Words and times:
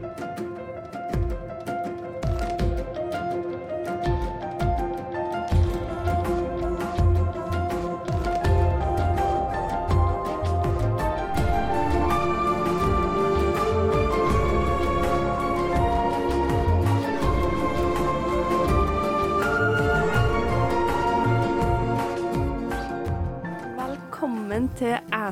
Thank 0.00 0.20
you. 0.20 0.37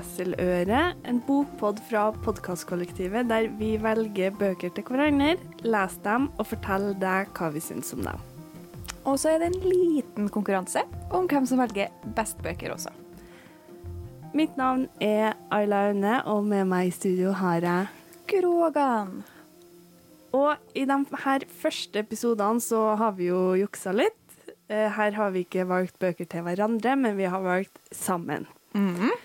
Til 0.04 0.34
Eseløre, 0.34 0.94
en 1.08 1.20
bokpod 1.24 1.78
fra 1.88 2.10
podkastkollektivet 2.24 3.28
der 3.30 3.46
vi 3.56 3.76
velger 3.80 4.34
bøker 4.36 4.70
til 4.74 4.84
hverandre, 4.84 5.36
leser 5.64 6.02
dem 6.05 6.27
og 6.38 6.46
forteller 6.50 6.96
deg 7.00 7.30
hva 7.36 7.48
vi 7.55 7.60
syns 7.64 7.95
om 7.95 8.02
dem. 8.05 8.20
Og 9.06 9.19
så 9.19 9.30
er 9.32 9.38
det 9.41 9.52
en 9.55 9.64
liten 9.64 10.28
konkurranse 10.28 10.82
om 11.14 11.28
hvem 11.30 11.46
som 11.46 11.60
velger 11.62 11.92
best 12.16 12.41
bøker 12.45 12.74
også. 12.74 12.92
Mitt 14.36 14.56
navn 14.59 14.88
er 15.00 15.36
Ayla 15.50 15.86
Aune, 15.88 16.19
og 16.28 16.44
med 16.44 16.66
meg 16.69 16.91
i 16.91 16.94
studio 16.94 17.33
har 17.33 17.64
jeg 17.64 17.86
Grågan. 18.28 19.22
Og 20.36 20.56
i 20.77 20.84
de 20.84 20.97
her 21.24 21.47
første 21.62 22.02
episodene 22.02 22.60
så 22.60 22.97
har 23.00 23.14
vi 23.16 23.30
jo 23.30 23.55
juksa 23.56 23.94
litt. 23.97 24.19
Eh, 24.69 24.91
Her 24.92 25.14
har 25.16 25.30
vi 25.33 25.47
ikke 25.47 25.64
valgt 25.70 25.97
bøker 26.02 26.27
til 26.28 26.42
hverandre, 26.44 26.97
men 26.97 27.16
vi 27.16 27.24
har 27.30 27.41
valgt 27.41 27.78
sammen. 27.94 28.47
Mhm. 28.74 29.14
Eh, 29.14 29.22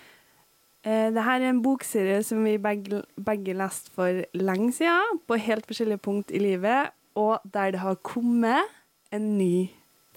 Dette 0.82 1.22
er 1.36 1.44
en 1.46 1.60
bokserie 1.62 2.22
som 2.26 2.42
vi 2.44 2.56
begge, 2.58 3.02
begge 3.22 3.54
leste 3.54 3.92
for 3.94 4.24
lenge 4.34 4.72
siden, 4.74 5.20
på 5.28 5.36
helt 5.38 5.66
forskjellige 5.68 6.02
punkt 6.02 6.32
i 6.34 6.40
livet, 6.42 6.90
og 7.14 7.38
der 7.54 7.70
det 7.76 7.80
har 7.84 7.94
kommet 8.02 8.66
en 9.14 9.28
ny 9.38 9.68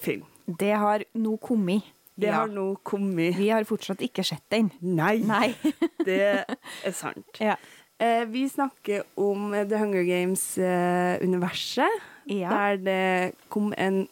film. 0.02 0.24
Det 0.48 0.74
har 0.78 1.04
nå 1.14 1.36
kommet. 1.42 1.84
Det 2.18 2.30
Ja. 2.30 2.40
har 2.42 2.48
nå 2.48 2.78
kommet. 2.84 3.36
Vi 3.38 3.50
har 3.50 3.64
fortsatt 3.68 4.00
ikke 4.02 4.24
sett 4.24 4.44
den. 4.50 4.72
Nei, 4.82 5.18
Nei. 5.20 5.54
det 6.06 6.46
er 6.46 6.92
sant. 6.96 7.26
ja. 7.42 7.56
Eh, 8.00 8.26
vi 8.26 8.48
snakker 8.50 9.04
om 9.18 9.54
eh, 9.54 9.66
The 9.68 9.78
Hunger 9.78 10.04
Games-universet, 10.04 12.02
Ja. 12.28 12.50
der 12.50 12.78
det 12.78 13.36
kom 13.50 13.74
en 13.78 14.08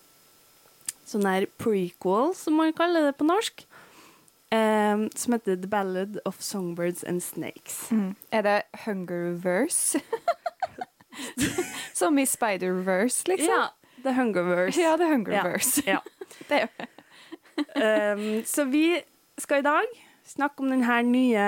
sånn 1.07 1.25
her 1.25 1.45
prequel, 1.59 2.33
som 2.35 2.53
man 2.59 2.73
kaller 2.73 3.07
det 3.09 3.17
på 3.17 3.25
norsk, 3.27 3.65
eh, 4.53 5.03
som 5.15 5.33
heter 5.35 5.55
The 5.61 5.67
Ballad 5.71 6.19
of 6.25 6.41
Songbirds 6.41 7.03
and 7.03 7.23
Snakes. 7.23 7.87
Mm. 7.91 8.15
Er 8.31 8.41
det 8.45 8.61
Hungerverse? 8.85 9.99
Som 11.93 12.17
i 12.19 12.25
Spider-Verse, 12.25 13.27
liksom? 13.29 13.49
Ja, 13.53 13.67
The 14.03 14.13
Hungerverse. 14.17 14.81
Ja, 14.81 14.93
er 14.97 15.11
Hungerverse. 15.13 15.83
Ja. 15.85 15.99
Jo 16.49 16.67
Um, 17.77 18.41
så 18.49 18.63
vi 18.65 18.97
skal 19.37 19.59
i 19.59 19.61
dag 19.61 19.83
snakke 20.25 20.63
om 20.63 20.71
den 20.71 20.81
her 20.83 21.03
nye 21.05 21.43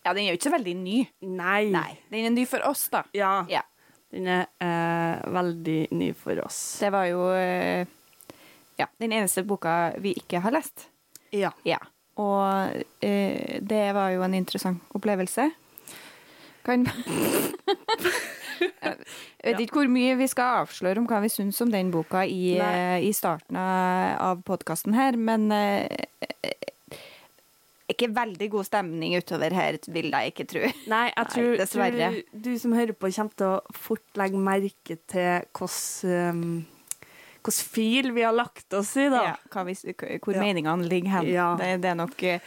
Ja, 0.00 0.14
den 0.14 0.22
er 0.22 0.30
jo 0.30 0.38
ikke 0.38 0.46
så 0.48 0.52
veldig 0.54 0.72
ny. 0.80 0.94
Nei. 1.28 1.66
Nei, 1.74 1.90
den 2.08 2.24
er 2.30 2.32
ny 2.32 2.46
for 2.48 2.64
oss, 2.64 2.86
da. 2.88 3.02
Ja, 3.12 3.44
Ja. 3.52 3.60
den 4.10 4.26
er 4.32 4.46
uh, 4.64 5.20
veldig 5.36 5.88
ny 5.92 6.08
for 6.16 6.40
oss. 6.46 6.78
Det 6.80 6.88
var 6.94 7.04
jo 7.10 7.20
uh, 7.28 7.84
ja, 8.80 8.86
den 8.96 9.12
eneste 9.12 9.44
boka 9.44 9.92
vi 10.00 10.14
ikke 10.16 10.40
har 10.40 10.56
lest. 10.56 10.88
Ja. 11.36 11.50
Ja. 11.68 11.78
Og 12.20 12.82
eh, 13.06 13.60
det 13.62 13.84
var 13.96 14.10
jo 14.14 14.22
en 14.26 14.34
interessant 14.36 14.82
opplevelse. 14.96 15.50
Kan 16.66 16.84
Jeg 18.60 19.54
vet 19.54 19.60
ikke 19.64 19.78
hvor 19.80 19.88
mye 19.88 20.18
vi 20.20 20.26
skal 20.28 20.58
avsløre 20.66 21.00
om 21.00 21.06
hva 21.08 21.22
vi 21.24 21.30
syns 21.32 21.60
om 21.64 21.70
den 21.72 21.88
boka 21.94 22.26
i, 22.28 22.58
Nei. 22.60 22.72
eh, 22.76 23.06
i 23.08 23.12
starten 23.16 23.56
av, 23.56 24.42
podkasten 24.44 24.92
her, 24.92 25.16
men 25.16 25.46
eh, 25.56 25.86
ikke 27.90 28.10
veldig 28.14 28.50
god 28.52 28.68
stemning 28.68 29.16
utover 29.16 29.54
her, 29.56 29.78
vil 29.90 30.10
jeg 30.12 30.34
ikke 30.34 30.46
tro. 30.52 30.66
Nei, 30.92 31.06
jeg 31.08 31.16
Nei, 31.22 31.24
tror, 31.32 31.56
dessverre. 31.62 32.10
tror 32.12 32.44
du 32.44 32.50
som 32.60 32.76
hører 32.76 32.92
på, 32.92 33.10
kommer 33.16 33.40
til 33.40 33.48
å 33.48 33.80
fort 33.88 34.20
legge 34.20 34.44
merke 34.50 34.98
til 35.10 35.48
hvordan 35.56 36.44
hvordan 37.42 37.66
fil 37.74 38.10
vi 38.16 38.22
har 38.26 38.32
lagt 38.36 38.72
oss 38.76 38.92
i, 39.00 39.08
da. 39.12 39.22
Ja, 39.32 39.64
vi, 39.64 39.74
hvor 40.22 40.34
Ja. 40.36 40.40
meningene 40.44 40.88
ligger 40.88 41.10
hen. 41.18 41.30
Ja. 41.32 41.48
Det, 41.58 41.70
det 41.82 41.90
er 41.90 41.98
nok 41.98 42.22
eh, 42.22 42.40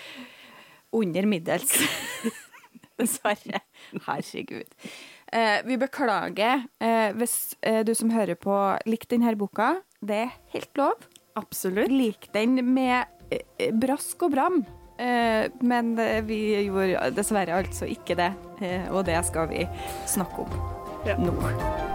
under 0.93 1.25
middels. 1.25 1.73
Dessverre. 2.99 3.59
Herregud. 4.05 4.69
Eh, 5.33 5.63
vi 5.65 5.77
beklager 5.81 6.67
eh, 6.79 7.09
hvis 7.17 7.55
eh, 7.65 7.81
du 7.87 7.93
som 7.97 8.11
hører 8.13 8.37
på, 8.37 8.53
likte 8.85 9.15
denne 9.17 9.33
boka. 9.39 9.71
Det 10.03 10.19
er 10.27 10.35
helt 10.53 10.77
lov. 10.77 11.07
Absolutt. 11.39 11.89
Lik 11.89 12.29
den 12.35 12.59
med 12.73 13.09
eh, 13.33 13.71
brask 13.73 14.21
og 14.27 14.35
bram. 14.35 14.61
Eh, 15.01 15.49
men 15.65 15.95
vi 16.29 16.37
gjorde 16.67 17.09
dessverre 17.17 17.57
altså 17.63 17.89
ikke 17.89 18.13
det, 18.19 18.29
og 18.93 19.01
det 19.09 19.17
skal 19.25 19.49
vi 19.49 19.65
snakke 20.07 20.45
om 20.45 20.61
Ja. 21.09 21.17
nå. 21.17 21.92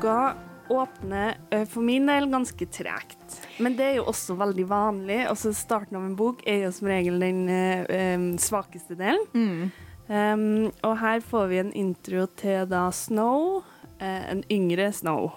Boka 0.00 0.34
åpner 0.68 1.34
for 1.68 1.84
min 1.84 2.06
del 2.06 2.24
ganske 2.30 2.66
tregt. 2.72 3.34
Men 3.60 3.74
det 3.76 3.84
er 3.84 3.98
jo 3.98 4.06
også 4.08 4.32
veldig 4.40 4.64
vanlig. 4.70 5.18
Altså 5.28 5.52
Starten 5.52 5.98
av 5.98 6.06
en 6.06 6.14
bok 6.16 6.40
er 6.48 6.62
jo 6.62 6.70
som 6.72 6.88
regel 6.88 7.20
den 7.20 7.42
eh, 7.52 8.22
svakeste 8.40 8.96
delen. 8.96 9.26
Mm. 9.34 9.68
Um, 10.08 10.70
og 10.88 10.96
her 11.02 11.20
får 11.20 11.50
vi 11.52 11.60
en 11.60 11.74
intro 11.76 12.24
til 12.40 12.64
da 12.70 12.86
Snow, 12.96 13.60
eh, 14.00 14.24
en 14.32 14.40
yngre 14.48 14.88
Snow. 14.96 15.34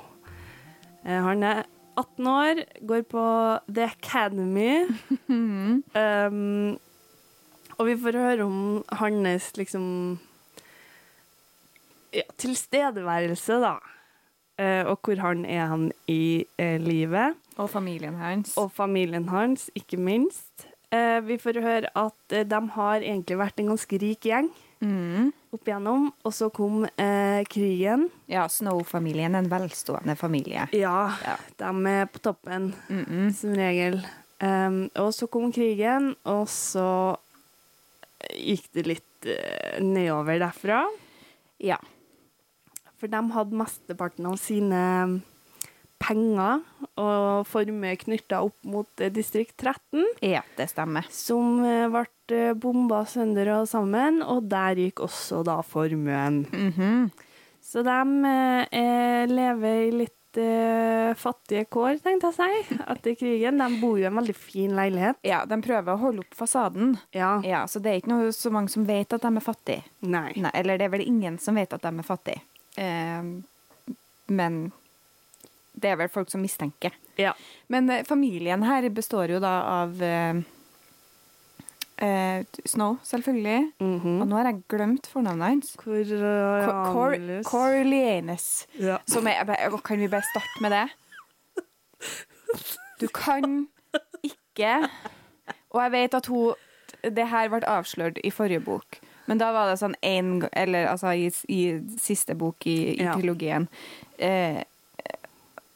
Eh, 1.04 1.20
han 1.28 1.44
er 1.44 1.66
18 2.00 2.30
år, 2.32 2.64
går 2.88 3.04
på 3.12 3.28
The 3.68 3.90
Academy. 3.92 4.86
um, 5.28 6.78
og 7.76 7.90
vi 7.90 8.00
får 8.00 8.24
høre 8.30 8.48
om 8.48 8.62
hans 9.02 9.52
liksom 9.60 9.90
ja, 12.16 12.24
tilstedeværelse, 12.40 13.60
da. 13.60 13.82
Eh, 14.62 14.84
og 14.86 15.00
hvor 15.02 15.18
han 15.18 15.46
er 15.50 15.66
han 15.72 15.88
i 16.08 16.46
eh, 16.62 16.78
livet. 16.82 17.34
Og 17.58 17.70
familien 17.74 18.16
hans. 18.22 18.54
Og 18.58 18.70
familien 18.72 19.26
hans, 19.30 19.70
ikke 19.76 19.98
minst. 19.98 20.68
Eh, 20.94 21.20
vi 21.26 21.40
får 21.42 21.58
høre 21.64 21.90
at 21.98 22.36
de 22.50 22.60
har 22.76 23.02
egentlig 23.02 23.38
vært 23.40 23.58
en 23.64 23.72
ganske 23.74 24.02
rik 24.02 24.30
gjeng 24.30 24.52
Mm. 24.84 25.30
opp 25.56 25.64
igjennom, 25.70 26.10
og 26.28 26.34
så 26.36 26.50
kom 26.52 26.82
krigen. 27.48 28.10
Ja, 28.28 28.50
Snow-familien, 28.52 29.34
en 29.40 29.48
velstående 29.48 30.18
familie. 30.20 30.66
Ja, 30.76 31.14
Ja. 31.24 31.38
de 31.58 31.88
er 31.88 32.06
på 32.12 32.20
toppen, 32.20 32.74
Mm-mm. 32.90 33.32
som 33.34 33.54
regel. 33.56 34.02
Og 35.00 35.14
så 35.16 35.30
kom 35.32 35.54
krigen, 35.54 36.18
og 36.26 36.48
så 36.52 37.16
gikk 38.36 38.68
det 38.74 38.86
litt 38.88 39.30
nedover 39.80 40.38
derfra. 40.44 40.84
Ja. 41.64 41.78
For 43.04 43.12
de 43.12 43.20
hadde 43.36 43.58
mesteparten 43.60 44.30
av 44.30 44.38
sine 44.40 44.80
penger 46.00 46.62
og 47.00 47.44
formue 47.52 47.98
knytta 48.00 48.40
opp 48.46 48.56
mot 48.68 49.04
eh, 49.04 49.12
distrikt 49.12 49.58
13. 49.60 50.06
ja, 50.24 50.40
det 50.56 50.70
stemmer. 50.72 51.08
som 51.12 51.60
eh, 51.68 51.90
ble 51.92 52.06
eh, 52.32 52.54
bomba 52.56 53.02
sønder 53.08 53.52
og 53.58 53.68
sammen, 53.72 54.22
og 54.24 54.48
der 54.52 54.80
gikk 54.86 55.04
også 55.04 55.42
da 55.48 55.58
formuen. 55.68 56.46
Mhm. 56.48 57.10
Så 57.64 57.84
de 57.84 58.00
eh, 58.72 59.28
lever 59.32 59.84
i 59.90 59.92
litt 60.04 60.40
eh, 60.40 61.12
fattige 61.20 61.68
kår, 61.72 62.00
tenkte 62.04 62.32
jeg 62.32 62.36
å 62.36 62.38
si, 62.40 62.80
etter 62.96 63.16
krigen. 63.20 63.60
De 63.64 63.82
bor 63.84 64.00
jo 64.00 64.04
i 64.04 64.10
en 64.12 64.20
veldig 64.20 64.36
fin 64.36 64.76
leilighet. 64.80 65.20
Ja, 65.28 65.42
de 65.48 65.60
prøver 65.64 65.92
å 65.96 66.02
holde 66.08 66.24
opp 66.24 66.36
fasaden. 66.40 66.98
Ja. 67.16 67.36
Ja, 67.48 67.64
Så 67.68 67.84
det 67.84 67.92
er 67.92 68.02
ikke 68.04 68.12
noe, 68.16 68.32
så 68.36 68.52
mange 68.52 68.72
som 68.72 68.88
vet 68.88 69.16
at 69.16 69.24
de 69.28 69.32
er 69.32 69.44
fattige. 69.44 69.84
Nei. 70.04 70.32
Nei, 70.40 70.52
eller 70.60 70.80
det 70.80 70.88
er 70.88 70.96
vel 70.98 71.08
ingen 71.08 71.40
som 71.40 71.60
vet 71.60 71.76
at 71.76 71.84
de 71.88 71.92
er 71.96 72.08
fattige. 72.08 72.44
Eh, 72.78 73.24
men 74.34 74.72
det 75.74 75.90
er 75.92 75.96
vel 76.00 76.10
folk 76.10 76.30
som 76.32 76.42
mistenker. 76.42 76.94
Ja. 77.20 77.34
Men 77.68 77.90
eh, 77.90 78.04
familien 78.08 78.64
her 78.66 78.88
består 78.94 79.30
jo 79.34 79.40
da 79.44 79.54
av 79.84 80.02
eh, 80.02 80.42
eh, 81.98 82.44
Snow, 82.66 82.98
selvfølgelig. 83.06 83.72
Mhm. 83.82 84.22
Og 84.22 84.28
nå 84.30 84.40
har 84.40 84.50
jeg 84.52 84.64
glemt 84.74 85.10
fornavnet 85.12 85.48
hans. 85.54 85.74
Cor 85.78 86.02
Cor- 86.04 86.94
Cor- 86.94 87.18
Ja. 88.80 88.98
Som 89.08 89.28
er, 89.28 89.44
kan 89.84 90.00
vi 90.00 90.08
bare 90.08 90.26
starte 90.32 90.62
med 90.62 90.72
det? 90.72 90.88
Du 93.00 93.08
kan 93.08 93.68
ikke 94.24 94.90
Og 95.72 95.80
jeg 95.82 95.92
vet 95.92 96.14
at 96.14 96.26
hun 96.28 96.54
Det 97.16 97.26
her 97.28 97.48
ble 97.50 97.60
avslørt 97.68 98.20
i 98.24 98.30
forrige 98.32 98.60
bok. 98.64 99.00
Men 99.26 99.40
da 99.40 99.52
var 99.56 99.70
det 99.72 99.78
sånn 99.80 99.96
en 100.04 100.50
Eller 100.52 100.88
altså 100.92 101.14
i, 101.16 101.30
i 101.48 101.60
siste 102.02 102.36
bok 102.36 102.68
i, 102.68 102.78
i 102.98 103.04
Ja. 103.04 103.14
trilogien. 103.16 103.68
Eh, 104.18 104.64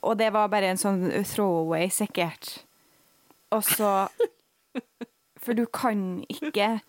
og 0.03 0.17
det 0.19 0.29
var 0.33 0.47
bare 0.51 0.67
en 0.73 0.77
sånn 0.79 1.07
throwaway, 1.25 1.89
sikkert. 1.89 2.63
Og 3.51 3.63
så 3.63 4.07
For 5.43 5.53
du 5.55 5.65
kan 5.71 6.25
ikke 6.29 6.81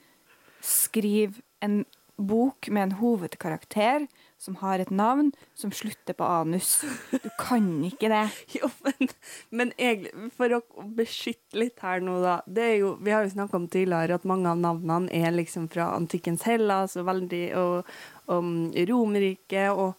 skrive 0.65 1.41
en 1.63 1.85
bok 2.19 2.67
med 2.75 2.83
en 2.83 2.97
hovedkarakter 2.99 4.09
som 4.39 4.57
har 4.61 4.79
et 4.79 4.91
navn 4.95 5.33
som 5.59 5.73
slutter 5.75 6.15
på 6.15 6.25
anus. 6.25 6.85
Du 7.11 7.31
kan 7.39 7.67
ikke 7.85 8.11
det. 8.13 8.25
Jo, 8.59 8.71
men, 8.87 9.11
men 9.51 9.73
egentlig, 9.77 10.31
for 10.39 10.55
å 10.57 10.61
beskytte 10.97 11.59
litt 11.59 11.83
her 11.83 12.03
nå, 12.05 12.21
da 12.23 12.39
det 12.47 12.65
er 12.65 12.77
jo, 12.85 12.95
Vi 13.03 13.13
har 13.15 13.27
jo 13.27 13.35
snakka 13.35 13.59
om 13.59 13.67
tidligere 13.71 14.19
at 14.19 14.29
mange 14.29 14.51
av 14.51 14.63
navnene 14.63 15.11
er 15.15 15.35
liksom 15.35 15.69
fra 15.73 15.91
antikkens 15.97 16.47
Hellas 16.49 16.97
og, 16.97 17.09
veldig, 17.11 17.45
og, 17.59 17.93
og 18.31 18.81
Romerriket, 18.89 19.75
og 19.75 19.99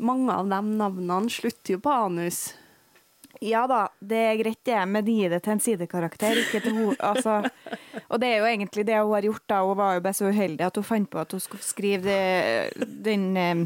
mange 0.00 0.32
av 0.32 0.48
de 0.48 0.62
navnene 0.80 1.32
slutter 1.32 1.76
jo 1.76 1.82
på 1.82 1.94
anus. 2.06 2.42
Ja 3.40 3.62
da, 3.70 3.86
det 4.04 4.18
er 4.20 4.38
greit 4.40 4.60
det, 4.68 4.78
men 4.90 5.06
gi 5.08 5.28
det 5.32 5.38
til 5.44 5.54
en 5.54 5.62
sidekarakter, 5.64 6.42
ikke 6.42 6.60
til 6.60 6.74
henne. 6.76 6.96
Altså, 7.00 7.38
og 8.08 8.20
det 8.20 8.28
er 8.28 8.42
jo 8.42 8.48
egentlig 8.50 8.84
det 8.88 8.98
hun 8.98 9.14
har 9.14 9.28
gjort, 9.28 9.44
da. 9.48 9.60
Hun 9.64 9.78
var 9.78 9.94
jo 9.96 10.02
bare 10.04 10.18
så 10.18 10.28
uheldig 10.28 10.66
at 10.66 10.80
hun 10.80 10.86
fant 10.86 11.10
på 11.10 11.20
at 11.22 11.32
hun 11.32 11.42
skulle 11.42 11.64
skrive 11.64 12.04
det, 12.04 12.88
den 13.06 13.30
eh, 13.40 13.62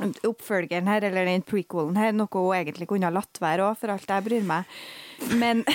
oppfølgeren 0.00 0.88
her, 0.90 1.06
eller 1.08 1.28
den 1.28 1.44
prequelen 1.46 1.98
her, 1.98 2.14
noe 2.16 2.30
hun 2.32 2.56
egentlig 2.56 2.88
kunne 2.90 3.08
ha 3.08 3.14
latt 3.14 3.40
være 3.42 3.68
òg, 3.68 3.78
for 3.80 3.94
alt 3.94 4.10
jeg 4.10 4.26
bryr 4.26 4.48
meg. 4.48 4.74
Men 5.38 5.62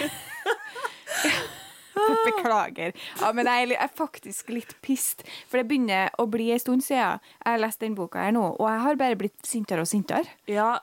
Beklager. 2.26 2.94
Ja, 3.20 3.32
men 3.36 3.48
jeg 3.50 3.76
er 3.76 3.92
faktisk 3.92 4.50
litt 4.54 4.72
pissed, 4.86 5.26
for 5.50 5.60
det 5.60 5.68
begynner 5.70 6.14
å 6.20 6.26
bli 6.32 6.50
en 6.54 6.62
stund 6.62 6.86
siden 6.86 7.20
jeg 7.20 7.46
har 7.46 7.60
lest 7.62 7.84
den 7.84 7.98
boka 7.98 8.24
her 8.24 8.34
nå, 8.36 8.46
og 8.56 8.66
jeg 8.70 8.84
har 8.86 9.00
bare 9.00 9.20
blitt 9.20 9.46
sintere 9.46 9.84
og 9.84 9.90
sintere. 9.90 10.32
Ja, 10.50 10.78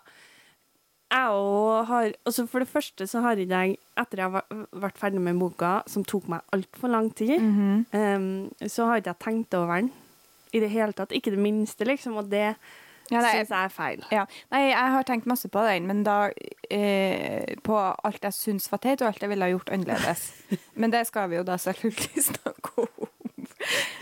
jeg 1.07 1.35
òg 1.39 1.87
har 1.87 2.09
altså 2.27 2.47
For 2.51 2.63
det 2.63 2.71
første 2.71 3.07
så 3.07 3.21
har 3.23 3.39
jeg, 3.39 3.77
etter 3.97 4.23
jeg 4.23 4.33
har 4.35 4.65
vært 4.75 4.99
ferdig 4.99 5.23
med 5.23 5.39
boka, 5.39 5.79
som 5.87 6.05
tok 6.05 6.27
meg 6.33 6.57
altfor 6.57 6.91
lang 6.93 7.13
tid, 7.15 7.39
um, 7.41 8.27
så 8.67 8.89
har 8.89 9.01
ikke 9.01 9.15
jeg 9.15 9.23
tenkt 9.23 9.55
over 9.59 9.81
den 9.81 9.93
i 10.55 10.63
det 10.63 10.71
hele 10.73 10.95
tatt. 10.97 11.15
Ikke 11.15 11.35
det 11.35 11.43
minste, 11.43 11.87
liksom. 11.87 12.17
Og 12.19 12.31
det 12.31 12.57
Ja, 13.11 13.21
nei, 13.21 13.33
syns 13.37 13.49
jeg 13.55 13.65
er 13.65 13.69
feil. 13.69 14.05
Ja. 14.11 14.27
Nei, 14.51 14.63
jeg 14.71 14.93
har 14.97 15.03
tenkt 15.05 15.27
masse 15.27 15.49
på 15.49 15.63
den, 15.67 15.87
men 15.87 16.03
da 16.07 16.31
eh, 16.71 17.55
På 17.63 17.77
alt 18.05 18.23
jeg 18.27 18.33
syns 18.35 18.71
var 18.73 18.79
teit, 18.83 19.03
og 19.03 19.09
alt 19.09 19.21
jeg 19.23 19.31
ville 19.31 19.45
ha 19.45 19.51
gjort 19.53 19.71
annerledes. 19.71 20.33
Men 20.81 20.91
det 20.91 21.07
skal 21.07 21.29
vi 21.31 21.37
jo 21.37 21.43
da 21.47 21.57
selvfølgelig 21.57 22.23
snakke 22.33 22.83
om. 22.83 23.09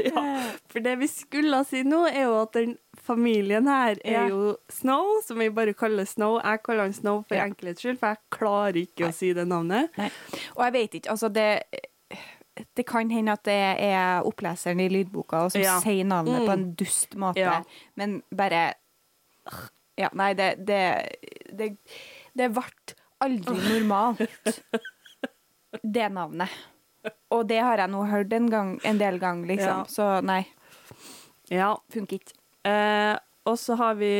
Ja, 0.05 0.25
for 0.69 0.81
det 0.85 0.97
vi 1.01 1.06
skulle 1.09 1.61
si 1.69 1.83
nå, 1.87 2.03
er 2.11 2.27
jo 2.27 2.35
at 2.43 2.53
den 2.56 2.75
familien 3.05 3.69
her 3.71 3.97
er 4.05 4.12
Ja. 4.12 4.27
jo 4.29 4.56
Snow, 4.73 5.21
som 5.25 5.39
vi 5.41 5.49
bare 5.55 5.73
kaller 5.77 6.05
Snow. 6.09 6.39
Jeg 6.43 6.62
kaller 6.65 6.83
han 6.89 6.93
Snow 6.97 7.23
for 7.29 7.35
Ja. 7.39 7.45
enkelhets 7.49 7.81
skyld, 7.85 7.99
for 8.01 8.12
jeg 8.15 8.19
klarer 8.35 8.81
ikke 8.83 9.05
Nei. 9.06 9.11
å 9.11 9.15
si 9.15 9.33
det 9.33 9.47
navnet. 9.49 9.91
Nei. 9.99 10.11
Og 10.56 10.65
jeg 10.65 10.73
vet 10.73 10.95
ikke, 11.01 11.11
altså 11.11 11.29
det 11.33 11.51
det 12.77 12.85
kan 12.87 13.09
hende 13.11 13.33
at 13.35 13.43
det 13.49 13.55
er 13.83 14.23
oppleseren 14.23 14.79
i 14.81 14.89
lydboka 14.89 15.49
som 15.51 15.61
Ja. 15.61 15.81
sier 15.83 16.05
navnet 16.06 16.41
Mm. 16.43 16.47
på 16.47 16.53
en 16.53 16.75
dust 16.75 17.17
måte, 17.17 17.65
men 17.97 18.23
bare 18.31 18.75
Ja, 19.96 20.08
nei, 20.12 20.32
det 20.35 20.52
Det, 20.67 20.81
det, 21.55 21.69
det 22.35 22.49
ble 22.55 22.64
aldri 23.23 23.55
normalt, 23.69 24.25
det 25.82 26.08
navnet. 26.12 26.50
Og 27.35 27.44
det 27.49 27.58
har 27.61 27.79
jeg 27.82 27.91
nå 27.93 28.05
hørt 28.08 28.32
en, 28.32 28.49
gang, 28.50 28.73
en 28.85 28.99
del 29.00 29.19
ganger, 29.23 29.46
liksom. 29.52 29.85
Ja. 29.85 29.93
Så 29.93 30.08
nei, 30.25 30.43
Ja. 31.52 31.75
funker 31.93 32.19
ikke. 32.19 32.35
Eh, 32.64 33.17
og 33.44 33.58
så 33.61 33.76
har 33.76 33.94
vi 34.00 34.12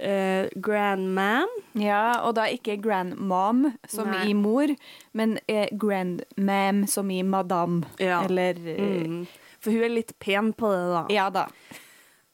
eh, 0.00 0.48
Grandman. 0.56 1.50
Ja, 1.76 2.22
og 2.24 2.34
da 2.38 2.46
ikke 2.48 2.78
grandmom 2.80 3.66
som 3.86 4.08
Nei. 4.10 4.30
i 4.30 4.34
mor, 4.34 4.72
men 5.12 5.36
eh, 5.46 5.68
grandmam 5.76 6.86
som 6.88 7.10
i 7.12 7.20
madame. 7.22 7.84
Ja. 8.00 8.22
Eller 8.24 8.56
eh, 8.64 9.04
Mm. 9.06 9.26
For 9.60 9.70
hun 9.76 9.82
er 9.84 9.92
litt 9.92 10.14
pen 10.18 10.54
på 10.56 10.70
det, 10.72 10.84
da. 10.88 11.00
Ja 11.12 11.26
da. 11.30 11.42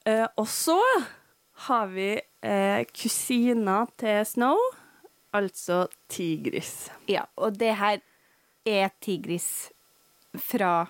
Eh, 0.06 0.26
og 0.38 0.46
så 0.46 0.78
har 1.66 1.86
vi 1.88 2.20
eh, 2.42 2.84
kusina 2.92 3.86
til 3.98 4.24
Snow, 4.28 4.58
altså 5.36 5.86
Tigris. 6.12 6.90
Ja, 7.08 7.24
og 7.36 7.56
det 7.58 7.74
her 7.80 8.00
er 8.66 8.90
Tigris 9.00 9.70
fra 10.36 10.86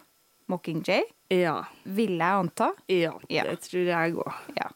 Mockingjay, 0.51 1.03
Ja. 1.31 1.65
vil 1.85 2.19
jeg 2.19 2.41
anta. 2.41 2.73
Ja, 2.89 3.13
Ja. 3.31 3.43
det 3.45 3.61
tror 3.61 3.85
jeg 3.87 4.15
òg. 4.15 4.33
Ja. 4.57 4.69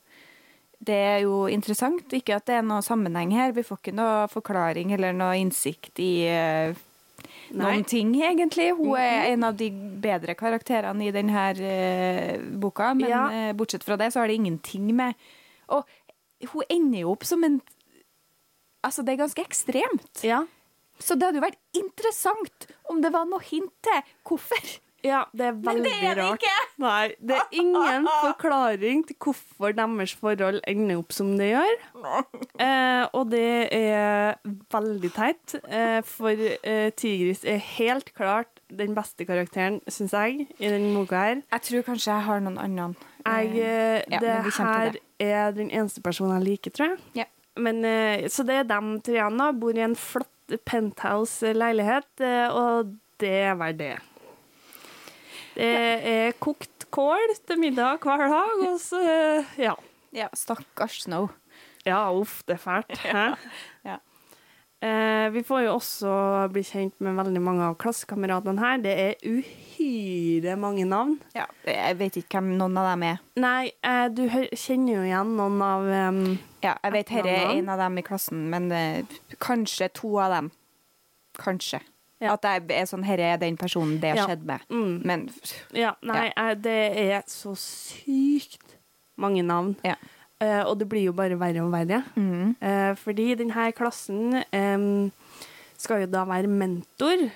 Det 0.82 0.94
er 0.96 1.19
jo 1.22 1.46
interessant. 1.46 2.08
Ikke 2.12 2.37
at 2.37 2.46
det 2.46 2.54
er 2.56 2.62
noe 2.62 2.81
sammenheng 2.82 3.31
her. 3.32 3.52
Vi 3.52 3.62
får 3.62 3.78
ikke 3.82 3.94
noe 3.94 4.26
forklaring 4.32 4.92
eller 4.94 5.12
noe 5.12 5.37
innsikt 5.37 5.98
i 6.00 6.25
eh, 6.26 6.75
noen 7.52 7.84
ting, 7.84 8.14
egentlig. 8.16 8.70
Hun 8.76 8.96
er 8.96 9.32
en 9.34 9.44
av 9.44 9.56
de 9.56 9.69
bedre 9.70 10.34
karakterene 10.34 11.04
i 11.06 11.12
denne 11.12 11.44
eh, 11.60 12.38
boka, 12.40 12.94
men 12.94 13.08
Ja. 13.10 13.28
eh, 13.31 13.52
bortsett 13.52 13.84
fra 13.84 13.96
det 13.96 14.12
så 14.12 14.20
har 14.20 14.28
det 14.28 14.37
ingenting 14.40 14.94
med 14.96 15.14
Og 15.76 16.50
hun 16.52 16.72
ender 16.72 17.05
jo 17.05 17.14
opp 17.17 17.28
som 17.28 17.44
en 17.46 17.61
Altså, 18.81 19.02
det 19.05 19.12
er 19.12 19.19
ganske 19.20 19.43
ekstremt. 19.44 20.22
Ja. 20.25 20.38
Så 20.96 21.17
det 21.17 21.26
hadde 21.26 21.40
jo 21.40 21.44
vært 21.44 21.58
interessant 21.76 22.70
om 22.88 23.02
det 23.05 23.11
var 23.12 23.26
noe 23.28 23.43
hint 23.44 23.75
til 23.84 24.14
hvorfor. 24.25 24.70
ja, 25.05 25.22
det 25.37 25.50
er 25.50 25.58
veldig 25.58 25.67
rart. 25.67 25.76
Men 25.76 25.84
det 25.84 25.93
er 25.93 26.14
det 26.14 26.25
rart. 26.25 26.40
ikke! 26.40 26.64
Nei, 26.81 27.02
det 27.20 27.37
er 27.37 27.58
ingen 27.61 28.08
forklaring 28.26 29.05
til 29.08 29.19
hvorfor 29.20 29.76
deres 29.76 30.14
forhold 30.17 30.62
ender 30.69 31.02
opp 31.02 31.12
som 31.17 31.34
det 31.40 31.50
gjør. 31.50 31.76
Eh, 32.56 33.05
og 33.16 33.28
det 33.32 33.52
er 33.76 34.40
veldig 34.73 35.12
teit, 35.16 35.56
eh, 35.69 36.00
for 36.08 36.49
eh, 36.49 36.88
Tigris 36.96 37.44
er 37.49 37.61
helt 37.76 38.12
klart 38.16 38.60
den 38.76 38.94
beste 38.96 39.26
karakteren, 39.28 39.81
syns 39.90 40.14
jeg, 40.17 40.46
i 40.58 40.70
denne 40.70 40.93
boka 40.96 41.20
her. 41.25 41.43
Jeg 41.52 41.67
tror 41.69 41.87
kanskje 41.90 42.12
jeg 42.12 42.26
har 42.28 42.43
noen 42.44 42.58
andre. 42.61 42.88
Jeg, 43.26 43.50
eh, 43.61 44.02
ja, 44.11 44.20
det 44.22 44.37
her 44.56 44.93
det. 44.96 45.02
er 45.20 45.50
den 45.56 45.70
eneste 45.70 46.02
personen 46.05 46.38
jeg 46.38 46.49
liker, 46.49 46.75
tror 46.76 46.93
jeg. 46.94 47.00
Ja. 47.22 47.28
Men, 47.61 47.84
eh, 47.84 48.28
så 48.32 48.46
det 48.46 48.61
er 48.61 48.69
dem 48.69 49.00
tre 49.05 49.19
da. 49.38 49.50
Bor 49.52 49.76
i 49.76 49.84
en 49.84 49.96
flott 49.99 50.56
penthouse-leilighet, 50.67 52.11
eh, 52.25 52.49
og 52.55 52.94
det 53.20 53.58
vel 53.61 53.76
det. 53.78 53.96
Det 55.55 55.75
er 56.06 56.32
kokt 56.40 56.87
kål 56.94 57.34
til 57.46 57.58
middag 57.61 58.00
hver 58.02 58.28
dag, 58.31 58.66
og 58.70 58.78
så 58.81 59.00
eh, 59.02 59.56
Ja. 59.58 59.75
Ja, 60.12 60.26
stakkars 60.34 61.05
Snow. 61.05 61.28
Ja, 61.87 62.11
uff, 62.12 62.43
det 62.49 62.56
er 62.58 62.62
fælt. 62.64 62.99
Hæ? 62.99 63.34
Ja. 63.84 63.96
Eh, 64.82 65.27
vi 65.35 65.43
får 65.44 65.67
jo 65.67 65.73
også 65.77 66.12
bli 66.54 66.62
kjent 66.64 66.95
med 67.04 67.19
veldig 67.19 67.40
mange 67.45 67.66
av 67.69 67.75
klassekameratene 67.83 68.62
her. 68.62 68.78
Det 68.81 68.95
er 69.02 69.26
uhyre 69.28 70.54
mange 70.57 70.87
navn. 70.88 71.19
Ja, 71.37 71.45
jeg 71.69 71.99
vet 72.00 72.16
ikke 72.23 72.38
hvem 72.40 72.54
noen 72.57 72.78
av 72.81 72.88
dem 72.95 73.04
er. 73.11 73.19
Nei, 73.37 73.73
eh, 73.85 74.07
du 74.09 74.23
kjenner 74.57 74.95
jo 74.95 75.02
igjen 75.04 75.35
noen 75.37 75.61
av 75.66 75.85
um, 76.14 76.23
Ja, 76.64 76.78
jeg 76.85 76.93
vet 76.97 77.12
her 77.12 77.28
er 77.28 77.52
en 77.59 77.69
av 77.73 77.78
dem 77.83 77.99
i 78.00 78.04
klassen, 78.07 78.47
men 78.52 78.71
eh, 78.73 79.04
kanskje 79.40 79.90
to 80.00 80.14
av 80.21 80.33
dem. 80.38 80.50
Kanskje. 81.40 81.83
Ja. 82.21 82.35
At 82.35 82.45
jeg 82.45 82.66
er 82.76 82.88
sånn, 82.88 83.04
Herre 83.09 83.31
er 83.35 83.38
den 83.40 83.57
personen 83.61 84.00
det 84.00 84.14
Ja. 84.16 84.26
skjedd 84.28 84.43
med. 84.49 84.64
mm. 84.69 84.97
Men 85.09 85.28
Ja, 85.76 85.95
nei, 86.02 86.33
eh, 86.37 86.54
det 86.54 86.78
er 87.04 87.23
så 87.28 87.52
sykt 87.57 88.76
mange 89.16 89.43
navn. 89.45 89.76
Ja. 89.85 89.95
Eh, 90.40 90.62
og 90.64 90.78
det 90.80 90.88
blir 90.88 91.04
jo 91.04 91.12
bare 91.16 91.37
verre 91.40 91.64
og 91.64 91.73
verre. 91.75 92.02
mm, 92.16 92.56
Uh, 92.61 92.94
fordi 92.97 93.35
denne 93.37 93.73
klassen 93.76 94.42
um, 94.52 95.11
skal 95.76 96.04
jo 96.04 96.09
da 96.12 96.25
være 96.28 96.49
mentor 96.49 97.26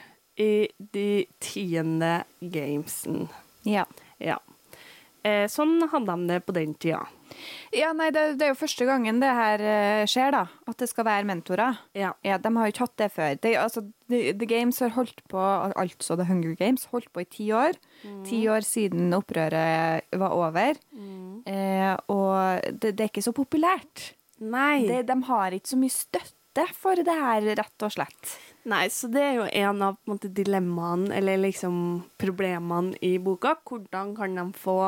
i 0.41 0.69
de 0.95 1.27
tiende 1.41 2.25
gamesen. 2.41 3.29
ja. 3.65 3.85
Ja. 4.21 4.39
Uh, 5.25 5.45
sånn 5.49 5.81
hadde 5.91 6.17
de 6.17 6.29
det 6.29 6.43
på 6.47 6.53
den 6.57 6.75
tida. 6.75 7.03
Ja, 7.75 7.93
nei, 7.97 8.11
det, 8.15 8.25
det 8.39 8.47
er 8.47 8.53
jo 8.53 8.59
første 8.61 8.87
gangen 8.89 9.19
det 9.23 9.31
her 9.35 9.65
eh, 9.65 10.05
skjer, 10.11 10.35
da. 10.37 10.45
At 10.71 10.79
det 10.81 10.89
skal 10.91 11.07
være 11.09 11.27
mentorer. 11.29 11.81
Ja. 11.97 12.13
Ja, 12.27 12.39
De 12.39 12.53
har 12.57 12.69
jo 12.69 12.75
ikke 12.75 12.85
hatt 12.87 12.97
det 13.03 13.11
før. 13.15 13.35
Det, 13.43 13.55
altså, 13.61 13.85
The, 14.13 14.21
The 14.39 14.49
Games 14.51 14.79
har 14.85 14.95
holdt 14.97 15.23
på, 15.31 15.41
altså 15.41 16.17
The 16.21 16.29
Hunger 16.29 16.55
Games, 16.61 16.87
holdt 16.93 17.11
på 17.15 17.25
i 17.25 17.29
ti 17.31 17.49
år. 17.57 17.79
Ti 18.29 18.41
år 18.53 18.67
siden 18.67 19.13
opprøret 19.17 20.07
var 20.21 20.37
over. 20.37 20.79
Eh, 20.95 21.93
og 22.13 22.71
det, 22.81 22.95
det 22.95 23.07
er 23.07 23.13
ikke 23.13 23.27
så 23.27 23.35
populært. 23.37 24.13
Nei. 24.45 24.85
Det, 24.89 25.05
de 25.09 25.21
har 25.29 25.55
ikke 25.57 25.73
så 25.75 25.79
mye 25.81 25.95
støtte 25.95 26.67
for 26.77 27.01
det 27.03 27.15
her, 27.19 27.47
rett 27.59 27.83
og 27.87 27.95
slett. 27.95 28.35
Nei, 28.71 28.87
så 28.89 29.11
det 29.13 29.21
er 29.21 29.35
jo 29.41 29.47
en 29.51 29.83
av 29.85 29.97
på 29.99 30.09
en 30.09 30.15
måte, 30.15 30.31
dilemmaene, 30.33 31.11
eller 31.19 31.41
liksom 31.43 31.75
problemene 32.21 32.95
i 33.05 33.17
boka. 33.21 33.57
Hvordan 33.69 34.15
kan 34.17 34.39
de 34.39 34.45
få 34.57 34.79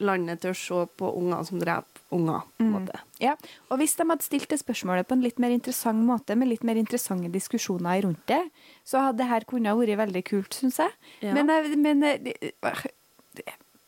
landet 0.00 0.40
til 0.42 0.50
å 0.50 0.56
se 0.58 0.78
på 0.98 1.10
unger 1.20 1.44
som 1.46 1.60
dreper 1.62 2.00
unger, 2.14 2.40
på 2.58 2.64
en 2.64 2.72
måte. 2.74 2.98
Ja, 3.22 3.36
og 3.70 3.78
hvis 3.78 3.94
de 3.98 4.06
hadde 4.08 4.22
stilt 4.26 4.48
det 4.50 4.58
spørsmålet 4.60 5.06
på 5.08 5.14
en 5.16 5.22
litt 5.22 5.38
mer 5.42 5.50
interessant 5.54 6.02
måte, 6.06 6.34
med 6.36 6.48
litt 6.50 6.64
mer 6.66 6.76
interessante 6.80 7.30
diskusjoner 7.32 8.02
rundt 8.02 8.24
det, 8.30 8.40
så 8.84 9.00
hadde 9.06 9.18
det 9.22 9.28
her 9.30 9.46
kunnet 9.50 9.76
vært 9.78 9.98
veldig 10.02 10.24
kult, 10.26 10.54
syns 10.54 10.78
jeg. 10.82 10.90
Ja. 11.22 11.34
Men, 11.34 11.50
men 11.82 12.02
eh, 12.02 12.18
det- 12.18 12.52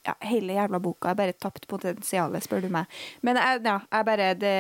ja, 0.07 0.15
hele 0.23 0.55
jævla 0.55 0.79
boka 0.79 1.11
er 1.11 1.19
bare 1.19 1.33
tapt 1.35 1.67
potensialet, 1.67 2.45
spør 2.47 2.63
du 2.63 2.69
meg. 2.71 2.87
Men 3.27 3.35
ja, 3.43 3.81
jeg 3.91 4.05
bare 4.07 4.29
Det 4.39 4.53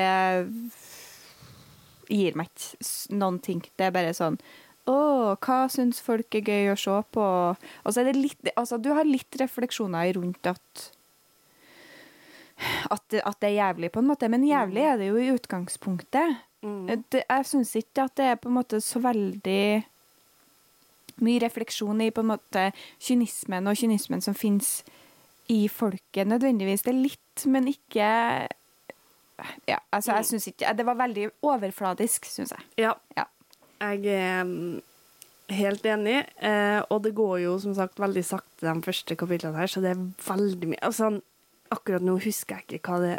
gir 2.10 2.34
meg 2.38 2.50
ikke 2.50 3.16
noen 3.18 3.38
ting. 3.42 3.62
Det 3.78 3.86
er 3.88 3.94
bare 3.94 4.10
sånn 4.16 4.38
Å, 4.86 4.96
hva 5.42 5.60
syns 5.70 5.98
folk 6.02 6.34
er 6.38 6.44
gøy 6.46 6.68
å 6.72 6.76
se 6.78 6.96
på? 7.14 7.22
Og 7.54 7.90
så 7.94 8.02
er 8.02 8.10
det 8.12 8.16
litt 8.20 8.50
Altså, 8.56 8.78
du 8.78 8.92
har 8.94 9.06
litt 9.06 9.38
refleksjoner 9.40 10.12
rundt 10.18 10.46
at 10.50 10.84
at 12.90 13.18
at 13.20 13.40
det 13.40 13.50
er 13.50 13.58
jævlig, 13.60 13.92
på 13.92 14.00
en 14.00 14.10
måte. 14.10 14.28
Men 14.28 14.46
jævlig 14.46 14.82
er 14.82 14.96
det 14.96 15.08
jo 15.08 15.16
i 15.16 15.32
utgangspunktet. 15.34 16.36
Mm. 16.62 17.04
Det, 17.12 17.22
jeg 17.28 17.46
syns 17.46 17.74
ikke 17.76 18.06
at 18.06 18.16
det 18.16 18.24
er 18.24 18.40
på 18.40 18.48
en 18.48 18.58
måte 18.58 18.80
så 18.80 19.00
veldig 19.02 19.84
mye 21.24 21.40
refleksjon 21.40 22.00
i 22.04 22.10
på 22.12 22.24
en 22.24 22.32
måte 22.34 22.70
kynismen 23.00 23.68
og 23.70 23.78
kynismen 23.78 24.24
som 24.24 24.36
fins 24.36 24.80
i 25.52 25.66
folket, 25.70 26.26
nødvendigvis. 26.26 26.82
Det 26.84 26.92
er 26.92 27.00
litt, 27.00 27.46
men 27.46 27.68
ikke 27.70 28.10
Ja, 29.68 29.76
altså, 29.92 30.14
jeg 30.16 30.24
syns 30.24 30.46
ikke 30.48 30.72
Det 30.72 30.86
var 30.86 30.96
veldig 30.96 31.28
overfladisk, 31.44 32.24
syns 32.24 32.54
jeg. 32.56 32.66
Ja. 32.86 32.92
Ja. 33.16 33.24
Jeg 33.80 34.06
er 34.08 34.44
mm, 34.44 34.80
helt 35.52 35.86
enig, 35.86 36.24
eh, 36.40 36.80
og 36.90 37.02
det 37.04 37.14
går 37.14 37.38
jo 37.44 37.58
som 37.60 37.74
sagt 37.76 38.00
veldig 38.00 38.24
sakte 38.24 38.66
de 38.66 38.82
første 38.82 39.16
kapitlene 39.16 39.58
her, 39.60 39.66
så 39.66 39.82
det 39.84 39.92
er 39.92 40.06
veldig 40.26 40.70
mye 40.72 40.82
altså, 40.82 41.20
Akkurat 41.70 42.02
nå 42.04 42.18
husker 42.22 42.56
jeg 42.60 42.80
ikke 42.80 42.92
hva, 42.92 43.00
det, 43.02 43.16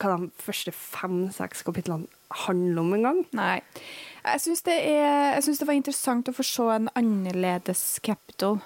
hva 0.00 0.16
de 0.18 0.30
første 0.42 0.72
fem-seks 0.74 1.62
kapitlene 1.66 2.06
handler 2.46 2.80
om 2.82 2.92
engang. 2.94 3.22
Nei. 3.36 3.60
Jeg 4.24 4.40
syns 4.44 4.62
det, 4.62 4.76
er- 4.92 5.40
synes 5.42 5.58
det 5.58 5.66
var 5.68 5.74
interessant 5.78 6.28
å 6.28 6.34
få 6.36 6.44
se 6.46 6.66
en 6.74 6.88
annerledes 6.94 7.98
Capital. 8.02 8.60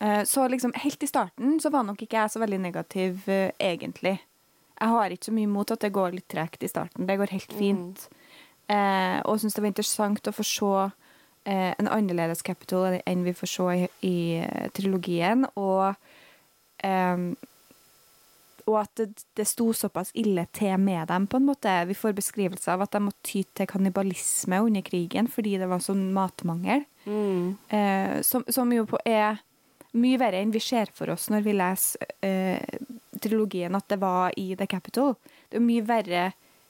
Eh, 0.00 0.24
Så 0.24 0.48
liksom, 0.50 0.72
helt 0.74 1.02
i 1.02 1.06
starten 1.06 1.60
så 1.60 1.70
var 1.70 1.84
nok 1.84 2.02
ikke 2.02 2.18
jeg 2.20 2.30
så 2.34 2.40
veldig 2.42 2.60
negativ, 2.60 3.22
eh, 3.28 3.52
egentlig. 3.60 4.18
Jeg 4.80 4.88
har 4.90 5.10
ikke 5.10 5.24
så 5.30 5.32
mye 5.32 5.46
imot 5.48 5.70
at 5.70 5.80
det 5.80 5.92
går 5.94 6.12
litt 6.12 6.28
tregt 6.28 6.62
i 6.62 6.68
starten. 6.68 7.06
Det 7.06 7.16
går 7.18 7.30
helt 7.30 7.52
fint. 7.54 8.08
Eh, 8.68 9.20
og 9.24 9.38
syns 9.40 9.54
det 9.54 9.62
var 9.62 9.70
interessant 9.70 10.26
å 10.28 10.32
få 10.34 10.44
se 10.44 10.92
en 11.46 11.88
annerledes 11.92 12.42
Capital 12.42 13.00
enn 13.06 13.22
vi 13.24 13.32
får 13.36 13.48
se 13.52 13.64
i, 13.84 13.88
i 14.08 14.68
trilogien. 14.72 15.44
Og 15.60 15.94
eh, 16.82 17.16
og 18.66 18.78
at 18.80 18.90
det, 19.00 19.24
det 19.36 19.46
sto 19.48 19.72
såpass 19.76 20.10
ille 20.14 20.46
til 20.56 20.76
med 20.80 21.08
dem, 21.10 21.26
på 21.30 21.36
en 21.40 21.46
måte. 21.48 21.72
Vi 21.88 21.94
får 21.98 22.14
beskrivelse 22.16 22.72
av 22.72 22.82
at 22.86 22.92
de 22.96 23.00
måtte 23.04 23.22
ty 23.28 23.42
til 23.54 23.66
kannibalisme 23.70 24.60
under 24.64 24.82
krigen 24.86 25.28
fordi 25.30 25.56
det 25.60 25.68
var 25.70 25.82
sånn 25.84 26.06
matmangel. 26.16 26.84
Eh, 27.68 28.20
som, 28.24 28.44
som 28.48 28.72
jo 28.72 28.86
på 28.88 28.98
er 29.04 29.40
mye 29.94 30.18
verre 30.18 30.40
enn 30.42 30.50
vi 30.54 30.58
ser 30.64 30.88
for 30.94 31.12
oss 31.12 31.28
når 31.30 31.44
vi 31.46 31.52
leser 31.54 32.08
eh, 32.26 32.78
trilogien 33.22 33.76
at 33.78 33.86
det 33.92 34.00
var 34.02 34.32
i 34.40 34.54
The 34.58 34.66
Capital. 34.66 35.14
Det 35.50 35.60
er 35.60 35.66
mye 35.68 35.84
verre 35.86 36.24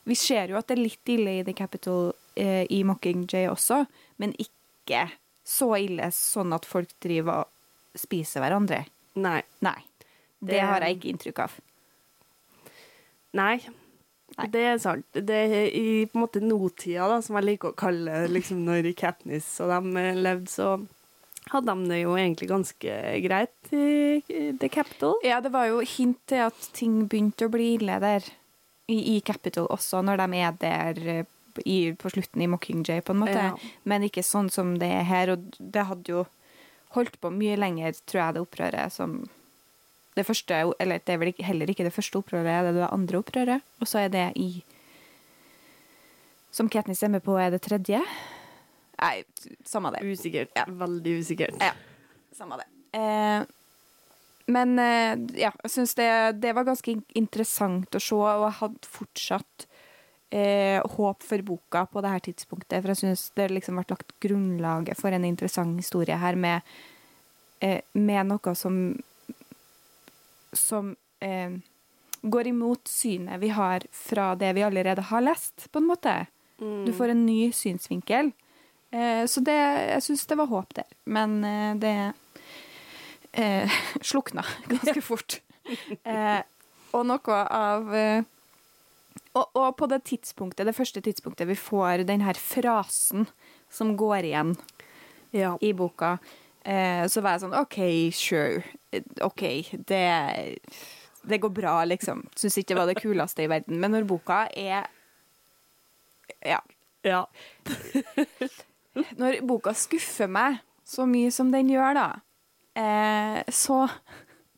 Vi 0.04 0.16
ser 0.20 0.50
jo 0.52 0.58
at 0.60 0.66
det 0.68 0.74
er 0.76 0.82
litt 0.84 1.08
ille 1.14 1.38
i 1.38 1.44
The 1.46 1.54
Capital 1.56 2.10
eh, 2.36 2.66
i 2.68 2.82
Mockingjay 2.84 3.46
også, 3.48 3.86
men 4.20 4.34
ikke 4.36 5.06
så 5.44 5.70
ille 5.80 6.10
sånn 6.12 6.52
at 6.52 6.66
folk 6.68 6.90
driver 7.00 7.46
og 7.46 7.98
spiser 8.00 8.42
hverandre. 8.44 8.82
Nei. 9.16 9.38
Nei. 9.64 9.78
Det, 10.44 10.50
Det- 10.58 10.60
har 10.68 10.84
jeg 10.84 10.98
ikke 10.98 11.08
inntrykk 11.14 11.38
av. 11.46 11.54
Nei. 13.34 13.56
Nei. 14.34 14.48
Det 14.50 14.64
er 14.66 14.78
sant. 14.82 15.06
Det 15.14 15.36
er 15.46 15.68
i 15.68 16.04
på 16.10 16.18
en 16.18 16.24
måte 16.24 16.42
nåtida, 16.42 17.06
da, 17.10 17.20
som 17.22 17.38
jeg 17.38 17.48
liker 17.52 17.70
å 17.70 17.78
kalle 17.78 18.24
det, 18.24 18.32
liksom 18.34 18.64
når 18.66 18.90
Katniss 18.98 19.52
og 19.62 19.70
de 19.70 20.00
eh, 20.00 20.18
levde, 20.18 20.50
så 20.50 20.74
hadde 21.52 21.74
de 21.74 21.90
det 21.90 22.00
jo 22.00 22.14
egentlig 22.16 22.48
ganske 22.50 22.96
greit 23.26 23.74
i 23.76 23.84
i 24.32 24.40
The 24.58 24.70
Capital. 24.72 25.18
Ja, 25.26 25.40
det 25.44 25.52
var 25.54 25.68
jo 25.68 25.82
hint 25.84 26.22
til 26.30 26.46
at 26.46 26.70
ting 26.76 27.04
begynte 27.10 27.46
å 27.46 27.52
bli 27.52 27.74
ille 27.76 28.00
der. 28.02 28.26
I, 28.84 28.98
i 29.14 29.20
Capital 29.24 29.64
også, 29.72 30.02
når 30.04 30.20
de 30.20 30.40
er 30.44 30.56
der 30.60 30.98
eh, 31.08 31.28
i, 31.64 31.94
på 31.96 32.10
slutten 32.12 32.42
i 32.42 32.48
Mockingjay, 32.50 33.00
på 33.00 33.14
en 33.14 33.22
måte. 33.22 33.46
Ja. 33.52 33.54
Men 33.88 34.04
ikke 34.04 34.24
sånn 34.26 34.50
som 34.52 34.74
det 34.80 34.90
er 34.92 35.06
her. 35.08 35.32
Og 35.36 35.54
det 35.58 35.86
hadde 35.88 36.12
jo 36.12 36.24
holdt 36.96 37.16
på 37.22 37.30
mye 37.32 37.56
lenger, 37.56 37.96
tror 38.04 38.20
jeg, 38.20 38.34
det 38.36 38.42
opprøret 38.44 38.92
som 38.92 39.22
det 40.14 40.26
første, 40.26 40.61
eller 40.80 41.02
det 41.02 41.14
er 41.14 41.21
vel 41.21 41.33
heller 41.42 41.71
ikke 41.71 41.87
det 41.87 41.94
første 41.94 42.21
opprøret, 42.21 42.47
det 42.47 42.54
er 42.54 42.76
det 42.76 42.92
andre 42.92 43.18
opprøret. 43.18 43.66
Og 43.80 43.90
så 43.90 44.04
er 44.04 44.14
det 44.14 44.28
i 44.37 44.62
Som 46.54 46.68
Katniss 46.71 47.00
stemmer 47.02 47.18
på, 47.18 47.35
er 47.35 47.50
det 47.50 47.64
tredje? 47.66 47.99
Nei, 49.00 49.25
samme 49.66 49.90
det. 49.90 50.04
Usikkert. 50.06 50.52
Ja. 50.54 50.68
Veldig 50.71 51.18
usikkert. 51.18 51.59
Ja, 51.59 51.73
samme 52.33 52.61
det. 52.61 52.68
Eh, 52.94 53.42
men 54.54 54.78
eh, 54.78 55.16
ja, 55.40 55.50
jeg 55.64 55.73
syns 55.73 55.97
det, 55.99 56.09
det 56.44 56.52
var 56.54 56.66
ganske 56.68 56.94
interessant 57.18 57.97
å 57.97 58.02
se, 58.02 58.14
og 58.14 58.44
jeg 58.47 58.59
hadde 58.61 58.90
fortsatt 58.92 59.66
eh, 60.35 60.78
håp 60.97 61.25
for 61.25 61.47
boka 61.47 61.87
på 61.90 62.04
det 62.04 62.12
her 62.12 62.25
tidspunktet. 62.28 62.78
For 62.83 62.92
jeg 62.92 63.02
syns 63.02 63.26
det 63.38 63.49
liksom 63.52 63.80
ble 63.80 63.87
lagt 63.90 64.14
grunnlaget 64.25 65.00
for 65.00 65.16
en 65.16 65.26
interessant 65.26 65.80
historie 65.80 66.18
her 66.21 66.37
med, 66.37 66.75
eh, 67.64 67.80
med 67.97 68.30
noe 68.30 68.54
som 68.59 68.78
som 70.56 70.94
eh, 71.20 71.50
går 72.23 72.46
imot 72.50 72.88
synet 72.88 73.40
vi 73.42 73.49
har 73.52 73.84
fra 73.92 74.34
det 74.34 74.52
vi 74.56 74.62
allerede 74.64 75.02
har 75.11 75.20
lest, 75.25 75.66
på 75.73 75.78
en 75.82 75.88
måte. 75.90 76.14
Du 76.58 76.92
får 76.96 77.08
en 77.12 77.26
ny 77.26 77.52
synsvinkel. 77.52 78.30
Eh, 78.94 79.25
så 79.26 79.40
det, 79.44 79.56
jeg 79.90 80.02
syns 80.06 80.26
det 80.30 80.37
var 80.38 80.46
håp 80.52 80.75
der. 80.78 80.87
Men 81.04 81.40
eh, 81.44 81.75
det 81.82 82.12
eh, 83.32 83.70
slukna 84.00 84.44
ganske 84.73 85.02
fort. 85.02 85.40
Eh, 86.04 86.42
og 86.92 87.06
noe 87.08 87.37
av 87.56 87.87
eh, 87.96 88.25
og, 89.32 89.46
og 89.56 89.70
på 89.78 89.87
det 89.88 90.02
tidspunktet, 90.04 90.66
det 90.68 90.75
første 90.76 91.00
tidspunktet 91.00 91.49
vi 91.49 91.56
får 91.56 92.02
den 92.04 92.20
her 92.20 92.37
frasen 92.37 93.25
som 93.73 93.94
går 93.96 94.28
igjen 94.28 94.52
Ja. 95.32 95.54
i 95.64 95.73
boka, 95.73 96.18
så 97.11 97.21
var 97.21 97.35
jeg 97.37 97.44
sånn 97.44 97.56
OK, 97.59 97.78
sure. 98.16 98.62
Eh, 98.94 99.04
OK, 99.26 99.42
det, 99.88 100.04
det 101.28 101.38
går 101.42 101.52
bra, 101.56 101.75
liksom. 101.85 102.23
Syns 102.37 102.56
ikke 102.61 102.73
det 102.75 102.78
var 102.80 102.88
det 102.92 103.00
kuleste 103.02 103.44
i 103.44 103.50
verden. 103.52 103.80
Men 103.83 103.92
når 103.97 104.06
boka 104.09 104.44
er 104.50 104.87
Ja. 106.44 106.61
ja. 107.04 107.25
Når 109.18 109.40
boka 109.47 109.75
skuffer 109.76 110.30
meg 110.30 110.61
så 110.87 111.06
mye 111.09 111.33
som 111.35 111.50
den 111.52 111.73
gjør, 111.73 111.97
da, 111.99 112.09
eh, 112.78 113.40
så 113.50 113.85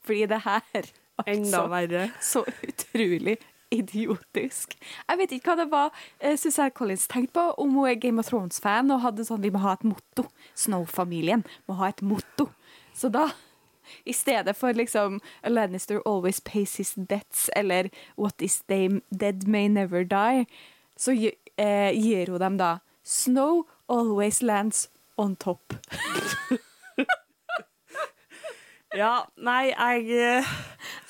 blir 0.07 0.29
det 0.31 0.43
her 0.45 0.91
Enda 1.25 1.63
altså 1.63 1.63
verre. 1.73 2.03
så 2.21 2.43
utrolig 2.67 3.39
idiotisk. 3.75 4.77
Jeg 5.09 5.19
vet 5.19 5.33
ikke 5.37 5.53
hva 5.53 5.57
det 5.63 5.71
var 5.73 5.91
eh, 6.21 6.71
Collins 6.75 7.09
tenkte 7.09 7.33
på 7.35 7.47
om 7.63 7.75
hun 7.75 7.89
er 7.89 7.99
Game 8.01 8.21
of 8.21 8.29
Thrones-fan 8.31 8.91
og 8.91 9.03
hadde 9.03 9.27
sånn 9.27 9.43
Vi 9.43 9.51
må 9.51 9.63
ha 9.65 9.75
et 9.75 9.85
motto. 9.85 10.29
Snow-familien 10.55 11.45
må 11.67 11.79
ha 11.81 11.91
et 11.91 12.03
motto. 12.03 12.51
Så 12.95 13.09
da 13.09 13.31
i 14.05 14.13
stedet 14.13 14.57
for 14.57 14.73
liksom 14.73 15.21
A 15.43 15.49
Lannister 15.49 16.01
always 16.07 16.41
pays 16.41 16.77
his 16.77 16.95
debts 16.97 17.51
eller 17.57 17.91
What 18.17 18.43
is 18.43 18.63
dead 18.67 19.47
may 19.47 19.69
never 19.69 20.05
die, 20.05 20.47
så 20.97 21.13
eh, 21.13 21.93
gir 21.95 22.31
hun 22.31 22.41
dem 22.41 22.59
da 22.59 22.79
Snow 23.05 23.67
always 23.89 24.43
lands 24.43 24.89
on 25.17 25.37
top. 25.37 25.75
Ja, 28.95 29.27
nei, 29.43 29.73
jeg 29.73 30.11
eh, 30.15 30.51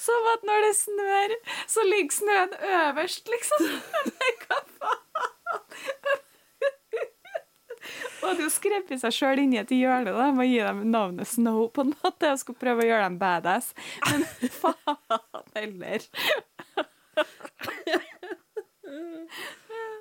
Som 0.01 0.29
at 0.33 0.45
når 0.49 0.65
det 0.65 0.75
snør, 0.79 1.35
så 1.69 1.85
ligger 1.85 2.15
snøen 2.17 2.55
øverst, 2.57 3.29
liksom. 3.29 3.67
Nei, 4.13 4.31
hva 4.47 4.61
faen? 4.79 5.03
Og 8.23 8.31
hadde 8.33 8.47
jo 8.47 8.51
skrevet 8.51 8.99
seg 8.99 9.13
sjøl 9.15 9.43
inn 9.45 9.53
i 9.55 9.61
et 9.61 9.71
hjørne 9.71 10.11
da, 10.15 10.31
med 10.35 10.47
å 10.47 10.49
gi 10.49 10.63
dem 10.65 10.81
navnet 10.91 11.29
Snow 11.31 11.69
på 11.71 11.85
en 11.85 11.93
måte, 12.01 12.33
og 12.33 12.41
skulle 12.41 12.59
prøve 12.59 12.83
å 12.83 12.89
gjøre 12.89 13.05
dem 13.05 13.19
badass. 13.21 13.69
Men 14.09 14.25
faen 14.61 15.53
heller. 15.55 16.09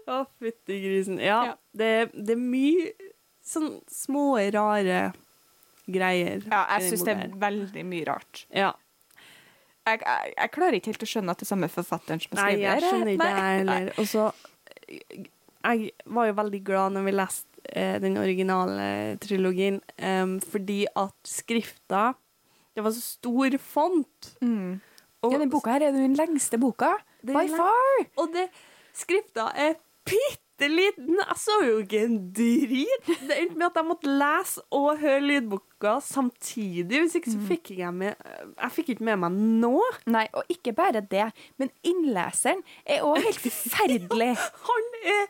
Å, 0.05 0.24
fytti 0.39 0.79
grisen. 0.82 1.20
Ja, 1.22 1.41
Ja. 1.51 1.53
Det, 1.75 1.91
det 2.15 2.38
er 2.38 2.41
mye 2.41 3.12
sånn 3.46 3.82
små, 3.91 4.38
rare 4.55 5.12
greier. 5.88 6.44
Ja, 6.50 6.63
jeg 6.75 6.89
syns 6.92 7.06
det 7.08 7.15
er 7.15 7.38
veldig 7.42 7.86
mye 7.88 8.08
rart. 8.10 8.46
Ja. 8.54 8.72
Jeg, 9.86 10.01
jeg, 10.01 10.34
jeg 10.34 10.51
klarer 10.56 10.77
ikke 10.80 10.92
helt 10.94 11.06
å 11.06 11.10
skjønne 11.10 11.34
at 11.36 11.42
det 11.42 11.46
er 11.46 11.51
samme 11.51 11.70
forfatteren 11.70 12.22
som 12.24 12.32
skriver. 12.34 12.56
Nei, 12.58 12.63
jeg 12.63 12.86
skjønner 12.86 13.12
ikke 13.13 13.27
det 13.30 13.44
heller. 13.46 13.92
Og 14.01 14.08
så 14.10 14.24
Jeg 15.65 15.92
var 16.18 16.30
jo 16.30 16.38
veldig 16.39 16.62
glad 16.65 16.96
når 16.96 17.06
vi 17.06 17.13
leste 17.13 17.62
eh, 17.70 17.96
den 18.01 18.18
originale 18.22 18.88
trilogien, 19.22 19.80
um, 20.01 20.38
fordi 20.42 20.84
at 20.89 21.15
skrifta 21.30 22.13
Det 22.75 22.84
var 22.84 22.94
så 22.94 23.01
stor 23.01 23.58
font. 23.62 24.32
Mm. 24.42 24.82
Og, 25.25 25.34
Ja, 25.34 25.42
den 25.42 25.54
boka 25.54 25.74
her 25.74 25.88
er 25.88 25.94
den 25.96 26.18
lengste 26.18 26.60
boka. 26.62 26.96
By 27.25 27.48
far! 27.50 28.01
og 28.22 28.34
det, 28.34 28.50
skrifta 28.94 29.48
er 29.58 29.77
bitte 30.06 30.68
liten! 30.70 31.18
Jeg 31.18 31.38
så 31.42 31.56
jo 31.65 31.80
ikke 31.82 32.04
en 32.06 32.20
drit! 32.36 33.08
Det 33.08 33.38
endte 33.38 33.58
med 33.58 33.70
at 33.70 33.80
jeg 33.80 33.88
måtte 33.88 34.12
lese 34.12 34.65
og 34.75 35.00
høre 35.01 35.24
lydboka 35.86 36.01
samtidig. 36.01 37.01
Hvis 37.06 37.15
ikke 37.20 37.32
så 37.34 37.42
fikk 37.48 37.72
jeg 37.77 37.94
med 37.94 38.15
Jeg 38.60 38.72
fikk 38.75 38.89
ikke 38.96 39.04
med 39.08 39.20
meg 39.25 39.32
nå. 39.62 39.74
Nei, 40.08 40.25
og 40.34 40.44
ikke 40.50 40.74
bare 40.75 41.01
det, 41.01 41.27
men 41.58 41.70
innleseren 41.84 42.63
er 42.86 43.06
òg 43.06 43.22
helt 43.24 43.39
forferdelig. 43.46 44.34
Han 44.70 44.89
er 45.06 45.27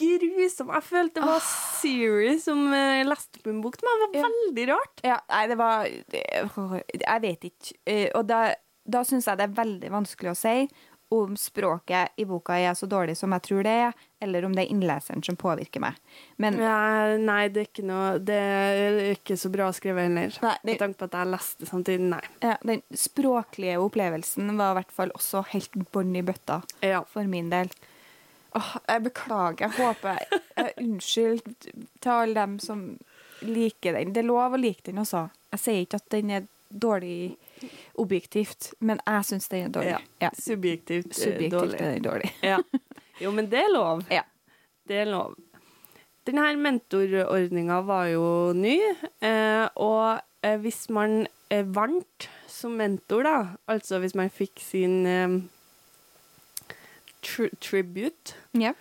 grusom. 0.00 0.70
Jeg 0.72 0.82
følte 0.86 1.20
det 1.20 1.26
var 1.28 1.42
Siri 1.44 2.38
som 2.40 2.62
eh, 2.72 3.02
leste 3.04 3.40
opp 3.40 3.50
en 3.52 3.60
bok 3.64 3.76
meg. 3.84 4.00
Det 4.00 4.08
var 4.08 4.16
Ja. 4.16 4.28
veldig 4.30 4.68
rart. 4.72 5.02
Ja, 5.04 5.18
nei, 5.28 5.46
det 5.50 5.58
var 5.60 5.84
Jeg 5.86 7.22
vet 7.26 7.44
ikke. 7.50 7.74
Eh, 7.86 8.08
Og 8.14 8.26
da, 8.28 8.54
da 8.88 9.02
syns 9.04 9.26
jeg 9.28 9.36
det 9.38 9.44
er 9.50 9.58
veldig 9.64 9.90
vanskelig 9.92 10.32
å 10.32 10.38
si 10.38 10.68
om 11.10 11.32
språket 11.36 12.12
i 12.16 12.24
boka 12.24 12.54
er 12.54 12.74
så 12.78 12.86
dårlig 12.86 13.16
som 13.18 13.32
jeg 13.34 13.42
tror 13.42 13.64
det 13.66 13.72
er, 13.86 13.92
eller 14.22 14.44
om 14.46 14.52
det 14.54 14.62
er 14.64 14.70
innleseren 14.70 15.24
som 15.26 15.36
påvirker 15.36 15.82
meg. 15.82 15.96
Men 16.38 16.58
Ja, 16.60 17.16
nei, 17.18 17.48
det 17.48 17.60
er 17.64 17.66
ikke 17.66 17.84
noe 17.88 18.18
Det 18.22 18.36
er 18.38 18.98
ikke 19.16 19.36
så 19.40 19.50
bra 19.50 19.70
skrevet 19.74 20.06
heller. 20.06 20.36
Nei, 20.42 20.54
det- 20.62 20.64
Med 20.70 20.78
tanke 20.78 20.98
på 20.98 21.04
at 21.08 21.18
jeg 21.18 21.26
leste 21.32 21.66
samtidig. 21.66 22.00
Nei. 22.12 22.20
ja, 22.42 22.56
den 22.62 22.82
språklige 22.94 23.78
opplevelsen 23.82 24.56
var 24.56 24.70
i 24.72 24.78
hvert 24.82 24.92
fall 24.92 25.10
også 25.10 25.44
helt 25.50 25.72
bånn 25.92 26.14
i 26.16 26.22
bøtta 26.22 26.62
Ja. 26.82 27.02
for 27.02 27.24
min 27.24 27.50
del. 27.50 27.68
Åh, 28.54 28.76
jeg 28.88 29.02
beklager. 29.02 29.58
Jeg 29.60 29.70
håper 29.70 30.18
jeg, 30.18 30.74
Unnskyld 30.78 31.42
til 32.00 32.10
alle 32.12 32.34
dem 32.34 32.58
som 32.58 32.98
liker 33.42 33.92
den. 33.94 34.12
Det 34.12 34.22
er 34.24 34.28
lov 34.28 34.52
å 34.52 34.60
like 34.60 34.82
den 34.84 34.96
også. 34.98 35.30
Jeg 35.52 35.60
sier 35.60 35.86
ikke 35.86 35.94
at 36.00 36.08
den 36.10 36.30
er 36.30 36.46
dårlig 36.72 37.36
objektivt, 37.98 38.70
men 38.80 39.00
jeg 39.06 39.24
syns 39.28 39.48
den 39.48 39.66
er 39.68 39.74
dårlig. 39.74 39.90
Ja. 39.90 39.98
Ja. 40.26 40.30
Subjektivt, 40.38 41.10
eh, 41.12 41.18
Subjektivt 41.24 41.52
dårlig. 41.52 41.80
er 41.80 41.92
den 41.94 42.02
dårlig. 42.08 42.32
Ja. 42.42 42.58
Jo, 43.20 43.30
men 43.36 43.50
det 43.52 43.58
er 43.64 43.72
lov. 43.74 44.02
Ja. 44.10 44.22
Det 44.88 44.96
er 45.02 45.10
lov. 45.10 45.34
Denne 46.26 46.46
mentorordninga 46.60 47.80
var 47.88 48.06
jo 48.12 48.52
ny, 48.56 48.76
eh, 49.22 49.66
og 49.76 50.20
eh, 50.42 50.56
hvis 50.62 50.88
man 50.90 51.26
vant 51.74 52.28
som 52.46 52.76
mentor, 52.78 53.24
da, 53.26 53.36
altså 53.66 53.98
hvis 53.98 54.14
man 54.14 54.30
fikk 54.30 54.60
sin 54.62 55.00
tri 57.26 57.48
tribute 57.60 58.34
Ja. 58.54 58.72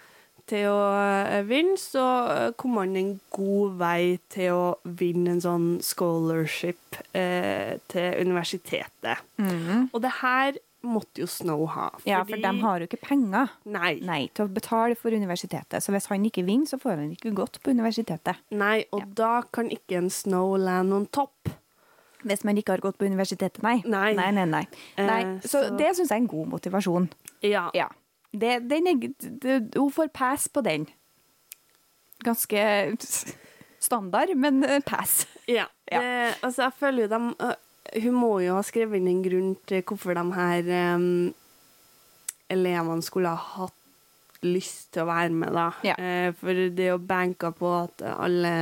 Til 0.50 0.65
å 0.72 0.79
eh, 1.00 1.44
vinne, 1.48 1.77
så 1.79 2.06
eh, 2.34 2.48
kom 2.60 2.77
han 2.82 2.96
en 3.00 3.12
god 3.36 3.75
vei 3.79 4.18
til 4.34 4.56
å 4.56 4.63
vinne 5.00 5.36
en 5.38 5.44
sånn 5.44 5.68
scholarship 5.86 6.98
eh, 7.13 7.77
til 7.91 8.18
universitetet. 8.25 9.22
Mm. 9.38 9.89
Og 9.94 10.01
det 10.03 10.12
her 10.22 10.58
måtte 10.88 11.20
jo 11.20 11.27
Snow 11.27 11.65
ha. 11.74 11.89
ja, 12.08 12.22
for 12.24 12.39
de 12.39 12.51
har 12.62 12.79
jo 12.79 12.88
ikke 12.88 13.01
penger 13.03 13.50
Nei. 13.68 13.98
nei, 14.00 14.22
til 14.32 14.46
å 14.48 14.51
betale 14.56 14.96
for 14.96 15.12
universitetet. 15.12 15.84
Så 15.84 15.91
hvis 15.91 16.08
han 16.08 16.24
ikke 16.29 16.46
vinner, 16.48 16.70
så 16.72 16.79
får 16.79 17.01
han 17.01 17.10
ikke 17.18 17.34
gått 17.36 17.60
på 17.63 17.74
universitetet. 17.75 18.39
Nei, 18.56 18.86
og 18.96 19.01
Ja. 19.03 19.10
da 19.20 19.34
kan 19.51 19.68
ikke 19.75 19.98
en 20.00 20.10
Snow 20.10 20.56
land 20.56 20.94
on 20.96 21.06
top. 21.12 21.51
Hvis 22.24 22.44
man 22.48 22.56
ikke 22.60 22.74
har 22.77 22.82
gått 22.84 22.98
på 23.00 23.08
universitetet, 23.08 23.62
nei. 23.63 23.82
Nei. 23.86 24.13
nei, 24.15 24.32
nei, 24.36 24.46
nei. 24.46 24.65
Eh, 24.98 25.06
nei 25.08 25.22
så, 25.44 25.65
så- 25.68 25.77
det 25.77 25.94
syns 25.96 26.10
jeg 26.10 26.18
er 26.18 26.24
en 26.24 26.27
god 26.32 26.48
motivasjon. 26.56 27.10
Ja. 27.44 27.70
Ja. 27.75 27.88
Det, 28.31 28.59
den 28.69 28.88
er, 28.88 29.07
det, 29.41 29.59
hun 29.75 29.91
får 29.91 30.12
pass 30.13 30.48
på 30.50 30.62
den. 30.62 30.88
Ganske 32.24 32.62
standard, 33.79 34.36
men 34.36 34.63
eh, 34.63 34.81
pass. 34.86 35.27
ja. 35.48 35.65
Ja. 35.89 36.00
Det, 36.01 36.36
altså, 36.45 36.67
jeg 36.67 36.74
føler 36.77 37.01
jo 37.01 37.09
dem 37.09 37.24
øh, 37.41 38.01
Hun 38.03 38.13
må 38.13 38.27
jo 38.43 38.53
ha 38.53 38.62
skrevet 38.62 39.00
inn 39.00 39.07
en 39.09 39.24
grunn 39.25 39.55
til 39.65 39.81
hvorfor 39.81 40.13
de 40.13 40.25
her 40.36 40.67
um, 40.93 41.33
elevene 42.53 43.01
skulle 43.01 43.31
ha 43.33 43.63
hatt 43.63 43.74
lyst 44.45 44.91
til 44.93 45.03
å 45.03 45.09
være 45.09 45.33
med, 45.33 45.50
da. 45.55 45.65
Ja. 45.83 45.95
Eh, 45.98 46.29
for 46.38 46.62
det 46.77 46.91
å 46.93 47.01
banke 47.01 47.50
på 47.57 47.71
at 47.81 48.03
alle 48.13 48.53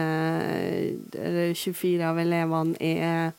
eller 1.12 1.51
24 1.53 2.07
av 2.07 2.21
elevene 2.24 2.79
er 2.79 3.36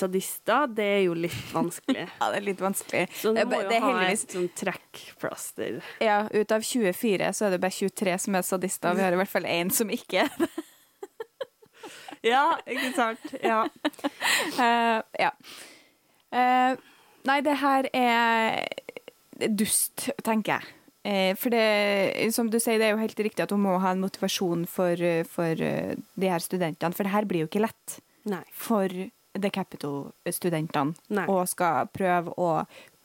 sadister, 0.00 0.66
det 0.74 0.88
er 0.96 1.02
jo 1.04 1.14
litt 1.18 1.52
vanskelig. 1.54 2.06
Ja, 2.20 2.30
det 2.32 2.40
er 2.40 2.46
litt 2.48 2.64
vanskelig. 2.64 3.04
Så 3.20 3.34
du 3.36 3.42
må 3.44 3.60
jo 3.62 3.68
det 3.70 3.78
ha 3.84 3.92
heldigvis- 3.92 4.26
et 4.26 4.36
sånn 4.38 4.50
trekkplaster. 4.62 5.78
Ja, 6.02 6.18
ut 6.32 6.56
av 6.56 6.64
24 6.66 7.30
så 7.36 7.46
er 7.48 7.54
det 7.54 7.62
bare 7.62 7.76
23 7.76 8.18
som 8.26 8.40
er 8.40 8.46
sadister. 8.46 8.96
Vi 8.98 9.04
har 9.04 9.16
i 9.16 9.20
hvert 9.20 9.32
fall 9.32 9.48
én 9.48 9.72
som 9.74 9.92
ikke 9.92 10.24
er 10.26 10.34
det. 10.40 10.50
Ja, 12.32 12.58
ikke 12.68 12.90
sant? 12.96 13.30
Ja. 13.40 13.62
Uh, 14.58 15.00
ja. 15.16 15.30
Uh, 16.30 16.76
nei, 17.28 17.38
det 17.46 17.56
her 17.62 17.88
er 17.96 19.48
dust, 19.56 20.10
tenker 20.26 20.58
jeg. 20.58 20.76
Eh, 21.00 21.30
for 21.40 21.48
det, 21.48 22.28
som 22.36 22.50
du 22.52 22.58
sier, 22.60 22.76
det 22.76 22.90
er 22.90 22.92
jo 22.92 23.00
helt 23.00 23.22
riktig 23.24 23.40
at 23.46 23.54
hun 23.54 23.62
må 23.64 23.78
ha 23.80 23.94
en 23.94 24.02
motivasjon 24.02 24.66
for, 24.68 25.00
for 25.32 25.56
de 25.56 26.28
her 26.28 26.44
studentene. 26.44 26.92
For 26.92 27.08
det 27.08 27.14
her 27.14 27.24
blir 27.24 27.46
jo 27.46 27.48
ikke 27.48 27.62
lett 27.64 27.94
Nei. 28.28 28.42
for 28.52 28.92
The 29.38 29.50
Capital-studentene. 29.54 31.26
Og 31.30 31.48
skal 31.50 31.90
prøve 31.94 32.34
å 32.40 32.52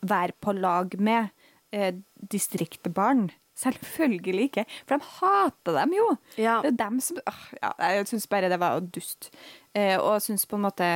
være 0.06 0.36
på 0.42 0.54
lag 0.58 0.96
med 1.00 1.30
eh, 1.76 1.94
distriktbarn. 2.32 3.30
Selvfølgelig 3.56 4.50
ikke, 4.50 4.66
for 4.84 4.98
de 4.98 5.12
hater 5.20 5.78
dem 5.78 5.94
jo. 5.96 6.08
Ja. 6.36 6.58
Det 6.64 6.74
er 6.74 6.80
dem 6.82 6.98
som 7.00 7.22
åh, 7.24 7.44
ja, 7.62 7.70
Jeg 7.96 8.10
syns 8.10 8.28
bare 8.28 8.50
det 8.52 8.60
var 8.60 8.82
dust. 8.84 9.30
Eh, 9.74 9.96
og 9.96 10.20
syns 10.24 10.46
på 10.46 10.60
en 10.60 10.68
måte 10.68 10.90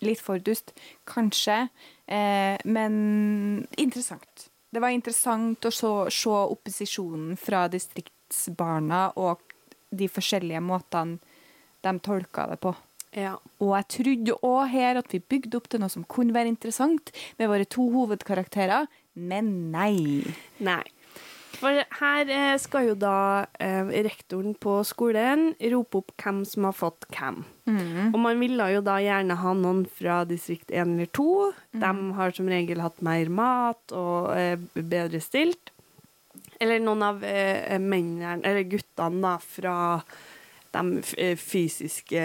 Litt 0.00 0.22
for 0.24 0.40
dust, 0.40 0.72
kanskje. 1.04 1.66
Eh, 2.08 2.56
men 2.64 2.94
interessant. 3.76 4.46
Det 4.72 4.80
var 4.80 4.94
interessant 4.96 5.66
å 5.68 5.72
se, 5.74 5.90
se 6.08 6.30
opposisjonen 6.54 7.34
fra 7.36 7.66
distriktsbarna 7.68 9.10
og 9.20 9.42
de 9.92 10.08
forskjellige 10.08 10.62
måtene 10.64 11.18
de 11.84 11.92
tolka 12.00 12.46
det 12.48 12.56
på. 12.64 12.72
Ja. 13.16 13.34
Og 13.58 13.74
jeg 13.76 13.88
trodde 13.96 14.38
òg 14.46 14.62
her 14.72 15.00
at 15.00 15.10
vi 15.14 15.22
bygde 15.22 15.58
opp 15.58 15.68
til 15.72 15.82
noe 15.82 15.92
som 15.92 16.06
kunne 16.06 16.36
være 16.36 16.52
interessant 16.52 17.12
med 17.40 17.50
våre 17.50 17.66
to 17.68 17.88
hovedkarakterer, 17.94 18.88
men 19.18 19.70
nei. 19.72 20.22
Nei. 20.62 20.82
For 21.60 21.76
her 21.98 22.30
eh, 22.32 22.54
skal 22.62 22.86
jo 22.86 22.94
da 22.96 23.44
eh, 23.60 23.90
rektoren 24.06 24.54
på 24.56 24.78
skolen 24.88 25.50
rope 25.74 26.00
opp 26.00 26.14
hvem 26.22 26.38
som 26.48 26.64
har 26.68 26.76
fått 26.76 27.04
hvem. 27.12 27.42
Og 28.14 28.16
man 28.22 28.40
ville 28.40 28.70
jo 28.72 28.80
da 28.86 28.96
gjerne 29.02 29.36
ha 29.42 29.52
noen 29.58 29.82
fra 29.98 30.22
distrikt 30.28 30.72
1 30.72 30.94
eller 30.94 31.10
2. 31.18 31.26
De 31.82 31.92
har 32.16 32.32
som 32.38 32.48
regel 32.48 32.80
hatt 32.80 33.02
mer 33.04 33.28
mat 33.28 33.92
og 33.92 34.32
eh, 34.38 34.56
bedre 34.72 35.20
stilt. 35.20 35.74
Eller 36.60 36.80
noen 36.80 37.04
av 37.04 37.22
eh, 37.24 37.76
mennene, 37.80 38.38
eller 38.44 38.64
guttene 38.68 39.20
da, 39.24 39.36
fra 39.40 39.76
de 40.72 41.02
eh, 41.18 41.36
fysiske 41.36 42.20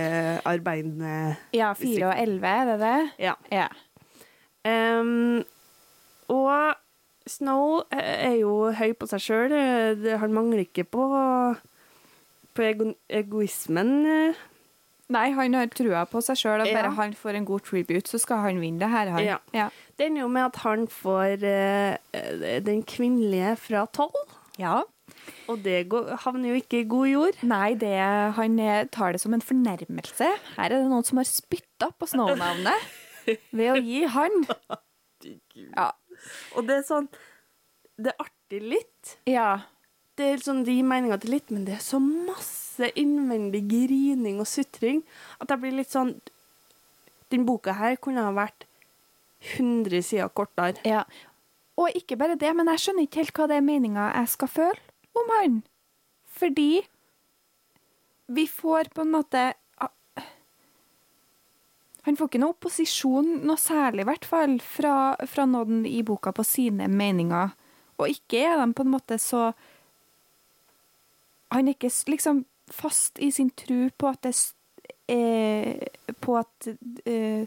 arbeidene 0.46 1.36
Ja, 1.54 1.74
fire 1.74 2.12
og 2.12 2.20
elleve, 2.22 2.48
er 2.48 2.66
det 2.72 2.80
det? 2.84 3.10
Ja. 3.26 3.34
Ja. 3.52 3.68
Um, 4.66 5.44
og 6.30 6.76
Snow 7.30 7.80
eh, 7.94 8.30
er 8.30 8.36
jo 8.42 8.72
høy 8.78 8.92
på 8.98 9.08
seg 9.10 9.22
sjøl. 9.22 9.56
Han 10.22 10.34
mangler 10.34 10.62
ikke 10.66 10.84
på, 10.90 11.06
på 12.56 12.66
ego 12.66 12.92
egoismen. 13.10 13.96
eh. 14.06 14.44
Nei, 15.14 15.28
han 15.38 15.54
har 15.54 15.68
trua 15.70 16.02
på 16.10 16.18
seg 16.26 16.38
sjøl, 16.40 16.64
og 16.64 16.70
bare 16.74 16.90
Ja. 16.90 16.96
han 16.98 17.12
får 17.14 17.36
en 17.38 17.46
god 17.46 17.62
tribute, 17.68 18.10
så 18.10 18.18
skal 18.22 18.38
han 18.42 18.58
vinne 18.62 18.80
det 18.82 18.90
her. 18.90 19.12
Han. 19.14 19.24
Ja. 19.24 19.38
Ja. 19.54 19.68
Det 19.98 20.08
ender 20.08 20.22
jo 20.24 20.30
med 20.34 20.46
at 20.48 20.56
han 20.64 20.88
får 20.90 21.44
eh, 21.46 21.98
eh, 22.14 22.60
den 22.66 22.82
kvinnelige 22.84 23.56
fra 23.58 23.86
tolv. 23.94 24.34
ja. 24.58 24.82
Og 25.52 25.60
det 25.62 25.84
går, 25.92 26.08
havner 26.24 26.50
jo 26.54 26.60
ikke 26.62 26.80
i 26.82 26.88
god 26.90 27.08
jord. 27.12 27.36
Nei, 27.46 27.74
det, 27.78 27.92
han 28.38 28.58
tar 28.94 29.14
det 29.14 29.22
som 29.22 29.34
en 29.38 29.44
fornærmelse. 29.46 30.30
Her 30.56 30.66
er 30.66 30.80
det 30.80 30.90
noen 30.90 31.06
som 31.06 31.20
har 31.22 31.28
spytta 31.30 31.92
på 32.00 32.08
Snow-navnet 32.10 32.90
ved 33.54 33.72
å 33.74 33.78
gi 33.82 34.04
han. 34.16 34.42
Ja. 35.76 35.92
Og 36.56 36.66
det 36.68 36.80
er 36.80 36.84
sånn 36.86 37.08
Det 37.98 38.12
er 38.12 38.20
artig 38.26 38.60
litt. 38.76 39.16
ja. 39.30 39.64
Det 40.16 40.24
er 40.32 40.38
sånn, 40.40 40.62
De 40.64 40.72
gir 40.72 40.86
meninga 40.88 41.18
til 41.20 41.34
litt, 41.36 41.50
men 41.52 41.66
det 41.68 41.74
er 41.76 41.82
så 41.84 41.98
masse 42.00 42.88
innvendig 42.96 43.66
grining 43.68 44.38
og 44.40 44.48
sutring 44.48 45.02
at 45.44 45.50
jeg 45.52 45.60
blir 45.60 45.76
litt 45.76 45.92
sånn 45.92 46.14
Den 47.34 47.44
boka 47.48 47.74
her 47.76 47.98
kunne 48.00 48.24
ha 48.24 48.32
vært 48.32 48.64
100 49.58 50.02
sider 50.08 50.30
kortere. 50.34 50.80
ja. 50.88 51.04
Og 51.76 51.92
ikke 52.00 52.16
bare 52.16 52.38
det, 52.40 52.54
men 52.56 52.70
jeg 52.72 52.80
skjønner 52.86 53.04
ikke 53.04 53.20
helt 53.20 53.34
hva 53.36 53.48
det 53.52 53.58
er 53.60 53.66
meninga 53.68 54.06
jeg 54.16 54.30
skal 54.32 54.48
føle 54.48 54.80
om 55.22 55.32
han. 55.40 55.62
Fordi 56.36 56.84
vi 58.26 58.48
får 58.48 58.92
på 58.96 59.06
en 59.06 59.14
måte 59.14 59.54
Han 62.06 62.14
får 62.14 62.28
ikke 62.30 62.40
noe 62.44 62.54
opposisjon, 62.54 63.30
noe 63.50 63.58
særlig 63.58 64.04
i 64.04 64.06
hvert 64.06 64.28
fall, 64.30 64.60
fra, 64.62 65.16
fra 65.26 65.48
noen 65.50 65.88
i 65.90 66.04
boka 66.06 66.30
på 66.38 66.44
sine 66.46 66.86
meninger. 66.86 67.56
Og 67.98 68.12
ikke 68.12 68.44
er 68.46 68.60
de 68.62 68.68
på 68.78 68.86
en 68.86 68.92
måte 68.94 69.18
så 69.22 69.48
Han 71.50 71.66
er 71.66 71.74
ikke 71.74 71.90
liksom 72.12 72.44
fast 72.70 73.18
i 73.22 73.32
sin 73.34 73.50
tro 73.58 73.88
på 73.98 74.10
at 74.10 74.22
det 74.26 74.36
eh, 75.10 75.82
På 76.22 76.38
at 76.42 76.70
eh, 77.06 77.46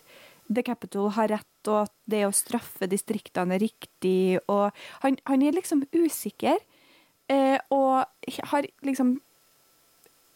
The 0.49 0.63
Capital 0.65 1.11
har 1.13 1.29
rett, 1.29 1.69
og 1.69 1.85
at 1.85 1.95
det 2.09 2.25
å 2.25 2.33
straffe 2.33 2.89
distriktene 2.89 3.59
er 3.59 3.63
riktig. 3.67 4.41
Og 4.49 4.73
han, 5.03 5.19
han 5.29 5.43
er 5.45 5.53
liksom 5.53 5.83
usikker, 5.93 6.57
eh, 7.33 7.59
og 7.75 8.05
har 8.53 8.69
liksom 8.87 9.17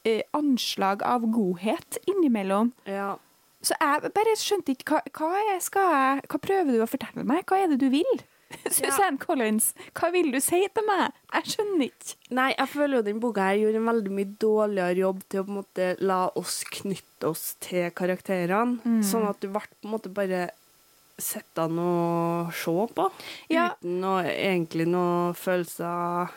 eh, 0.04 0.22
anslag 0.36 1.02
av 1.06 1.26
godhet 1.32 1.98
innimellom. 2.06 2.72
Ja. 2.88 3.14
Så 3.62 3.78
jeg 3.78 4.10
bare 4.14 4.34
skjønte 4.38 4.74
ikke 4.74 4.96
hva, 4.96 5.00
hva, 5.14 5.40
jeg 5.52 5.62
skal 5.62 6.22
hva 6.26 6.42
prøver 6.42 6.74
du 6.74 6.82
å 6.82 6.90
fortelle 6.90 7.26
meg? 7.26 7.44
Hva 7.46 7.62
er 7.62 7.70
det 7.70 7.82
du 7.82 7.88
vil? 7.92 8.22
Suzanne 8.74 9.20
Collins, 9.22 9.70
hva 9.96 10.10
vil 10.12 10.32
du 10.34 10.38
si 10.42 10.60
til 10.74 10.84
meg? 10.84 11.14
Jeg 11.32 11.54
skjønner 11.54 11.86
ikke. 11.86 12.16
Nei, 12.36 12.48
jeg 12.52 12.68
føler 12.72 12.98
jo 12.98 13.04
den 13.06 13.22
boka 13.22 13.46
her 13.48 13.60
gjorde 13.60 13.80
en 13.80 13.88
veldig 13.88 14.16
mye 14.18 14.32
dårligere 14.44 14.98
jobb 14.98 15.22
til 15.24 15.42
å 15.42 15.46
på 15.46 15.52
en 15.54 15.60
måte 15.60 15.86
la 16.02 16.18
oss 16.38 16.58
knytte 16.80 17.30
oss 17.30 17.44
til 17.64 17.88
karakterene. 17.96 18.80
Mm. 18.82 19.00
Sånn 19.06 19.28
at 19.28 19.40
du 19.40 19.48
ble 19.52 19.62
på 19.62 19.88
en 19.88 19.94
måte 19.94 20.12
bare 20.12 20.50
sittende 21.22 21.86
og 21.86 22.52
se 22.56 22.76
på. 22.96 23.08
Ja. 23.52 23.70
Uten 23.78 24.00
noe, 24.02 24.26
egentlig 24.32 24.88
noe 24.90 25.32
følelser 25.38 26.32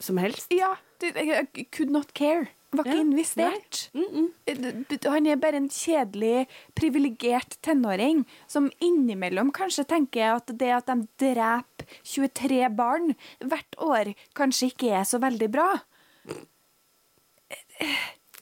som 0.00 0.18
helst. 0.18 0.52
Ja, 0.54 0.74
jeg 1.02 1.66
could 1.72 1.90
not 1.90 2.14
care. 2.14 2.48
Var 2.74 2.84
ikke 2.84 2.96
Ja, 2.96 3.00
investert. 3.00 3.90
Mm 3.94 4.30
-mm. 4.46 5.10
Han 5.10 5.26
er 5.26 5.36
bare 5.36 5.56
en 5.56 5.68
kjedelig, 5.68 6.46
privilegert 6.74 7.56
tenåring 7.62 8.24
som 8.46 8.70
innimellom 8.80 9.52
kanskje 9.52 9.84
tenker 9.84 10.34
at 10.34 10.46
det 10.58 10.72
at 10.72 10.86
de 10.86 11.06
dreper 11.18 11.86
23 12.04 12.76
barn 12.76 13.14
hvert 13.38 13.74
år, 13.78 14.14
kanskje 14.34 14.66
ikke 14.66 14.90
er 14.90 15.04
så 15.04 15.18
veldig 15.18 15.50
bra. 15.52 15.80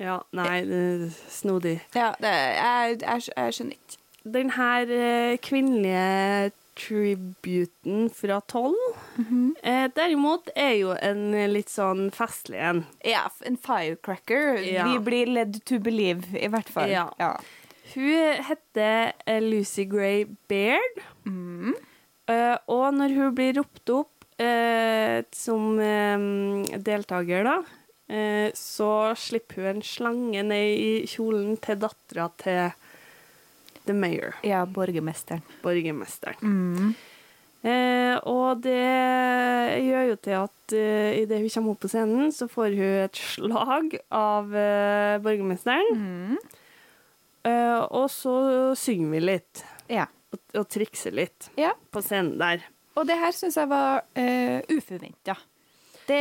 Ja, 0.00 0.18
nei, 0.32 1.10
snodig. 1.28 1.80
Ja, 1.94 2.14
det, 2.20 2.28
jeg, 2.28 3.00
jeg, 3.02 3.22
jeg 3.36 3.54
skjønner 3.54 3.72
ikke. 3.72 3.98
Den 4.24 4.50
her 4.50 4.86
eh, 4.90 5.38
kvinnelige 5.38 6.52
tributen 6.78 8.08
fra 8.14 8.40
tolv, 8.40 8.76
Mhm. 9.18 9.54
eh, 9.62 9.88
derimot, 9.94 10.48
er 10.56 10.74
jo 10.78 10.90
en 11.00 11.32
litt 11.52 11.68
sånn 11.68 12.11
festlig 12.11 12.58
en. 12.61 12.87
Ja, 13.04 13.28
en 13.44 13.56
firecracker. 13.56 14.58
Ja. 14.64 14.85
Vi 14.92 14.98
blir 14.98 15.26
led 15.26 15.64
to 15.64 15.78
believe, 15.78 16.24
i 16.35 16.48
hvert 16.48 16.68
fall. 16.68 16.88
Ja. 16.90 17.11
Ja. 17.18 17.37
Hun 17.94 18.42
heter 18.48 19.12
eh, 19.26 19.40
Lucy 19.40 19.85
Gray 19.85 20.24
Baird. 20.48 21.02
Mm. 21.26 21.74
Eh, 22.28 22.56
og 22.68 22.94
når 22.94 23.14
hun 23.14 23.35
blir 23.35 23.54
ropt 23.58 23.90
opp 23.90 24.24
eh, 24.40 25.22
som 25.32 25.78
eh, 25.78 26.78
deltaker, 26.78 27.44
da, 27.44 27.58
eh, 28.08 28.50
så 28.56 29.12
slipper 29.14 29.56
hun 29.56 29.76
en 29.76 29.82
slange 29.82 30.42
ned 30.42 30.78
i 30.78 31.06
kjolen 31.06 31.61
til 31.61 31.76
dattera 31.76 32.30
til 32.40 32.72
the 33.87 33.95
mayor, 33.97 34.35
ja, 34.47 34.64
borgermesteren. 34.66 35.42
borgermesteren. 35.62 36.38
Mm. 36.42 36.95
Eh, 37.62 38.16
og 38.27 38.62
det 38.64 38.75
gjør 39.87 40.09
jo 40.09 40.16
til 40.25 40.35
at 40.40 40.75
eh, 40.75 41.21
idet 41.23 41.38
hun 41.45 41.53
kommer 41.55 41.75
opp 41.77 41.83
på 41.85 41.90
scenen, 41.92 42.33
så 42.35 42.49
får 42.51 42.75
hun 42.75 42.97
et 43.05 43.21
slag 43.23 43.97
av 44.11 44.51
eh, 44.57 45.18
borgermesteren. 45.23 45.92
Mm. 45.95 46.37
Eh, 47.47 47.81
og 47.90 48.09
så 48.11 48.35
synger 48.79 49.14
vi 49.14 49.21
litt, 49.29 49.64
Ja. 49.90 50.07
og, 50.35 50.40
og 50.59 50.68
trikser 50.71 51.14
litt 51.14 51.51
ja. 51.59 51.73
på 51.95 52.03
scenen 52.03 52.37
der. 52.42 52.66
Og 52.99 53.07
det 53.09 53.16
her 53.16 53.33
syns 53.33 53.57
jeg 53.57 53.71
var 53.71 54.03
eh, 54.18 54.61
uforventa. 54.75 55.38
Det 56.07 56.18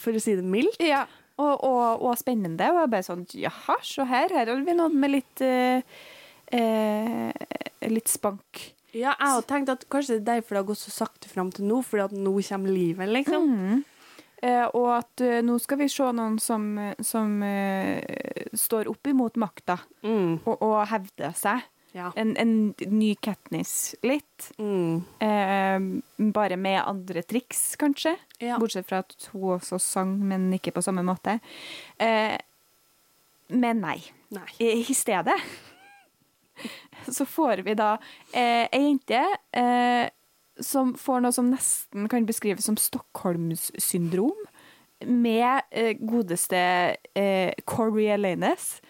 For 0.00 0.16
å 0.16 0.20
si 0.22 0.32
det 0.38 0.44
mildt. 0.48 0.80
Ja, 0.82 1.04
og, 1.36 1.60
og, 1.64 2.02
og 2.08 2.16
spennende. 2.18 2.66
Og 2.72 2.80
jeg 2.80 2.90
bare 2.96 3.06
sånn 3.06 3.26
Jaha, 3.36 3.76
se 3.84 4.06
her. 4.08 4.32
Her 4.32 4.48
har 4.50 4.64
vi 4.66 4.74
noen 4.74 4.96
med 4.98 5.12
litt 5.12 5.42
eh, 5.44 5.84
eh, 6.52 7.32
Litt 7.90 8.08
spank. 8.12 8.68
Ja, 8.92 9.14
jeg 9.18 9.30
har 9.32 9.42
tenkt 9.48 9.70
at 9.72 9.86
kanskje 9.90 10.18
det 10.18 10.20
er 10.20 10.26
derfor 10.36 10.54
det 10.54 10.60
har 10.62 10.68
gått 10.68 10.82
så 10.82 10.92
sakte 10.92 11.28
fram 11.32 11.48
til 11.50 11.64
nå, 11.66 11.78
fordi 11.82 12.04
at 12.04 12.12
nå 12.14 12.34
kommer 12.44 12.70
livet, 12.76 13.08
liksom. 13.08 13.48
Mm. 13.48 13.80
Eh, 14.42 14.66
og 14.74 14.88
at 14.98 15.22
eh, 15.24 15.38
nå 15.46 15.56
skal 15.62 15.78
vi 15.80 15.86
se 15.90 16.08
noen 16.12 16.36
som, 16.42 16.66
som 17.00 17.38
eh, 17.46 18.02
står 18.58 18.90
opp 18.92 19.06
imot 19.08 19.38
makta 19.40 19.78
Mm. 20.04 20.40
og, 20.44 20.56
og 20.60 20.76
hevder 20.92 21.32
seg. 21.38 21.64
Ja. 21.92 22.10
En, 22.16 22.30
en 22.40 22.54
ny 22.88 23.10
Katniss 23.20 23.94
litt. 24.02 24.50
Mm. 24.58 25.02
Eh, 25.20 26.30
bare 26.32 26.56
med 26.56 26.80
andre 26.84 27.22
triks, 27.22 27.74
kanskje. 27.80 28.14
Ja. 28.40 28.56
Bortsett 28.62 28.88
fra 28.88 29.02
at 29.04 29.12
hun 29.32 29.58
også 29.58 29.78
sang, 29.82 30.14
men 30.24 30.50
ikke 30.56 30.72
på 30.76 30.82
samme 30.84 31.04
måte. 31.04 31.38
Eh, 32.00 32.36
men 33.52 33.82
nei. 33.84 33.98
Nei. 34.32 34.48
I, 34.58 34.70
I 34.88 34.96
stedet 34.96 35.36
så 37.16 37.26
får 37.28 37.64
vi 37.66 37.76
da 37.78 37.94
eh, 38.32 38.66
ei 38.72 38.82
jente 38.84 39.22
eh, 39.52 40.08
som 40.60 40.94
får 40.98 41.22
noe 41.24 41.34
som 41.34 41.50
nesten 41.50 42.08
kan 42.12 42.26
beskrives 42.28 42.66
som 42.68 42.76
Stockholms-syndrom, 42.76 44.36
med 45.06 45.64
eh, 45.70 45.96
godeste 45.98 46.62
eh, 47.18 47.52
Coriolanus, 47.66 48.80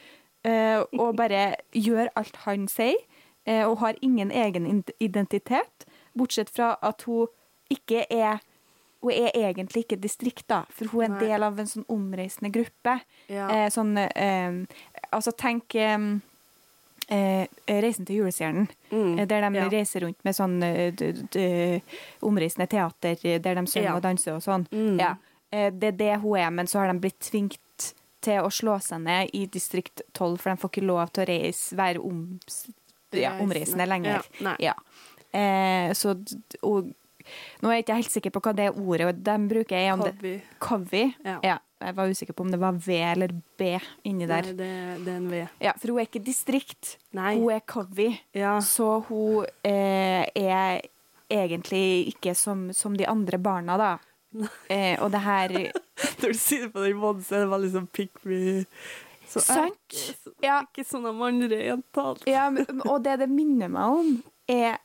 eh, 0.45 0.83
og 0.99 1.17
bare 1.21 1.55
gjør 1.73 2.13
alt 2.19 2.43
han 2.47 2.67
sier, 2.69 2.99
eh, 3.47 3.65
og 3.65 3.79
har 3.85 4.01
ingen 4.03 4.31
egen 4.31 4.85
identitet, 5.01 5.87
bortsett 6.19 6.51
fra 6.53 6.75
at 6.83 7.07
hun 7.09 7.31
ikke 7.73 8.05
er 8.11 8.43
hun 9.03 9.11
er 9.11 9.33
egentlig 9.35 9.83
ikke 9.83 9.99
distrikt, 9.99 10.45
da, 10.51 10.63
for 10.71 10.93
hun 10.93 11.03
er 11.03 11.07
en 11.09 11.17
Nei. 11.17 11.23
del 11.27 11.43
av 11.43 11.57
en 11.59 11.67
sånn 11.67 11.87
omreisende 11.91 12.53
gruppe. 12.55 13.01
Ja. 13.27 13.49
Eh, 13.51 13.69
sånn 13.75 13.97
eh, 13.99 14.63
Altså, 15.13 15.33
tenk 15.37 15.75
eh, 15.75 15.99
eh, 17.13 17.47
Reisen 17.69 18.07
til 18.09 18.17
julestjernen, 18.23 18.69
Mm. 18.91 19.19
eh, 19.19 19.27
der 19.27 19.41
de 19.51 19.55
Ja. 19.59 19.69
reiser 19.69 20.01
rundt 20.07 20.25
med 20.25 20.35
sånn 20.35 20.63
eh, 20.63 20.91
d- 20.91 21.83
omreisende 22.23 22.67
teater, 22.69 23.17
eh, 23.25 23.39
der 23.39 23.55
de 23.55 23.67
synger 23.67 23.91
Ja. 23.91 23.97
og 23.97 24.03
danser 24.03 24.33
og 24.35 24.43
sånn. 24.43 24.67
Mm. 24.73 24.99
Ja. 24.99 25.15
Eh, 25.53 25.71
det 25.71 25.85
er 25.95 25.97
det 25.99 26.21
hun 26.23 26.37
er, 26.39 26.51
men 26.51 26.67
så 26.67 26.81
har 26.81 26.93
de 26.93 26.99
blitt 26.99 27.21
tvingt 27.21 27.59
til 28.23 28.41
å 28.41 28.49
slå 28.51 28.79
seg 28.81 29.01
ned 29.03 29.31
i 29.35 29.47
distrikt 29.47 30.01
12, 30.15 30.39
for 30.41 30.51
de 30.51 30.57
får 30.57 30.71
ikke 30.71 30.87
lov 30.87 31.11
til 31.13 31.25
å 31.25 31.29
reise, 31.29 31.75
være 31.77 31.99
om, 32.05 32.39
omreisende 33.41 33.87
lenger. 33.87 34.23
Eh, 35.35 35.93
så 35.93 36.17
og, 36.63 36.93
Nå 37.63 37.69
er 37.71 37.77
jeg 37.77 37.85
ikke 37.85 37.95
helt 38.01 38.11
sikker 38.11 38.31
på 38.35 38.41
hva 38.43 38.53
det 38.57 38.71
ordet 38.77 39.23
de 39.23 39.35
bruker. 39.49 39.77
er 39.77 39.93
om 39.93 40.01
det 40.01 40.17
Covey. 40.19 40.41
Covey. 40.59 41.15
Ja. 41.25 41.59
Jeg 41.83 41.97
var 41.99 42.11
usikker 42.13 42.37
på 42.39 42.45
om 42.47 42.51
det 42.53 42.61
var 42.63 42.77
V 42.79 42.97
eller 43.03 43.33
B 43.59 43.73
inni 44.09 44.27
der. 44.31 44.47
Nei, 44.49 44.55
det, 44.59 44.71
det 45.05 45.13
er 45.13 45.19
en 45.21 45.29
V. 45.33 45.43
Ja, 45.65 45.73
For 45.79 45.93
hun 45.93 46.01
er 46.03 46.09
ikke 46.09 46.23
distrikt. 46.25 46.97
Nei. 47.19 47.35
Hun 47.41 47.51
er 47.55 47.61
Covey. 47.69 48.17
Ja. 48.37 48.57
Så 48.65 48.89
hun 49.09 49.47
eh, 49.67 50.25
er 50.39 50.81
egentlig 51.33 51.85
ikke 52.15 52.35
som, 52.39 52.69
som 52.77 52.97
de 52.99 53.07
andre 53.09 53.39
barna, 53.43 53.77
da. 53.81 53.93
Eh, 54.73 54.97
og 55.03 55.11
det 55.13 55.21
her 55.27 55.53
Når 56.23 56.33
du 56.33 56.39
sier 56.39 56.67
det 56.67 56.73
på 56.73 56.85
den 56.87 56.97
måten, 57.01 57.25
så 57.27 57.37
er 57.37 57.43
det 57.45 57.51
veldig 57.53 57.71
sånn 57.75 57.89
pick 57.93 58.23
me. 58.29 58.63
Så 59.29 59.41
Sant. 59.45 59.77
Ikke, 59.89 60.15
så, 60.23 60.33
Ja. 60.45 60.59
ikke 60.67 60.85
sånn 60.89 61.05
de 61.09 61.13
andre 61.29 61.59
jentene. 61.67 62.29
ja, 62.29 62.47
Og 62.89 63.03
det 63.05 63.19
det 63.23 63.29
minner 63.33 63.71
meg 63.73 63.99
om, 64.01 64.11
er 64.51 64.79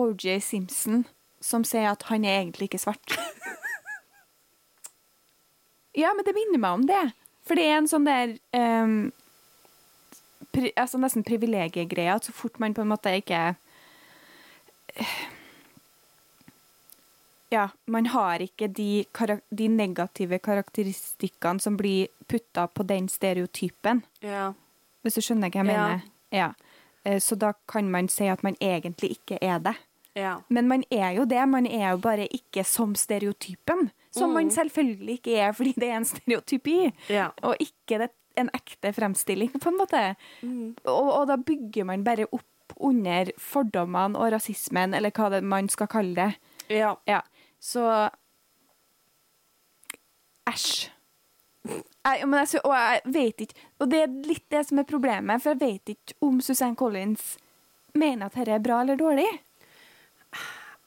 OJ 0.00 0.38
Simpson, 0.44 1.04
som 1.40 1.64
sier 1.64 1.90
at 1.92 2.04
han 2.10 2.24
er 2.28 2.42
egentlig 2.42 2.70
ikke 2.70 2.80
svart. 2.82 3.16
Ja, 5.94 6.12
men 6.14 6.24
det 6.24 6.34
minner 6.36 6.58
meg 6.62 6.70
om 6.78 6.86
det. 6.86 7.12
For 7.46 7.54
det 7.58 7.64
er 7.66 7.78
en 7.80 7.88
sånn 7.90 8.04
der 8.06 8.36
um, 8.54 9.12
pri, 10.52 10.70
altså 10.78 10.98
Nesten 11.02 11.24
privilegiegreie 11.26 12.12
at 12.14 12.24
så 12.28 12.32
fort 12.36 12.60
man 12.62 12.74
på 12.76 12.82
en 12.84 12.90
måte 12.92 13.10
ikke 13.18 13.54
Ja, 17.50 17.68
man 17.90 18.06
har 18.06 18.38
ikke 18.44 18.68
de, 18.70 19.04
de 19.50 19.66
negative 19.68 20.38
karakteristikkene 20.38 21.60
som 21.60 21.76
blir 21.76 22.06
putta 22.30 22.68
på 22.70 22.84
den 22.86 23.08
stereotypen. 23.10 24.04
Ja. 24.22 24.52
Hvis 25.02 25.16
du 25.18 25.20
skjønner 25.24 25.50
hva 25.50 25.64
jeg 25.64 25.66
Ja. 25.66 25.86
mener? 25.88 26.02
Ja. 26.30 26.52
Eh, 27.04 27.18
Så 27.18 27.34
da 27.36 27.52
kan 27.66 27.90
man 27.90 28.08
si 28.08 28.28
at 28.28 28.42
man 28.44 28.54
egentlig 28.60 29.16
ikke 29.18 29.38
er 29.42 29.58
det. 29.58 29.74
ja. 30.14 30.40
Men 30.48 30.68
man 30.68 30.84
er 30.90 31.10
jo 31.16 31.24
det, 31.24 31.48
man 31.48 31.66
er 31.66 31.90
jo 31.90 31.96
bare 31.98 32.28
ikke 32.30 32.64
som 32.64 32.94
stereotypen. 32.94 33.90
Som 34.10 34.32
man 34.34 34.44
Mm. 34.48 34.50
selvfølgelig 34.50 35.18
ikke 35.20 35.36
er 35.38 35.52
fordi 35.52 35.72
det 35.78 35.88
er 35.90 35.96
en 35.96 36.04
stereotypi. 36.04 36.92
Ja. 37.08 37.28
Og 37.42 37.56
ikke 37.60 38.08
en 38.36 38.50
ekte 38.54 38.92
fremstilling, 38.92 39.52
på 39.60 39.68
en 39.68 39.76
måte. 39.78 40.16
Mm. 40.42 40.76
Og, 40.84 41.12
og 41.20 41.26
da 41.28 41.36
bygger 41.36 41.84
man 41.84 42.04
bare 42.04 42.26
opp 42.32 42.74
under 42.76 43.30
fordommene 43.38 44.18
og 44.18 44.32
rasismen, 44.32 44.94
eller 44.94 45.10
hva 45.10 45.28
det 45.30 45.42
man 45.44 45.68
skal 45.68 45.86
kalle 45.90 46.14
det. 46.14 46.34
ja. 46.70 46.94
Ja, 47.06 47.20
så 47.60 48.10
Æsj. 50.50 50.90
Jeg, 52.04 52.24
men 52.26 52.38
jeg, 52.40 52.60
og 52.64 52.72
jeg 52.72 53.00
vet 53.12 53.40
ikke 53.44 53.54
Og 53.84 53.90
det 53.92 53.98
er 54.00 54.12
litt 54.24 54.46
det 54.50 54.62
som 54.66 54.78
er 54.80 54.86
problemet, 54.88 55.42
for 55.42 55.52
jeg 55.52 55.60
vet 55.60 55.92
ikke 55.92 56.14
om 56.24 56.38
Suzanne 56.40 56.76
Collins 56.76 57.34
mener 57.94 58.26
at 58.30 58.34
dette 58.38 58.54
er 58.54 58.62
bra 58.64 58.78
eller 58.80 58.96
dårlig. 58.96 59.26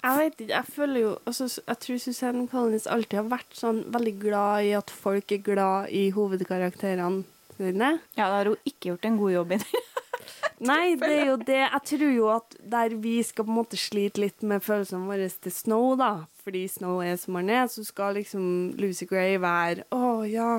Jeg 0.04 0.20
vet 0.20 0.42
ikke, 0.42 0.52
jeg 0.52 0.68
føler 0.76 1.00
jo 1.00 1.12
altså, 1.24 1.46
Jeg 1.68 1.80
tror 1.80 2.00
Susanne 2.04 2.48
Collins 2.52 2.88
alltid 2.92 3.22
har 3.22 3.30
vært 3.32 3.56
sånn 3.56 3.84
veldig 3.94 4.14
glad 4.20 4.68
i 4.68 4.74
at 4.76 4.92
folk 4.92 5.32
er 5.32 5.44
glad 5.46 5.94
i 5.96 6.10
hovedkarakterene 6.12 7.24
sine. 7.56 7.90
Ja, 8.18 8.28
da 8.28 8.42
har 8.42 8.50
hun 8.52 8.68
ikke 8.68 8.92
gjort 8.92 9.08
en 9.08 9.20
god 9.22 9.32
jobb 9.32 9.54
i 9.56 9.60
det. 9.62 9.84
Nei, 10.70 10.96
det 11.00 11.10
er 11.12 11.26
jo 11.28 11.38
det. 11.40 11.60
Jeg 11.62 11.84
tror 11.90 12.12
jo 12.16 12.28
at 12.34 12.58
der 12.76 12.96
vi 13.04 13.16
skal 13.26 13.48
på 13.48 13.54
en 13.54 13.60
måte 13.62 13.80
slite 13.80 14.22
litt 14.24 14.44
med 14.48 14.64
følelsene 14.64 15.08
våre 15.08 15.30
til 15.46 15.56
Snow, 15.56 15.94
da, 16.00 16.12
fordi 16.44 16.66
Snow 16.72 17.02
er 17.04 17.16
som 17.20 17.40
han 17.40 17.52
er, 17.52 17.66
så 17.72 17.86
skal 17.88 18.18
liksom 18.20 18.46
Lucy 18.80 19.08
Gray 19.10 19.38
være 19.44 19.88
Å 19.96 20.24
ja. 20.28 20.52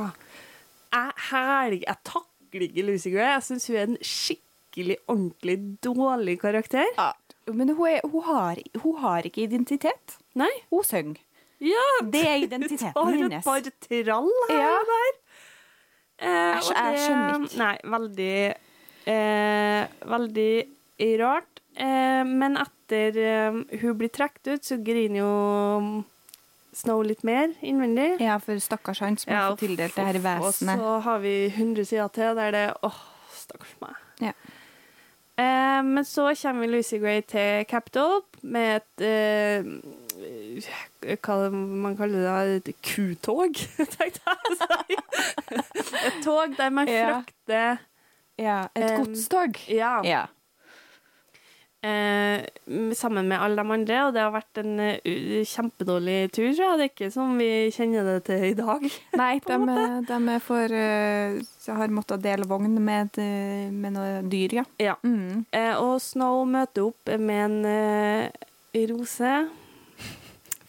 Jeg 0.94 1.26
herlig, 1.28 1.82
jeg 1.84 2.00
takler 2.06 2.66
ikke 2.68 2.86
Lucy 2.86 3.12
Gray. 3.12 3.34
Jeg 3.34 3.46
syns 3.48 3.68
hun 3.68 3.76
er 3.76 3.88
en 3.88 4.00
skikkelig, 4.00 4.98
ordentlig 5.10 5.58
dårlig 5.84 6.38
karakter. 6.44 6.86
Ja, 6.94 7.10
Men 7.52 7.68
hun, 7.76 7.86
er, 7.88 8.00
hun, 8.08 8.22
har, 8.24 8.60
hun 8.82 8.96
har 9.02 9.22
ikke 9.28 9.42
identitet. 9.44 10.18
Nei? 10.34 10.50
Hun 10.70 10.84
synger. 10.84 11.20
Ja, 11.64 11.84
Det 12.02 12.22
er 12.26 12.36
identiteten 12.44 13.10
hennes. 13.14 13.44
Du 13.44 13.50
tar 13.50 13.56
et 13.58 13.88
par 13.88 14.04
trall 14.04 14.30
her 14.50 14.58
Ja. 14.60 14.70
og 14.78 14.86
der. 14.92 15.12
Eh, 16.24 16.30
jeg 16.30 16.62
det- 16.62 17.02
skjønner 17.02 17.44
ikke. 17.44 17.58
Nei, 17.58 17.76
veldig 17.96 18.54
eh, 19.06 19.86
Veldig 20.14 21.18
rart. 21.20 21.60
Eh, 21.76 22.22
men 22.24 22.56
etter 22.60 23.16
eh, 23.18 23.78
hun 23.82 23.96
blir 23.98 24.12
trukket 24.14 24.52
ut, 24.54 24.62
så 24.64 24.76
griner 24.84 25.18
jo 25.24 26.04
Snow 26.74 27.04
litt 27.06 27.22
mer 27.22 27.52
innvendig. 27.62 28.16
Ja, 28.20 28.38
for 28.42 28.58
stakkars 28.58 28.98
han 29.04 29.14
som 29.16 29.30
har 29.30 29.38
Ja, 29.44 29.50
fått 29.52 29.60
tildelt 29.62 29.94
det 29.94 30.04
her 30.08 30.40
Og 30.42 30.54
så 30.54 31.00
har 31.04 31.18
vi 31.22 31.34
100 31.54 31.84
sider 31.86 32.08
til 32.08 32.34
der 32.34 32.50
det 32.50 32.64
Åh, 32.82 32.96
stakkars 33.30 33.74
meg. 33.80 33.94
Ja. 34.20 34.32
Eh, 35.38 35.80
men 35.82 36.04
så 36.06 36.28
kommer 36.42 36.70
Lucy 36.70 36.98
Gray 37.02 37.22
til 37.26 37.64
Capitol 37.66 38.20
med 38.42 38.76
et 38.76 39.02
eh, 39.02 39.64
Hva 41.18 41.50
man 41.50 41.96
kaller 41.98 42.22
det? 42.54 42.68
Et 42.70 42.76
kutog, 42.86 43.56
tenkte 43.96 44.22
jeg 44.22 44.36
å 44.38 44.54
si. 44.60 45.00
Et 46.06 46.20
tog 46.22 46.54
der 46.58 46.70
man 46.70 46.86
frakter 46.86 47.82
Ja, 48.38 48.60
et 48.74 48.90
Em, 48.92 49.00
godstog. 49.02 49.58
Ja. 49.70 49.96
Ja. 50.06 50.24
Eh, 51.84 52.40
sammen 52.96 53.28
med 53.28 53.42
alle 53.44 53.60
de 53.60 53.72
andre, 53.74 53.96
og 54.06 54.14
det 54.14 54.22
har 54.22 54.30
vært 54.32 54.60
en 54.62 54.78
uh, 54.80 55.40
kjempedårlig 55.44 56.30
tur, 56.32 56.46
tror 56.54 56.62
jeg. 56.62 56.78
Det 56.80 56.86
er 56.86 56.92
ikke 56.92 57.10
som 57.12 57.34
vi 57.36 57.48
kjenner 57.74 58.06
det 58.08 58.14
til 58.30 58.46
i 58.48 58.54
dag. 58.56 58.86
Nei, 59.20 59.34
de, 59.44 59.58
de 60.08 60.20
er 60.36 60.40
for 60.46 60.76
uh, 60.78 61.74
har 61.76 61.92
måttet 61.92 62.24
dele 62.24 62.48
vogn 62.48 62.78
med, 62.80 63.20
eh, 63.20 63.68
med 63.68 63.98
noe 63.98 64.22
dyr, 64.32 64.56
ja. 64.62 64.64
Ja. 64.80 64.96
Mm. 65.04 65.44
Eh, 65.52 65.74
og 65.76 65.98
Snow 66.00 66.46
møter 66.48 66.88
opp 66.88 67.12
med 67.20 67.44
en 67.50 67.60
uh, 67.68 68.48
rose. 68.94 69.34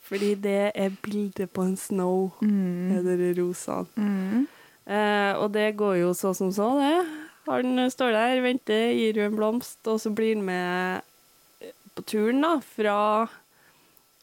Fordi 0.05 0.35
det 0.37 0.59
er 0.77 0.99
bildet 1.01 1.49
på 1.55 1.63
en 1.65 1.77
Snow, 1.79 2.33
Mm. 2.41 2.91
er 2.99 3.07
det 3.07 3.31
rosa. 3.39 3.85
Mm. 3.95 4.45
Eh, 4.85 5.31
og 5.41 5.49
det 5.53 5.71
går 5.77 5.95
jo 6.03 6.11
så 6.13 6.33
som 6.37 6.51
så, 6.53 6.67
det. 6.77 7.24
Han 7.45 7.91
står 7.91 8.15
der, 8.15 8.41
venter, 8.41 8.87
gir 8.95 9.13
henne 9.13 9.31
en 9.31 9.37
blomst, 9.37 9.79
og 9.87 9.99
så 10.01 10.11
blir 10.15 10.35
han 10.35 10.45
med 10.47 11.01
eh, 11.61 11.73
på 11.95 12.05
turen 12.09 12.41
da, 12.41 12.55
fra 12.65 12.97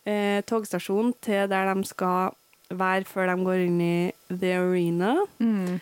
eh, 0.04 0.42
togstasjonen 0.48 1.14
til 1.22 1.46
der 1.50 1.70
de 1.70 1.86
skal 1.86 2.34
være 2.72 3.06
før 3.06 3.30
de 3.30 3.46
går 3.46 3.64
inn 3.68 3.80
i 3.84 3.96
The 4.32 4.56
Arena. 4.58 5.14
Mm. 5.38 5.78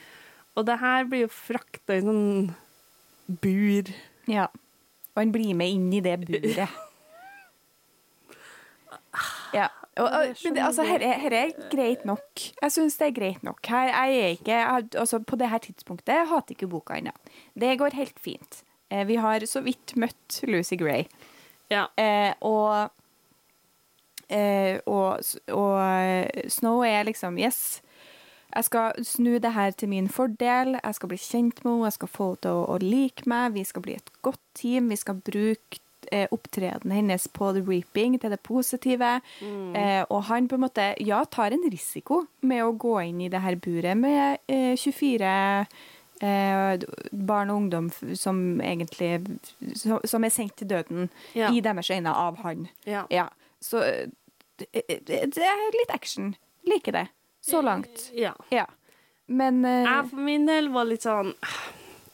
Og 0.58 0.66
det 0.66 0.78
her 0.82 1.08
blir 1.08 1.24
jo 1.24 1.32
frakta 1.32 1.96
i 1.96 2.04
sånn 2.04 2.50
bur. 3.40 3.90
Ja. 4.28 4.48
Og 5.14 5.22
han 5.22 5.32
blir 5.34 5.56
med 5.56 5.76
inn 5.76 5.90
i 5.96 6.04
det 6.04 6.20
buret. 6.26 6.68
Ja. 9.50 9.64
Men 10.00 10.54
det, 10.56 10.62
altså, 10.64 10.86
her, 10.88 11.02
er, 11.04 11.18
her 11.22 11.36
er 11.36 11.52
greit 11.72 12.04
nok. 12.08 12.44
Jeg 12.62 12.72
syns 12.72 12.96
det 13.00 13.10
er 13.10 13.16
greit 13.16 13.42
nok. 13.46 13.60
Her, 13.66 13.90
jeg 13.90 14.20
er 14.20 14.34
ikke, 14.38 14.60
altså, 15.02 15.20
på 15.20 15.36
det 15.40 15.50
her 15.50 15.62
tidspunktet 15.64 16.14
jeg 16.14 16.30
hater 16.30 16.56
ikke 16.56 16.70
boka 16.70 16.96
ennå. 16.98 17.12
Det 17.58 17.76
går 17.80 17.98
helt 17.98 18.20
fint. 18.22 18.62
Eh, 18.90 19.04
vi 19.08 19.18
har 19.20 19.44
så 19.46 19.62
vidt 19.66 19.96
møtt 20.00 20.40
Lucy 20.48 20.78
Gray. 20.80 21.04
Ja. 21.70 21.86
Eh, 22.00 22.32
og, 22.40 22.90
eh, 24.28 24.80
og, 24.86 25.20
og 25.54 25.76
eh, 25.84 26.48
Snow 26.50 26.82
er 26.86 27.06
liksom 27.06 27.38
Yes, 27.38 27.80
jeg 28.50 28.66
skal 28.66 29.04
snu 29.06 29.36
det 29.38 29.52
her 29.54 29.70
til 29.70 29.88
min 29.88 30.08
fordel. 30.10 30.74
Jeg 30.82 30.94
skal 30.94 31.12
bli 31.12 31.18
kjent 31.22 31.62
med 31.64 31.72
henne, 31.72 31.84
jeg 31.86 31.98
skal 31.98 32.10
få 32.10 32.32
henne 32.32 32.42
til 32.42 32.58
å, 32.58 32.64
å 32.74 32.78
like 32.82 33.30
meg. 33.30 33.54
Vi 33.54 33.64
skal 33.68 33.84
bli 33.84 33.94
et 33.94 34.10
godt 34.26 34.42
team. 34.58 34.90
Vi 34.90 34.98
skal 34.98 35.20
bruke 35.22 35.82
opptredenen 36.32 36.96
hennes 36.96 37.28
på 37.28 37.52
The 37.52 37.60
Reaping 37.66 38.18
til 38.20 38.30
det 38.32 38.40
positive. 38.46 39.20
Eh, 39.42 40.02
og 40.08 40.22
han 40.30 40.48
på 40.48 40.54
en 40.58 40.64
måte, 40.64 40.94
ja, 41.04 41.22
tar 41.24 41.52
en 41.52 41.64
risiko 41.70 42.24
med 42.42 42.64
å 42.64 42.72
gå 42.76 42.96
inn 43.08 43.20
i 43.20 43.28
det 43.32 43.40
her 43.44 43.56
buret 43.56 43.96
med 44.00 44.38
eh, 44.48 44.74
24 44.76 45.32
eh, 46.20 46.86
barn 47.12 47.50
og 47.50 47.56
ungdom 47.62 47.90
som 48.16 48.60
egentlig 48.60 49.12
som, 49.76 50.00
som 50.04 50.24
er 50.24 50.34
sendt 50.34 50.56
til 50.60 50.68
døden 50.72 51.08
Ja. 51.34 51.52
i 51.52 51.60
deres 51.60 51.90
øyne 51.90 52.12
av 52.14 52.40
han. 52.44 52.68
Ja. 52.86 53.04
Ja, 53.10 53.28
så 53.60 53.82
eh, 53.84 54.08
det, 54.58 54.84
det 55.06 55.22
det 55.34 55.46
er 55.46 55.78
litt 55.78 55.94
action. 55.94 56.34
Liker 56.68 56.92
det. 56.92 57.06
Så 57.40 57.62
langt. 57.64 58.10
ja. 58.14 58.34
Ja. 58.50 58.66
Men 59.30 59.64
eh, 59.64 59.84
Jeg 59.86 60.08
for 60.10 60.16
min 60.26 60.46
del 60.48 60.68
var 60.74 60.84
litt 60.90 61.04
sånn 61.06 61.34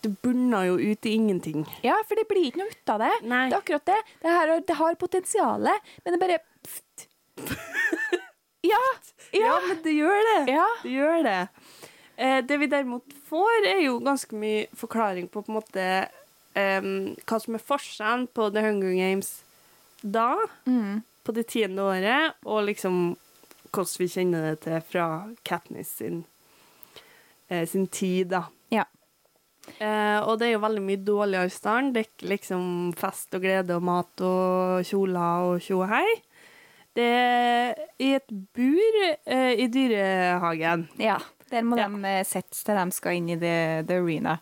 Det 0.07 0.13
bunner 0.23 0.67
jo 0.71 0.77
ut 0.79 1.07
i 1.11 1.13
ingenting. 1.19 1.65
Ja, 1.83 1.97
for 2.07 2.15
det 2.19 2.27
blir 2.31 2.47
ikke 2.49 2.63
noe 2.63 2.71
ut 2.71 2.93
av 2.95 3.03
det. 3.03 3.13
Nei. 3.27 3.45
Det 3.51 3.57
er 3.57 3.63
akkurat 3.63 3.87
det. 3.91 3.97
Det, 4.23 4.31
her, 4.31 4.53
det 4.69 4.77
har 4.79 4.95
potensial, 5.01 5.67
men 6.05 6.15
det 6.17 6.21
bare 6.23 6.39
pft. 6.63 7.09
Ja. 8.67 8.79
Ja, 9.31 9.41
Ja. 9.47 9.61
men 9.69 9.83
det 9.83 9.93
gjør 9.95 10.23
det. 10.27 10.53
Ja. 10.53 10.67
Det 10.83 10.91
gjør 10.91 11.23
det. 11.23 11.49
Eh, 12.17 12.39
det 12.43 12.57
vi 12.59 12.67
derimot 12.67 13.13
får, 13.29 13.67
er 13.69 13.81
jo 13.85 13.99
ganske 14.03 14.35
mye 14.35 14.65
forklaring 14.75 15.29
på 15.31 15.43
på 15.45 15.53
en 15.53 15.59
måte 15.61 15.85
em, 16.57 16.89
hva 17.29 17.39
som 17.43 17.55
er 17.55 17.63
forskjellen 17.63 18.25
på 18.35 18.49
The 18.55 18.63
Hunger 18.65 18.95
Games 18.97 19.43
da, 20.03 20.33
Mm. 20.67 21.03
på 21.25 21.33
det 21.37 21.47
tiende 21.53 21.83
året, 21.85 22.35
og 22.45 22.65
liksom 22.67 23.17
hvordan 23.73 23.99
vi 24.01 24.09
kjenner 24.09 24.51
det 24.51 24.61
til 24.65 24.81
fra 24.89 25.07
Katniss 25.45 25.97
sin, 26.01 26.25
eh, 27.49 27.67
sin 27.69 27.87
tid, 27.87 28.29
da. 28.31 28.45
Ja. 28.71 28.85
Eh, 29.81 30.19
og 30.25 30.39
det 30.41 30.49
er 30.49 30.53
jo 30.57 30.63
veldig 30.65 30.83
mye 30.87 31.03
dårligere 31.05 31.51
stand. 31.53 31.95
Det 31.95 32.03
er 32.03 32.09
ikke 32.11 32.31
liksom 32.33 32.67
fest 32.97 33.35
og 33.37 33.43
glede 33.45 33.77
og 33.77 33.83
mat 33.87 34.23
og 34.25 34.85
kjoler 34.89 35.51
og 35.51 35.61
tjo 35.65 35.83
og 35.85 35.89
hei. 35.93 36.07
Det 36.97 37.05
er 37.13 37.75
i 38.01 38.15
et 38.17 38.31
bur 38.57 39.01
eh, 39.27 39.53
i 39.61 39.67
dyrehagen. 39.69 40.89
ja. 40.99 41.19
Der 41.51 41.63
må 41.63 41.77
Ja. 41.79 41.87
de 41.87 42.05
eh, 42.11 42.25
settes 42.27 42.65
til 42.67 42.75
de 42.75 42.91
skal 42.91 43.15
inn 43.21 43.29
i 43.31 43.37
the, 43.39 43.83
the 43.87 44.01
arena. 44.01 44.33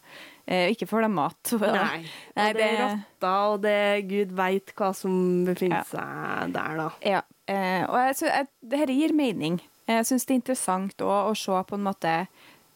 Eh, 0.49 0.71
ikke 0.73 0.87
får 0.89 1.03
de 1.05 1.09
mat. 1.13 1.51
Nei. 1.61 1.99
Nei, 2.37 2.47
det 2.57 2.63
er 2.65 2.79
rotter, 2.81 3.35
og 3.53 3.59
det 3.67 3.73
er 3.75 4.01
gud 4.09 4.33
veit 4.39 4.73
hva 4.79 4.89
som 4.97 5.45
befinner 5.45 5.83
Ja. 5.83 5.85
seg 5.85 6.55
der, 6.55 6.79
da. 6.81 6.87
Ja, 7.05 7.21
eh, 7.47 7.85
og 7.91 7.99
jeg, 8.07 8.17
så, 8.17 8.31
jeg, 8.33 8.49
dette 8.73 8.97
gir 8.97 9.13
mening. 9.13 9.61
Jeg 9.87 10.07
syns 10.09 10.25
det 10.25 10.33
er 10.33 10.41
interessant 10.41 11.05
òg 11.05 11.29
å 11.29 11.37
se 11.37 11.61
på 11.69 11.77
en 11.77 11.85
måte 11.91 12.15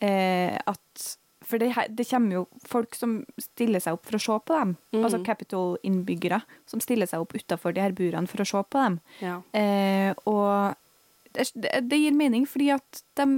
eh, 0.05 0.59
at 0.67 1.09
For 1.49 1.61
det, 1.63 1.71
det 1.97 2.05
kommer 2.11 2.41
jo 2.41 2.45
folk 2.69 2.97
som 2.99 3.23
stiller 3.41 3.81
seg 3.81 3.97
opp 3.97 4.05
for 4.09 4.19
å 4.19 4.21
se 4.21 4.39
på 4.45 4.57
dem. 4.59 4.75
Mm. 4.93 5.03
Altså 5.03 5.23
Capitol-innbyggere 5.25 6.43
som 6.69 6.83
stiller 6.85 7.09
seg 7.09 7.25
opp 7.25 7.33
utafor 7.39 7.73
de 7.73 7.85
her 7.87 7.97
burene 7.97 8.29
for 8.29 8.45
å 8.45 8.49
se 8.49 8.61
på 8.69 8.83
dem. 8.85 8.99
Ja. 9.25 9.39
Eh, 9.57 10.13
og 10.29 10.77
det, 11.33 11.73
det 11.89 12.03
gir 12.03 12.17
mening, 12.17 12.45
fordi 12.49 12.69
at 12.77 13.03
de 13.17 13.31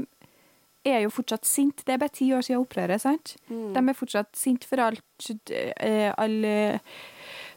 er 0.88 1.04
jo 1.04 1.12
fortsatt 1.12 1.46
sint. 1.46 1.84
Det 1.84 1.94
er 1.94 2.00
bare 2.00 2.16
ti 2.16 2.30
år 2.34 2.44
siden 2.46 2.64
opprøret, 2.64 3.02
sant? 3.02 3.34
Mm. 3.50 3.72
De 3.76 3.82
er 3.82 3.98
fortsatt 3.98 4.32
sint 4.38 4.64
for 4.66 4.82
alt, 4.82 5.30
eh, 5.52 6.08
all 6.10 6.38
eh, 6.48 6.96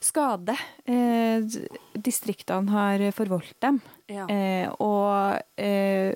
skade 0.03 0.55
eh, 0.85 1.45
distriktene 1.95 2.73
har 2.73 3.05
forvoldt 3.15 3.55
dem. 3.63 3.79
Ja. 4.11 4.27
Eh, 4.27 4.67
og 4.83 5.39
eh, 5.57 6.11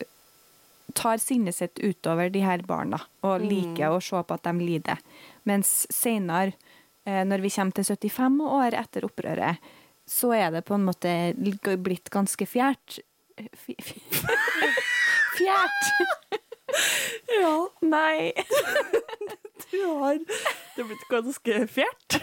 tar 0.97 1.17
sinnet 1.21 1.55
sitt 1.55 1.77
utover 1.79 2.31
de 2.33 2.41
her 2.41 2.63
barna, 2.67 2.99
og 3.23 3.41
Mm. 3.41 3.49
liker 3.51 3.93
å 3.93 4.01
se 4.01 4.17
på 4.23 4.33
at 4.33 4.43
de 4.49 4.53
lider. 4.65 4.97
Mens 5.45 5.85
senere, 5.93 6.53
eh, 7.05 7.23
når 7.23 7.41
vi 7.45 7.49
kommer 7.53 7.73
til 7.77 7.83
75 7.85 8.41
år 8.41 8.73
etter 8.81 9.05
opprøret, 9.05 9.57
så 10.07 10.31
er 10.33 10.51
det 10.55 10.65
på 10.65 10.73
en 10.75 10.85
måte 10.87 11.13
blitt 11.83 12.09
ganske. 12.09 12.47
Fjært! 12.47 12.99
fjert! 15.37 15.83
ja, 17.37 17.67
Nei. 17.85 18.31
du 19.71 19.81
har 19.99 20.17
Det 20.17 20.81
er 20.81 20.87
blitt 20.89 21.07
ganske 21.11 21.67
fjert. 21.69 22.17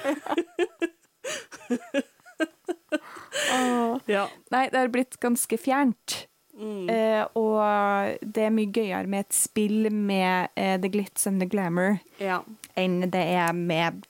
Ja. 4.06 4.26
Nei, 4.52 4.68
det 4.70 4.78
har 4.78 4.88
blitt 4.92 5.16
ganske 5.22 5.56
fjernt. 5.58 6.26
Mm. 6.54 6.86
Eh, 6.90 7.24
og 7.34 8.18
det 8.22 8.44
er 8.46 8.52
mye 8.54 8.70
gøyere 8.70 9.08
med 9.10 9.24
et 9.26 9.34
spill 9.34 9.88
med 9.90 10.52
eh, 10.54 10.76
the 10.78 10.90
glitz 10.92 11.26
and 11.26 11.42
the 11.42 11.48
glamour 11.50 11.96
ja. 12.22 12.36
enn 12.78 13.00
det 13.10 13.24
er 13.34 13.50
med 13.58 14.04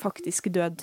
faktisk 0.00 0.50
død 0.50 0.82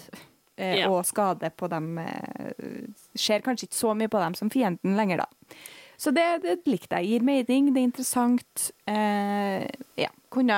eh, 0.58 0.80
Ja. 0.80 0.88
og 0.90 1.04
skade 1.06 1.50
på 1.60 1.68
dem. 1.72 1.98
Eh, 2.00 2.88
skjer 3.20 3.44
kanskje 3.46 3.68
ikke 3.68 3.82
så 3.82 3.92
mye 4.00 4.12
på 4.12 4.22
dem 4.24 4.38
som 4.40 4.50
fienden 4.54 4.96
lenger, 4.98 5.26
da. 5.26 5.58
Så 5.98 6.12
det, 6.14 6.26
det 6.44 6.60
likte 6.70 7.00
jeg. 7.02 7.10
Gir 7.10 7.26
mening, 7.26 7.72
det 7.74 7.82
er 7.82 7.88
interessant. 7.90 8.68
Eh, 8.88 9.66
ja, 9.98 10.10
kunne 10.34 10.58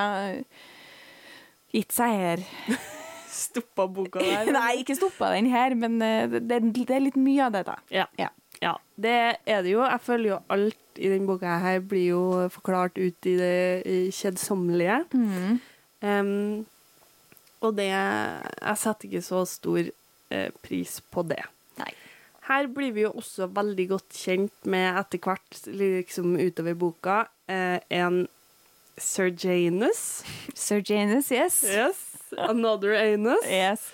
gitt 1.74 1.96
seg 1.96 2.16
her. 2.22 2.44
Stoppa 3.30 3.86
boka 3.88 4.20
der. 4.24 4.50
Nei, 4.58 4.82
ikke 4.82 4.98
stoppa 4.98 5.30
den 5.36 5.48
her, 5.52 5.76
men 5.80 6.02
eh, 6.04 6.28
det, 6.40 6.60
det 6.76 6.90
er 6.96 7.06
litt 7.06 7.20
mye 7.20 7.46
av 7.48 7.56
det, 7.56 7.66
da. 7.70 7.78
Ja. 7.94 8.08
Ja. 8.20 8.30
Ja. 8.62 8.76
Det 9.00 9.16
er 9.48 9.62
det 9.64 9.72
jo. 9.72 9.84
Jeg 9.86 10.02
føler 10.04 10.30
jo 10.34 10.40
alt 10.52 11.00
i 11.00 11.08
den 11.12 11.28
boka 11.30 11.60
her 11.64 11.80
blir 11.80 12.10
jo 12.10 12.24
forklart 12.52 12.98
ut 13.00 13.30
i 13.30 13.36
det 13.40 14.10
kjedsommelige. 14.16 15.04
kjedsommelige. 15.12 15.60
Um, 16.02 16.66
og 17.60 17.76
det 17.76 17.90
Jeg 17.92 18.76
setter 18.80 19.08
ikke 19.10 19.24
så 19.24 19.44
stor 19.48 19.80
eh, 20.32 20.52
pris 20.64 21.00
på 21.12 21.24
det. 21.28 21.42
Nei. 21.80 21.92
Her 22.48 22.70
blir 22.72 22.94
vi 22.96 23.04
jo 23.04 23.12
også 23.20 23.50
veldig 23.52 23.88
godt 23.92 24.16
kjent 24.16 24.70
med 24.70 25.00
etter 25.02 25.22
hvert, 25.24 25.60
liksom 25.68 26.38
utover 26.40 26.78
boka, 26.80 27.18
eh, 27.52 27.80
en 27.90 28.28
Sir 29.00 29.32
Janus. 29.32 30.24
Sir 30.56 30.82
Janus, 30.84 31.32
yes. 31.32 31.64
Yes. 31.64 32.06
Another 32.38 32.96
Anus. 32.96 33.46
yes. 33.48 33.92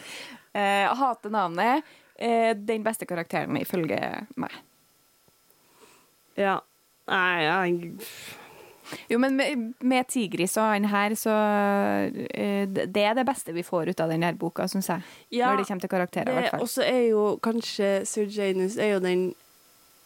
Eh, 0.53 0.87
hater 0.95 1.29
navnet. 1.33 1.83
Eh, 2.15 2.53
den 2.55 2.83
beste 2.85 3.05
karakteren 3.09 3.57
ifølge 3.59 3.99
meg. 4.39 4.53
Ja. 6.39 6.57
Nei, 7.07 7.43
jeg 7.43 7.93
Jo, 9.09 9.17
men 9.21 9.35
med, 9.37 9.61
med 9.81 10.07
Tigris 10.09 10.55
og 10.61 10.67
han 10.71 10.85
her, 10.89 11.13
så 11.17 11.33
eh, 12.33 12.65
Det 12.69 13.01
er 13.03 13.15
det 13.17 13.25
beste 13.27 13.53
vi 13.55 13.63
får 13.65 13.89
ut 13.93 14.01
av 14.03 14.11
denne 14.13 14.31
boka, 14.37 14.67
syns 14.69 14.89
jeg. 14.91 15.05
Ja, 15.39 15.51
Når 15.51 15.61
det 15.63 15.67
kommer 15.69 15.85
til 15.85 15.93
karakterer, 15.95 16.29
i 16.31 16.35
hvert 16.39 16.51
fall. 16.53 16.65
også 16.67 16.85
er 16.85 17.01
jo 17.09 17.23
kanskje 17.45 17.89
Sir 18.09 18.29
Janus 18.29 18.77
er 18.77 18.93
jo 18.95 18.99
den 19.03 19.25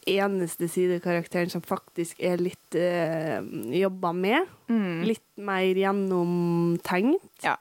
eneste 0.10 0.66
sidekarakteren 0.72 1.52
som 1.52 1.62
faktisk 1.62 2.22
er 2.24 2.40
litt 2.42 2.76
eh, 2.80 3.40
jobba 3.78 4.14
med. 4.16 4.48
Mm. 4.72 5.04
Litt 5.06 5.26
mer 5.38 5.68
gjennomtenkt 5.78 7.44
Ja. 7.46 7.58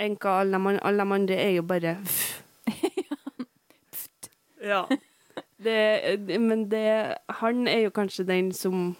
enn 0.00 0.16
hva 0.16 0.38
alle 0.40 1.04
de 1.04 1.12
andre 1.18 1.36
er 1.36 1.56
jo 1.58 1.62
bare 1.66 1.96
Ja. 4.60 4.86
Det, 5.60 5.76
det- 6.26 6.40
men 6.40 6.68
det 6.68 7.16
Han 7.40 7.66
er 7.68 7.82
jo 7.86 7.90
kanskje 7.90 8.26
den 8.26 8.52
som 8.52 8.96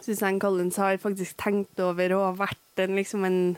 Susanne 0.00 0.40
Collins 0.40 0.76
har 0.80 0.96
faktisk 0.98 1.36
tenkt 1.36 1.78
over 1.80 2.12
og 2.16 2.22
har 2.38 2.46
vært 2.48 2.82
en, 2.84 2.94
liksom 2.96 3.24
en, 3.28 3.56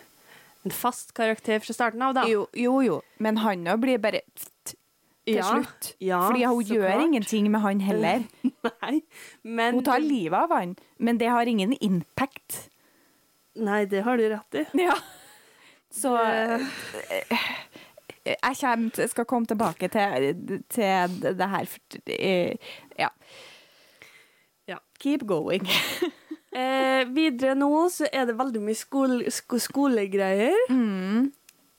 en 0.64 0.70
fast 0.74 1.12
karakter 1.14 1.60
fra 1.62 1.72
starten 1.74 2.02
av, 2.02 2.14
da. 2.18 2.24
Jo, 2.26 2.48
jo, 2.58 2.80
jo. 2.82 3.00
Men 3.22 3.36
han 3.44 3.62
òg 3.70 3.78
blir 3.84 3.98
bare 4.02 4.20
til 4.66 5.36
Ja, 5.38 5.46
slutt. 5.52 5.92
ja, 6.02 6.18
Fordi 6.26 6.42
hun 6.44 6.64
gjør 6.66 6.88
klart. 6.90 7.04
ingenting 7.06 7.50
med 7.50 7.60
han 7.62 7.80
heller. 7.80 8.24
Nei, 8.82 9.02
men 9.44 9.74
Hun 9.78 9.84
tar 9.86 10.02
livet 10.02 10.34
av 10.34 10.50
han, 10.50 10.74
men 10.98 11.18
det 11.22 11.28
har 11.30 11.46
ingen 11.46 11.76
impact. 11.80 12.64
Nei, 13.54 13.84
det 13.86 14.02
har 14.02 14.16
du 14.18 14.26
rett 14.32 14.54
i. 14.58 14.66
Ja. 14.82 14.96
Så 15.94 16.16
Det- 16.18 17.38
jeg 18.26 18.56
kommer, 18.60 19.06
skal 19.10 19.24
komme 19.24 19.46
tilbake 19.46 19.88
til, 19.88 20.62
til 20.70 21.16
det 21.22 21.48
her. 21.54 21.76
Ja. 22.98 23.08
Ja. 24.68 24.82
Keep 25.00 25.26
going. 25.26 25.68
Eh, 26.52 27.06
videre 27.08 27.54
nå 27.56 27.86
så 27.88 28.04
er 28.12 28.26
det 28.28 28.34
veldig 28.36 28.60
mye 28.60 28.76
skole, 28.76 29.30
sko 29.32 29.56
skolegreier. 29.56 30.58
Mm. 30.68 31.30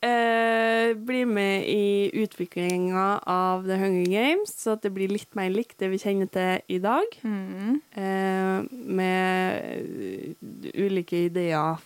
Eh, 0.02 0.96
blir 0.98 1.28
med 1.30 1.68
i 1.70 2.10
utviklinga 2.24 3.22
av 3.30 3.68
The 3.68 3.78
Hunger 3.78 4.10
Games, 4.10 4.56
så 4.64 4.74
det 4.82 4.90
blir 4.96 5.14
litt 5.14 5.30
mer 5.38 5.54
likt 5.54 5.78
det 5.78 5.92
vi 5.94 6.02
kjenner 6.02 6.32
til 6.34 6.74
i 6.74 6.80
dag. 6.82 7.16
Mm. 7.22 7.78
Eh, 8.02 8.66
med 8.98 9.62
eh, 9.94 10.34
ulike 10.74 11.28
ideer 11.30 11.78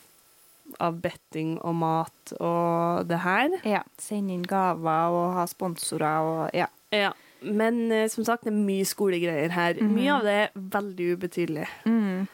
av 0.79 0.99
betting 1.01 1.57
og 1.65 1.75
mat 1.75 2.33
og 2.39 3.07
det 3.09 3.19
her. 3.23 3.49
Ja. 3.65 3.81
Sende 4.01 4.33
inn 4.35 4.43
gaver 4.47 5.13
og 5.15 5.33
ha 5.37 5.45
sponsorer 5.49 6.19
og 6.27 6.49
ja. 6.57 6.67
Ja. 6.93 7.11
Men 7.41 7.91
eh, 7.91 8.07
som 8.09 8.25
sagt, 8.25 8.43
det 8.47 8.53
er 8.53 8.57
mye 8.57 8.85
skolegreier 8.87 9.51
her. 9.53 9.77
Mhm. 9.81 9.93
Mye 9.95 10.13
av 10.15 10.23
det 10.25 10.37
er 10.45 10.49
veldig 10.77 11.11
ubetydelig. 11.17 11.67
Mm. 11.85 12.27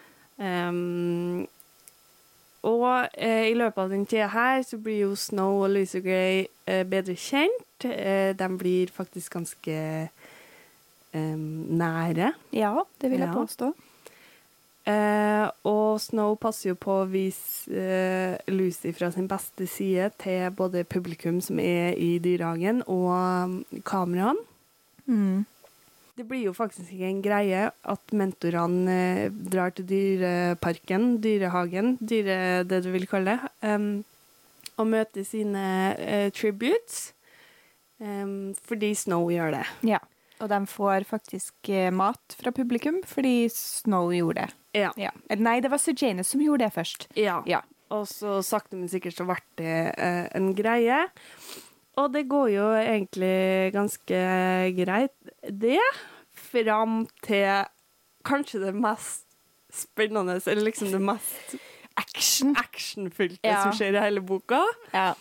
Um, 0.44 1.48
og 2.64 3.10
eh, 3.20 3.50
i 3.52 3.56
løpet 3.60 3.78
av 3.84 3.90
den 3.92 4.06
tida 4.08 4.30
her 4.32 4.62
så 4.64 4.78
blir 4.80 5.02
jo 5.04 5.16
Snow 5.20 5.64
og 5.66 5.74
Louisa 5.76 6.00
Gray 6.00 6.46
eh, 6.66 6.86
bedre 6.88 7.16
kjent. 7.20 7.84
Eh, 7.84 8.32
de 8.40 8.48
blir 8.58 8.88
faktisk 8.96 9.34
ganske 9.36 9.76
em, 11.14 11.44
nære. 11.76 12.32
Ja, 12.56 12.72
det 13.02 13.12
vil 13.12 13.20
jeg 13.20 13.28
Ja. 13.30 13.34
påstå. 13.36 13.74
Eh, 14.84 15.46
og 15.70 16.02
Snow 16.04 16.36
passer 16.36 16.74
jo 16.74 16.76
på 16.80 16.98
å 17.04 17.08
vise 17.08 17.72
eh, 17.72 18.36
Lucy 18.52 18.92
fra 18.96 19.08
sin 19.14 19.30
beste 19.32 19.68
side 19.70 20.10
til 20.20 20.50
både 20.58 20.84
publikum 20.84 21.40
som 21.44 21.62
er 21.64 21.96
i 21.96 22.18
dyrehagen, 22.24 22.84
og 22.92 23.10
um, 23.14 23.82
kameraene. 23.88 24.44
Mm. 25.08 25.44
Det 26.14 26.28
blir 26.30 26.44
jo 26.46 26.54
faktisk 26.54 26.92
ikke 26.94 27.10
en 27.10 27.22
greie 27.26 27.62
at 27.72 28.14
mentorene 28.14 28.98
eh, 29.26 29.38
drar 29.54 29.72
til 29.74 29.88
dyreparken, 29.90 31.16
dyrehagen, 31.24 31.96
dyre, 32.04 32.38
det 32.68 32.84
du 32.86 32.92
vil 32.94 33.08
kalle 33.10 33.38
det, 33.40 33.54
um, 33.66 34.04
og 34.78 34.90
møter 34.90 35.26
sine 35.26 35.64
eh, 35.96 36.28
tributes, 36.36 37.14
um, 38.04 38.52
fordi 38.68 38.92
Snow 39.00 39.32
gjør 39.32 39.56
det. 39.58 39.68
Ja. 39.96 40.04
Og 40.44 40.50
de 40.52 40.60
får 40.68 41.08
faktisk 41.08 41.72
eh, 41.72 41.94
mat 41.94 42.36
fra 42.36 42.52
publikum 42.52 43.00
fordi 43.08 43.48
Snow 43.54 44.12
gjorde 44.12 44.44
det. 44.44 44.63
Ja. 44.74 44.92
Ja. 44.98 45.12
Nei, 45.38 45.60
det 45.62 45.70
var 45.72 45.78
Sir 45.82 45.94
Janus 45.98 46.28
som 46.34 46.42
gjorde 46.42 46.66
det 46.66 46.74
først. 46.74 47.08
ja. 47.16 47.42
Ja. 47.48 47.62
Og 47.94 48.08
så 48.10 48.40
sakte, 48.42 48.74
men 48.76 48.88
sikkert 48.90 49.14
så 49.14 49.26
ble 49.28 49.36
det 49.60 49.94
eh, 50.02 50.28
en 50.34 50.48
greie. 50.58 51.04
Og 52.02 52.08
det 52.16 52.24
går 52.28 52.48
jo 52.50 52.64
egentlig 52.74 53.72
ganske 53.76 54.22
greit, 54.80 55.14
det. 55.46 55.78
Fram 56.34 57.04
til 57.22 57.68
kanskje 58.26 58.64
det 58.64 58.74
mest 58.74 59.28
spennende, 59.70 60.40
eller 60.48 60.64
liksom 60.72 60.90
det 60.92 61.02
mest 61.06 61.54
Action. 61.98 62.56
actionfylte 62.58 63.46
Ja. 63.46 63.62
som 63.68 63.72
skjer 63.78 63.94
i 63.94 64.02
hele 64.08 64.22
boka. 64.26 64.64
Ja. 64.94 65.14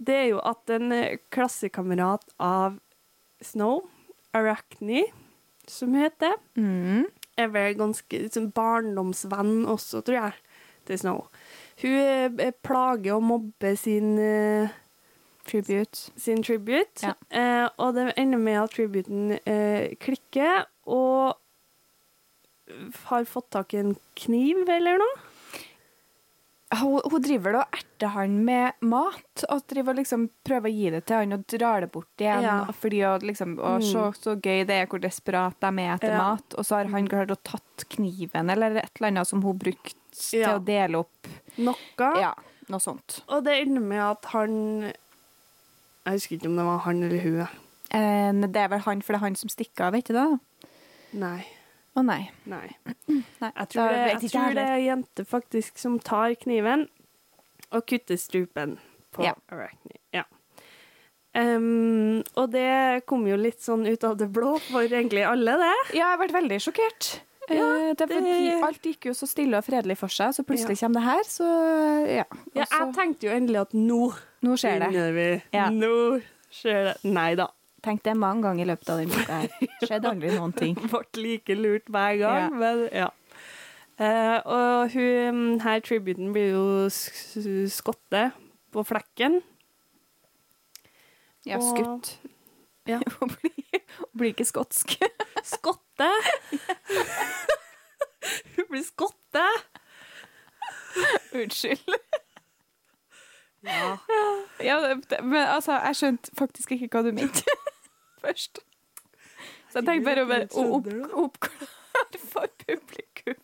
Det 0.00 0.14
er 0.22 0.28
jo 0.30 0.38
at 0.40 0.70
en 0.70 0.92
eh, 0.96 1.18
klassekamerat 1.30 2.24
av 2.40 2.78
Snow, 3.44 3.82
Arachne, 4.32 5.04
som 5.68 5.92
heter, 5.94 6.32
Mm. 6.56 7.04
Er 7.40 7.50
vel 7.54 7.78
ganske 7.78 8.22
liksom, 8.26 8.50
barndomsvenn 8.56 9.64
også, 9.70 10.02
tror 10.06 10.18
jeg, 10.18 10.38
til 10.88 11.00
Snow. 11.00 11.24
Hun 11.80 12.38
eh, 12.40 12.52
plager 12.64 13.16
og 13.16 13.24
mobber 13.24 13.76
sin, 13.78 14.18
uh, 14.18 14.68
Tribute. 15.48 16.12
sin 16.16 16.42
tribute, 16.44 17.02
Ja. 17.02 17.14
Uh, 17.32 17.68
og 17.78 17.94
det 17.94 18.12
ender 18.20 18.38
med 18.38 18.58
at 18.60 18.74
tributen 18.76 19.32
uh, 19.32 19.86
klikker, 20.00 20.66
og 20.86 21.36
har 23.08 23.24
fått 23.26 23.50
tak 23.50 23.74
i 23.74 23.80
en 23.82 23.96
kniv 24.18 24.68
eller 24.68 25.00
noe. 25.00 25.29
Hun, 26.70 27.00
hun 27.10 27.22
driver 27.24 27.56
og 27.58 27.72
erter 27.74 28.12
han 28.14 28.44
med 28.46 28.76
mat, 28.86 29.42
og 29.50 29.62
driver 29.66 29.90
og 29.90 29.98
liksom 30.04 30.28
prøver 30.46 30.70
å 30.70 30.74
gi 30.76 30.90
det 30.94 31.00
til 31.08 31.16
han 31.16 31.34
og 31.34 31.42
drar 31.50 31.80
det 31.82 31.88
bort 31.90 32.22
igjen. 32.22 32.44
Ja. 32.46 32.58
Fordi 32.78 33.00
å 33.08 33.16
liksom, 33.24 33.56
å, 33.58 33.72
Mm. 33.80 33.86
så, 33.88 34.04
så 34.14 34.36
gøy 34.38 34.62
det 34.68 34.76
er 34.76 34.86
hvor 34.86 35.02
desperat 35.02 35.56
de 35.60 35.66
er 35.82 35.96
etter 35.96 36.14
Ja. 36.14 36.18
mat. 36.30 36.54
Og 36.54 36.64
så 36.68 36.76
har 36.78 36.84
han 36.92 37.08
klart 37.10 37.32
å 37.34 37.38
tatt 37.42 37.86
kniven 37.90 38.50
eller 38.54 38.76
et 38.84 38.90
eller 39.00 39.08
annet 39.10 39.26
som 39.26 39.42
hun 39.42 39.58
brukte 39.58 39.96
til 40.14 40.46
å 40.46 40.58
dele 40.64 41.02
opp. 41.02 41.26
Noe. 41.58 42.12
Ja, 42.20 42.34
noe 42.70 42.78
sånt. 42.80 43.22
Og 43.28 43.42
det 43.44 43.58
ender 43.66 43.80
med 43.82 44.00
at 44.06 44.24
han 44.26 44.92
Jeg 46.06 46.14
husker 46.16 46.36
ikke 46.38 46.46
om 46.48 46.56
det 46.56 46.64
var 46.70 46.78
han 46.86 47.02
eller 47.02 47.18
hun. 47.20 47.40
Eh, 47.90 48.46
det 48.46 48.56
er 48.62 48.68
vel 48.68 48.80
han, 48.86 49.02
for 49.02 49.12
det 49.12 49.18
er 49.20 49.26
han 49.26 49.34
som 49.36 49.50
stikker 49.50 49.88
av, 49.88 49.92
vet 49.98 50.06
du 50.06 50.14
det? 50.14 50.40
Nei. 51.18 51.46
Å 52.00 52.04
nei. 52.06 52.30
Nei. 52.48 52.66
nei. 52.86 53.52
Jeg 53.52 53.68
tror, 53.74 53.88
det, 53.92 54.04
jeg 54.22 54.30
tror 54.32 54.54
det 54.56 54.64
er 54.66 54.74
ei 54.78 54.84
jente 54.88 55.24
faktisk 55.28 55.78
som 55.82 55.98
tar 56.00 56.34
kniven 56.40 56.86
og 57.70 57.84
kutter 57.86 58.16
strupen 58.18 58.78
på 59.14 59.24
Ja. 59.26 59.34
Arachne. 59.52 59.98
Ja. 60.16 60.24
Um, 61.30 62.22
og 62.40 62.48
det 62.50 63.04
kom 63.06 63.22
jo 63.28 63.36
litt 63.38 63.60
sånn 63.62 63.84
ut 63.86 64.02
av 64.08 64.16
det 64.18 64.26
blå 64.34 64.56
for 64.66 64.82
egentlig 64.82 65.22
alle, 65.28 65.54
det. 65.60 65.74
Ja, 66.00 66.08
jeg 66.16 66.24
ble 66.24 66.40
veldig 66.40 66.58
sjokkert. 66.66 67.10
Ja, 67.50 67.56
Eh, 67.80 67.94
det, 67.98 68.06
det- 68.06 68.62
Alt 68.62 68.82
gikk 68.86 69.06
jo 69.08 69.12
så 69.12 69.26
stille 69.26 69.58
og 69.58 69.64
fredelig 69.66 69.96
for 69.98 70.06
seg, 70.08 70.30
så 70.36 70.44
plutselig 70.46 70.78
kommer 70.78 71.00
det 71.00 71.06
her, 71.08 71.22
så 71.26 71.46
ja. 72.06 72.24
Ja, 72.54 72.64
så- 72.64 72.78
jeg 72.86 72.94
tenkte 72.94 73.26
jo 73.26 73.30
endelig 73.34 73.60
at 73.60 73.72
nå 73.74 74.14
nå 74.42 74.54
skjer 74.56 74.78
det. 74.78 75.14
vi. 75.14 75.42
Ja. 75.52 75.68
Nå 75.70 76.22
skjer 76.52 76.84
det. 76.92 76.96
Nei 77.10 77.34
da. 77.34 77.48
Tenk 77.82 78.02
det 78.04 78.12
mange 78.16 78.42
ganger 78.44 78.64
i 78.64 78.68
løpet 78.68 78.90
av 78.92 78.98
den 79.00 79.08
boka 79.12 79.38
her. 79.42 79.48
Skjedde 79.86 80.10
aldri 80.10 80.32
noen 80.34 80.52
ting. 80.56 80.74
Ble 80.76 81.00
like 81.16 81.54
lurt 81.56 81.86
hver 81.88 82.18
gang, 82.20 82.42
Ja. 82.42 82.48
men 82.60 82.82
ja. 82.92 83.08
Uh, 84.00 84.38
og 84.48 84.92
hun 84.94 85.60
her 85.60 85.80
tributen 85.84 86.30
blir 86.32 86.54
jo 86.54 86.62
sk- 86.92 87.68
skotte 87.68 88.30
på 88.72 88.84
flekken. 88.88 89.40
Ja, 91.48 91.56
Og- 91.56 91.70
skutt. 91.72 92.14
Ja. 92.88 92.96
Hun 93.20 93.28
blir, 93.28 93.80
blir 94.16 94.30
ikke 94.32 94.44
skotsk. 94.48 94.96
Skotte! 95.44 96.08
Hun 98.56 98.66
blir 98.70 98.82
skotte! 98.82 99.44
Unnskyld. 101.36 101.94
Ja. 103.62 103.96
Ja, 104.64 104.78
men 105.22 105.42
altså, 105.44 105.76
jeg 105.84 105.96
skjønte 106.00 106.32
faktisk 106.38 106.72
ikke 106.74 106.88
hva 106.96 107.02
du 107.06 107.12
mente 107.16 107.44
først. 108.22 108.62
Så 109.70 109.78
jeg 109.80 109.86
tenkte 109.86 110.06
bare 110.08 110.24
å 110.24 110.30
være 110.30 110.46
opp, 110.58 110.88
oppklare 111.24 112.20
for 112.32 112.48
publikum. 112.64 113.36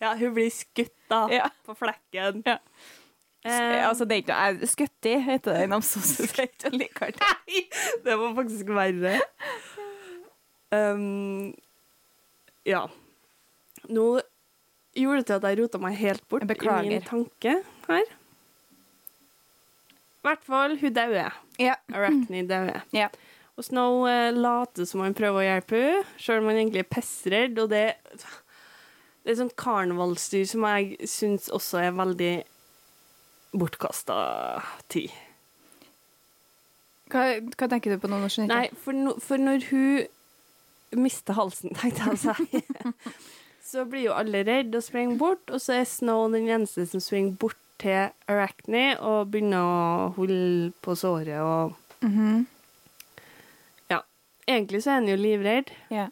ja, 0.00 0.14
hun 0.16 0.32
blir 0.36 0.48
skutt 0.54 0.94
da, 1.10 1.26
Ja. 1.32 1.50
på 1.66 1.76
flekken. 1.76 2.42
Ja. 2.46 2.58
Eh, 3.48 3.84
altså, 3.86 4.04
det 4.08 4.16
er 4.16 4.22
ikke 4.24 4.36
noe 4.58 4.68
Skøtti 4.68 5.12
heter 5.24 5.54
det 5.54 5.66
i 5.66 5.68
Namsos. 5.70 6.16
Nei, 7.22 7.60
det 8.04 8.16
var 8.18 8.34
faktisk 8.36 8.72
verre. 8.74 9.14
Um, 10.74 11.54
ja. 12.68 12.82
Nå 13.88 14.06
gjorde 14.98 15.22
det 15.22 15.26
til 15.30 15.38
at 15.38 15.46
jeg 15.48 15.60
rota 15.62 15.80
meg 15.80 15.96
helt 16.00 16.24
bort 16.28 16.44
i 16.44 16.88
min 16.88 17.06
tanke 17.06 17.60
her. 17.86 18.10
I 20.18 20.26
hvert 20.26 20.44
fall, 20.44 20.74
hun 20.80 20.92
dauer. 20.92 21.36
Ja. 21.62 21.78
Arachne 21.94 22.42
dauer. 22.50 22.82
ja. 22.92 23.08
Og 23.58 23.66
Snow 23.66 24.04
eh, 24.06 24.30
later 24.34 24.86
som 24.86 25.02
han 25.02 25.16
prøver 25.18 25.40
å 25.40 25.46
hjelpe 25.46 25.78
henne, 25.82 26.02
sjøl 26.22 26.44
om 26.44 26.50
han 26.52 26.60
egentlig 26.60 26.84
er 26.84 26.92
pissredd. 26.92 27.58
Og 27.58 27.72
det, 27.72 27.86
det 29.24 29.32
er 29.32 29.40
sånn 29.40 29.54
karnevalsdyr 29.58 30.46
som 30.46 30.66
jeg 30.68 31.08
syns 31.10 31.48
også 31.50 31.82
er 31.82 31.96
veldig 31.98 32.34
bortkasta 33.58 34.18
tid. 34.92 35.10
Hva, 37.08 37.24
hva 37.40 37.68
tenker 37.72 37.94
du 37.96 38.02
på 38.02 38.10
nå? 38.12 38.20
Når 38.22 38.46
Nei, 38.46 38.66
for, 38.78 38.94
no, 38.94 39.16
for 39.24 39.40
når 39.42 39.64
hun 39.72 41.00
mister 41.02 41.34
halsen, 41.36 41.74
tenkte 41.78 42.12
jeg 42.12 42.14
å 42.14 42.36
si, 42.36 42.62
så 43.68 43.88
blir 43.88 44.06
jo 44.06 44.14
alle 44.16 44.44
redde 44.46 44.78
og 44.78 44.86
springer 44.86 45.18
bort, 45.20 45.50
og 45.50 45.58
så 45.64 45.80
er 45.80 45.88
Snow 45.88 46.28
den 46.32 46.46
eneste 46.46 46.86
som 46.88 47.02
springer 47.02 47.34
bort 47.40 47.58
til 47.78 48.10
Arachne 48.30 48.92
og 49.06 49.32
begynner 49.32 49.62
å 49.62 49.82
holde 50.16 50.70
på 50.84 50.94
såret 50.98 51.42
og 51.42 51.74
mm 52.04 52.46
Ja. 52.46 52.57
Egentlig 54.48 54.82
så 54.84 54.94
er 54.94 55.00
han 55.02 55.10
jo 55.10 55.16
livredd, 55.20 55.70
yeah. 55.92 56.08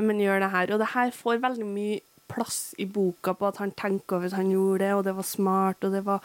men 0.00 0.20
gjør 0.22 0.40
det 0.40 0.52
her. 0.54 0.72
Og 0.72 0.80
det 0.80 0.92
her 0.94 1.10
får 1.12 1.42
veldig 1.42 1.66
mye 1.68 2.00
plass 2.26 2.74
i 2.78 2.86
boka 2.90 3.34
på 3.38 3.48
at 3.48 3.60
han 3.62 3.72
tenker 3.76 4.18
over 4.18 4.30
at 4.30 4.38
han 4.38 4.50
gjorde 4.50 4.84
det, 4.84 4.92
og 4.96 5.04
det 5.06 5.16
var 5.16 5.26
smart, 5.26 5.84
og 5.84 5.92
det 5.92 6.04
var 6.06 6.24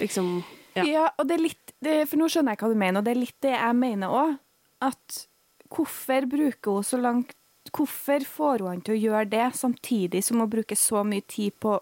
liksom 0.00 0.44
Ja. 0.76 0.84
Ja. 0.84 1.08
og 1.16 1.28
det 1.28 1.34
er 1.38 1.40
litt 1.40 1.72
det, 1.80 2.08
For 2.08 2.20
nå 2.20 2.28
skjønner 2.28 2.52
jeg 2.52 2.60
hva 2.60 2.68
du 2.68 2.78
mener, 2.78 3.00
og 3.00 3.04
det 3.04 3.14
er 3.14 3.22
litt 3.22 3.40
det 3.40 3.54
jeg 3.54 3.76
mener 3.76 4.12
òg. 4.12 4.38
At 4.84 5.26
hvorfor 5.72 6.28
bruker 6.28 6.78
hun 6.78 6.84
så 6.84 7.00
langt 7.00 7.34
Hvorfor 7.76 8.22
får 8.24 8.62
hun 8.62 8.68
han 8.68 8.80
til 8.80 8.94
å 8.94 9.00
gjøre 9.00 9.28
det, 9.32 9.46
samtidig 9.58 10.22
som 10.24 10.38
hun 10.38 10.48
bruker 10.48 10.78
så 10.78 11.02
mye 11.02 11.24
tid 11.26 11.52
på 11.60 11.74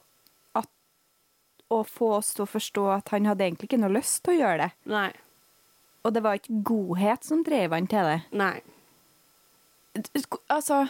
at, 0.57 0.71
å 1.69 1.83
få 1.85 2.09
oss 2.17 2.33
til 2.35 2.47
å 2.47 2.49
forstå 2.49 2.87
at 2.95 3.13
han 3.13 3.29
hadde 3.29 3.45
egentlig 3.45 3.69
ikke 3.69 3.83
noe 3.83 3.93
lyst 3.93 4.23
til 4.25 4.33
å 4.33 4.39
gjøre 4.39 4.63
det? 4.63 4.71
Nei. 4.91 5.11
Og 6.05 6.15
det 6.17 6.23
var 6.25 6.41
ikke 6.41 6.63
godhet 6.65 7.29
som 7.29 7.45
drev 7.45 7.77
han 7.77 7.87
til 7.87 8.09
det. 8.09 8.17
Nei. 8.33 8.57
Altså 10.51 10.85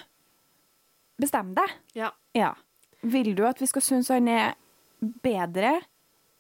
Bestem 1.21 1.53
deg. 1.55 1.71
Ja. 1.95 2.11
Ja. 2.35 2.55
Vil 3.07 3.35
du 3.39 3.45
at 3.47 3.61
vi 3.63 3.69
skal 3.71 3.85
synes 3.87 4.09
han 4.11 4.27
er 4.29 4.57
bedre 5.23 5.77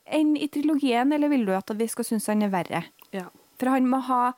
enn 0.04 0.34
i 0.36 0.48
trilogien, 0.52 1.12
eller 1.14 1.30
vil 1.30 1.44
du 1.46 1.52
at 1.54 1.70
vi 1.78 1.86
skal 1.88 2.08
synes 2.08 2.26
han 2.32 2.42
er 2.42 2.50
verre? 2.50 2.80
Ja. 3.14 3.28
For 3.60 3.70
han 3.70 3.86
må 3.88 4.02
ha 4.08 4.34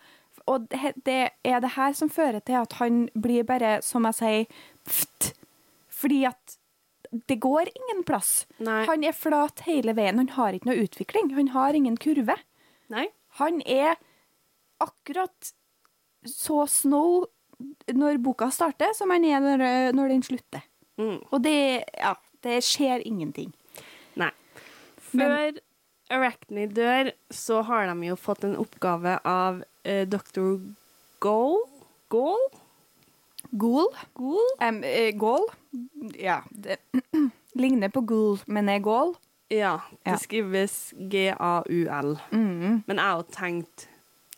Og 0.46 0.68
det, 0.70 1.32
er 1.42 1.60
det 1.60 1.72
her 1.74 1.94
som 1.96 2.10
fører 2.12 2.38
til 2.44 2.60
at 2.60 2.76
han 2.78 3.08
blir 3.18 3.42
bare, 3.42 3.80
som 3.82 4.04
jeg 4.06 4.14
sier, 4.14 4.44
pft. 4.86 5.32
Fordi 5.90 6.20
at 6.28 6.58
det 7.26 7.40
går 7.42 7.70
ingen 7.72 8.04
plass. 8.06 8.46
Nei. 8.62 8.84
Han 8.86 9.02
er 9.02 9.16
flat 9.16 9.64
hele 9.66 9.96
veien. 9.96 10.20
Han 10.22 10.30
har 10.36 10.54
ikke 10.54 10.68
noe 10.70 10.84
utvikling. 10.84 11.32
Han 11.34 11.50
har 11.50 11.74
ingen 11.74 11.96
kurve. 11.98 12.36
Nei. 12.92 13.08
Han 13.40 13.58
er 13.66 13.96
akkurat 14.78 15.50
så 16.30 16.66
snow 16.70 17.24
når 17.92 18.18
boka 18.22 18.50
starter, 18.52 18.92
som 18.96 19.10
han 19.14 19.24
er 19.24 19.40
når, 19.40 19.64
når 19.96 20.12
den 20.14 20.22
slutter. 20.26 20.64
Mm. 21.00 21.20
Og 21.30 21.42
det, 21.44 21.84
ja, 21.96 22.14
det 22.44 22.60
skjer 22.64 23.04
ingenting. 23.06 23.52
Nei. 24.16 24.30
Før 25.10 25.58
Arachne 26.12 26.66
dør, 26.70 27.10
så 27.30 27.62
har 27.66 27.88
de 27.90 28.08
jo 28.10 28.16
fått 28.20 28.44
en 28.46 28.56
oppgave 28.60 29.16
av 29.26 29.62
uh, 29.62 30.04
dr. 30.08 30.56
Goal? 31.24 31.58
Goal? 32.12 32.46
Goal. 33.50 33.90
Goal? 34.14 34.50
Um, 34.62 34.82
uh, 34.84 35.10
Goal. 35.18 35.48
Ja. 36.20 36.40
Det, 36.50 36.78
ligner 37.60 37.92
på 37.92 38.04
Goal, 38.06 38.38
men 38.46 38.68
er 38.68 38.82
Goal. 38.84 39.16
Ja, 39.52 39.76
det 40.02 40.16
skrives 40.24 40.90
G-A-U-L. 40.98 42.16
Mm. 42.32 42.82
Men 42.86 42.98
jeg 42.98 43.04
har 43.04 43.20
jo 43.20 43.26
tenkt 43.30 43.86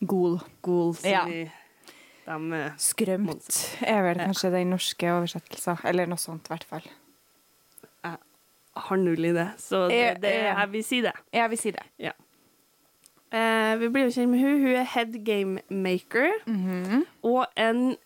Goal. 0.01 0.37
Goal 0.63 0.93
som 0.99 1.11
Ja. 1.11 1.23
i 1.27 1.47
dem 2.29 2.53
eh, 2.57 2.71
Skrømt 2.81 3.59
er 3.89 4.03
vel 4.07 4.21
kanskje 4.23 4.51
den 4.55 4.71
norske 4.75 5.11
oversettelsen. 5.17 5.81
Eller 5.89 6.07
noe 6.11 6.21
sånt, 6.21 6.47
i 6.49 6.55
hvert 6.55 6.65
fall. 6.69 6.87
Jeg 8.05 8.17
har 8.89 8.97
null 9.03 9.25
i 9.27 9.33
det, 9.35 9.49
så 9.59 9.87
det, 9.91 9.99
Eh, 10.13 10.19
det, 10.23 10.35
jeg 10.47 10.69
vil 10.77 10.85
si 10.87 11.01
det. 11.03 11.13
Jeg 11.35 11.51
vil 11.51 11.59
si 11.59 11.73
det. 11.75 11.83
Ja. 11.99 12.13
Eh, 13.35 13.73
vi 13.81 13.89
blir 13.93 14.07
jo 14.07 14.13
kjent 14.15 14.31
med 14.33 14.41
hun. 14.41 14.61
Hun 14.63 14.77
er 14.79 14.87
head 14.95 15.17
game 15.27 15.61
maker 15.69 16.31
Mhm. 16.47 17.03
og 17.23 17.47
en 17.57 17.97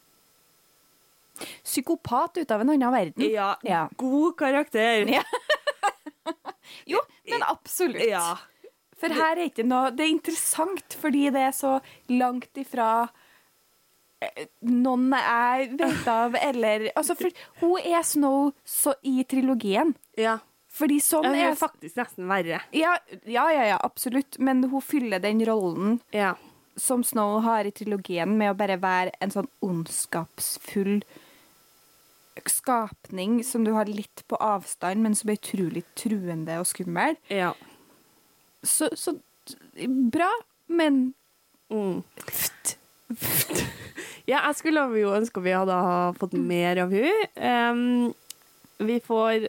Psykopat 1.64 2.37
ut 2.39 2.51
av 2.55 2.61
en 2.61 2.70
annen 2.70 2.93
verden. 2.93 3.25
ja, 3.31 3.57
Ja. 3.62 3.89
god 3.97 4.37
karakter. 4.39 5.07
Ja. 5.09 5.23
Jo, 6.87 7.01
men 7.29 7.43
absolutt. 7.43 8.05
Ja. 8.09 8.37
For 8.97 9.09
her 9.12 9.37
er 9.37 9.49
ikke 9.51 9.64
noe 9.66 9.91
Det 9.91 10.05
er 10.07 10.11
interessant 10.14 10.95
fordi 11.01 11.25
det 11.35 11.41
er 11.49 11.51
så 11.53 11.81
langt 12.09 12.55
ifra 12.57 13.09
noen 14.62 15.11
jeg 15.16 15.70
vet 15.79 16.07
av, 16.09 16.35
eller 16.41 16.89
Altså, 16.97 17.16
for 17.18 17.31
hun 17.61 17.79
er 17.85 18.03
Snow 18.03 18.53
så 18.64 18.95
i 19.03 19.25
trilogien. 19.25 19.95
ja. 20.16 20.39
Fordi 20.73 20.97
sånn 21.05 21.25
Ja, 21.25 21.29
hun 21.31 21.39
er 21.39 21.51
er 21.51 21.57
faktisk 21.61 21.97
nesten 22.01 22.27
verre. 22.31 22.62
ja, 22.73 22.95
ja, 23.27 23.51
ja, 23.53 23.64
ja, 23.75 23.79
absolutt. 23.85 24.39
Men 24.39 24.62
hun 24.70 24.81
fyller 24.81 25.18
den 25.20 25.43
rollen 25.45 26.01
Ja. 26.12 26.35
som 26.79 27.03
Snow 27.05 27.43
har 27.43 27.64
i 27.66 27.70
trilogien, 27.70 28.39
med 28.39 28.51
å 28.55 28.57
bare 28.57 28.79
være 28.81 29.11
en 29.20 29.31
sånn 29.31 29.49
ondskapsfull 29.62 31.03
skapning 32.49 33.43
som 33.45 33.64
du 33.64 33.73
har 33.75 33.85
litt 33.85 34.23
på 34.29 34.37
avstand, 34.41 35.03
men 35.03 35.14
som 35.14 35.29
er 35.29 35.37
utrolig 35.37 35.85
truende 35.95 36.57
og 36.59 36.64
skummel. 36.66 37.16
ja. 37.29 37.53
Så, 38.64 38.89
så 38.97 39.18
bra, 40.11 40.31
men 40.68 41.14
Mm. 41.70 42.03
Ja, 44.29 44.41
jeg 44.49 44.59
skulle 44.61 44.85
jo 45.01 45.14
ønske 45.16 45.43
vi 45.43 45.55
hadde 45.57 45.77
fått 46.18 46.35
mer 46.39 46.79
av 46.85 46.93
hun. 46.95 47.23
Um, 47.37 48.12
vi 48.87 48.99
får 49.03 49.49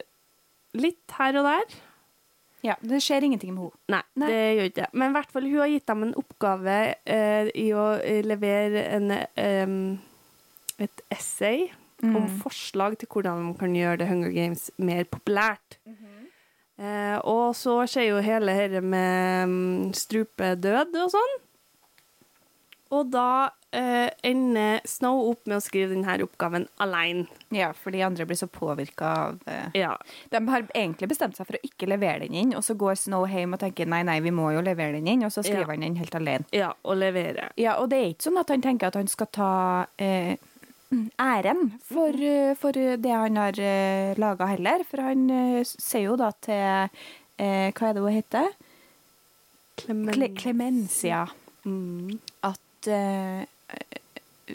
litt 0.74 1.14
her 1.18 1.38
og 1.38 1.46
der. 1.46 1.76
ja, 2.64 2.74
det 2.80 2.98
skjer 3.04 3.26
ingenting 3.28 3.52
med 3.54 3.68
henne. 3.68 3.84
Nei, 3.92 4.02
Nei. 4.18 4.28
det 4.32 4.40
gjør 4.40 4.68
ikke 4.70 4.80
det. 4.80 4.88
Men 4.94 5.10
i 5.12 5.16
hvert 5.18 5.32
fall, 5.36 5.46
hun 5.50 5.60
har 5.62 5.70
gitt 5.74 5.86
dem 5.90 6.02
en 6.08 6.14
oppgave 6.18 6.76
uh, 7.06 7.52
i 7.54 7.68
å 7.76 7.86
levere 8.26 8.84
en, 8.96 9.14
um, 9.38 9.78
et 10.82 11.04
essay 11.14 11.68
om 12.04 12.26
forslag 12.42 12.98
til 13.00 13.08
hvordan 13.08 13.38
man 13.46 13.54
kan 13.56 13.72
gjøre 13.76 14.02
The 14.02 14.08
Hunger 14.10 14.32
Games 14.34 14.66
mer 14.76 15.06
populært. 15.08 15.78
eh, 16.76 17.16
og 17.22 17.54
så 17.56 17.78
skjer 17.88 18.10
jo 18.10 18.18
hele 18.20 18.52
dette 18.58 18.82
med 18.84 19.48
um, 19.48 19.92
strupedød 19.96 20.98
og 21.00 21.12
sånn. 21.14 21.36
Og 22.92 23.08
da 23.14 23.28
eh, 23.74 24.10
ender 24.22 24.80
Snow 24.88 25.20
opp 25.30 25.46
med 25.50 25.58
å 25.58 25.62
skrive 25.64 25.90
denne 25.92 26.14
oppgaven 26.24 26.68
alene. 26.82 27.26
Ja, 27.54 27.72
for 27.76 27.90
de 27.94 28.02
andre 28.06 28.26
blir 28.26 28.38
så 28.38 28.46
påvirka 28.50 29.10
av 29.26 29.40
uh, 29.48 29.68
Ja. 29.76 29.92
De 30.30 30.40
har 30.48 30.64
egentlig 30.74 31.08
bestemt 31.10 31.36
seg 31.36 31.48
for 31.48 31.58
å 31.58 31.62
ikke 31.66 31.88
levere 31.90 32.24
den 32.24 32.34
inn, 32.40 32.54
og 32.56 32.64
så 32.66 32.76
går 32.78 32.96
Snow 33.00 33.26
hjem 33.30 33.56
og 33.56 33.60
tenker 33.64 33.90
nei, 33.90 34.02
nei, 34.06 34.20
vi 34.24 34.32
må 34.34 34.52
jo 34.54 34.62
levere 34.64 34.96
den 34.98 35.10
inn, 35.10 35.26
og 35.26 35.32
så 35.34 35.42
skriver 35.44 35.66
Ja. 35.66 35.70
han 35.74 35.86
den 35.88 36.00
helt 36.00 36.14
alene. 36.18 36.48
ja, 36.54 36.72
og 36.84 36.98
levere. 37.02 37.50
Ja, 37.60 37.76
og 37.82 37.90
det 37.90 37.98
er 38.00 38.10
ikke 38.14 38.28
sånn 38.30 38.40
at 38.40 38.50
han 38.54 38.62
tenker 38.64 38.88
at 38.92 38.98
han 39.00 39.10
skal 39.10 39.30
ta 39.34 39.52
uh, 39.86 40.34
æren 41.18 41.72
for, 41.82 42.14
for 42.60 42.72
det 43.02 43.10
han 43.10 43.36
har 43.40 43.58
uh, 43.58 44.14
laga 44.20 44.46
heller, 44.54 44.84
for 44.88 45.02
han 45.02 45.26
sier 45.66 46.08
jo 46.10 46.16
da 46.20 46.30
til 46.44 46.88
Hva 47.34 47.88
er 47.88 47.96
det 47.96 48.02
hun 48.04 48.14
heter? 48.14 48.52
Cle 49.74 50.28
Clemencia. 50.38 51.24
Mm. 51.66 52.20
At, 52.46 52.86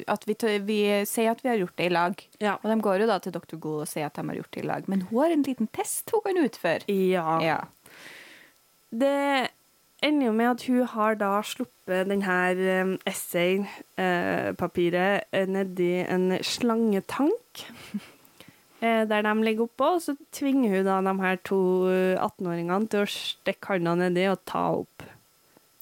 at 0.10 0.26
vi, 0.28 0.36
vi 0.66 0.80
sier 1.10 1.34
at 1.34 1.44
vi 1.44 1.52
har 1.52 1.60
gjort 1.62 1.78
det 1.80 1.90
i 1.90 1.94
lag. 1.94 2.26
Ja. 2.42 2.58
Og 2.62 2.68
de 2.72 2.80
går 2.86 3.04
jo 3.04 3.10
da 3.10 3.20
til 3.24 3.36
Dr. 3.36 3.58
Gool 3.62 3.84
og 3.84 3.90
sier 3.90 4.10
at 4.10 4.18
de 4.18 4.26
har 4.28 4.42
gjort 4.42 4.54
det 4.56 4.64
i 4.64 4.70
lag. 4.70 4.92
Men 4.92 5.06
hun 5.10 5.24
har 5.24 5.36
en 5.36 5.48
liten 5.48 5.72
test 5.76 6.14
hun 6.14 6.26
kan 6.26 6.44
utføre. 6.44 6.86
Ja. 6.90 7.40
Ja. 7.44 7.60
Det 8.90 9.50
ender 10.06 10.30
jo 10.30 10.36
med 10.36 10.54
at 10.54 10.68
hun 10.70 10.86
har 10.94 11.20
da 11.20 11.34
sluppet 11.46 12.08
denne 12.10 12.38
essaypapiret 13.10 13.10
essay-papiret 13.10 15.28
eh, 15.34 15.50
nedi 15.50 15.92
en 16.06 16.32
slangetank. 16.46 17.66
eh, 18.84 19.04
der 19.10 19.26
de 19.26 19.34
ligger 19.44 19.68
oppå, 19.68 19.96
og 19.98 20.04
så 20.06 20.16
tvinger 20.36 20.78
hun 20.78 20.88
da 20.88 21.02
de 21.02 21.14
her 21.26 21.42
to 21.44 21.62
eh, 21.92 22.16
18-åringene 22.16 22.92
til 22.92 23.04
å 23.04 23.14
stikke 23.14 23.74
handa 23.74 23.98
nedi 24.00 24.30
og 24.32 24.46
ta 24.48 24.64
opp 24.80 24.98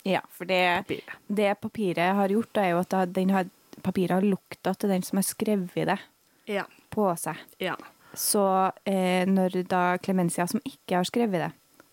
ja, 0.08 0.22
for 0.34 0.48
det, 0.50 0.62
papiret. 0.88 1.20
det 1.28 1.52
papiret 1.62 2.16
har 2.22 2.34
gjort, 2.34 2.58
er 2.64 2.70
jo 2.74 2.80
at 2.86 2.96
den 3.14 3.30
har, 3.36 3.50
papiret 3.84 4.16
har 4.18 4.26
lukta 4.26 4.74
til 4.80 4.90
den 4.96 5.04
som 5.06 5.20
har 5.22 5.28
skrevet 5.28 5.92
det 5.92 6.00
Ja. 6.48 6.64
på 6.94 7.12
seg. 7.20 7.36
ja. 7.60 7.76
Så 8.18 8.42
eh, 8.88 9.28
når 9.30 9.60
da 9.70 9.98
Clemencia, 10.02 10.48
som 10.50 10.62
ikke 10.66 10.96
har 10.96 11.06
skrevet 11.06 11.42
det, 11.44 11.50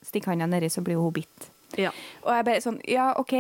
stikker 0.07 0.31
handa 0.33 0.47
nedi, 0.49 0.71
så 0.73 0.81
blir 0.81 0.97
hun 0.97 1.13
bitt. 1.13 1.49
Ja. 1.77 1.91
Og 2.23 2.31
jeg 2.33 2.45
bare 2.47 2.63
sånn 2.65 2.79
Ja, 2.89 3.11
OK, 3.19 3.35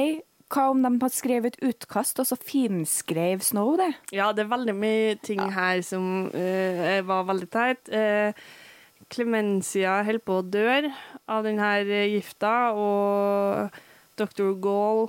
hva 0.52 0.66
om 0.72 0.82
de 0.82 0.90
hadde 0.90 1.14
skrevet 1.16 1.54
et 1.54 1.64
utkast, 1.70 2.18
og 2.20 2.26
så 2.28 2.36
finskrev 2.36 3.40
Snow 3.46 3.76
det? 3.80 3.88
Ja, 4.12 4.32
det 4.36 4.44
er 4.44 4.50
veldig 4.52 4.74
mye 4.76 5.14
ting 5.24 5.40
her 5.54 5.80
som 5.86 6.26
uh, 6.34 7.00
var 7.08 7.24
veldig 7.30 7.48
teit. 7.54 7.88
Uh, 7.88 8.34
Clemencia 9.12 9.98
holder 10.04 10.22
på 10.26 10.38
å 10.40 10.44
dø 10.44 10.90
av 11.30 11.44
denne 11.46 11.70
gifta, 12.10 12.52
og 12.74 13.80
Dr. 14.16 14.54
Gaul 14.62 15.08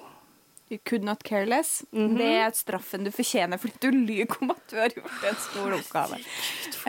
You 0.68 0.80
could 0.84 1.04
not 1.04 1.24
care 1.24 1.46
less. 1.46 1.84
Mhm. 1.92 2.18
Det 2.18 2.26
er 2.26 2.54
straffen 2.58 3.04
du 3.06 3.12
fortjener 3.14 3.60
fordi 3.62 3.78
du 3.82 3.92
lyver 3.94 4.38
om 4.42 4.54
at 4.56 4.64
du 4.72 4.80
har 4.80 4.90
gjort 4.90 5.28
en 5.30 5.36
stor 5.38 5.76
oppgave. 5.78 6.18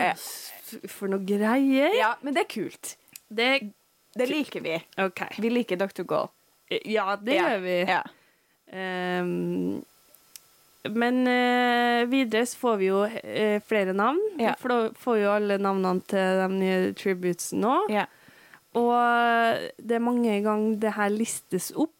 Eh, 0.01 0.15
for, 0.65 0.87
for 0.89 1.13
noe 1.13 1.21
greier. 1.25 1.93
Ja, 1.97 2.15
men 2.25 2.33
det 2.33 2.47
er 2.47 2.49
kult. 2.49 2.95
Det 3.29 3.73
Det 4.17 4.25
liker 4.29 4.63
vi. 4.65 4.79
Okay. 4.97 5.37
Vi 5.37 5.49
liker 5.49 5.77
Dr. 5.77 6.03
Gaul. 6.03 6.31
Ja, 6.69 7.15
det 7.21 7.35
ja. 7.35 7.49
gjør 7.49 7.59
vi. 7.61 7.75
Ja. 7.85 8.01
Um, 9.21 9.83
men 10.87 11.19
uh, 11.27 12.09
videre 12.09 12.47
så 12.49 12.57
får 12.57 12.79
vi 12.81 12.87
jo 12.89 13.03
uh, 13.05 13.59
flere 13.61 13.93
navn. 13.93 14.19
Ja. 14.41 14.55
For 14.57 14.73
får, 14.73 14.97
får 15.03 15.19
jo 15.21 15.35
alle 15.35 15.59
navnene 15.61 16.01
til 16.09 16.41
de 16.41 16.47
nye 16.55 16.93
tributes 16.97 17.53
nå. 17.53 17.75
Ja. 17.93 18.07
Og 18.77 19.69
det 19.77 19.99
er 19.99 20.03
mange 20.03 20.41
ganger 20.41 20.81
det 20.81 20.95
her 20.97 21.13
listes 21.13 21.69
opp. 21.75 21.93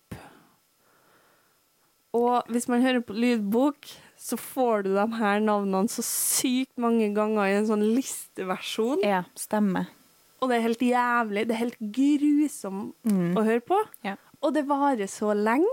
Og 2.13 2.43
hvis 2.49 2.67
man 2.71 2.81
hører 2.81 3.01
på 3.05 3.13
lydbok, 3.13 3.85
så 4.17 4.37
får 4.39 4.83
du 4.87 4.93
de 4.95 5.05
her 5.19 5.39
navnene 5.43 5.89
så 5.91 6.01
sykt 6.05 6.77
mange 6.81 7.09
ganger 7.13 7.45
i 7.51 7.57
en 7.59 7.67
sånn 7.67 7.83
listeversjon. 7.95 9.03
ja, 9.03 9.23
stemmer. 9.35 9.87
Og 10.41 10.49
det 10.49 10.57
er 10.59 10.61
helt 10.67 10.79
jævlig. 10.85 11.47
Det 11.47 11.55
er 11.55 11.63
helt 11.65 11.79
grusomt 11.79 12.93
Mm. 13.03 13.35
å 13.37 13.43
høre 13.43 13.61
på. 13.65 13.77
Ja. 14.03 14.15
Og 14.41 14.53
det 14.53 14.65
varer 14.67 15.07
så 15.09 15.33
lenge. 15.33 15.65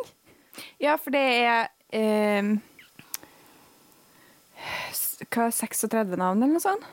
Ja, 0.80 0.96
for 0.96 1.10
det 1.10 1.20
er 1.20 1.68
eh, 1.92 2.56
Hva, 5.30 5.50
36 5.52 6.16
navn, 6.16 6.42
eller 6.42 6.52
noe 6.54 6.60
sånt? 6.62 6.84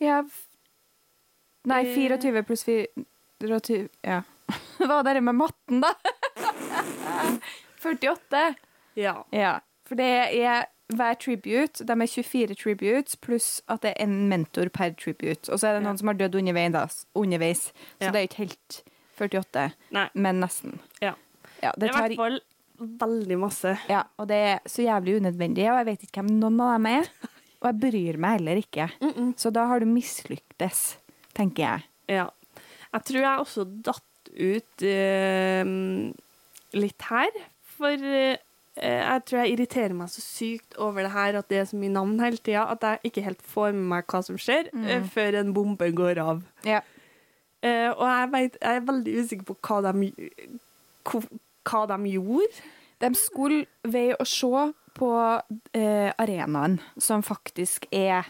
Ja 0.00 0.22
Nei, 1.64 1.84
Eh. 1.86 1.94
24 1.94 2.42
pluss 2.42 2.64
24 2.64 3.88
Ja. 4.02 4.22
Hva 4.78 4.98
er 5.06 5.14
det 5.14 5.22
med 5.22 5.34
matten, 5.38 5.80
da? 5.80 5.92
48. 7.82 8.54
Ja. 8.96 9.22
Ja. 9.32 9.58
For 9.88 9.98
det 9.98 10.08
er 10.38 10.66
hver 10.92 11.14
tribute. 11.18 11.84
De 11.88 11.92
er 11.92 12.06
24 12.10 12.54
tributes, 12.60 13.16
pluss 13.16 13.62
at 13.68 13.80
det 13.82 13.94
er 13.96 14.04
en 14.04 14.28
mentor 14.28 14.68
per 14.74 14.92
tribute. 15.00 15.48
Og 15.48 15.58
så 15.58 15.68
er 15.68 15.74
det 15.78 15.82
Ja. 15.82 15.88
noen 15.88 15.98
som 15.98 16.08
har 16.08 16.14
dødd 16.20 16.34
underveis, 16.40 17.04
underveis. 17.14 17.72
så 18.00 18.08
Ja. 18.08 18.10
det 18.10 18.18
er 18.20 18.28
ikke 18.28 18.44
helt 18.46 18.82
48, 19.18 19.72
Nei. 19.90 20.08
men 20.14 20.40
nesten. 20.40 20.78
Ja. 21.00 21.14
Ja, 21.62 21.70
Det 21.72 21.80
det 21.80 21.90
er 21.90 21.94
i 21.94 22.08
hvert 22.08 22.16
fall 22.16 22.40
veldig 22.78 23.38
masse. 23.38 23.78
ja, 23.88 24.02
og 24.18 24.26
det 24.28 24.36
er 24.36 24.58
så 24.66 24.82
jævlig 24.82 25.20
unødvendig, 25.20 25.70
og 25.70 25.76
jeg 25.78 25.86
vet 25.86 26.02
ikke 26.02 26.22
hvem 26.22 26.40
noen 26.40 26.60
av 26.60 26.74
dem 26.78 26.86
er. 26.86 27.08
Og 27.62 27.70
jeg 27.70 27.92
bryr 27.92 28.18
meg 28.18 28.40
heller 28.40 28.56
ikke. 28.56 28.90
Så 29.36 29.52
da 29.52 29.66
har 29.66 29.78
du 29.78 29.86
mislyktes, 29.86 30.96
tenker 31.34 31.62
jeg. 31.62 31.84
Ja. 32.08 32.28
Jeg 32.92 33.04
tror 33.04 33.20
jeg 33.20 33.38
også 33.38 33.82
datt 33.82 34.02
ut 34.36 34.82
eh, 34.82 35.64
litt 36.74 37.02
her, 37.02 37.30
for 37.82 38.08
eh, 38.08 38.38
jeg 38.80 39.24
tror 39.28 39.42
jeg 39.42 39.52
irriterer 39.52 39.92
meg 39.96 40.08
så 40.08 40.22
sykt 40.24 40.78
over 40.80 41.04
det 41.04 41.12
her 41.12 41.36
at 41.42 41.48
det 41.52 41.58
er 41.60 41.66
så 41.68 41.76
mye 41.76 41.92
navn 41.92 42.14
hele 42.22 42.40
tida, 42.40 42.64
at 42.72 42.86
jeg 42.86 43.10
ikke 43.10 43.24
helt 43.26 43.42
får 43.44 43.74
med 43.76 43.84
meg 43.90 44.06
hva 44.08 44.22
som 44.24 44.38
skjer, 44.40 44.70
eh, 44.86 45.04
før 45.12 45.40
en 45.42 45.52
bombe 45.56 45.90
går 45.98 46.22
av. 46.24 46.40
Ja. 46.64 46.80
Eh, 47.62 47.90
og 47.92 48.06
jeg, 48.08 48.30
vet, 48.32 48.56
jeg 48.62 48.80
er 48.80 48.86
veldig 48.88 49.16
usikker 49.20 49.50
på 49.52 49.58
hva 49.68 49.82
de, 49.92 50.08
hva, 51.10 51.20
hva 51.68 51.82
de 51.92 52.14
gjorde. 52.14 52.62
De 53.02 53.10
skulle 53.18 53.64
ved 53.84 54.14
å 54.22 54.24
se 54.26 54.64
på 54.96 55.10
eh, 55.76 56.10
arenaen, 56.20 56.78
som 57.00 57.22
faktisk 57.26 57.86
er 57.92 58.28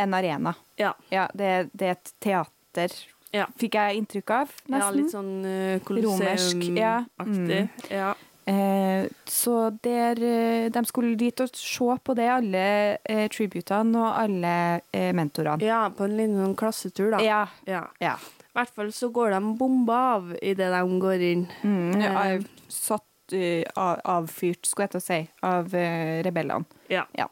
en 0.00 0.14
arena. 0.16 0.54
Ja. 0.80 0.94
Ja, 1.12 1.26
det, 1.36 1.70
det 1.72 1.88
er 1.88 1.96
et 1.98 2.12
teater, 2.24 2.94
Ja. 3.32 3.44
fikk 3.60 3.76
jeg 3.78 4.00
inntrykk 4.00 4.30
av, 4.34 4.54
ja 4.72 4.86
litt 4.90 5.12
sånn 5.12 5.44
uh, 5.44 5.76
Romersk, 5.86 6.64
ja. 6.74 7.04
Colosseum-aktig. 7.20 7.90
Ja. 7.94 8.14
Eh, 8.50 9.06
så 9.30 9.54
der, 9.84 10.18
eh, 10.26 10.68
de 10.74 10.82
skulle 10.88 11.14
dit 11.20 11.40
og 11.44 11.52
se 11.54 11.96
på 12.02 12.14
det, 12.18 12.26
alle 12.34 12.62
eh, 13.04 13.26
tributene 13.30 14.00
og 14.00 14.16
alle 14.24 14.54
eh, 14.92 15.12
mentorene. 15.14 15.62
ja, 15.62 15.84
på 15.94 16.08
en 16.08 16.16
liten 16.18 16.40
sånn 16.42 16.56
klassetur, 16.58 17.12
da. 17.14 17.20
Ja. 17.22 17.44
Ja. 17.68 17.84
ja. 18.02 18.16
I 18.50 18.56
hvert 18.58 18.72
fall 18.74 18.90
så 18.96 19.10
går 19.14 19.36
de 19.36 19.52
bomba 19.60 19.98
av 20.16 20.32
idet 20.42 20.72
de 20.74 20.98
går 21.04 21.22
inn. 21.28 21.44
Mm, 21.62 22.00
ja, 22.02 22.14
av- 22.24 22.48
satt 22.68 23.36
eh, 23.36 23.62
av, 23.78 24.00
avfyrt, 24.18 24.66
skulle 24.66 24.88
jeg 24.88 24.96
til 24.96 25.02
å 25.02 25.04
si, 25.06 25.20
av 25.46 25.70
uh, 25.76 26.16
rebellene. 26.26 26.66
Ja. 26.90 27.04
Ja. 27.14 27.28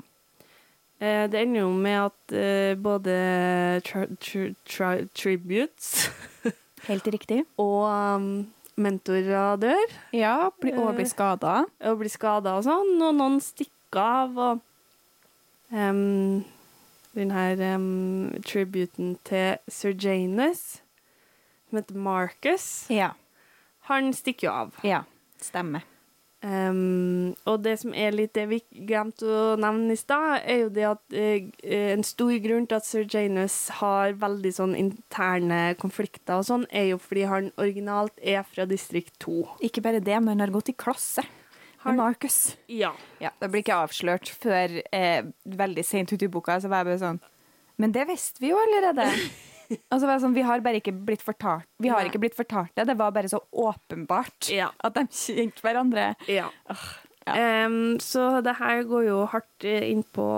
Eh, 1.00 1.24
det 1.30 1.42
ender 1.42 1.60
jo 1.64 1.72
med 1.74 1.98
at 2.08 2.32
eh, 2.34 2.74
både 2.78 3.16
tri 3.86 4.06
tri 4.22 4.48
tri 4.66 5.04
tributes 5.14 6.08
Helt 6.88 7.06
riktig. 7.10 7.44
og 7.62 7.84
um, 7.90 8.30
mentorer 8.78 9.58
dør 9.60 9.94
Ja, 10.14 10.50
bli, 10.60 10.72
og 10.78 10.94
bli 10.94 11.04
Eh. 11.04 11.10
skada. 11.10 11.64
og 11.80 11.98
blir 12.00 12.10
skada 12.12 12.56
og 12.58 12.64
sånn, 12.64 12.94
og 13.02 13.14
noen 13.18 13.40
stikker 13.42 13.98
av. 14.00 14.38
Og 14.38 14.60
um, 15.72 16.44
den 17.14 17.30
her 17.34 17.74
um, 17.74 18.30
tributen 18.46 19.16
til 19.24 19.56
Sir 19.68 19.92
Janus, 19.98 20.80
som 21.68 21.78
heter 21.80 21.94
Marcus, 21.96 22.86
Ja. 22.90 23.10
han 23.90 24.12
stikker 24.12 24.48
jo 24.48 24.52
av. 24.52 24.72
ja. 24.84 25.02
Stemmer. 25.40 25.82
Um, 26.40 27.32
og 27.50 27.64
det 27.64 27.72
som 27.80 27.90
er 27.98 28.12
litt 28.14 28.30
det 28.36 28.44
vi 28.46 28.58
glemte 28.86 29.26
å 29.26 29.56
nevne 29.58 29.96
i 29.96 29.98
stad, 29.98 30.36
er 30.46 30.60
jo 30.60 30.68
det 30.70 30.84
at 30.86 31.16
eh, 31.18 31.48
en 31.96 32.04
stor 32.06 32.30
grunn 32.44 32.68
til 32.70 32.78
at 32.78 32.86
Sir 32.86 33.08
Janus 33.10 33.56
har 33.80 34.14
veldig 34.20 34.52
sånn 34.54 34.76
interne 34.78 35.74
konflikter 35.82 36.38
og 36.38 36.46
sånn, 36.46 36.68
er 36.70 36.92
jo 36.92 37.00
fordi 37.02 37.24
han 37.26 37.50
originalt 37.58 38.14
er 38.22 38.46
fra 38.46 38.68
distrikt 38.70 39.16
2. 39.26 39.34
Ikke 39.66 39.82
bare 39.82 39.98
det, 39.98 40.14
men 40.22 40.36
han 40.36 40.44
har 40.46 40.54
gått 40.54 40.70
i 40.70 40.76
klasse 40.78 41.26
Har- 41.26 41.90
med 41.90 41.98
Marcus. 42.04 42.56
Ja. 42.70 42.92
Ja, 43.18 43.30
Det 43.40 43.50
blir 43.50 43.64
ikke 43.66 43.82
avslørt 43.82 44.30
før 44.30 44.78
eh, 44.94 45.24
veldig 45.44 45.84
sent 45.86 46.12
ute 46.14 46.26
i 46.26 46.30
boka. 46.30 46.60
Så 46.62 46.70
var 46.70 46.84
jeg 46.84 46.92
bare 46.92 47.02
sånn 47.02 47.20
Men 47.78 47.92
det 47.94 48.06
visste 48.08 48.42
vi 48.42 48.50
jo 48.54 48.58
allerede. 48.62 49.10
altså, 49.90 50.06
var 50.06 50.14
det 50.16 50.22
sånn, 50.24 50.34
vi 50.36 50.42
har 50.46 50.60
bare 50.64 50.80
ikke 50.80 50.92
blitt 50.94 51.22
fortalt 51.24 51.66
Vi 51.82 51.88
har 51.92 52.00
Nei. 52.00 52.08
ikke 52.10 52.20
blitt 52.22 52.36
fortalt 52.38 52.72
det. 52.78 52.86
Det 52.88 52.96
var 52.98 53.10
bare 53.12 53.28
så 53.28 53.40
åpenbart 53.52 54.48
Ja. 54.54 54.70
at 54.84 54.94
de 54.94 55.06
kjente 55.10 55.60
hverandre. 55.64 56.14
ja. 56.28 56.48
ja. 57.28 57.34
Em, 57.36 57.98
så 58.00 58.40
det 58.40 58.54
her 58.56 58.82
går 58.88 59.02
jo 59.10 59.16
hardt 59.28 59.64
innpå 59.68 59.88
inn 59.92 60.02
på 60.16 60.28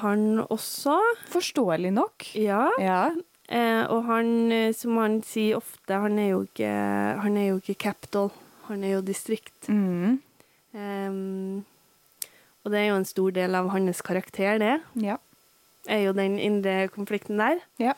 han 0.00 0.24
også. 0.50 0.96
Forståelig 1.30 1.92
nok. 1.94 2.26
Ja. 2.34 2.64
Ja. 2.82 3.02
Eh, 3.46 3.84
og 3.86 4.04
han, 4.08 4.50
eh, 4.50 4.72
som 4.74 4.96
han 4.98 5.20
sier 5.22 5.60
ofte, 5.60 5.94
han 6.02 6.18
er 6.18 6.32
jo 6.32 6.40
ikke, 6.48 6.72
han 7.22 7.36
er 7.38 7.48
jo 7.52 7.60
ikke 7.62 7.78
capital. 7.86 8.32
Han 8.66 8.82
er 8.82 8.96
jo 8.96 9.00
distrikt. 9.06 9.68
Mm. 9.70 10.18
Em, 10.74 11.64
og 12.64 12.70
det 12.74 12.80
er 12.82 12.88
jo 12.90 12.98
en 13.00 13.08
stor 13.08 13.30
del 13.34 13.54
av 13.58 13.70
hans 13.70 14.02
karakter, 14.06 14.58
det. 14.62 14.74
Ja. 15.02 15.16
Er 15.88 16.02
jo 16.08 16.12
den 16.18 16.34
indre 16.38 16.88
konflikten 16.92 17.38
der. 17.38 17.62
ja. 17.78 17.94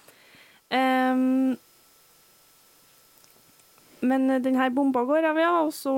Em, 0.72 1.56
men 4.02 4.28
denne 4.42 4.68
bomba 4.74 5.04
går 5.06 5.28
av, 5.30 5.38
ja, 5.38 5.54
og 5.62 5.72
så 5.76 5.94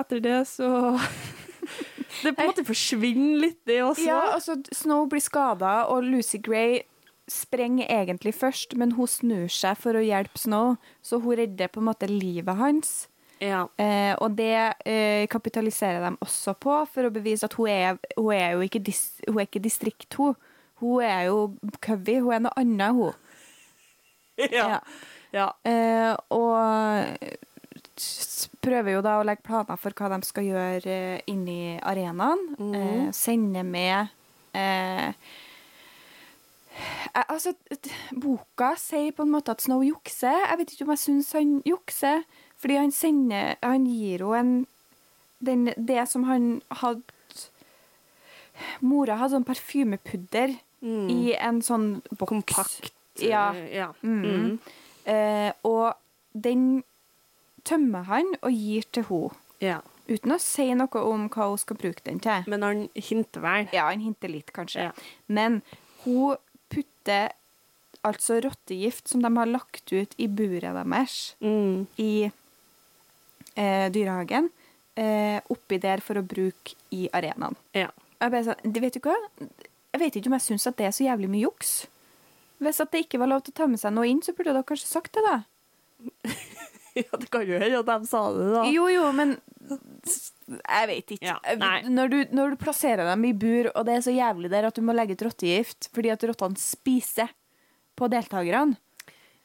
etter 0.00 0.22
det 0.24 0.38
så 0.50 0.70
Det 2.22 2.32
på 2.32 2.42
en 2.42 2.48
måte 2.48 2.64
forsvinner 2.64 3.40
litt, 3.42 3.58
det 3.68 3.82
også. 3.84 4.06
Ja, 4.06 4.20
altså 4.32 4.56
Snow 4.72 5.04
blir 5.10 5.20
skada, 5.20 5.82
og 5.92 6.06
Lucy 6.06 6.38
Gray 6.42 6.80
sprenger 7.28 7.90
egentlig 7.90 8.32
først, 8.38 8.72
men 8.78 8.94
hun 8.96 9.10
snur 9.10 9.50
seg 9.52 9.76
for 9.82 9.98
å 9.98 10.04
hjelpe 10.04 10.40
Snow, 10.40 10.76
så 11.04 11.20
hun 11.20 11.36
redder 11.42 11.68
på 11.72 11.82
en 11.82 11.88
måte 11.90 12.08
livet 12.10 12.56
hans. 12.56 12.94
Ja. 13.42 13.66
Eh, 13.76 14.14
og 14.22 14.36
det 14.38 14.54
eh, 14.88 15.26
kapitaliserer 15.28 16.00
de 16.06 16.14
også 16.24 16.54
på, 16.56 16.78
for 16.92 17.08
å 17.08 17.12
bevise 17.12 17.44
at 17.48 17.56
hun 17.58 17.68
er, 17.68 18.00
hun 18.16 18.32
er 18.32 18.56
jo 18.56 18.64
ikke, 18.64 18.80
dis, 18.86 19.02
hun 19.26 19.42
er 19.42 19.50
ikke 19.50 19.64
distrikt, 19.66 20.08
hun. 20.16 20.36
Hun 20.80 21.04
er 21.04 21.28
jo 21.30 21.56
Covey, 21.84 22.20
hun 22.20 22.36
er 22.36 22.42
noe 22.46 22.56
annet, 22.60 22.96
hun. 22.96 23.12
ja. 24.58 24.80
ja. 25.32 25.48
Eh, 25.64 26.12
og 26.34 27.16
prøver 28.66 28.96
jo 28.96 29.02
da 29.04 29.16
å 29.20 29.24
legge 29.26 29.44
planer 29.46 29.78
for 29.80 29.94
hva 29.96 30.10
de 30.12 30.20
skal 30.26 30.46
gjøre 30.48 30.92
eh, 30.92 31.20
inni 31.30 31.76
arenaen. 31.80 32.42
Mm. 32.58 32.74
Eh, 32.80 33.04
sende 33.16 33.62
med 33.66 34.12
eh, 34.56 35.12
Altså, 37.16 37.54
boka 38.12 38.74
sier 38.76 39.14
på 39.16 39.24
en 39.24 39.30
måte 39.32 39.54
at 39.54 39.62
Snow 39.64 39.80
jukser. 39.80 40.34
Jeg 40.50 40.58
vet 40.60 40.72
ikke 40.74 40.84
om 40.84 40.92
jeg 40.92 41.00
syns 41.06 41.30
han 41.32 41.54
jukser, 41.64 42.26
fordi 42.60 42.76
han 42.76 42.92
sender 42.92 43.54
Han 43.64 43.86
gir 43.88 44.26
jo 44.26 44.34
en 44.36 44.50
den, 45.40 45.70
Det 45.76 46.04
som 46.08 46.26
han 46.28 46.60
hadde 46.82 47.00
Mora 48.84 49.16
hadde 49.20 49.38
sånn 49.38 49.48
parfymepudder 49.48 50.58
Mm. 50.84 51.08
i 51.10 51.32
en 51.40 51.62
sånn 51.64 51.86
boks. 52.12 52.28
Kompakt. 52.28 52.90
Ja. 53.22 53.52
eh, 53.54 53.76
ja. 53.76 53.92
Mm. 54.02 54.22
Mm. 54.24 54.58
Eh, 55.06 55.52
og 55.64 55.94
den 56.32 56.82
tømmer 57.64 58.02
han 58.10 58.34
og 58.42 58.52
gir 58.52 58.82
til 58.92 59.04
henne. 59.10 59.30
ja. 59.60 59.80
Uten 60.06 60.30
å 60.30 60.36
si 60.38 60.68
noe 60.78 61.00
om 61.02 61.24
hva 61.34 61.48
hun 61.50 61.58
skal 61.58 61.76
bruke 61.80 61.98
den 62.06 62.20
til. 62.22 62.44
Men 62.46 62.62
han 62.62 62.88
hinter 62.94 63.40
vel. 63.42 63.64
Ja, 63.74 63.88
han 63.88 63.98
hinter 63.98 64.30
litt, 64.30 64.52
kanskje. 64.54 64.92
Men 65.26 65.62
hun 66.04 66.36
putter 66.70 67.32
altså 68.06 68.36
rottegift 68.44 69.08
som 69.10 69.24
de 69.24 69.32
har 69.34 69.46
lagt 69.50 69.90
ut 69.90 70.14
i 70.22 70.28
buret 70.28 70.62
deres 70.78 71.34
Mm. 71.42 71.88
i 71.98 72.30
eh, 73.56 73.88
dyrehagen, 73.90 74.50
eh, 74.94 75.40
oppi 75.50 75.78
der 75.82 75.98
for 76.00 76.14
å 76.20 76.22
bruke 76.22 76.76
i 76.92 77.08
arenaen. 77.12 77.56
Ja. 77.74 77.88
Jeg 78.20 78.30
bare 78.30 78.54
vet 78.62 78.94
du 78.94 79.00
hva? 79.00 79.16
Jeg 79.92 80.00
vet 80.00 80.14
ikke 80.20 80.26
om 80.30 80.38
jeg 80.38 80.46
syns 80.46 80.66
at 80.70 80.76
det 80.76 80.86
er 80.86 80.94
så 80.94 81.04
jævlig 81.08 81.28
mye 81.34 81.42
juks. 81.48 81.86
Hvis 82.62 82.80
at 82.80 82.92
det 82.94 83.04
ikke 83.04 83.20
var 83.20 83.30
lov 83.30 83.42
til 83.44 83.52
å 83.52 83.58
ta 83.60 83.66
med 83.68 83.80
seg 83.82 83.92
noe 83.96 84.08
inn, 84.08 84.22
så 84.24 84.32
burde 84.36 84.54
dere 84.54 84.66
kanskje 84.66 84.88
sagt 84.88 85.16
det, 85.18 85.24
da. 85.26 85.36
ja, 87.00 87.10
det 87.12 87.28
kan 87.32 87.44
jo 87.44 87.58
hende 87.60 87.82
at 87.82 87.90
de 87.90 88.08
sa 88.08 88.22
det, 88.32 88.46
da. 88.54 88.64
Jo, 88.72 88.86
jo, 88.92 89.04
men 89.16 89.36
jeg 90.46 90.88
vet 90.92 91.14
ikke. 91.16 91.26
Ja, 91.34 91.70
når, 91.90 92.12
du, 92.12 92.18
når 92.38 92.54
du 92.54 92.60
plasserer 92.60 93.04
dem 93.10 93.24
i 93.28 93.34
bur, 93.36 93.68
og 93.74 93.86
det 93.88 93.96
er 93.98 94.04
så 94.06 94.14
jævlig 94.14 94.50
der 94.52 94.68
at 94.68 94.78
du 94.78 94.84
må 94.86 94.94
legge 94.96 95.16
ut 95.18 95.24
rottegift 95.26 95.90
fordi 95.94 96.12
at 96.14 96.26
rottene 96.30 96.60
spiser 96.60 97.32
på 97.96 98.08
deltakerne, 98.12 98.78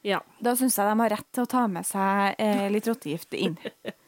Ja. 0.06 0.18
da 0.42 0.54
syns 0.58 0.76
jeg 0.78 0.88
de 0.88 0.98
har 1.00 1.12
rett 1.14 1.28
til 1.32 1.44
å 1.44 1.50
ta 1.50 1.66
med 1.70 1.86
seg 1.86 2.38
eh, 2.42 2.68
litt 2.72 2.88
rottegift 2.90 3.36
inn. 3.38 3.58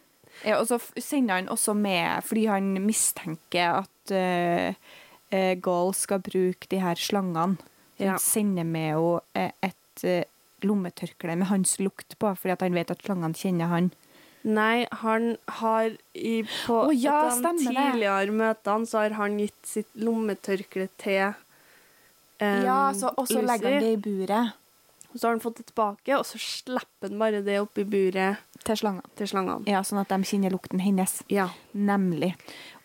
Ja, 0.42 0.56
og 0.58 0.66
så 0.66 0.80
sender 0.98 1.38
han 1.38 1.46
også 1.48 1.76
med 1.78 2.24
fordi 2.26 2.48
han 2.50 2.72
mistenker 2.82 3.84
at 3.84 4.12
uh, 4.12 5.54
Gaul 5.62 5.92
skal 5.94 6.24
bruke 6.26 6.66
de 6.72 6.80
her 6.82 6.98
slangene. 6.98 7.54
Ja. 8.00 8.16
Sender 8.18 8.66
med 8.66 8.94
henne 8.94 9.20
eh, 9.38 9.52
et 9.62 10.04
eh, 10.04 10.24
lommetørkle 10.64 11.36
med 11.38 11.50
hans 11.50 11.76
lukt 11.78 12.16
på, 12.18 12.32
fordi 12.40 12.56
han 12.60 12.78
vet 12.78 12.90
at 12.90 13.04
slangene 13.04 13.38
kjenner 13.38 13.70
han. 13.70 13.92
Nei, 14.44 14.84
han 15.00 15.36
har 15.60 15.94
i, 16.12 16.42
på 16.44 16.80
oh, 16.88 16.92
ja, 16.92 17.30
de 17.32 17.40
det. 17.46 17.54
tidligere 17.64 18.34
møtene 18.34 18.88
så 18.88 19.06
har 19.06 19.16
han 19.16 19.38
gitt 19.40 19.62
sitt 19.64 19.88
lommetørkle 19.96 20.90
til 21.00 21.32
um, 22.42 22.60
ja, 22.66 22.80
så, 22.92 23.14
og 23.16 23.30
så 23.30 23.40
legger 23.40 23.78
han 23.78 23.86
det 23.86 23.94
i 23.94 24.02
buret 24.04 24.52
Og 25.14 25.20
så 25.20 25.28
har 25.28 25.36
han 25.36 25.40
fått 25.44 25.60
det 25.60 25.68
tilbake, 25.68 26.16
og 26.18 26.24
så 26.26 26.38
slipper 26.42 27.06
han 27.12 27.20
bare 27.20 27.40
det 27.46 27.60
oppi 27.62 27.84
buret 27.86 28.40
til 28.66 28.76
slangene. 28.80 29.06
til 29.14 29.28
slangene. 29.30 29.62
Ja, 29.70 29.84
sånn 29.86 30.00
at 30.02 30.10
de 30.10 30.18
kjenner 30.26 30.50
lukten 30.50 30.82
hennes. 30.82 31.20
Ja. 31.30 31.48
Nemlig. 31.72 32.32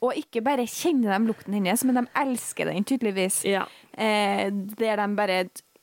Og 0.06 0.14
ikke 0.20 0.44
bare 0.46 0.68
kjenner 0.70 1.16
de 1.18 1.32
lukten 1.32 1.58
hennes, 1.58 1.84
men 1.84 1.98
de 1.98 2.06
elsker 2.22 2.70
den 2.70 2.86
tydeligvis. 2.86 3.42
ja. 3.50 3.66
Eh, 4.00 4.48
der 4.54 4.96
de 5.02 5.08
bare 5.18 5.40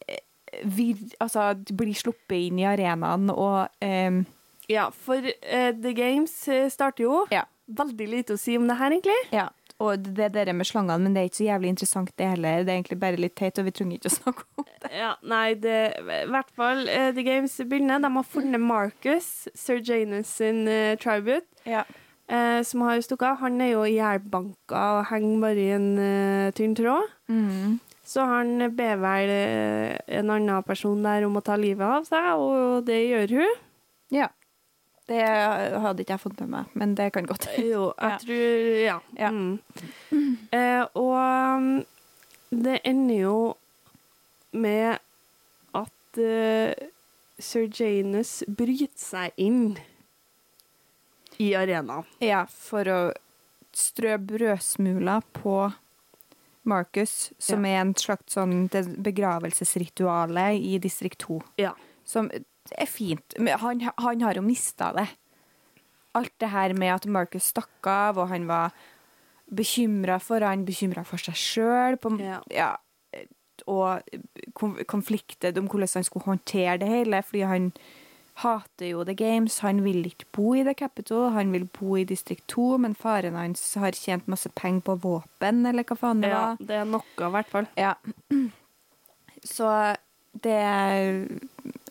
eh, 0.07 0.21
vir, 0.65 0.97
altså, 1.21 1.51
blir 1.77 1.93
sluppet 1.99 2.39
inn 2.47 2.63
i 2.63 2.65
arenaen 2.65 3.27
og 3.35 3.67
eh, 3.85 4.23
Ja, 4.71 4.87
for 4.91 5.19
eh, 5.27 5.73
The 5.75 5.93
Games 5.93 6.33
eh, 6.49 6.71
starter 6.71 7.05
jo. 7.05 7.27
Ja. 7.35 7.43
Veldig 7.67 8.07
lite 8.09 8.35
å 8.35 8.41
si 8.41 8.55
om 8.57 8.69
det 8.71 8.79
her, 8.79 8.95
egentlig. 8.95 9.19
Ja. 9.35 9.49
Og 9.79 9.99
det 10.17 10.31
der 10.33 10.49
med 10.57 10.65
slangene, 10.65 10.97
men 11.05 11.13
det 11.13 11.21
er 11.21 11.29
ikke 11.29 11.37
så 11.43 11.45
jævlig 11.51 11.69
interessant 11.75 12.13
det 12.17 12.27
heller. 12.31 12.63
Det 12.65 12.73
er 12.73 12.79
egentlig 12.79 12.97
bare 13.03 13.19
litt 13.21 13.35
teit, 13.37 13.59
og 13.61 13.67
vi 13.67 13.75
trenger 13.77 13.99
ikke 13.99 14.09
å 14.09 14.15
snakke 14.15 14.45
om 14.57 14.65
det. 14.71 14.91
Ja, 14.97 15.11
nei, 15.29 15.51
det, 15.61 15.75
i 16.01 16.31
hvert 16.33 16.53
fall 16.57 16.81
uh, 16.89 17.11
The 17.13 17.25
Games 17.27 17.57
begynner. 17.69 18.01
De 18.01 18.09
har 18.15 18.25
funnet 18.25 18.63
Marcus, 18.63 19.29
Sir 19.55 19.83
Janus 19.85 20.31
sin 20.39 20.63
uh, 20.69 20.95
tribute, 21.03 21.45
Ja. 21.69 21.83
uh, 22.33 22.63
som 22.65 22.87
har 22.89 23.03
stukket 23.05 23.29
av. 23.35 23.37
Han 23.45 23.61
er 23.61 23.75
jo 23.75 23.85
ihjelbanka 23.85 24.87
og 24.97 25.05
henger 25.11 25.45
bare 25.45 25.61
i 25.61 25.69
en 25.77 25.91
eh, 26.01 26.49
tynn 26.57 26.73
tråd. 26.79 27.13
Mm. 27.29 27.77
Så 28.07 28.25
han 28.33 28.57
ber 28.79 28.97
vel 29.03 29.31
eh, 29.35 29.93
en 30.21 30.31
annen 30.31 30.63
person 30.65 31.01
der 31.05 31.25
om 31.27 31.37
å 31.37 31.45
ta 31.45 31.57
livet 31.61 31.85
av 31.85 32.05
seg, 32.09 32.33
og 32.39 32.85
det 32.89 33.03
gjør 33.11 33.37
hun. 33.43 33.63
ja. 34.15 34.33
Det 35.07 35.23
hadde 35.23 36.03
ikke 36.03 36.17
jeg 36.17 36.21
fått 36.25 36.41
med 36.43 36.49
meg, 36.51 36.71
men 36.75 36.95
det 36.99 37.13
kan 37.15 37.27
godt 37.29 37.45
hende. 37.53 37.69
Jo, 37.71 37.83
jeg 37.95 38.11
Ja. 38.11 38.19
tror 38.19 38.81
Ja. 38.83 39.01
Ja. 39.19 39.31
Mm. 39.31 40.39
Eh, 40.53 40.87
og 40.95 41.85
det 42.51 42.81
ender 42.85 43.15
jo 43.21 43.57
med 44.53 44.99
at 45.75 46.19
uh, 46.19 46.73
Sir 47.39 47.69
Janus 47.69 48.43
bryter 48.49 48.99
seg 48.99 49.33
inn 49.37 49.77
i 51.39 51.53
arenaen. 51.55 52.07
Ja, 52.25 52.47
for 52.49 52.85
å 52.89 53.01
strø 53.77 54.17
brødsmuler 54.19 55.21
på 55.37 55.73
Marcus, 56.67 57.33
som 57.39 57.65
er 57.69 57.83
en 57.83 57.95
slags 57.95 58.33
sånn 58.35 58.69
begravelsesrituale 59.05 60.49
i 60.59 60.79
distrikt 60.83 61.19
2. 61.29 61.43
Ja. 61.61 61.75
Som 62.05 62.31
er 62.75 62.91
fint. 62.91 63.37
Men 63.39 63.59
han, 63.63 63.85
han 64.03 64.27
har 64.27 64.39
jo 64.39 64.45
mista 64.47 64.93
det. 64.97 65.07
Alt 66.17 66.33
det 66.41 66.51
her 66.51 66.75
med 66.75 66.95
at 66.95 67.07
Marcus 67.07 67.53
stakk 67.53 67.87
av, 67.91 68.19
og 68.19 68.31
han 68.33 68.49
var 68.49 68.75
bekymra 69.47 70.19
for 70.23 70.43
han, 70.43 70.65
bekymra 70.67 71.05
for 71.07 71.23
seg 71.23 71.39
sjøl. 71.39 71.99
Ja. 72.23 72.41
Ja, 72.51 72.73
og 73.67 74.03
konfliktet 74.55 74.89
konflikter 74.91 75.59
om 75.59 75.69
hvordan 75.71 75.95
han 75.95 76.05
skulle 76.05 76.29
håndtere 76.29 76.77
det 76.83 76.89
hele, 76.89 77.23
fordi 77.23 77.47
han 77.49 77.71
hater 78.43 78.91
jo 78.91 79.05
The 79.05 79.15
Games. 79.17 79.59
Han 79.65 79.83
vil 79.85 80.07
ikke 80.07 80.29
bo 80.33 80.55
i 80.55 80.65
The 80.65 80.75
Capital, 80.75 81.31
han 81.33 81.53
vil 81.53 81.65
bo 81.65 81.97
i 81.97 82.05
distrikt 82.05 82.47
2, 82.53 82.77
men 82.85 82.95
faren 82.95 83.35
hans 83.39 83.63
har 83.81 83.97
tjent 83.97 84.29
masse 84.29 84.51
penger 84.55 84.85
på 84.85 84.99
våpen, 85.07 85.65
eller 85.67 85.87
hva 85.89 85.97
faen 85.97 86.21
det 86.25 86.33
var. 86.35 86.57
ja, 86.61 86.69
det 86.69 86.81
er 86.83 86.91
noe, 86.91 87.07
i 87.17 87.33
hvert 87.39 87.53
fall. 87.53 87.71
Ja. 87.81 87.95
Så 89.57 89.71
det 90.45 90.61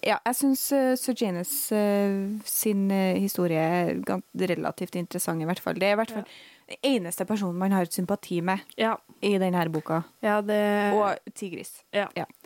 Ja, 0.05 0.19
jeg 0.25 0.37
syns 0.37 0.61
Sir 1.01 1.15
Janus 1.17 1.53
uh, 1.73 2.35
sin 2.45 2.91
uh, 2.93 3.15
historie 3.17 3.57
er 3.57 3.95
relativt 4.37 4.95
interessant, 4.99 5.41
i 5.41 5.47
hvert 5.49 5.59
fall. 5.63 5.79
Det 5.81 5.87
er 5.89 5.95
i 5.95 5.99
hvert 6.01 6.13
fall 6.13 6.27
den 6.65 6.77
eneste 6.83 7.25
personen 7.25 7.57
man 7.59 7.71
har 7.71 7.85
sympati 7.85 8.41
med 8.41 8.57
Ja, 8.77 8.95
i 9.21 9.37
denne 9.37 9.69
boka. 9.69 10.01
ja 10.21 10.41
det 10.41 10.93
Og 10.93 11.17
Tigris. 11.35 11.83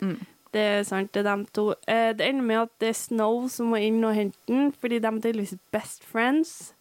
Mm. 0.00 0.18
Det 0.52 0.60
er 0.60 0.82
sant, 0.82 1.12
det 1.14 1.20
er 1.20 1.30
dem 1.30 1.46
to. 1.46 1.74
Eh, 1.88 2.10
det 2.16 2.26
ender 2.26 2.42
med 2.42 2.56
at 2.56 2.68
det 2.80 2.88
er 2.88 2.98
Snow 2.98 3.48
som 3.48 3.70
må 3.70 3.76
inn 3.76 4.02
og 4.04 4.14
hente 4.14 4.38
den, 4.48 4.72
fordi 4.72 4.98
de 4.98 5.06
er 5.06 5.20
tydeligvis 5.20 5.54
best 5.72 6.04
friends. 6.04 6.74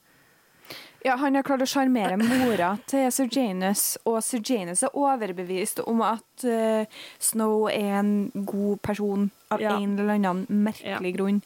Ja, 1.06 1.16
han 1.16 1.36
har 1.38 1.46
klart 1.48 1.64
å 1.64 1.68
sjarmere 1.70 2.18
mora 2.20 2.74
til 2.90 3.08
Sir 3.16 3.30
Janus, 3.32 3.94
og 4.10 4.20
Sir 4.26 4.42
Janus 4.44 4.84
er 4.84 4.96
overbevist 5.00 5.80
om 5.88 6.02
at 6.04 6.44
uh, 6.44 6.84
Snow 7.24 7.70
er 7.72 8.02
en 8.02 8.12
god 8.36 8.82
person 8.84 9.30
av 9.50 9.62
Ja. 9.64 9.78
en 9.80 9.96
eller 9.98 10.18
annen 10.20 10.46
merkelig 10.50 11.14
grunn. 11.16 11.40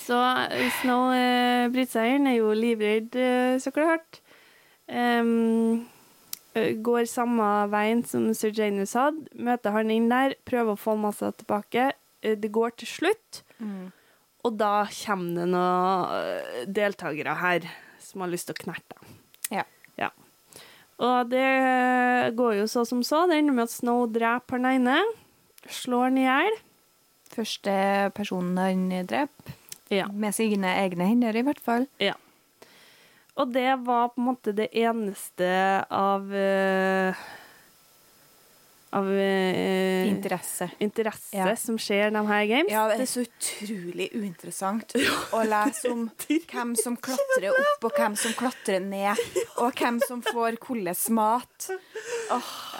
Så 0.00 0.16
eh, 0.48 0.70
Snow 0.80 1.12
uh, 1.12 1.68
bryter 1.70 2.16
er 2.16 2.34
jo 2.38 2.54
livredd, 2.56 3.14
uh, 3.14 3.58
så 3.60 3.70
klart. 3.76 4.22
Eh, 4.90 6.74
går 6.82 7.06
samme 7.06 7.46
veien 7.70 8.00
som 8.08 8.24
Sir 8.34 8.50
Janus 8.56 8.96
hadde. 8.98 9.28
Møter 9.38 9.70
han 9.76 9.90
inn 9.94 10.08
der, 10.10 10.34
prøver 10.48 10.74
å 10.74 10.80
få 10.80 10.96
masse 10.98 11.28
tilbake. 11.38 11.92
Eh, 12.22 12.34
det 12.40 12.50
går 12.52 12.74
til 12.80 12.90
slutt, 12.90 13.42
og 14.42 14.56
da 14.58 14.86
kommer 14.88 15.36
det 15.36 15.46
noen 15.52 16.16
eh, 16.16 16.66
deltakere 16.66 17.36
her 17.42 17.68
som 18.10 18.24
har 18.24 18.32
lyst 18.32 18.50
til 18.50 18.56
å 18.58 18.62
knerte. 18.64 18.98
Ja. 19.54 19.64
Ja. 20.00 20.10
Og 21.00 21.30
det 21.32 21.46
går 22.36 22.58
jo 22.60 22.66
så 22.68 22.84
som 22.88 23.00
så. 23.06 23.22
Det 23.30 23.38
ender 23.40 23.56
med 23.56 23.68
at 23.70 23.72
Snow 23.72 24.04
dreper 24.12 24.58
han 24.60 24.68
ene. 24.74 24.98
Slår 25.70 26.08
han 26.10 26.18
i 26.20 26.26
hjel. 26.26 26.58
Første 27.30 27.74
personen 28.16 28.58
han 28.58 29.06
dreper, 29.06 29.54
Ja. 29.90 30.06
med 30.12 30.34
sine 30.34 30.74
egne 30.82 31.06
hender 31.08 31.36
i 31.38 31.42
hvert 31.46 31.60
fall. 31.62 31.86
Ja. 32.02 32.14
Og 33.38 33.52
det 33.54 33.78
var 33.86 34.08
på 34.12 34.18
en 34.20 34.26
måte 34.26 34.52
det 34.54 34.68
eneste 34.76 35.48
av 35.90 36.26
eh, 36.34 37.14
Av 38.92 39.06
eh, 39.06 40.08
Interesse. 40.10 40.66
interesse 40.82 41.36
Ja. 41.36 41.54
som 41.54 41.76
skjer 41.78 42.10
de 42.10 42.22
her 42.26 42.46
games. 42.50 42.72
Ja, 42.72 42.88
det 42.90 43.04
er 43.04 43.06
så 43.06 43.22
utrolig 43.22 44.08
uinteressant 44.18 44.96
å 45.30 45.44
lese 45.46 45.92
om 45.92 46.08
hvem 46.50 46.72
som 46.74 46.96
klatrer 46.98 47.52
opp, 47.52 47.84
og 47.86 47.92
hvem 47.94 48.16
som 48.18 48.34
klatrer 48.34 48.80
ned, 48.82 49.20
og 49.62 49.78
hvem 49.78 50.00
som 50.02 50.24
får 50.26 50.58
hvordan 50.58 50.98
mat. 51.14 51.68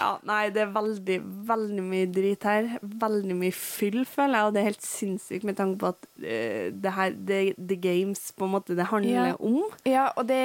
Ja, 0.00 0.10
nei, 0.26 0.48
det 0.50 0.64
er 0.64 0.74
veldig, 0.74 1.20
veldig 1.46 1.86
mye 1.86 2.10
drit 2.10 2.42
her. 2.48 2.72
Veldig 2.82 3.36
mye 3.38 3.54
fyll, 3.54 4.02
føler 4.08 4.34
jeg, 4.40 4.46
og 4.50 4.54
det 4.56 4.60
er 4.64 4.68
helt 4.72 4.86
sinnssykt 4.86 5.46
med 5.46 5.58
tanke 5.62 5.78
på 5.82 5.92
at 5.94 6.10
uh, 6.26 6.66
det 6.74 6.96
her, 6.98 7.14
det, 7.30 7.40
The 7.58 7.78
Games 7.86 8.32
på 8.34 8.48
en 8.50 8.54
måte 8.58 8.74
det 8.78 8.90
handler 8.90 9.30
Ja. 9.30 9.38
om. 9.38 9.62
Ja, 9.86 10.08
og 10.16 10.26
det 10.26 10.42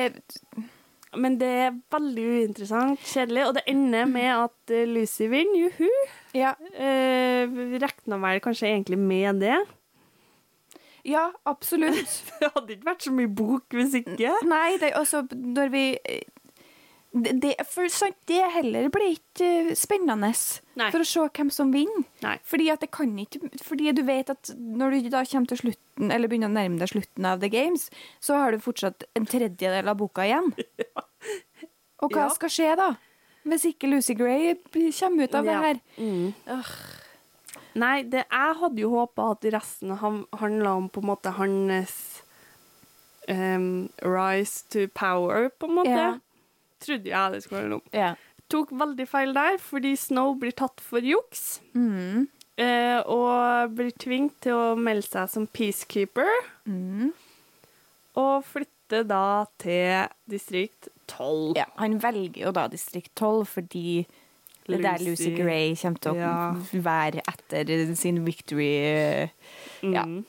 Men 1.22 1.38
det 1.42 1.50
er 1.68 1.80
veldig 1.94 2.26
uinteressant, 2.36 3.02
kjedelig, 3.08 3.46
og 3.48 3.56
det 3.58 3.64
ender 3.72 4.06
med 4.10 4.30
at 4.34 4.74
eh, 4.76 4.86
Lucy 4.90 5.30
vinner. 5.32 5.66
Juhu! 5.66 5.90
Ja, 6.36 6.54
Eh, 6.76 7.48
Regna 7.80 8.18
vel 8.20 8.42
kanskje 8.44 8.68
egentlig 8.68 8.98
med 9.00 9.40
det. 9.44 9.58
ja 11.06 11.32
absolutt. 11.46 12.16
Det 12.40 12.50
hadde 12.56 12.74
ikke 12.76 12.90
vært 12.90 13.06
så 13.06 13.14
mye 13.16 13.32
bok 13.32 13.76
hvis 13.78 13.94
ikke. 14.02 14.34
Nei, 14.50 14.78
det 14.82 14.92
er 14.92 15.00
også 15.00 15.24
når 15.32 15.72
vi 15.72 15.86
det, 17.16 17.32
det, 17.42 17.54
for 17.72 17.88
sant, 17.92 18.18
det 18.28 18.42
heller 18.58 18.90
blir 18.92 19.14
ikke 19.14 19.48
eh, 19.70 19.76
spennende 19.78 20.34
Nei. 20.76 20.90
for 20.92 21.00
å 21.00 21.08
se 21.08 21.24
hvem 21.38 21.52
som 21.54 21.72
vinner. 21.72 22.04
Nei. 22.26 22.36
Fordi 22.44 22.68
at 22.74 22.84
det 22.84 22.90
kan 22.96 23.14
ikke 23.22 23.40
Fordi 23.64 23.94
du 23.96 24.02
vet 24.08 24.32
at 24.34 24.52
når 24.60 24.98
du 24.98 25.10
da 25.14 25.24
kommer 25.24 25.48
til 25.48 25.62
slutten, 25.64 26.12
eller 26.12 26.28
begynner 26.28 26.52
å 26.52 26.58
nærme 26.58 26.82
deg 26.82 26.92
slutten 26.92 27.28
av 27.30 27.40
The 27.40 27.52
Games, 27.54 27.88
så 28.20 28.42
har 28.42 28.52
du 28.52 28.60
fortsatt 28.64 29.08
en 29.16 29.28
tredjedel 29.30 29.88
av 29.88 30.00
boka 30.02 30.28
igjen. 30.28 30.52
Og 32.04 32.12
hva 32.12 32.26
Ja. 32.28 32.34
skal 32.34 32.50
skje 32.50 32.76
da? 32.76 32.96
Hvis 33.46 33.66
ikke 33.70 33.88
Lucy 33.88 34.14
Gray 34.18 34.56
kommer 35.00 35.24
ut 35.24 35.36
av 35.36 35.46
det 35.46 35.54
her. 35.54 35.80
Mm. 35.98 36.34
Nei, 37.76 38.04
det, 38.04 38.24
jeg 38.32 38.56
hadde 38.60 38.82
jo 38.82 38.90
håpa 38.90 39.32
at 39.36 39.46
resten 39.54 39.92
handla 40.00 40.76
om 40.80 40.88
på 40.90 41.02
en 41.04 41.10
måte 41.10 41.34
hans 41.36 42.24
um, 43.30 43.90
rise 44.02 44.64
to 44.72 44.88
power, 44.88 45.50
på 45.60 45.68
en 45.70 45.76
måte. 45.76 45.92
Ja. 45.92 46.14
Trodde 46.80 47.12
jeg 47.12 47.32
det 47.34 47.44
skulle 47.44 47.62
handle 47.62 47.82
om. 47.82 47.86
Ja. 47.94 48.14
Tok 48.50 48.72
veldig 48.78 49.08
feil 49.10 49.34
der, 49.36 49.58
fordi 49.62 49.96
Snow 49.98 50.36
blir 50.40 50.56
tatt 50.56 50.82
for 50.84 51.04
juks. 51.04 51.60
Mm. 51.74 52.28
Uh, 52.56 53.02
og 53.12 53.76
blir 53.76 53.92
tvunget 54.00 54.38
til 54.46 54.56
å 54.56 54.76
melde 54.80 55.08
seg 55.10 55.32
som 55.34 55.48
peacekeeper. 55.52 56.32
Mm. 56.70 57.12
Og 58.16 58.46
flytter 58.48 59.04
da 59.10 59.46
til 59.60 60.08
distrikt 60.32 60.88
12. 61.08 61.54
Ja, 61.58 61.66
han 61.78 62.00
velger 62.04 62.46
jo 62.48 62.52
da 62.56 62.68
distrikt 62.72 63.14
12 63.16 63.46
fordi 63.46 64.06
det 64.66 64.80
er 64.80 64.82
der 64.82 65.04
Lucy 65.06 65.30
Gray 65.38 65.76
kommer 65.78 66.00
til 66.02 66.12
å 66.12 66.16
Ja. 66.16 66.54
være 66.74 67.22
etter 67.30 67.96
sin 67.96 68.24
victory. 68.26 69.30
Ja. 69.84 70.04
Mm. 70.06 70.26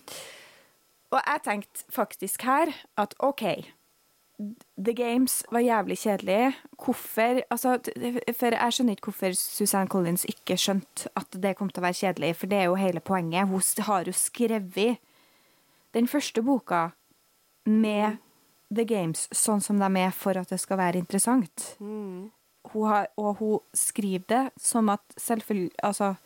Og 1.11 1.21
jeg 1.27 1.41
tenkte 1.45 1.85
faktisk 1.91 2.43
her 2.43 2.67
at 2.99 3.15
OK, 3.21 3.43
The 4.77 4.93
Games 4.93 5.43
var 5.51 5.61
jævlig 5.65 5.97
kjedelig. 5.99 6.55
Hvorfor 6.77 7.41
altså, 7.51 7.79
For 8.37 8.53
jeg 8.53 8.73
skjønner 8.73 8.93
ikke 8.93 9.09
hvorfor 9.11 9.33
Suzanne 9.33 9.89
Collins 9.89 10.27
ikke 10.29 10.59
skjønte 10.61 11.09
at 11.17 11.39
det 11.43 11.55
kom 11.57 11.71
til 11.71 11.81
å 11.81 11.87
være 11.87 12.01
kjedelig, 12.03 12.35
for 12.37 12.47
det 12.47 12.59
er 12.59 12.65
jo 12.69 12.75
hele 12.77 13.01
poenget. 13.01 13.49
Hun 13.49 13.63
har 13.87 14.05
jo 14.05 14.13
skrevet 14.13 14.99
den 15.95 16.07
første 16.07 16.43
boka 16.45 16.91
med 17.65 18.19
The 18.75 18.85
Games 18.85 19.29
sånn 19.33 19.61
som 19.63 19.79
de 19.79 20.01
er 20.01 20.11
for 20.11 20.37
at 20.37 20.49
det 20.51 20.59
skal 20.61 20.79
være 20.79 20.99
interessant. 20.99 21.77
Mm. 21.81 22.31
Hun 22.73 22.89
har, 22.91 23.07
og 23.17 23.37
hun 23.39 23.59
skriver 23.75 24.25
det 24.27 24.45
som 24.59 24.89
at 24.91 25.01
selvfølgelig 25.17 25.71
Altså 25.85 26.17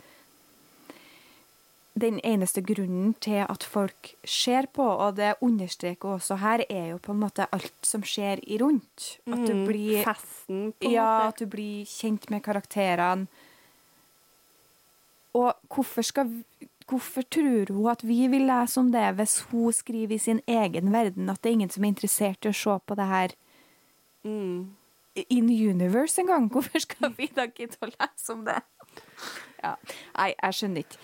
Den 2.01 2.20
eneste 2.24 2.62
grunnen 2.62 3.14
til 3.20 3.43
at 3.45 3.64
folk 3.66 4.14
ser 4.24 4.66
på, 4.72 4.82
og 4.82 5.16
det 5.16 5.34
understreker 5.43 6.09
også 6.16 6.36
her, 6.41 6.62
er 6.70 6.86
jo 6.95 6.99
på 7.03 7.12
en 7.12 7.20
måte 7.20 7.45
alt 7.53 7.74
som 7.84 8.01
skjer 8.07 8.41
i 8.47 8.57
rundt. 8.62 9.18
At 9.26 9.43
du 9.47 9.53
Mm. 9.53 9.66
blir 9.66 10.05
Festen, 10.05 10.72
på 10.80 10.86
en 10.86 10.91
Ja, 10.93 11.05
måte. 11.05 11.28
at 11.28 11.36
du 11.38 11.47
blir 11.47 11.84
kjent 11.84 12.30
med 12.30 12.43
karakterene. 12.43 13.26
Og 15.34 15.53
hvorfor 15.68 16.03
skal 16.03 16.45
Hvorfor 16.91 17.22
tror 17.30 17.70
hun 17.70 17.86
at 17.93 18.03
vi 18.03 18.24
vil 18.32 18.49
lese 18.49 18.80
om 18.82 18.91
det 18.91 19.05
hvis 19.18 19.36
hun 19.53 19.72
skriver 19.72 20.16
i 20.16 20.18
sin 20.18 20.41
egen 20.51 20.91
verden 20.93 21.30
at 21.30 21.38
det 21.43 21.53
er 21.53 21.59
ingen 21.61 21.70
som 21.70 21.84
er 21.86 21.93
interessert 21.93 22.45
i 22.45 22.51
å 22.51 22.57
se 22.57 22.76
på 22.86 22.99
det 22.99 23.07
her 23.07 23.36
Mm. 24.24 24.74
in 25.30 25.49
universe 25.49 26.20
engang? 26.20 26.51
Hvorfor 26.53 26.82
skal 26.82 27.14
vi 27.16 27.30
da 27.34 27.47
gidde 27.47 27.78
å 27.80 27.88
lese 27.88 28.32
om 28.34 28.43
det? 28.45 28.59
Ja. 29.62 29.74
Nei, 30.16 30.34
jeg 30.34 30.57
skjønner 30.59 30.84
ikke. 30.84 30.99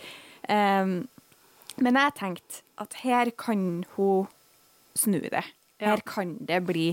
Um, 0.52 1.08
men 1.80 1.98
jeg 2.00 2.14
tenkte 2.18 2.60
at 2.82 2.98
her 3.04 3.30
kan 3.36 3.84
hun 3.96 4.26
snu 4.96 5.20
det. 5.20 5.44
Her 5.80 6.00
kan 6.08 6.36
det 6.48 6.62
bli 6.68 6.86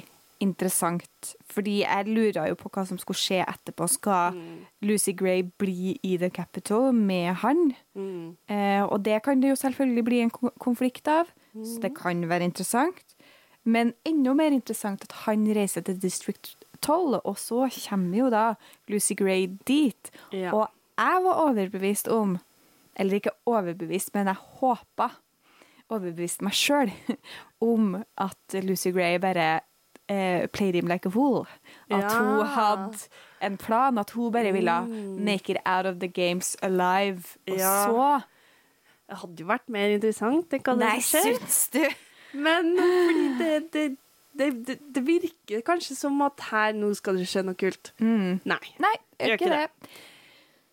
interessant. 0.44 1.34
Fordi 1.50 1.80
jeg 1.82 2.10
lurer 2.10 2.52
jo 2.52 2.58
på 2.60 2.72
hva 2.74 2.84
som 2.88 3.00
skulle 3.02 3.20
skje 3.20 3.42
etterpå. 3.46 3.88
Skal 3.92 4.38
Lucy 4.84 5.16
Gray 5.18 5.46
bli 5.60 5.96
i 6.04 6.18
The 6.22 6.30
Capitol 6.34 6.92
med 6.96 7.40
han? 7.44 7.72
Mm. 7.96 8.36
Eh, 8.52 8.84
og 8.84 9.06
det 9.06 9.22
kan 9.26 9.42
det 9.42 9.54
jo 9.54 9.62
selvfølgelig 9.64 10.06
bli 10.10 10.22
en 10.26 10.34
konflikt 10.62 11.08
av, 11.08 11.32
så 11.54 11.80
det 11.84 11.94
kan 11.98 12.24
være 12.30 12.50
interessant. 12.50 13.16
Men 13.64 13.94
enda 14.06 14.34
mer 14.36 14.52
interessant 14.52 15.06
at 15.08 15.16
han 15.24 15.46
reiser 15.56 15.86
til 15.88 16.00
District 16.02 16.56
12, 16.84 17.22
og 17.24 17.38
så 17.40 17.68
kommer 17.88 18.18
jo 18.18 18.30
da 18.34 18.46
Lucy 18.92 19.16
Gray 19.18 19.48
dit. 19.68 20.12
Ja. 20.34 20.52
Og 20.52 20.68
jeg 20.98 21.22
var 21.26 21.44
overbevist 21.48 22.10
om, 22.12 22.38
eller 23.00 23.20
ikke 23.20 23.36
overbevist, 23.50 24.12
men 24.14 24.28
jeg 24.28 24.42
håpa, 24.60 25.10
overbevist 25.90 26.44
meg 26.44 26.58
sjøl, 26.58 26.92
om 27.74 27.96
at 28.20 28.58
Lucy 28.66 28.92
Gray 28.92 29.22
bare 29.24 29.64
eh, 30.14 30.46
played 30.54 30.76
him 30.78 30.88
like 30.92 31.06
a 31.10 31.12
fool. 31.12 31.48
At 31.90 32.04
Ja. 32.04 32.18
hun 32.20 32.46
hadde 32.54 32.98
en 33.42 33.58
plan, 33.58 33.98
at 33.98 34.12
hun 34.16 34.32
bare 34.32 34.54
ville 34.54 34.78
make 35.20 35.50
it 35.50 35.58
out 35.66 35.86
of 35.90 36.00
the 36.00 36.08
games 36.08 36.56
alive. 36.62 37.24
Og 37.48 37.58
Ja. 37.58 37.86
så 37.88 38.22
Det 39.10 39.18
hadde 39.20 39.36
jo 39.44 39.46
vært 39.46 39.68
mer 39.70 39.90
interessant 39.94 40.50
tenk 40.50 40.64
hva 40.70 40.78
Nei, 40.80 40.96
det 40.96 41.04
skjer. 41.04 41.26
syns 41.38 41.70
du? 41.74 41.84
Men 42.34 42.72
fordi 42.78 43.26
det, 43.38 43.74
det, 43.74 43.98
det, 44.40 44.48
det, 44.68 44.78
det 44.96 45.04
virker 45.06 45.62
kanskje 45.68 45.96
som 46.00 46.22
at 46.26 46.40
her 46.50 46.72
nå 46.74 46.94
skal 46.98 47.18
det 47.20 47.28
skje 47.30 47.44
noe 47.46 47.54
kult. 47.60 47.92
Mm. 48.00 48.40
Nei. 48.50 48.62
Nei, 48.82 48.96
Gjør 49.20 49.38
ikke 49.38 49.52
det. 49.52 49.68
det. 49.84 49.90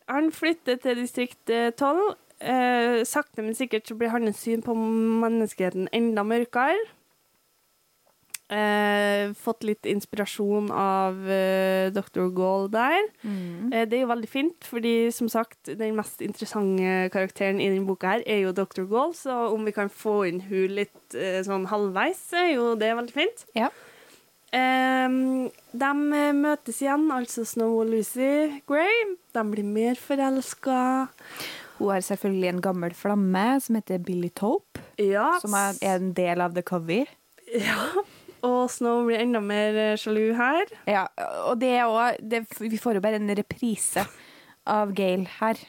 Han 0.09 0.31
flytter 0.33 0.77
til 0.81 0.97
distrikt 1.03 1.51
eh, 1.53 1.71
12. 1.77 2.15
Eh, 2.41 3.03
sakte, 3.05 3.43
men 3.45 3.53
sikkert 3.55 3.85
så 3.91 3.95
blir 3.99 4.09
hans 4.15 4.39
syn 4.41 4.63
på 4.65 4.73
menneskeheten 4.75 5.89
enda 5.93 6.23
mørkere. 6.25 6.79
Eh, 8.51 9.31
fått 9.39 9.63
litt 9.63 9.87
inspirasjon 9.87 10.73
av 10.75 11.21
eh, 11.31 11.91
Dr. 11.95 12.25
Gaul 12.35 12.65
der. 12.73 12.99
Mm. 13.23 13.69
Eh, 13.73 13.85
det 13.87 14.01
er 14.01 14.03
jo 14.03 14.09
veldig 14.11 14.31
fint, 14.31 14.67
fordi 14.67 14.95
som 15.15 15.29
sagt, 15.31 15.71
den 15.79 15.95
mest 15.95 16.19
interessante 16.27 17.07
karakteren 17.15 17.61
i 17.63 17.69
denne 17.71 17.87
boka 17.87 18.17
her 18.17 18.25
er 18.27 18.43
jo 18.43 18.51
Dr. 18.57 18.89
Gaul, 18.91 19.15
så 19.15 19.37
om 19.55 19.63
vi 19.69 19.75
kan 19.77 19.93
få 19.93 20.25
inn 20.27 20.43
hun 20.49 20.75
litt 20.81 21.15
eh, 21.15 21.39
sånn 21.47 21.69
halvveis, 21.71 22.25
er 22.35 22.51
jo 22.57 22.73
det 22.81 22.91
veldig 22.99 23.15
fint. 23.15 23.47
Ja. 23.55 23.71
Um, 24.51 25.47
de 25.71 25.91
eh, 26.19 26.33
møtes 26.35 26.81
igjen, 26.83 27.07
altså 27.15 27.45
Snow 27.47 27.77
og 27.85 27.93
Lucy 27.93 28.59
Gray. 28.67 29.05
De 29.31 29.45
blir 29.47 29.63
mer 29.79 29.95
forelska. 29.95 30.81
Hun 31.79 31.93
har 31.95 32.03
selvfølgelig 32.03 32.49
en 32.57 32.65
gammel 32.67 32.99
flamme 32.99 33.45
som 33.63 33.79
heter 33.79 34.03
Billy 34.03 34.33
Tope, 34.35 34.83
Ja, 34.99 35.37
som 35.41 35.55
er 35.55 35.79
er 35.81 36.01
en 36.03 36.11
del 36.19 36.43
av 36.43 36.59
The 36.59 36.67
Cover. 36.67 37.07
ja. 37.55 37.85
Og 38.47 38.71
Snow 38.73 39.05
blir 39.07 39.21
enda 39.23 39.43
mer 39.45 39.77
eh, 39.79 39.97
sjalu 40.01 40.33
her. 40.39 40.71
Ja, 40.89 41.07
og 41.47 41.61
det 41.61 41.75
er 41.77 41.89
også, 41.89 42.69
Vi 42.69 42.81
får 42.81 42.99
jo 42.99 43.05
bare 43.05 43.21
en 43.21 43.33
reprise 43.37 44.07
av 44.67 44.95
Gail 44.97 45.27
her. 45.41 45.61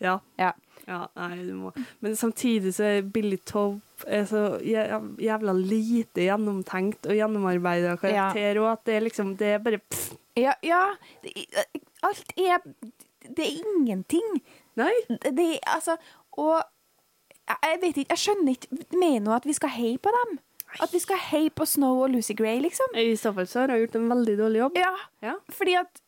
Ja. 0.00 0.18
Ja. 0.40 0.52
ja 0.88 1.04
nei, 1.16 1.42
du 1.44 1.54
må. 1.58 1.72
Men 2.00 2.16
samtidig 2.16 2.74
så 2.76 2.86
er 2.88 3.08
Billy 3.12 3.38
Tope 3.46 3.80
er 4.08 4.24
så 4.28 4.44
jævla 4.64 5.52
lite 5.52 6.24
gjennomtenkt 6.24 7.04
og 7.06 7.18
gjennomarbeida 7.18 7.98
karakter, 8.00 8.60
og 8.62 8.70
at 8.72 8.86
det 8.88 8.94
er 8.96 9.04
liksom 9.04 9.34
Det 9.36 9.54
er 9.54 9.62
bare 9.64 9.80
pff. 9.84 10.14
Ja, 10.38 10.54
ja 10.64 10.94
alt 12.06 12.32
er 12.36 12.62
Det 13.20 13.44
er 13.44 13.60
ingenting. 13.60 14.40
Nei. 14.80 14.92
Det, 15.08 15.46
er 15.58 15.74
altså 15.74 15.96
Og 16.32 16.62
jeg 17.50 17.78
vet 17.82 17.96
ikke, 17.96 18.14
jeg 18.14 18.18
skjønner 18.18 18.54
ikke 18.54 18.98
Mener 18.98 19.26
hun 19.26 19.36
at 19.36 19.46
vi 19.46 19.52
skal 19.52 19.74
heie 19.74 19.98
på 19.98 20.12
dem? 20.14 20.38
At 20.80 20.92
vi 20.94 20.98
skal 21.02 21.18
heie 21.30 21.50
på 21.50 21.66
Snow 21.66 22.02
og 22.04 22.10
Lucy 22.14 22.32
Gray, 22.38 22.60
liksom? 22.62 22.94
I 22.94 23.16
så 23.18 23.32
fall 23.34 23.46
så 23.50 23.60
har 23.64 23.72
hun 23.74 23.80
gjort 23.82 23.96
en 23.98 24.08
veldig 24.12 24.36
dårlig 24.38 24.60
jobb. 24.62 24.76
Ja, 24.78 24.92
Ja. 25.22 25.34
fordi 25.50 25.74
at 25.80 26.00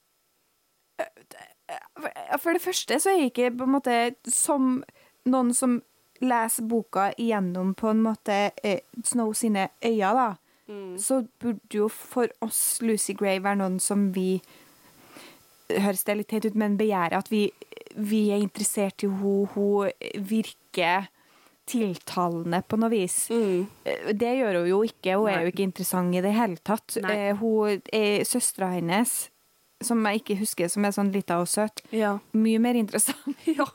øh, 1.01 2.39
For 2.39 2.53
det 2.53 2.63
første 2.63 3.01
så 3.01 3.11
er 3.11 3.19
jeg 3.21 3.33
ikke 3.33 3.51
på 3.59 3.65
en 3.67 3.75
måte 3.77 3.97
som 4.29 4.85
noen 5.27 5.53
som 5.55 5.81
leser 6.23 6.63
boka 6.71 7.09
igjennom 7.19 7.75
på 7.75 7.91
en 7.91 8.03
måte 8.05 8.53
eh, 8.63 8.81
Snow 9.05 9.33
sine 9.35 9.69
øyne, 9.85 10.13
da. 10.15 10.29
Så 10.97 11.27
burde 11.43 11.75
jo 11.77 11.89
for 11.93 12.31
oss 12.41 12.79
Lucy 12.81 13.13
Gray 13.19 13.41
være 13.45 13.59
noen 13.61 13.81
som 13.83 14.13
vi 14.15 14.41
Høres 15.73 16.05
det 16.05 16.15
litt 16.19 16.29
teit 16.29 16.45
ut, 16.45 16.55
men 16.59 16.75
begjærer 16.77 17.17
at 17.17 17.29
vi, 17.33 17.47
vi 17.97 18.27
er 18.31 18.43
interessert 18.45 19.03
i 19.05 19.09
henne. 19.09 19.47
Hun 19.55 19.89
virker 20.29 21.07
tiltalende 21.67 22.63
på 22.69 22.77
noe 22.81 22.91
vis. 22.93 23.29
Mm. 23.31 23.67
Eh, 23.85 24.13
Det 24.19 24.33
gjør 24.39 24.61
hun 24.63 24.69
jo 24.71 24.81
ikke. 24.87 25.17
Hun 25.21 25.29
er 25.31 25.43
jo 25.47 25.53
ikke 25.53 25.67
interessant 25.69 26.15
i 26.15 26.21
det 26.25 26.33
hele 26.35 26.57
tatt. 26.65 26.97
Nei. 27.03 27.15
Eh, 27.31 27.37
Hun 27.39 27.83
er 27.93 28.25
søstera 28.29 28.73
hennes, 28.75 29.29
som 29.83 30.03
jeg 30.07 30.23
ikke 30.23 30.39
husker, 30.43 30.69
som 30.71 30.85
er 30.85 30.93
sånn 30.95 31.13
lita 31.15 31.39
og 31.43 31.49
søt. 31.49 31.83
Ja. 31.91 32.19
Mye 32.35 32.59
mer 32.63 32.75
interessant. 32.79 33.17
ja. 33.59 33.67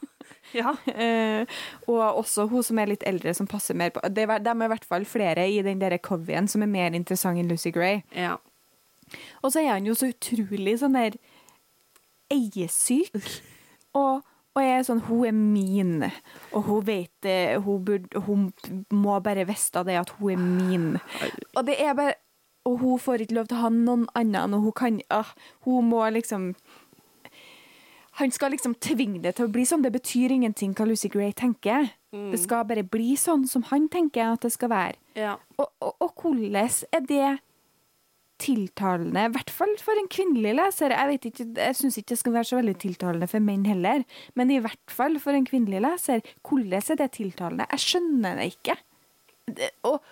ja. 0.53 0.75
Eh, 0.93 1.45
og 1.87 2.19
også 2.23 2.47
hun 2.51 2.63
som 2.63 2.79
er 2.79 2.87
litt 2.93 3.03
eldre, 3.07 3.33
som 3.35 3.47
passer 3.47 3.75
mer 3.75 3.89
på 3.95 4.03
Det 4.09 4.23
er, 4.27 4.39
De 4.39 4.49
er 4.51 4.63
i 4.67 4.71
hvert 4.75 4.85
fall 4.87 5.05
flere 5.05 5.47
i 5.49 5.61
den 5.63 5.79
der 5.79 5.97
covien 5.97 6.47
som 6.47 6.61
er 6.63 6.67
mer 6.71 6.91
interessant 6.95 7.39
enn 7.39 7.49
Lucy 7.49 7.71
Gray. 7.71 8.03
ja. 8.15 8.37
Og 9.39 9.53
så 9.53 9.61
er 9.61 9.69
han 9.71 9.85
jo 9.87 9.93
så 9.95 10.09
utrolig 10.11 10.73
sånn 10.81 10.97
der 10.97 11.13
eiesyk. 12.33 13.13
Og, 13.95 14.19
og 14.57 14.63
jeg 14.65 14.77
er 14.79 14.85
sånn 14.87 15.03
Hun 15.05 15.25
er 15.29 15.35
min, 15.37 16.07
og 16.49 16.63
hun 16.65 16.85
vet. 16.87 17.27
Hun, 17.61 17.83
burde, 17.85 18.21
hun 18.25 18.47
må 18.89 19.19
bare 19.21 19.45
vite 19.45 19.83
det 19.85 19.99
at 19.99 20.15
hun 20.17 20.33
er 20.33 20.41
min. 20.41 20.87
Og 21.53 21.67
det 21.67 21.77
er 21.83 21.93
bare 21.97 22.17
og 22.67 22.81
hun 22.81 22.99
får 22.99 23.23
ikke 23.23 23.37
lov 23.37 23.47
til 23.47 23.55
å 23.55 23.63
ha 23.63 23.71
noen 23.71 24.03
annen, 24.17 24.57
og 24.57 24.65
hun 24.65 24.75
kan 24.75 24.99
ah, 25.13 25.29
Hun 25.63 25.87
må 25.91 26.01
liksom 26.11 26.51
Han 28.19 28.33
skal 28.33 28.51
liksom 28.51 28.75
tvinge 28.81 29.21
det 29.23 29.35
til 29.37 29.45
å 29.45 29.51
bli 29.53 29.63
sånn. 29.67 29.83
Det 29.85 29.93
betyr 29.93 30.33
ingenting 30.33 30.73
hva 30.73 30.87
Lucy 30.89 31.07
Gray 31.13 31.35
tenker. 31.37 31.91
Det 32.09 32.39
skal 32.41 32.65
bare 32.65 32.81
bli 32.81 33.11
sånn 33.19 33.43
som 33.45 33.61
han 33.69 33.85
tenker 33.93 34.33
at 34.33 34.41
det 34.41 34.49
skal 34.55 34.71
være. 34.71 34.97
Ja. 35.13 35.35
Og, 35.61 35.69
og, 35.77 35.91
og 36.01 36.23
hvordan 36.23 36.57
er 36.57 37.03
det 37.05 37.27
tiltalende, 38.41 39.23
i 39.27 39.33
hvert 39.33 39.51
fall 39.53 39.73
for 39.81 39.97
en 39.99 40.09
kvinnelig 40.11 40.53
leser. 40.59 40.93
Jeg, 40.93 41.09
vet 41.11 41.27
ikke, 41.29 41.45
jeg 41.57 41.77
syns 41.79 41.97
ikke 41.99 42.13
det 42.13 42.19
skal 42.21 42.35
være 42.35 42.49
så 42.49 42.59
veldig 42.59 42.75
tiltalende 42.83 43.29
for 43.31 43.43
menn 43.43 43.65
heller, 43.67 44.03
men 44.39 44.53
i 44.53 44.59
hvert 44.63 44.93
fall 44.93 45.17
for 45.23 45.37
en 45.37 45.47
kvinnelig 45.47 45.81
leser. 45.85 46.21
Hvordan 46.45 46.77
er 46.77 46.99
det 47.01 47.09
tiltalende? 47.17 47.69
Jeg 47.73 47.85
skjønner 47.85 48.41
det 48.41 48.49
ikke. 48.53 48.77
Det, 49.47 49.71
og, 49.87 50.03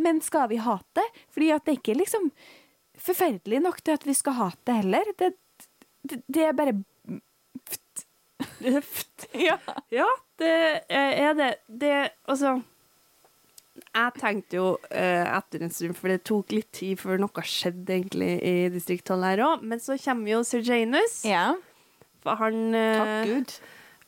men 0.00 0.22
skal 0.24 0.48
vi 0.50 0.60
hate 0.64 1.00
det? 1.00 1.06
Fordi 1.34 1.52
at 1.54 1.66
det 1.66 1.78
ikke 1.78 1.94
er 1.94 2.02
liksom 2.02 2.30
forferdelig 3.00 3.62
nok 3.64 3.80
til 3.84 3.96
at 3.96 4.06
vi 4.08 4.16
skal 4.16 4.38
hate 4.38 4.66
det 4.68 4.80
heller. 4.82 5.14
Det, 5.18 5.30
det, 6.10 6.22
det 6.26 6.46
er 6.48 6.56
bare 6.56 6.76
ja. 9.48 9.56
Ja, 9.92 10.08
det 10.40 10.52
er 10.88 11.32
det. 11.36 11.54
Det 11.68 11.94
Altså 12.28 12.60
Jeg 13.90 14.12
tenkte 14.20 14.58
jo 14.60 14.66
eh, 14.94 15.24
etter 15.26 15.64
en 15.66 15.72
stund, 15.74 15.96
for 15.98 16.12
det 16.12 16.20
tok 16.28 16.52
litt 16.54 16.68
tid 16.76 17.00
før 17.00 17.18
noe 17.18 17.42
skjedde 17.42 17.96
egentlig 17.96 18.36
i 18.46 18.54
Distrikt 18.70 19.08
12 19.10 19.24
her 19.26 19.42
òg, 19.48 19.64
men 19.66 19.82
så 19.82 19.96
kommer 19.98 20.30
jo 20.36 20.44
Sir 20.46 20.62
Janus. 20.66 21.24
ja. 21.26 21.48
For 22.20 22.36
han 22.36 22.74
eh, 22.76 23.40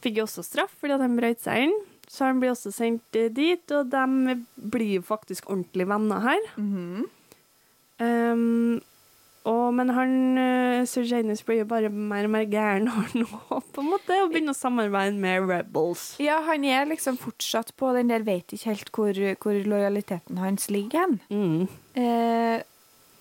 fikk 0.05 0.18
jo 0.20 0.26
også 0.26 0.43
straff 0.45 0.74
fordi 0.76 0.93
at 0.99 1.01
han 1.01 1.14
brøt 1.16 1.41
seg 1.41 1.62
inn. 1.64 1.74
Så 2.12 2.26
han 2.28 2.43
blir 2.43 2.53
også 2.53 2.68
sendt 2.76 3.16
eh, 3.16 3.30
dit, 3.33 3.62
og 3.72 3.89
de 3.89 4.35
blir 4.74 4.99
jo 4.99 5.05
faktisk 5.07 5.49
ordentlig 5.49 5.87
venner 5.89 6.20
her. 6.26 6.49
Mhm. 6.61 7.07
Um, 8.03 8.80
og, 9.49 9.72
men 9.74 9.90
han, 9.97 10.12
uh, 10.38 10.82
Sir 10.86 11.07
Janus 11.09 11.43
blir 11.47 11.62
jo 11.62 11.68
bare 11.70 11.90
mer 11.90 12.28
og 12.28 12.34
mer 12.34 12.45
gæren 12.51 12.90
han 12.95 13.24
på 13.26 13.82
en 13.82 13.88
måte, 13.90 14.18
og 14.22 14.30
begynner 14.30 14.55
å 14.55 14.59
samarbeide 14.59 15.18
med 15.18 15.49
Rebels. 15.51 16.12
Ja, 16.22 16.40
han 16.47 16.66
er 16.68 16.86
liksom 16.90 17.18
fortsatt 17.20 17.74
på 17.78 17.90
den 17.97 18.12
der 18.12 18.26
Vet 18.26 18.55
ikke 18.55 18.70
helt 18.70 18.93
hvor, 18.95 19.22
hvor 19.43 19.59
lojaliteten 19.66 20.38
hans 20.38 20.68
ligger 20.70 21.07
hen. 21.07 21.16
Mm. 21.32 21.64
Eh, 21.99 22.62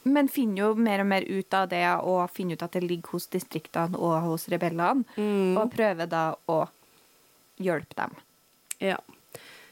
men 0.03 0.29
finner 0.33 0.63
jo 0.63 0.69
mer 0.77 1.03
og 1.03 1.09
mer 1.09 1.25
ut 1.25 1.57
av 1.57 1.69
det, 1.71 1.83
og 2.05 2.29
finner 2.33 2.57
ut 2.57 2.65
at 2.65 2.77
det 2.77 2.83
ligger 2.85 3.17
hos 3.17 3.27
distriktene 3.33 3.97
og 3.97 4.17
hos 4.29 4.47
rebellene. 4.53 5.05
Mm. 5.17 5.57
Og 5.57 5.73
prøver 5.73 6.09
da 6.09 6.27
å 6.49 6.61
hjelpe 7.61 7.97
dem. 7.97 8.15
Ja. 8.81 8.97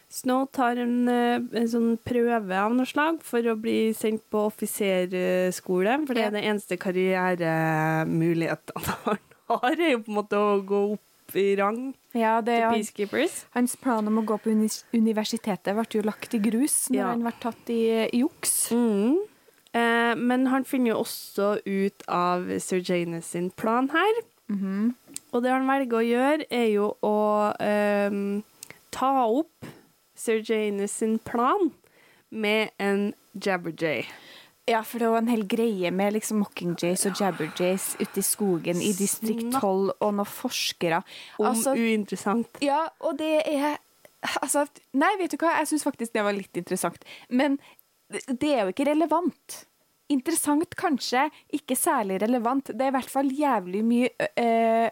Snow 0.10 0.48
tar 0.52 0.80
en, 0.82 1.08
eh, 1.08 1.36
en 1.38 1.68
sånn 1.70 1.92
prøve 2.02 2.56
av 2.58 2.74
noe 2.74 2.86
slag 2.90 3.20
for 3.22 3.46
å 3.46 3.54
bli 3.62 3.92
sendt 3.94 4.24
på 4.34 4.48
offiserskole, 4.50 6.00
for 6.08 6.18
det 6.18 6.24
er 6.26 6.32
det 6.34 6.42
eneste 6.50 6.78
karrieremuligheten 6.82 8.74
han 9.06 9.20
har, 9.50 9.76
er 9.78 9.92
jo 9.94 10.02
på 10.06 10.10
en 10.12 10.18
måte 10.18 10.40
å 10.42 10.56
gå 10.66 10.80
opp 10.96 11.36
i 11.38 11.56
rang 11.60 11.82
Ja, 12.18 12.40
det 12.42 12.56
til 12.58 12.66
er 12.66 12.74
Peacekeepers. 12.74 13.36
Hans 13.54 13.76
plan 13.78 14.08
om 14.10 14.18
å 14.22 14.26
gå 14.26 14.40
på 14.42 14.50
universitetet 14.98 15.76
ble 15.78 15.86
jo 15.94 16.02
lagt 16.06 16.34
i 16.34 16.42
grus 16.42 16.88
når 16.90 16.98
Ja. 17.04 17.08
han 17.12 17.22
ble 17.28 17.34
tatt 17.42 17.70
i, 17.70 17.82
i 18.10 18.24
juks. 18.24 18.56
Mm. 18.74 19.20
Eh, 19.78 20.16
men 20.18 20.48
han 20.50 20.66
finner 20.66 20.96
jo 20.96 21.04
også 21.04 21.52
ut 21.70 22.02
av 22.10 22.50
Sir 22.60 22.82
Janus 22.82 23.26
sin 23.36 23.52
plan 23.52 23.90
her. 23.94 24.24
Mhm. 24.50 24.96
Og 25.32 25.44
det 25.46 25.52
han 25.54 25.68
velger 25.70 26.00
å 26.00 26.08
gjøre, 26.10 26.46
er 26.50 26.68
jo 26.74 26.88
å 27.06 27.54
eh, 27.62 28.10
ta 28.90 29.12
opp 29.30 29.70
Sir 30.20 30.44
Janus 30.44 31.00
sin 31.00 31.18
plan 31.24 31.72
med 32.30 32.76
en 32.78 33.14
Jabberjay. 33.34 34.04
Ja, 34.70 34.84
for 34.86 35.02
det 35.02 35.10
var 35.10 35.24
en 35.24 35.32
hel 35.32 35.46
greie 35.50 35.90
med 35.96 36.14
liksom 36.14 36.44
Mockingjays 36.44 37.08
og 37.10 37.18
Jabberjays 37.18 37.96
ute 37.98 38.22
i 38.22 38.26
skogen 38.26 38.84
i 38.86 38.92
distrikt 38.94 39.48
12 39.56 39.96
og 39.96 40.12
noen 40.14 40.30
forskere. 40.30 41.02
Om 41.40 41.48
Altså, 41.50 41.74
uinteressant. 41.74 42.60
Ja, 42.62 42.86
og 43.00 43.18
det 43.22 43.40
er 43.48 43.80
Altså, 44.44 44.66
nei, 45.00 45.14
vet 45.16 45.32
du 45.32 45.38
hva, 45.40 45.54
jeg 45.62 45.70
syns 45.70 45.86
faktisk 45.88 46.12
det 46.12 46.26
var 46.28 46.36
litt 46.36 46.58
interessant. 46.60 47.06
Men 47.32 47.56
det 48.12 48.26
det 48.42 48.50
er 48.52 48.66
jo 48.66 48.74
ikke 48.74 48.90
relevant. 48.90 49.62
Interessant 50.12 50.76
kanskje, 50.76 51.30
ikke 51.56 51.78
særlig 51.78 52.18
relevant. 52.24 52.74
Det 52.74 52.84
er 52.84 52.92
i 52.92 52.96
hvert 52.98 53.14
fall 53.14 53.30
jævlig 53.32 53.84
mye 53.86 54.10
øh, 54.28 54.90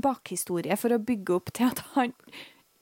bakhistorie 0.00 0.76
for 0.80 0.94
å 0.94 1.02
bygge 1.02 1.36
opp 1.36 1.52
til 1.52 1.68
at 1.68 1.82
han 1.96 2.14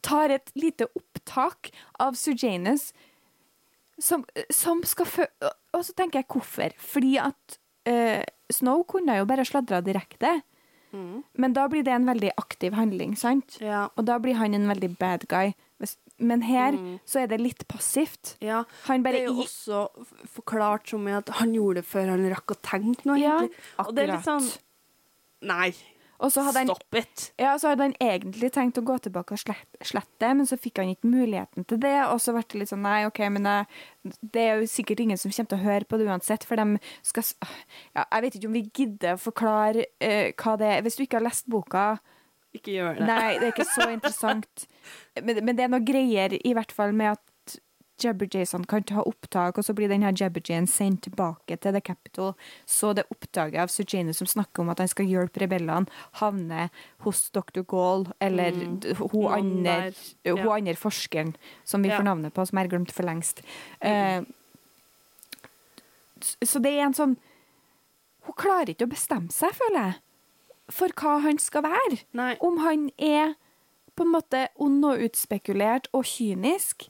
tar 0.02 0.30
et 0.34 0.50
lite 0.54 0.86
opptak 0.96 1.70
av 2.00 2.14
Sujanus 2.18 2.92
som, 4.00 4.24
som 4.50 4.82
skal 4.88 5.06
fø... 5.06 5.26
Og 5.76 5.84
så 5.86 5.92
tenker 5.98 6.22
jeg 6.22 6.28
hvorfor. 6.32 6.72
Fordi 6.80 7.16
at 7.20 7.58
uh, 7.90 8.22
Snow 8.50 8.82
kunne 8.88 9.18
jo 9.20 9.26
bare 9.28 9.44
sladra 9.48 9.82
direkte. 9.84 10.40
Men 10.90 11.52
da 11.54 11.68
blir 11.70 11.84
det 11.86 11.92
en 11.94 12.08
veldig 12.08 12.32
aktiv 12.40 12.74
handling, 12.74 13.12
sant? 13.14 13.60
Ja. 13.62 13.84
Og 13.94 14.08
da 14.08 14.16
blir 14.18 14.34
han 14.40 14.56
en 14.58 14.66
veldig 14.66 14.88
bad 14.98 15.22
guy. 15.30 15.52
Men 16.18 16.42
her 16.42 16.74
så 17.08 17.22
er 17.22 17.28
det 17.30 17.38
litt 17.40 17.62
passivt. 17.70 18.32
ja. 18.42 18.64
Han 18.88 19.04
Det 19.06 19.14
er 19.20 19.28
jo 19.28 19.36
i- 19.38 19.44
også 19.44 19.84
forklart 20.34 20.88
som 20.90 21.06
at 21.06 21.28
han 21.38 21.54
gjorde 21.54 21.76
det 21.80 21.86
før 21.86 22.10
han 22.10 22.26
rakk 22.34 22.56
å 22.56 22.58
tenke 22.60 23.06
noe, 23.06 23.20
Ja, 23.22 23.38
egentlig. 23.38 24.08
Litt 24.10 24.26
sånn 24.26 24.50
Nei, 25.42 25.70
Og 26.20 26.28
så 26.32 26.42
hadde 26.44 26.60
han, 26.60 26.68
stop 26.68 26.96
it. 26.98 27.22
ja, 27.40 27.54
så 27.58 27.70
hadde 27.70 27.86
han 27.88 27.94
egentlig 28.02 28.50
tenkt 28.52 28.78
å 28.80 28.84
gå 28.84 28.98
tilbake 29.06 29.36
og 29.36 29.40
slette, 29.40 29.80
slette 29.88 30.32
men 30.36 30.48
så 30.48 30.58
fikk 30.60 30.82
han 30.82 30.92
ikke 30.92 31.08
muligheten 31.08 31.64
til 31.68 31.80
det. 31.80 31.96
Og 32.12 32.20
så 32.20 32.34
ble 32.36 32.44
det 32.44 32.60
litt 32.60 32.72
sånn 32.72 32.84
Nei, 32.84 32.98
OK, 33.08 33.22
men 33.32 33.48
jeg, 33.48 33.80
det 34.36 34.44
er 34.44 34.60
jo 34.60 34.68
sikkert 34.68 35.00
ingen 35.04 35.20
som 35.20 35.32
kommer 35.32 35.52
til 35.52 35.60
å 35.60 35.64
høre 35.64 35.88
på 35.88 36.00
det 36.00 36.08
uansett, 36.10 36.44
for 36.48 36.60
de 36.60 36.76
skal 37.06 37.24
ja, 37.96 38.04
Jeg 38.04 38.26
vet 38.26 38.38
ikke 38.38 38.50
om 38.50 38.58
vi 38.58 38.64
gidder 38.68 39.16
å 39.16 39.22
forklare 39.22 39.88
uh, 40.04 40.28
hva 40.36 40.56
det 40.60 40.70
er. 40.74 40.84
Hvis 40.84 41.00
du 41.00 41.04
ikke 41.06 41.20
har 41.20 41.28
lest 41.30 41.48
boka 41.52 41.86
Ikke 42.56 42.76
gjør 42.76 43.00
det. 43.00 43.08
Nei, 43.08 43.32
det 43.40 43.48
er 43.48 43.54
ikke 43.54 43.70
så 43.72 43.88
interessant. 43.96 44.68
Men, 45.22 45.40
men 45.46 45.56
det 45.56 45.64
er 45.64 45.72
noe 45.72 45.84
greier 45.84 46.36
i 46.36 46.54
hvert 46.56 46.74
fall 46.76 46.92
med 46.96 47.14
at 47.16 47.24
Jabberjason 48.00 48.64
kan 48.68 48.84
ta 48.86 49.02
opptak, 49.06 49.58
og 49.58 49.64
så 49.66 49.74
blir 49.76 49.90
denne 49.90 50.12
Jabberjayen 50.16 50.68
sendt 50.70 51.04
tilbake 51.06 51.56
til 51.60 51.76
The 51.76 51.82
Capital. 51.84 52.34
Så 52.66 52.92
det 52.96 53.06
oppdaget 53.12 53.60
av 53.62 53.72
Sir 53.72 54.12
som 54.16 54.26
snakker 54.26 54.62
om 54.62 54.72
at 54.72 54.78
han 54.82 54.88
skal 54.88 55.08
hjelpe 55.08 55.40
rebellene, 55.42 55.86
havner 56.20 56.70
hos 57.04 57.30
Dr. 57.30 57.62
Gaul, 57.62 58.06
eller 58.20 58.52
mm. 58.52 58.80
hun, 59.12 59.26
andre, 59.32 59.92
ja. 60.24 60.34
hun 60.34 60.48
andre 60.48 60.76
forskeren 60.76 61.34
som 61.64 61.82
vi 61.82 61.88
Ja. 61.90 61.96
får 61.96 62.04
navnet 62.04 62.34
på, 62.34 62.46
som 62.46 62.58
jeg 62.58 62.64
har 62.64 62.70
glemt 62.70 62.92
for 62.92 63.02
lengst. 63.02 63.42
Mm. 63.82 64.26
Uh, 64.26 64.36
så 66.44 66.60
det 66.60 66.72
er 66.76 66.84
en 66.84 66.94
sånn 66.96 67.16
Hun 68.28 68.36
klarer 68.36 68.74
ikke 68.74 68.84
å 68.84 68.92
bestemme 68.92 69.32
seg, 69.32 69.54
føler 69.56 69.80
jeg, 69.80 69.94
for 70.68 70.92
hva 70.92 71.14
han 71.24 71.38
skal 71.40 71.64
være 71.64 72.02
Nei. 72.12 72.34
om 72.44 72.58
han 72.60 72.90
er 73.00 73.32
på 73.96 74.04
en 74.04 74.12
måte 74.12 74.42
ond 74.60 74.84
og 74.84 75.00
utspekulert 75.08 75.88
og 75.96 76.04
kynisk 76.04 76.84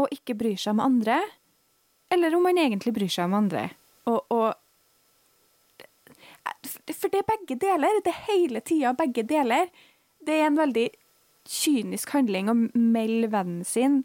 og 0.00 0.10
ikke 0.14 0.34
bryr 0.38 0.56
seg 0.58 0.74
om 0.74 0.80
andre, 0.84 1.20
eller 2.10 2.34
om 2.36 2.44
han 2.48 2.58
egentlig 2.58 2.92
bryr 2.96 3.10
seg 3.12 3.28
om 3.28 3.34
andre. 3.44 3.68
Og, 4.10 4.20
og 4.34 4.54
For 6.92 7.08
det 7.12 7.20
er 7.22 7.28
begge 7.28 7.56
deler. 7.60 8.00
Det 8.04 8.12
er 8.12 8.26
hele 8.28 8.60
tida 8.64 8.92
begge 8.96 9.24
deler. 9.28 9.70
Det 10.24 10.34
er 10.40 10.46
en 10.48 10.58
veldig 10.58 10.88
kynisk 11.48 12.12
handling 12.16 12.48
å 12.48 12.54
melde 12.56 13.28
vennen 13.32 13.64
sin 13.68 14.02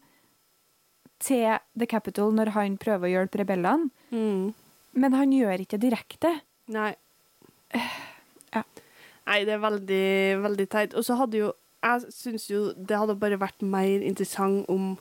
til 1.23 1.57
The 1.79 1.87
Capital 1.87 2.31
når 2.35 2.53
han 2.55 2.77
prøver 2.79 3.07
å 3.09 3.13
hjelpe 3.13 3.41
rebellene, 3.41 3.89
Mm. 4.11 4.53
men 4.95 5.13
han 5.13 5.31
gjør 5.35 5.59
ikke 5.65 5.77
det 5.79 5.89
direkte. 5.91 6.41
Nei. 6.67 6.93
Ja. 8.49 8.63
Nei, 9.29 9.43
det 9.45 9.53
er 9.53 9.59
veldig, 9.61 10.05
veldig 10.41 10.65
teit. 10.73 10.93
Og 10.97 11.03
så 11.05 11.13
hadde 11.19 11.37
jo 11.37 11.49
Jeg 11.83 12.09
syns 12.11 12.47
jo 12.49 12.73
det 12.73 12.97
hadde 12.97 13.13
bare 13.21 13.37
vært 13.39 13.61
mer 13.61 14.01
interessant 14.03 14.65
om, 14.67 14.97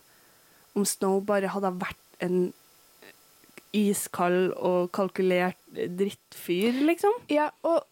om 0.77 0.85
Snow 0.89 1.21
bare 1.25 1.51
hadde 1.53 1.75
vært 1.81 2.25
en 2.25 2.51
iskald 3.77 4.53
og 4.57 4.91
kalkulert 4.97 5.59
drittfyr, 5.73 6.81
liksom. 6.89 7.15
Ja, 7.33 7.51
og 7.67 7.85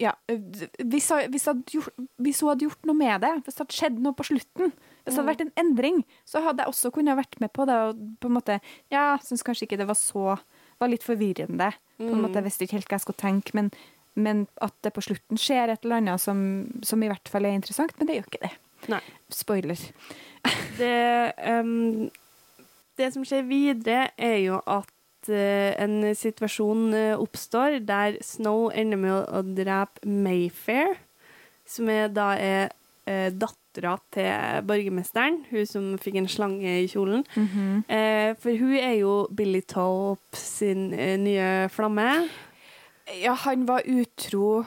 ja, 0.00 0.10
hvis, 0.26 1.06
hvis, 1.30 1.44
gjort, 1.70 1.94
hvis 2.18 2.40
hun 2.42 2.50
hadde 2.50 2.66
gjort 2.66 2.88
noe 2.88 2.98
med 2.98 3.22
det, 3.22 3.30
hvis 3.44 3.54
det 3.56 3.62
hadde 3.62 3.76
skjedd 3.76 4.00
noe 4.02 4.16
på 4.18 4.26
slutten, 4.26 4.72
hvis 4.74 5.14
det 5.14 5.20
hadde 5.20 5.28
vært 5.28 5.44
en 5.44 5.52
endring, 5.60 6.00
så 6.26 6.42
hadde 6.42 6.64
jeg 6.64 6.72
også 6.72 6.90
kunnet 6.94 7.18
vært 7.18 7.38
med 7.42 7.52
på 7.54 7.66
det. 7.68 7.76
Og 7.90 8.00
på 8.22 8.30
en 8.30 8.36
måte, 8.36 8.58
ja, 8.92 9.04
syns 9.22 9.46
kanskje 9.46 9.68
ikke 9.68 9.78
det 9.80 9.86
var 9.90 9.98
så 9.98 10.34
var 10.80 10.90
litt 10.90 11.06
forvirrende. 11.06 11.70
på 12.00 12.08
en 12.10 12.22
måte, 12.24 12.40
Jeg 12.40 12.48
visste 12.48 12.66
ikke 12.66 12.78
helt 12.80 12.90
hva 12.90 12.98
jeg 12.98 13.06
skulle 13.06 13.22
tenke, 13.22 13.54
men, 13.54 13.70
men 14.16 14.46
at 14.64 14.74
det 14.82 14.94
på 14.96 15.04
slutten 15.04 15.38
skjer 15.38 15.70
et 15.70 15.84
eller 15.84 16.00
annet 16.00 16.22
som, 16.22 16.42
som 16.82 17.02
i 17.02 17.10
hvert 17.10 17.30
fall 17.30 17.46
er 17.46 17.54
interessant. 17.54 17.94
Men 17.98 18.10
det 18.10 18.18
gjør 18.18 18.30
ikke 18.32 18.44
det. 18.48 18.52
Nei. 18.90 19.02
Spoiler. 19.30 19.86
Det, 20.78 21.32
um, 21.44 22.08
det 22.96 23.12
som 23.12 23.24
skjer 23.26 23.44
videre, 23.48 24.08
er 24.16 24.38
jo 24.46 24.60
at 24.64 25.28
eh, 25.28 25.76
en 25.82 26.14
situasjon 26.16 26.94
eh, 26.96 27.20
oppstår 27.20 27.80
der 27.84 28.16
Snow 28.24 28.70
ender 28.72 29.00
med 29.00 29.12
å, 29.12 29.42
drepe 29.44 30.08
Mayfair, 30.08 30.96
som 31.68 31.90
er, 31.92 32.08
da 32.08 32.32
er 32.40 32.72
uh, 33.06 33.28
dattera 33.30 33.94
til 34.10 34.64
borgermesteren, 34.66 35.44
hun 35.50 35.66
som 35.68 35.90
fikk 36.02 36.16
en 36.20 36.28
slange 36.28 36.72
i 36.82 36.88
kjolen. 36.90 37.24
Mhm. 37.36 37.84
eh, 37.88 38.34
for 38.40 38.56
hun 38.58 38.74
er 38.76 38.96
jo 39.00 39.28
Billy 39.36 39.60
Tope 39.60 40.36
sin 40.36 40.92
eh, 40.94 41.16
nye 41.16 41.68
flamme. 41.68 42.28
Ja, 43.22 43.34
han 43.34 43.68
var 43.68 43.82
utro 43.86 44.64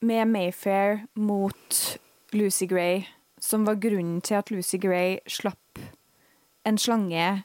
med 0.00 0.26
Mayfair 0.28 1.06
mot 1.14 1.98
Lucy 2.32 2.66
Gray, 2.66 3.04
som 3.40 3.66
var 3.68 3.80
grunnen 3.82 4.20
til 4.24 4.38
at 4.38 4.52
Lucy 4.52 4.78
Gray 4.80 5.18
slapp 5.28 5.80
en 6.68 6.78
slange 6.78 7.42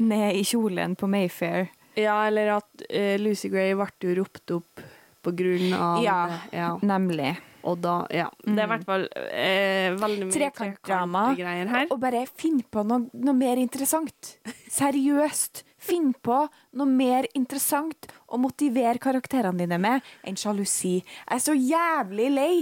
ned 0.00 0.34
i 0.34 0.44
kjolen 0.46 0.96
på 0.98 1.08
Mayfair. 1.10 1.68
Ja, 1.94 2.24
eller 2.26 2.56
at 2.56 2.86
uh, 2.88 3.14
Lucy 3.22 3.50
Gray 3.52 3.74
ble 3.78 3.90
jo 4.02 4.14
ropt 4.22 4.54
opp 4.56 4.84
på 5.24 5.32
grunn 5.36 5.72
av 5.76 6.02
Ja. 6.04 6.20
ja. 6.52 6.70
Nemlig. 6.82 7.36
Og 7.64 7.78
da, 7.80 8.02
ja. 8.12 8.26
Det 8.44 8.58
er 8.58 8.66
i 8.66 8.70
hvert 8.74 8.84
fall 8.84 9.06
eh, 9.16 9.94
veldig 9.96 10.26
mye 10.28 10.34
Trekantdrama. 10.34 11.22
Trekant. 11.32 11.94
Og 11.94 12.00
bare 12.02 12.26
finn 12.28 12.58
på 12.60 12.82
noe, 12.84 13.06
noe 13.16 13.36
mer 13.38 13.60
interessant. 13.62 14.34
Seriøst. 14.74 15.62
Finn 15.80 16.12
på 16.24 16.42
noe 16.76 16.88
mer 16.88 17.28
interessant 17.36 18.08
å 18.28 18.40
motivere 18.40 19.00
karakterene 19.00 19.64
dine 19.64 19.80
med 19.80 20.04
enn 20.28 20.36
sjalusi. 20.40 20.98
Jeg 21.00 21.38
er 21.38 21.44
så 21.44 21.56
jævlig 21.56 22.28
lei 22.34 22.54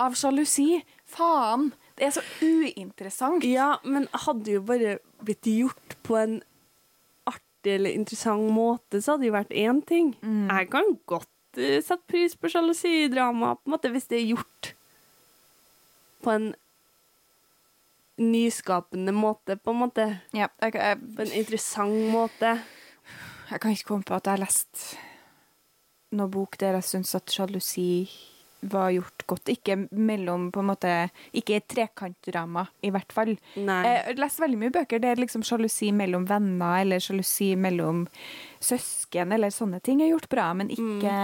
av 0.00 0.16
sjalusi. 0.18 0.82
Faen. 1.08 1.70
Det 2.00 2.06
er 2.06 2.14
så 2.16 2.22
uinteressant. 2.40 3.44
Ja, 3.44 3.74
men 3.84 4.06
hadde 4.24 4.54
jo 4.54 4.62
bare 4.64 4.94
blitt 5.20 5.44
gjort 5.44 5.98
på 6.06 6.16
en 6.16 6.38
artig 7.28 7.74
eller 7.74 7.92
interessant 7.92 8.48
måte, 8.56 9.02
så 9.02 9.12
hadde 9.12 9.26
det 9.26 9.28
jo 9.28 9.34
vært 9.36 9.52
én 9.52 9.82
ting. 9.84 10.14
Jeg 10.24 10.70
kan 10.72 10.94
godt 11.10 11.60
uh, 11.60 11.76
sette 11.84 12.00
pris 12.08 12.38
på 12.40 12.48
sjalusidrama, 12.48 13.52
på 13.58 13.68
en 13.68 13.74
måte, 13.76 13.92
hvis 13.92 14.08
det 14.08 14.16
er 14.16 14.30
gjort 14.30 14.72
på 16.24 16.32
en 16.32 16.48
nyskapende 18.20 19.12
måte, 19.12 19.58
på 19.60 19.76
en 19.76 19.80
måte. 19.84 20.08
Ja, 20.32 20.48
jeg, 20.64 20.74
jeg, 20.80 21.04
På 21.16 21.28
en 21.28 21.36
interessant 21.36 22.00
måte. 22.12 22.56
jeg 23.50 23.60
kan 23.60 23.76
ikke 23.76 23.92
komme 23.92 24.08
på 24.08 24.16
at 24.16 24.24
jeg 24.24 24.38
har 24.38 24.44
lest 24.46 24.82
noen 26.16 26.32
bok 26.32 26.56
der 26.58 26.80
jeg 26.80 26.88
syns 26.88 27.14
at 27.14 27.30
sjalusi 27.30 28.08
var 28.60 28.90
gjort 28.94 29.24
godt. 29.30 29.50
Ikke 29.52 29.76
mellom 29.90 30.50
på 30.52 30.62
en 30.62 30.68
måte 30.68 30.92
Ikke 31.36 31.60
trekantdrama, 31.64 32.66
i 32.84 32.90
hvert 32.92 33.12
fall. 33.14 33.34
Nei. 33.56 33.80
Jeg 33.86 34.02
har 34.06 34.20
lest 34.20 34.42
veldig 34.42 34.60
mye 34.60 34.74
bøker 34.74 35.02
der 35.02 35.20
liksom 35.20 35.44
sjalusi 35.46 35.90
mellom 35.96 36.26
venner 36.28 36.80
eller 36.82 37.02
sjalusi 37.02 37.54
mellom 37.56 38.06
søsken 38.60 39.32
eller 39.32 39.52
sånne 39.54 39.80
ting 39.84 40.02
er 40.04 40.12
gjort 40.12 40.28
bra, 40.32 40.50
men 40.56 40.70
ikke, 40.74 41.14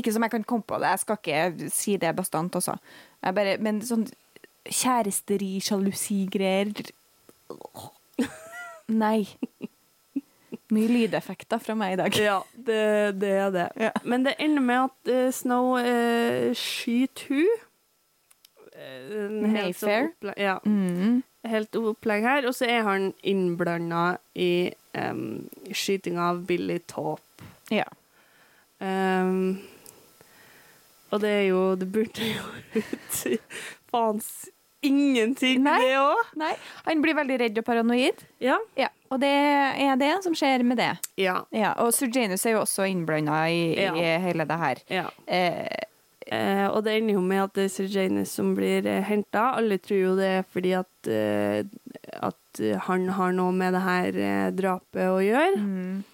ikke 0.00 0.14
som 0.14 0.24
jeg 0.24 0.34
kan 0.36 0.46
komme 0.48 0.66
på 0.66 0.80
det. 0.80 0.94
Jeg 0.94 1.04
skal 1.04 1.20
ikke 1.20 1.70
si 1.74 1.96
det 2.00 2.14
bastant, 2.16 2.56
altså. 2.56 2.78
Jeg 3.24 3.58
men 3.64 3.82
sånn 3.84 4.06
kjæresteri, 4.64 5.58
sjalusigreier 5.64 6.72
Nei. 9.04 9.26
Mye 10.74 10.88
lydeffekter 10.90 11.60
fra 11.62 11.74
meg 11.78 11.94
i 11.94 11.98
dag. 12.02 12.16
Ja, 12.18 12.38
det, 12.54 12.80
det 13.22 13.30
er 13.38 13.50
det. 13.54 13.66
Ja. 13.80 13.90
Men 14.04 14.24
det 14.26 14.34
ender 14.42 14.64
med 14.64 14.88
at 14.88 15.12
uh, 15.14 15.28
Snow 15.34 15.74
uh, 15.78 16.50
skyter 16.58 17.28
hun. 17.30 17.60
Sånn 18.74 19.52
Mayfair. 19.52 20.08
Ja, 20.40 20.56
Mm. 20.66 21.22
helt 21.46 21.76
opplegg 21.78 22.24
her. 22.26 22.46
Og 22.48 22.54
så 22.56 22.66
er 22.66 22.82
han 22.86 23.12
innblanda 23.22 24.16
i 24.34 24.72
um, 24.98 25.44
skytinga 25.70 26.30
av 26.32 26.42
Billy 26.48 26.80
Taup. 26.90 27.44
Ja. 27.72 27.86
Um, 28.80 29.60
og 31.14 31.20
det 31.22 31.30
er 31.30 31.44
jo 31.46 31.60
Det 31.78 31.86
burde 31.94 32.26
jo 32.26 32.42
ut 32.80 33.20
i 33.30 33.38
faens 33.92 34.32
ingenting, 34.88 35.62
Nei. 35.64 35.78
det 35.82 35.94
òg. 36.00 36.34
Nei, 36.40 36.52
han 36.86 37.02
blir 37.04 37.16
veldig 37.18 37.40
redd 37.40 37.58
og 37.62 37.66
paranoid. 37.66 38.22
Ja. 38.44 38.58
Ja, 38.78 38.88
og 39.10 39.20
det 39.24 39.32
er 39.32 39.96
det 40.00 40.12
som 40.26 40.36
skjer 40.36 40.64
med 40.66 40.80
det. 40.82 40.92
Ja. 41.20 41.40
Ja, 41.54 41.72
og 41.82 41.92
Sir 41.96 42.12
Janus 42.14 42.44
er 42.46 42.56
jo 42.58 42.62
også 42.64 42.86
innblanda 42.90 43.44
i, 43.50 43.74
Ja. 43.80 43.94
i 43.94 44.14
hele 44.28 44.46
det 44.48 44.60
her. 44.66 44.86
ja. 44.90 45.08
Eh, 45.26 45.90
Eh, 46.32 46.66
og 46.72 46.84
det 46.86 46.94
ender 46.96 47.18
jo 47.18 47.20
med 47.20 47.42
at 47.42 47.52
det 47.52 47.64
er 47.66 47.68
Sir 47.68 47.88
Janus 47.92 48.30
som 48.32 48.54
blir 48.56 48.86
eh, 48.88 49.02
henta. 49.04 49.42
Alle 49.58 49.76
tror 49.76 49.98
jo 49.98 50.12
det 50.16 50.30
er 50.38 50.46
fordi 50.48 50.70
at, 50.72 51.08
eh, 51.12 51.66
at 52.16 52.60
eh, 52.64 52.78
han 52.86 53.08
har 53.18 53.34
noe 53.36 53.52
med 53.52 53.74
det 53.76 53.82
her 53.84 54.16
eh, 54.16 54.50
drapet 54.56 55.04
å 55.04 55.20
gjøre. 55.20 55.60
mm. 55.60 56.04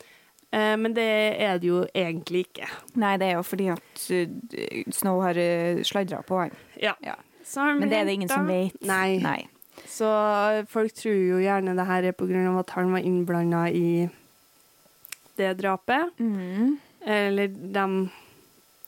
Eh, 0.50 0.76
men 0.82 0.96
det 0.96 1.06
er 1.38 1.60
det 1.62 1.68
jo 1.68 1.84
egentlig 1.94 2.40
ikke. 2.48 2.66
Nei, 2.98 3.12
det 3.22 3.28
er 3.28 3.36
jo 3.36 3.42
fordi 3.46 3.68
at 3.70 4.00
uh, 4.10 4.90
Snow 4.90 5.20
har 5.22 5.38
uh, 5.38 5.78
sladra 5.86 6.24
på 6.26 6.40
han. 6.40 6.50
Ja. 6.82 6.96
Ja. 7.06 7.14
Men 7.56 7.88
det 7.90 7.98
er 7.98 8.04
det 8.08 8.12
ingen 8.18 8.28
som 8.30 8.46
vet. 8.46 8.76
Nei. 8.86 9.18
Nei. 9.22 9.48
Så 9.88 10.06
eh, 10.06 10.64
folk 10.70 10.92
tror 10.94 11.14
jo 11.16 11.38
gjerne 11.42 11.74
det 11.78 11.86
her 11.88 12.02
er 12.10 12.12
på 12.16 12.28
grunn 12.28 12.46
av 12.52 12.58
at 12.62 12.70
han 12.76 12.92
var 12.92 13.00
innblanda 13.06 13.64
i 13.72 14.08
det 15.40 15.54
drapet. 15.58 16.10
Mm. 16.20 16.76
Eller 17.06 17.48
de 17.48 17.86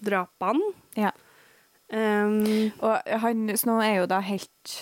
drapene. 0.04 0.72
Ja. 0.98 1.12
Um, 1.92 2.72
Og 2.80 3.08
han, 3.22 3.50
Snow 3.60 3.80
er 3.84 3.98
jo 4.00 4.06
da 4.08 4.18
helt 4.24 4.72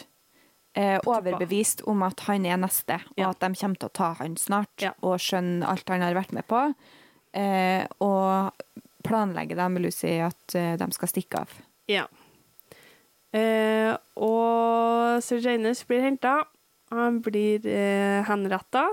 eh, 0.79 0.99
overbevist 1.07 1.83
om 1.91 2.03
at 2.07 2.21
han 2.29 2.47
er 2.47 2.59
neste, 2.63 3.01
og 3.17 3.19
Ja. 3.19 3.31
at 3.31 3.41
de 3.43 3.55
kommer 3.59 3.79
til 3.81 3.89
å 3.91 3.93
ta 3.93 4.13
han 4.21 4.37
snart, 4.39 4.71
Ja. 4.83 4.93
og 5.03 5.19
skjønne 5.19 5.67
alt 5.67 5.89
han 5.89 6.01
har 6.03 6.15
vært 6.15 6.33
med 6.33 6.47
på. 6.47 6.75
Eh, 7.35 7.87
og 8.01 8.53
planlegger 9.07 9.57
da 9.57 9.69
med 9.69 9.83
Lucy 9.83 10.19
at 10.21 10.55
eh, 10.55 10.77
de 10.77 10.91
skal 10.93 11.09
stikke 11.09 11.41
av. 11.41 11.51
Ja. 11.89 12.07
Eh, 13.37 13.95
og 14.19 15.23
Sir 15.23 15.39
Janus 15.45 15.85
blir 15.87 16.03
henta. 16.03 16.43
Han 16.91 17.21
blir 17.23 17.67
eh, 17.67 18.21
henretta. 18.27 18.89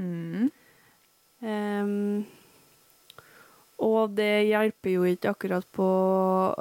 Mm. 0.00 0.50
Eh, 1.42 1.92
og 3.82 4.14
det 4.14 4.46
hjelper 4.46 4.94
jo 4.94 5.06
ikke 5.08 5.32
akkurat 5.32 5.66
på 5.74 5.88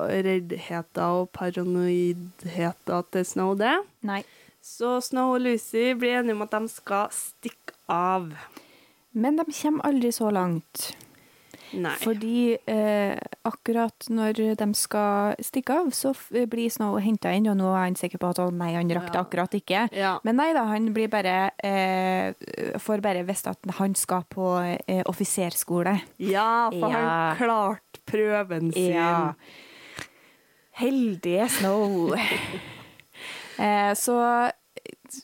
reddheten 0.09 1.03
og 1.03 1.30
paranoidheten 1.36 3.12
til 3.14 3.28
Snow, 3.28 3.53
det. 3.59 3.76
Nei. 4.07 4.24
Så 4.62 4.99
Snow 5.05 5.36
og 5.36 5.41
Lucy 5.41 5.91
blir 5.97 6.20
enige 6.20 6.38
om 6.38 6.43
at 6.45 6.53
de 6.53 6.70
skal 6.70 7.14
stikke 7.14 7.78
av. 7.89 8.32
Men 9.12 9.38
de 9.38 9.45
kommer 9.51 9.86
aldri 9.89 10.12
så 10.16 10.30
langt. 10.34 10.91
Nei. 11.74 11.93
Fordi 12.01 12.57
eh, 12.67 13.15
akkurat 13.47 14.07
når 14.11 14.39
de 14.59 14.67
skal 14.76 15.36
stikke 15.39 15.78
av, 15.82 15.91
så 15.95 16.11
blir 16.51 16.69
Snow 16.74 16.97
henta 16.99 17.32
inn, 17.36 17.47
og 17.51 17.55
nå 17.59 17.69
er 17.72 17.86
han 17.86 17.95
sikker 17.99 18.19
på 18.22 18.32
at 18.34 18.41
å 18.43 18.49
nei, 18.51 18.74
han 18.76 18.91
rakk 18.91 19.11
det 19.13 19.22
akkurat 19.22 19.55
ikke. 19.55 19.86
Ja. 19.95 20.17
Men 20.28 20.36
nei 20.41 20.49
da, 20.57 20.65
han 20.67 20.89
blir 20.95 21.07
bare 21.11 21.38
eh, 21.63 22.34
får 22.82 23.03
bare 23.05 23.24
visst 23.28 23.47
at 23.47 23.72
han 23.80 23.95
skal 23.95 24.26
på 24.30 24.53
eh, 24.86 25.03
offiserskole. 25.07 25.97
ja, 26.19 26.69
for 26.72 26.91
Ja. 26.91 26.95
han 26.97 27.38
klarte 27.39 28.03
prøven 28.11 28.72
sin. 28.76 28.91
Ja. 28.97 29.34
Heldige 30.82 31.49
Snow. 31.49 32.13
eh, 33.59 33.93
så 33.95 34.17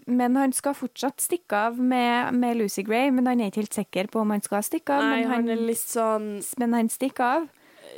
Men 0.06 0.36
han 0.40 0.54
skal 0.56 0.76
fortsatt 0.78 1.22
stikke 1.24 1.60
av 1.70 1.78
med, 1.80 2.34
med 2.38 2.58
Lucy 2.60 2.84
Gray, 2.88 3.12
men 3.14 3.30
han 3.30 3.42
er 3.42 3.52
ikke 3.52 3.64
helt 3.64 3.78
sikker 3.78 4.10
på 4.14 4.24
om 4.24 4.34
han 4.36 4.44
skal 4.46 4.66
stikke 4.66 4.98
av. 4.98 5.06
Nei, 5.06 5.22
men, 5.22 5.32
han 5.32 5.46
han, 5.48 5.54
er 5.54 5.64
litt 5.70 5.84
sånn 5.84 6.34
men 6.62 6.76
han 6.78 6.92
stikker 6.94 7.38
av. 7.38 7.48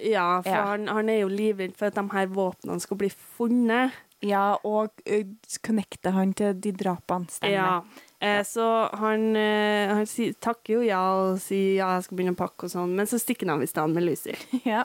Ja, 0.06 0.28
for 0.44 0.54
Ja. 0.54 0.68
Han, 0.74 0.88
han 0.88 1.10
er 1.10 1.24
jo 1.24 1.32
livredd 1.32 1.74
for 1.78 1.90
at 1.90 1.98
de 1.98 2.06
her 2.14 2.30
våpnene 2.36 2.84
skal 2.84 3.02
bli 3.02 3.10
funnet. 3.10 3.98
Ja, 4.26 4.60
og 4.68 5.00
uh, 5.08 5.26
connecter 5.64 6.12
han 6.12 6.34
til 6.36 6.58
de 6.60 6.74
drapene. 6.76 7.32
Stemmer. 7.32 7.56
Ja. 7.56 8.06
Eh, 8.20 8.42
så 8.44 8.66
han, 9.00 9.30
han 9.32 10.08
si, 10.12 10.34
takker 10.44 10.74
jo 10.74 10.80
ja 10.84 11.00
og 11.16 11.38
sier 11.40 11.78
ja, 11.78 11.94
jeg 11.96 12.10
skal 12.10 12.18
begynne 12.20 12.36
å 12.36 12.40
pakke 12.42 12.68
og 12.68 12.74
sånn, 12.74 12.98
men 12.98 13.08
så 13.08 13.16
stikker 13.16 13.48
han 13.48 13.54
av 13.56 13.64
i 13.64 13.70
stedet 13.72 13.96
med 13.96 14.10
Lucy. 14.10 14.36
Ja. 14.68 14.84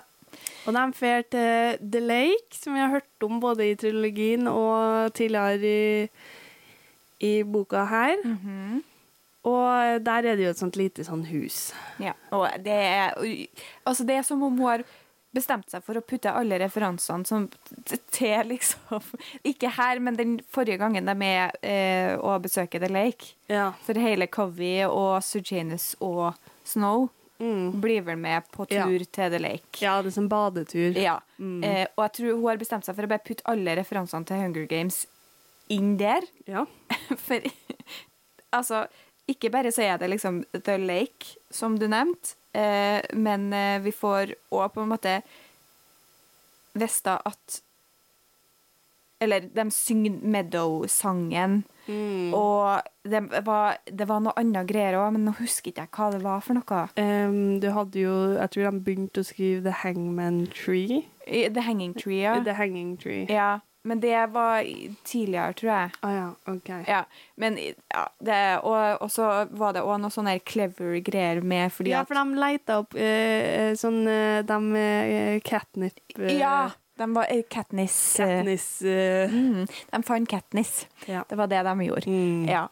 Og 0.66 0.74
de 0.74 0.84
drar 0.98 1.26
til 1.30 1.90
The 1.92 2.00
Lake, 2.00 2.56
som 2.56 2.74
vi 2.74 2.82
har 2.82 2.92
hørt 2.94 3.26
om 3.26 3.40
både 3.42 3.68
i 3.70 3.76
trilogien 3.78 4.48
og 4.50 5.12
tidligere 5.14 5.58
i, 5.68 6.08
i 7.20 7.42
boka 7.42 7.84
her. 7.86 8.16
Mhm. 8.24 8.82
Og 9.44 10.00
der 10.04 10.24
er 10.24 10.36
det 10.36 10.44
jo 10.46 10.50
et 10.54 10.58
sånt 10.58 10.76
lite 10.80 11.04
sånn 11.04 11.26
hus. 11.28 11.72
ja. 12.00 12.14
Og 12.32 12.48
det 12.64 12.72
er 12.72 13.12
Altså, 13.86 14.04
det 14.06 14.16
er 14.16 14.22
som 14.22 14.42
om 14.42 14.56
hun 14.56 14.66
har 14.70 14.84
bestemt 15.34 15.68
seg 15.68 15.82
for 15.82 15.98
å 15.98 16.00
putte 16.00 16.30
alle 16.32 16.56
referansene 16.62 17.26
som, 17.26 17.48
til 18.14 18.44
liksom 18.48 19.02
Ikke 19.44 19.68
her, 19.68 19.98
men 20.00 20.14
den 20.16 20.36
forrige 20.48 20.78
gangen 20.78 21.04
de 21.04 21.26
er 21.26 21.50
eh, 21.62 22.14
og 22.18 22.42
besøker 22.46 22.80
The 22.80 22.88
Lake. 22.88 23.34
Ja. 23.50 23.72
For 23.84 23.94
hele 23.98 24.26
Covey 24.28 24.84
og 24.86 25.20
Sujanus 25.22 25.94
og 26.00 26.34
Snow 26.64 27.10
Mm. 27.42 27.80
blir 27.82 28.00
vel 28.06 28.16
med 28.16 28.44
på 28.54 28.64
Ja. 28.70 28.84
tur 28.86 29.02
til 29.10 29.30
The 29.32 29.38
Lake. 29.42 29.80
Ja, 29.82 30.00
det 30.00 30.12
er 30.12 30.14
som 30.14 30.28
badetur. 30.28 30.94
Ja. 30.96 31.16
Mm. 31.36 31.64
Eh, 31.64 31.86
og 31.98 32.04
jeg 32.04 32.12
tror 32.12 32.36
hun 32.38 32.44
har 32.46 32.56
bestemt 32.56 32.84
seg 32.86 32.94
for 32.94 33.02
å 33.02 33.08
bare 33.10 33.24
putte 33.26 33.42
alle 33.50 33.74
referansene 33.76 34.24
til 34.24 34.36
Hunger 34.38 34.66
Games 34.70 35.00
inn 35.74 35.96
der. 36.00 36.26
Ja. 36.50 36.64
For 37.26 37.42
altså, 38.54 38.86
ikke 39.30 39.50
bare 39.50 39.72
så 39.72 39.82
er 39.82 39.98
det 40.00 40.10
liksom 40.12 40.42
The 40.52 40.78
Lake, 40.78 41.36
som 41.50 41.78
du 41.78 41.86
nevnte, 41.88 42.36
eh, 42.52 43.00
men 43.16 43.52
eh, 43.52 43.80
vi 43.84 43.92
får 43.92 44.34
òg 44.52 44.74
på 44.74 44.84
en 44.84 44.92
måte 44.94 45.20
vite 46.74 47.20
at 47.24 47.60
Eller 49.22 49.40
de 49.40 49.70
synger 49.70 50.18
Meadow-sangen. 50.26 51.62
Mm. 51.86 52.34
Og 52.34 52.82
det 53.08 53.20
var, 53.46 53.78
det 53.86 54.08
var 54.08 54.20
noe 54.20 54.34
annet 54.36 54.66
greier 54.68 54.98
òg, 54.98 55.14
men 55.14 55.24
nå 55.24 55.32
husker 55.38 55.70
ikke 55.70 55.86
jeg 55.86 55.92
hva 55.94 56.08
det 56.12 56.20
var 56.20 56.42
for 56.44 56.58
noe. 56.58 56.80
Um, 56.98 57.60
du 57.62 57.70
hadde 57.72 58.02
jo 58.02 58.16
Jeg 58.34 58.50
tror 58.52 58.66
de 58.66 58.82
begynte 58.84 59.22
å 59.22 59.28
skrive 59.28 59.62
The 59.64 59.76
Hangman 59.80 60.42
Tree. 60.52 61.06
The 61.24 61.64
Hanging 61.64 61.94
Tree, 61.94 62.20
ja. 62.26 62.34
The 62.44 62.58
Hanging 62.58 62.98
Tree. 63.00 63.24
ja. 63.30 63.62
Men 63.84 64.00
det 64.00 64.16
var 64.32 64.64
tidligere, 65.04 65.52
tror 65.52 65.70
jeg. 65.70 65.90
Ah, 66.00 66.12
ja, 66.14 66.28
OK. 66.48 66.68
Ja, 66.88 67.02
men 67.36 67.58
ja, 67.60 68.04
det, 68.24 68.38
og, 68.64 69.02
og 69.04 69.10
så 69.12 69.26
var 69.52 69.74
det 69.76 69.82
òg 69.84 69.98
noe 70.00 70.14
sånne 70.14 70.38
clever 70.40 71.02
greier 71.04 71.42
med 71.44 71.68
fordi 71.74 71.92
ja, 71.92 72.00
at 72.00 72.08
for 72.08 72.16
de 72.16 72.40
leita 72.40 72.78
opp 72.80 72.96
eh, 72.96 73.74
sånn 73.76 74.00
uh, 74.08 74.40
De 74.48 74.56
uh, 74.72 75.36
catnip 75.44 76.00
uh, 76.16 76.30
Ja, 76.32 76.70
de 76.96 77.10
var 77.12 77.28
uh, 77.28 77.44
Katniss. 77.52 77.98
Katniss 78.16 78.66
Mm, 78.80 79.66
de 79.68 80.02
fant 80.08 80.32
Katniss. 80.32 80.86
ja. 81.04 81.26
Det 81.28 81.36
var 81.36 81.52
det 81.52 81.60
de 81.68 81.88
gjorde. 81.90 82.08
Mm. 82.08 82.48
Ja. 82.48 82.64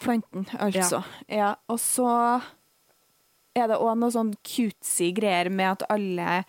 Planten, 0.00 0.44
altså. 0.60 1.02
Ja. 1.32 1.54
Og 1.68 1.80
så 1.80 2.08
er 3.56 3.72
det 3.72 3.80
òg 3.80 3.96
noe 4.00 4.12
sånn 4.12 4.36
cutesy 4.44 5.14
greier 5.16 5.48
med 5.48 5.78
at 5.78 5.88
alle 5.92 6.42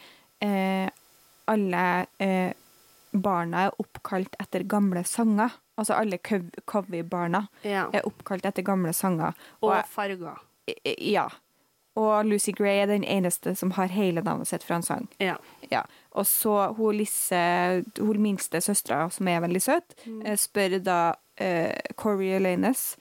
Alle 1.50 1.84
barna 3.14 3.66
er 3.68 3.80
oppkalt 3.80 4.36
etter 4.40 4.64
gamle 4.70 5.04
sanger. 5.04 5.50
Altså 5.80 5.94
alle 5.96 6.18
cov- 6.18 6.52
Covey-barna 6.68 7.48
ja. 7.64 7.88
er 7.94 8.06
oppkalt 8.06 8.46
etter 8.46 8.62
gamle 8.68 8.94
sanger. 8.94 9.34
Og 9.62 9.70
Og, 9.72 9.86
farger. 9.88 10.38
ja. 10.98 11.28
Og 11.96 12.26
Lucy 12.26 12.52
Gray 12.56 12.82
er 12.84 12.86
den 12.88 13.04
eneste 13.04 13.56
som 13.56 13.72
har 13.72 13.88
hele 13.92 14.22
navnet 14.22 14.48
sitt 14.48 14.64
fra 14.64 14.76
en 14.76 14.84
sang. 14.84 15.08
Ja. 15.20 15.36
Ja. 15.72 15.82
Og 16.12 16.26
så 16.26 16.74
hun 16.78 16.96
Lisse, 16.96 17.84
hun 18.00 18.22
minste 18.22 18.62
søstera, 18.62 19.10
som 19.12 19.28
er 19.28 19.40
veldig 19.42 19.62
søt, 19.62 19.96
Mm. 20.06 20.22
eh, 20.26 20.36
spør 20.38 20.80
da 20.84 21.14
eh, 21.38 21.76
Coriolanus 21.96 22.96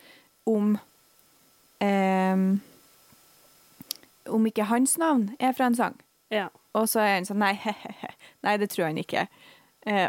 om 0.46 0.78
um, 1.80 2.60
Om 4.28 4.46
ikke 4.46 4.64
hans 4.68 4.98
navn 4.98 5.30
er 5.40 5.52
fra 5.52 5.66
en 5.66 5.74
sang. 5.74 6.00
ja. 6.30 6.48
Og 6.74 6.84
så 6.88 7.00
er 7.00 7.14
han 7.16 7.24
sånn 7.24 7.40
Nei, 7.40 7.54
he-he-he. 7.64 8.10
Nei, 8.44 8.56
det 8.60 8.68
tror 8.70 8.84
han 8.90 8.98
ikke. 9.00 9.26
Eh, 9.88 10.08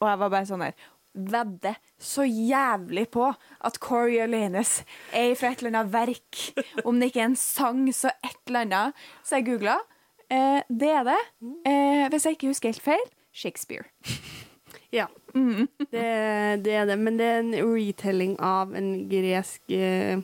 og 0.00 0.08
jeg 0.08 0.20
var 0.22 0.32
bare 0.32 0.48
sånn 0.48 0.64
her 0.64 0.88
Vedder 1.10 1.74
så 1.98 2.22
jævlig 2.22 3.08
på 3.10 3.24
at 3.66 3.78
Coriolanus 3.82 4.80
er 5.12 5.32
fra 5.34 5.50
et 5.50 5.62
eller 5.62 5.72
annet 5.74 5.90
verk. 5.92 6.42
Om 6.86 7.00
det 7.00 7.10
ikke 7.10 7.24
er 7.24 7.30
en 7.32 7.40
sang, 7.40 7.80
så 7.90 8.12
et 8.22 8.38
eller 8.46 8.62
annet. 8.62 9.00
Så 9.26 9.40
jeg 9.40 9.48
googla. 9.48 9.74
Eh, 10.30 10.60
det 10.70 10.92
er 10.94 11.08
det. 11.10 11.18
Eh, 11.66 12.04
hvis 12.12 12.28
jeg 12.28 12.38
ikke 12.38 12.52
husker 12.52 12.70
helt 12.70 12.84
feil 12.84 13.02
Shakespeare. 13.34 13.88
ja. 14.94 15.08
Det, 15.34 16.06
det 16.62 16.74
er 16.78 16.86
det. 16.86 16.98
Men 17.02 17.18
det 17.18 17.26
er 17.26 17.42
en 17.42 17.54
retelling 17.58 18.36
av 18.38 18.76
en 18.78 18.92
gresk 19.10 19.74
eh, 19.74 20.22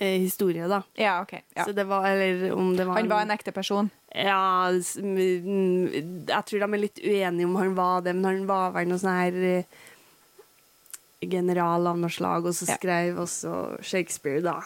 eh, 0.00 0.16
historie, 0.24 0.64
da. 0.70 0.80
Ja, 0.96 1.18
OK. 1.22 1.36
Ja. 1.56 1.68
Så 1.68 1.76
det 1.76 1.84
var 1.92 2.08
Eller 2.08 2.56
om 2.56 2.72
det 2.76 2.88
var 2.88 3.02
Han 3.02 3.12
var 3.12 3.28
en 3.28 3.36
ekte 3.36 3.52
person. 3.52 3.92
Ja, 4.14 4.70
jeg 4.70 6.42
tror 6.46 6.62
de 6.62 6.68
er 6.68 6.78
litt 6.78 7.00
uenige 7.02 7.48
om 7.48 7.56
han 7.58 7.74
var 7.74 8.04
det, 8.06 8.14
men 8.14 8.28
han 8.28 8.46
var 8.46 8.74
vel 8.76 8.86
noe 8.92 9.02
sånn 9.02 9.16
her 9.18 9.38
eh, 9.48 9.82
general 11.24 11.90
av 11.90 11.98
noe 11.98 12.12
slag, 12.12 12.46
og 12.46 12.54
så 12.54 12.68
skrev 12.76 13.18
også 13.24 13.54
Shakespeare, 13.82 14.42
da, 14.44 14.58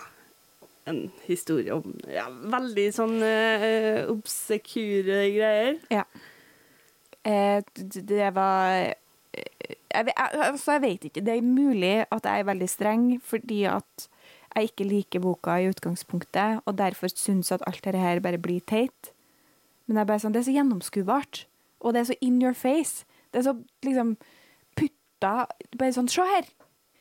en 0.89 1.07
historie 1.27 1.73
om 1.75 1.97
ja, 2.09 2.27
veldig 2.29 2.87
sånn 2.97 3.17
uh, 3.21 4.09
obsekure 4.13 5.23
greier. 5.35 5.79
Ja. 5.93 6.05
Eh, 7.29 7.61
det 7.85 8.31
var 8.37 8.73
eh, 8.73 8.95
jeg, 9.35 10.07
jeg, 10.09 10.15
altså, 10.17 10.77
jeg 10.77 10.85
vet 10.85 11.09
ikke. 11.09 11.25
Det 11.27 11.35
er 11.35 11.45
mulig 11.45 11.95
at 12.05 12.25
jeg 12.25 12.45
er 12.45 12.49
veldig 12.49 12.71
streng 12.71 13.05
fordi 13.25 13.65
at 13.69 14.09
jeg 14.55 14.71
ikke 14.71 14.89
liker 14.89 15.23
boka 15.23 15.59
i 15.61 15.69
utgangspunktet, 15.71 16.63
og 16.65 16.79
derfor 16.79 17.13
syns 17.13 17.53
at 17.55 17.63
alt 17.69 17.85
dette 17.85 18.01
her 18.01 18.23
bare 18.25 18.41
blir 18.43 18.65
teit. 18.67 19.13
Men 19.89 19.97
det 19.97 20.03
er 20.05 20.09
bare 20.13 20.23
sånn, 20.23 20.35
det 20.37 20.43
er 20.43 20.49
så 20.51 20.55
gjennomskuebart, 20.55 21.43
og 21.81 21.95
det 21.95 22.01
er 22.03 22.09
så 22.11 22.17
in 22.25 22.41
your 22.43 22.57
face. 22.57 23.07
Det 23.33 23.41
er 23.41 23.49
så 23.49 23.55
liksom 23.87 24.17
putta 24.77 25.33
Bare 25.81 25.95
sånn 25.97 26.11
Se 26.13 26.25
her! 26.29 26.49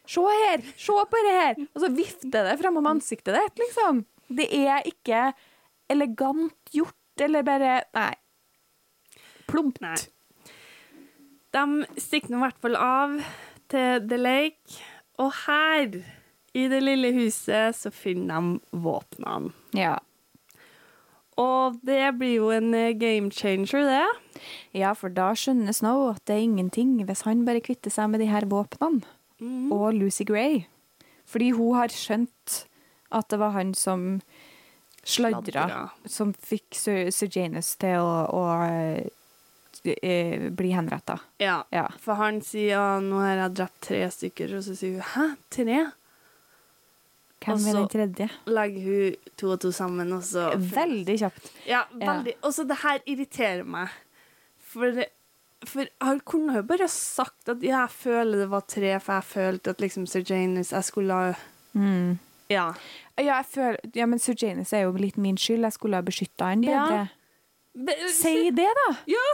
Se 0.07 0.23
her! 0.23 0.63
Se 0.79 0.95
på 1.11 1.23
det 1.25 1.33
her! 1.35 1.59
Og 1.73 1.83
så 1.83 1.91
vifter 1.91 2.47
det 2.47 2.55
framom 2.61 2.87
ansiktet 2.89 3.35
ditt, 3.35 3.59
liksom. 3.65 4.05
Det 4.27 4.47
er 4.55 4.87
ikke 4.87 5.31
elegant 5.91 6.71
gjort, 6.75 6.95
eller 7.23 7.43
bare 7.47 7.81
Nei. 7.95 8.13
Plumpt. 9.47 9.83
Nei. 9.83 9.97
De 11.55 12.01
stikker 12.01 12.31
nå 12.31 12.39
i 12.39 12.45
hvert 12.45 12.63
fall 12.63 12.79
av 12.79 13.19
til 13.71 14.07
The 14.07 14.19
Lake, 14.19 14.79
og 15.19 15.31
her, 15.45 15.99
i 16.55 16.67
det 16.71 16.79
lille 16.83 17.11
huset, 17.15 17.75
så 17.75 17.91
finner 17.91 18.39
de 18.39 18.79
våpnene. 18.83 19.51
Ja. 19.75 19.97
Og 21.37 21.77
det 21.85 22.01
blir 22.17 22.39
jo 22.39 22.49
en 22.53 22.73
eh, 22.73 22.95
game 22.97 23.29
changer, 23.31 23.85
det. 23.85 24.41
ja, 24.73 24.93
for 24.97 25.13
da 25.13 25.31
skjønner 25.37 25.75
Snow 25.75 26.07
at 26.09 26.23
det 26.25 26.37
er 26.37 26.47
ingenting 26.47 26.95
hvis 27.05 27.25
han 27.27 27.45
bare 27.45 27.61
kvitter 27.61 27.93
seg 27.93 28.09
med 28.09 28.23
de 28.23 28.31
her 28.31 28.47
våpnene. 28.49 29.05
Og 29.73 29.93
Lucy 29.93 30.25
Gray. 30.25 30.63
Fordi 31.29 31.51
hun 31.53 31.75
har 31.77 31.93
skjønt 31.93 32.63
at 33.13 33.27
det 33.29 33.37
var 33.39 33.53
han 33.53 33.75
som 33.77 34.21
sladra, 35.07 35.91
som 36.09 36.33
fikk 36.33 36.75
Sir, 36.75 37.11
Sir 37.13 37.29
Janus 37.31 37.75
til 37.79 38.01
å, 38.01 38.25
å 38.33 38.43
eh, 38.65 40.49
bli 40.51 40.73
henretta. 40.73 41.19
Ja. 41.43 41.61
Ja. 41.71 41.85
For 42.01 42.19
han 42.19 42.41
sier 42.45 42.81
at 42.81 43.05
nå 43.05 43.21
har 43.21 43.43
jeg 43.43 43.55
drept 43.59 43.79
tre 43.87 44.01
stykker, 44.11 44.57
og 44.57 44.65
så 44.65 44.75
sier 44.79 44.97
hun 44.97 45.07
hæ, 45.13 45.27
tre? 45.53 45.79
Hvem 47.47 47.55
Og 47.55 47.61
er 47.61 47.71
så- 47.71 47.79
den 47.79 47.87
tredje? 47.95 48.29
Legger 48.51 48.83
hun 48.83 49.15
to 49.39 49.51
og 49.55 49.59
to 49.63 49.71
sammen, 49.71 50.11
og 50.13 50.21
så 50.27 50.49
Veldig 50.57 51.17
kjapt. 51.21 51.51
Ja, 51.67 51.83
veldig. 51.93 52.33
Og 52.43 52.51
så 52.53 52.65
det 52.67 52.77
her 52.83 52.99
irriterer 53.07 53.63
meg. 53.65 53.89
For, 54.67 55.03
for 55.65 55.87
han 56.03 56.19
kunne 56.27 56.55
jo 56.59 56.61
bare 56.67 56.87
sagt 56.91 57.49
at 57.49 57.63
ja, 57.63 57.79
jeg 57.85 57.89
føler 57.89 58.43
det 58.43 58.49
var 58.51 58.65
tre, 58.67 58.99
for 58.99 59.13
jeg 59.13 59.23
følte 59.31 59.69
at 59.73 59.77
liksom 59.81 60.05
Sir 60.07 60.21
Janus 60.27 60.71
Jeg 60.75 60.83
skulle 60.83 61.13
ha 61.13 61.33
Mm. 61.75 62.17
Ja. 62.49 62.71
Ja, 63.17 63.23
jeg 63.37 63.45
føler, 63.51 63.77
ja, 63.95 64.05
men 64.05 64.19
Sir 64.19 64.33
Janus 64.41 64.73
er 64.73 64.81
jo 64.87 64.91
litt 64.91 65.17
min 65.17 65.35
skyld. 65.37 65.61
Jeg 65.61 65.73
skulle 65.73 65.95
ha 65.95 66.01
beskytta 66.01 66.45
han 66.49 66.63
Ja. 66.63 66.85
bedre. 66.85 67.09
Be- 67.85 68.09
Si 68.11 68.49
det, 68.49 68.65
da! 68.79 68.95
Ja! 69.07 69.25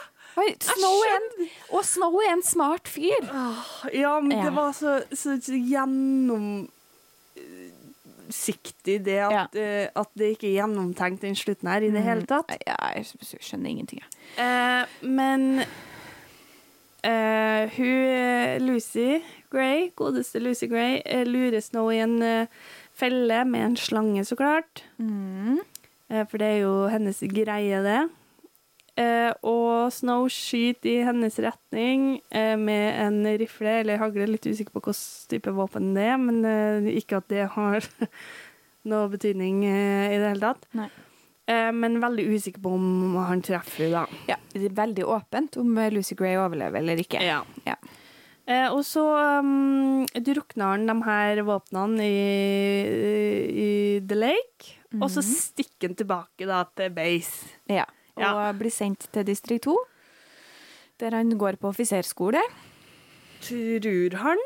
Snow 0.59 0.97
er 1.05 1.15
en, 1.15 1.47
og 1.71 1.85
Snow 1.85 2.15
er 2.19 2.33
en 2.33 2.41
smart 2.43 2.87
fyr. 2.89 3.23
Ja, 3.93 4.19
men 4.19 4.31
Ja. 4.37 4.43
det 4.45 4.53
var 4.55 4.71
så, 4.73 5.03
så, 5.13 5.37
så 5.39 5.53
gjennomsiktig 8.23 9.03
det 9.05 9.19
at, 9.21 9.55
eh, 9.55 9.89
at 9.95 10.09
det 10.17 10.33
ikke 10.33 10.47
er 10.47 10.63
gjennomtenkt 10.63 11.21
den 11.21 11.35
slutten 11.35 11.67
her 11.69 11.81
i 11.81 11.91
det 11.91 12.03
hele 12.03 12.25
tatt. 12.25 12.51
Ja, 12.65 12.75
jeg 12.95 13.05
skjønner 13.39 13.69
ingenting. 13.69 14.01
jeg. 14.01 14.09
Uh, 14.37 14.85
men 15.07 15.63
uh, 17.05 17.69
hun 17.75 18.65
Lucy 18.65 19.21
Gray, 19.51 19.91
godeste 19.95 20.39
Lucy 20.39 20.65
Gray, 20.67 21.01
lures 21.25 21.73
nå 21.73 21.89
i 21.91 21.99
en 21.99 22.47
felle 22.93 23.45
med 23.45 23.65
en 23.65 23.77
slange, 23.77 24.25
så 24.25 24.35
klart. 24.35 24.83
Mm. 24.97 25.59
For 26.29 26.37
det 26.37 26.47
er 26.47 26.59
jo 26.61 26.87
hennes 26.87 27.23
greie, 27.33 27.81
det. 27.81 28.09
Eh, 28.99 29.31
og 29.49 29.89
Snow 29.89 30.27
skyter 30.29 30.89
i 30.91 31.05
hennes 31.07 31.39
retning 31.41 32.19
eh, 32.29 32.53
med 32.59 32.99
en 33.01 33.23
rifle 33.41 33.79
eller 33.81 34.01
hagle. 34.01 34.27
Litt 34.29 34.45
usikker 34.45 34.75
på 34.75 34.83
hvilken 34.83 35.31
type 35.33 35.53
våpen 35.57 35.95
det 35.97 36.05
er, 36.11 36.19
men 36.21 36.43
eh, 36.45 36.91
ikke 37.01 37.23
at 37.23 37.31
det 37.33 37.47
har 37.55 37.87
noe 38.91 39.09
betydning 39.15 39.63
i 39.65 39.73
det 40.13 40.27
hele 40.27 40.53
tatt. 40.53 40.69
Nei. 40.77 40.91
Eh, 41.49 41.71
men 41.75 41.97
veldig 42.03 42.27
usikker 42.35 42.61
på 42.63 42.75
om 42.77 43.17
han 43.19 43.41
treffer 43.43 43.89
da. 43.91 44.05
Ja, 44.29 44.37
det 44.53 44.69
er 44.69 44.77
veldig 44.77 45.09
åpent 45.11 45.57
om 45.59 45.73
Lucy 45.91 46.15
Gray 46.19 46.37
overlever 46.39 46.79
eller 46.83 47.01
ikke. 47.01 47.23
Ja. 47.25 47.41
Ja. 47.65 47.75
Eh, 48.45 48.67
og 48.69 48.83
så 48.85 49.03
um, 49.39 50.03
drukner 50.13 50.73
han 50.75 50.87
de 50.87 50.95
her 51.05 51.41
våpnene 51.47 52.05
i, 52.05 52.23
i 53.49 53.69
The 54.03 54.17
Lake, 54.19 54.79
og 54.99 55.07
så 55.09 55.23
stikker 55.25 55.89
han 55.89 55.99
tilbake 55.99 56.47
da 56.47 56.61
til 56.77 56.93
base. 56.93 57.49
Ja. 57.71 57.87
Og 58.15 58.21
Ja. 58.21 58.51
blir 58.53 58.71
sendt 58.71 59.07
til 59.11 59.23
distrikt 59.25 59.63
2, 59.65 59.75
der 60.99 61.11
han 61.17 61.31
går 61.37 61.57
på 61.57 61.69
offiserskole. 61.71 62.41
Tror 63.41 64.17
han? 64.21 64.37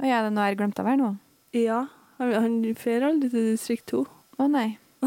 Og 0.00 0.06
ja, 0.08 0.22
det 0.22 0.26
er 0.26 0.30
noe 0.34 0.44
jeg 0.46 0.56
har 0.56 0.60
glemt 0.60 0.80
av 0.80 0.86
her 0.90 0.96
nå. 1.00 1.10
Ja. 1.56 1.86
Han, 2.18 2.32
han 2.32 2.74
fer 2.74 3.04
aldri 3.06 3.28
til 3.30 3.50
distrikt 3.52 3.86
2. 3.92 4.06
Å 4.40 4.46
nei. 4.50 4.78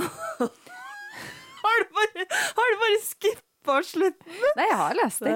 Har 1.60 1.84
du 1.84 1.90
bare, 1.94 2.26
har 2.58 2.72
du 2.72 2.78
bare 2.82 3.00
skippa 3.04 3.76
slutten? 3.86 4.38
Nei, 4.58 4.66
jeg 4.70 4.78
har 4.80 4.96
lest 4.98 5.20
det. 5.26 5.34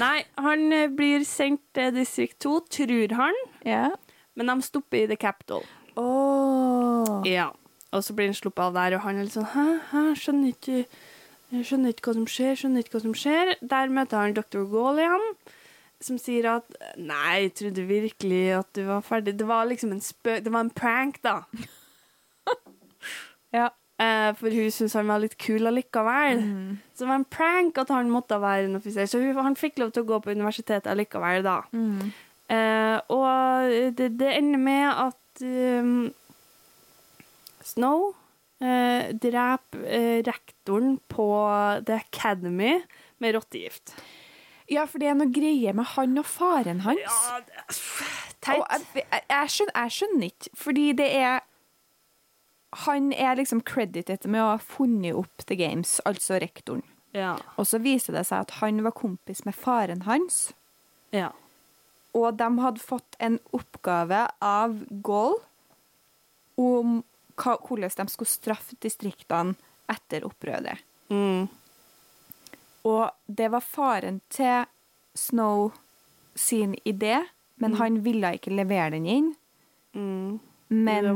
Nei, 0.00 0.24
han 0.40 0.62
eh, 0.72 0.86
blir 0.96 1.24
sendt 1.28 1.60
til 1.76 1.92
distrikt 1.94 2.38
2, 2.42 2.54
tror 2.78 3.14
han, 3.18 3.34
Ja. 3.66 3.90
men 4.34 4.46
de 4.50 4.56
stopper 4.66 5.02
i 5.04 5.06
The 5.10 5.16
Capital. 5.20 5.62
Åh. 6.00 7.20
Ja. 7.28 7.50
Og 7.90 8.04
så 8.06 8.14
blir 8.14 8.30
han 8.30 8.36
sluppet 8.38 8.68
av 8.68 8.76
der, 8.76 8.96
og 8.96 9.02
han 9.06 9.18
er 9.18 9.26
litt 9.26 9.34
sånn 9.34 9.50
Hæ, 9.54 9.64
hæ, 9.90 10.04
skjønner 10.18 10.52
ikke 10.54 10.84
skjønner 11.50 11.90
ikke 11.90 12.06
hva 12.06 12.14
som 12.14 12.28
skjer, 12.30 12.52
skjønner 12.58 12.84
ikke 12.84 12.94
hva 12.94 13.02
som 13.02 13.16
skjer. 13.18 13.56
Der 13.72 13.90
møter 13.90 14.20
han 14.20 14.36
dr. 14.36 14.62
Gaul 14.70 15.00
igjen. 15.02 15.26
som 16.00 16.16
sier 16.16 16.46
at 16.48 16.78
Nei, 16.96 17.42
jeg 17.42 17.54
trodde 17.58 17.88
virkelig 17.88 18.44
at 18.60 18.70
du 18.78 18.84
var 18.86 19.02
ferdig. 19.04 19.34
Det 19.38 19.48
var 19.48 19.66
liksom 19.68 19.92
en 19.92 20.00
spøk 20.00 20.44
Det 20.44 20.52
var 20.52 20.66
en 20.66 20.70
prank, 20.70 21.20
da. 21.26 21.40
Ja. 23.50 23.68
Eh, 24.00 24.30
for 24.38 24.48
hun 24.54 24.70
syntes 24.70 24.94
han 24.94 25.10
var 25.10 25.18
litt 25.20 25.34
kul 25.42 25.66
allikevel. 25.66 26.38
Så 26.94 27.02
det 27.02 27.08
var 27.10 27.18
en 27.18 27.24
prank 27.34 27.78
at 27.82 27.90
han 27.90 28.12
måtte 28.14 28.38
være 28.40 28.68
en 28.68 28.78
offiser. 28.78 29.10
Så 29.10 29.18
hun, 29.18 29.34
han 29.36 29.58
fikk 29.58 29.80
lov 29.82 29.90
til 29.90 30.04
å 30.04 30.08
gå 30.08 30.20
på 30.22 30.30
universitetet 30.30 30.86
allikevel, 30.88 31.42
da. 31.44 31.56
Eh, 32.48 32.96
og 33.10 33.74
det, 33.98 34.12
det 34.22 34.30
ender 34.38 34.62
med 34.62 34.86
at 34.88 35.42
um, 35.42 36.12
Snow 37.66 38.12
eh, 38.60 39.10
dreper 39.16 39.84
eh, 39.84 40.22
rektoren 40.26 40.98
på 41.08 41.28
The 41.86 42.00
Academy 42.00 42.80
med 43.18 43.34
rottegift. 43.34 43.94
Ja, 44.70 44.84
for 44.86 45.02
det 45.02 45.10
er 45.10 45.16
noe 45.18 45.32
greier 45.34 45.74
med 45.74 45.88
han 45.96 46.18
og 46.20 46.28
faren 46.30 46.84
hans. 46.84 47.02
Ja, 47.02 47.40
det 47.42 47.56
er 47.58 47.78
teit. 48.40 48.84
jeg, 48.94 49.22
jeg, 49.26 49.54
skjønner, 49.54 49.74
jeg 49.74 49.94
skjønner 49.96 50.26
ikke, 50.30 50.52
fordi 50.54 50.90
det 51.00 51.08
er 51.18 51.40
Han 52.86 53.10
er 53.12 53.34
liksom 53.34 53.64
credited 53.66 54.28
med 54.30 54.44
å 54.44 54.52
ha 54.52 54.58
funnet 54.62 55.16
opp 55.18 55.42
The 55.48 55.56
Games, 55.58 55.96
altså 56.06 56.38
rektoren. 56.38 56.84
Ja. 57.10 57.32
Og 57.58 57.66
så 57.66 57.80
viser 57.82 58.14
det 58.14 58.28
seg 58.28 58.44
at 58.44 58.60
han 58.60 58.78
var 58.86 58.94
kompis 58.94 59.42
med 59.42 59.56
faren 59.58 60.04
hans, 60.06 60.52
ja. 61.10 61.32
og 62.14 62.38
de 62.38 62.46
hadde 62.62 62.78
fått 62.78 63.18
en 63.18 63.40
oppgave 63.50 64.28
av 64.38 64.76
Goll 65.02 65.34
om 66.54 67.00
hva, 67.40 67.56
hvordan 67.64 67.90
de 67.96 68.12
skulle 68.12 68.28
straffe 68.30 68.76
distriktene 68.84 69.54
etter 69.90 70.24
opprøret. 70.28 70.78
Mm. 71.10 71.48
Og 72.88 73.10
det 73.26 73.48
var 73.52 73.60
faren 73.64 74.20
til 74.32 74.64
Snow 75.18 75.70
sin 76.38 76.76
idé, 76.86 77.18
men 77.60 77.74
han 77.80 77.98
ville 78.04 78.30
ikke 78.38 78.54
levere 78.54 78.94
den 78.94 79.06
inn. 79.10 79.32
Mm. 79.92 80.38
Men, 80.70 81.08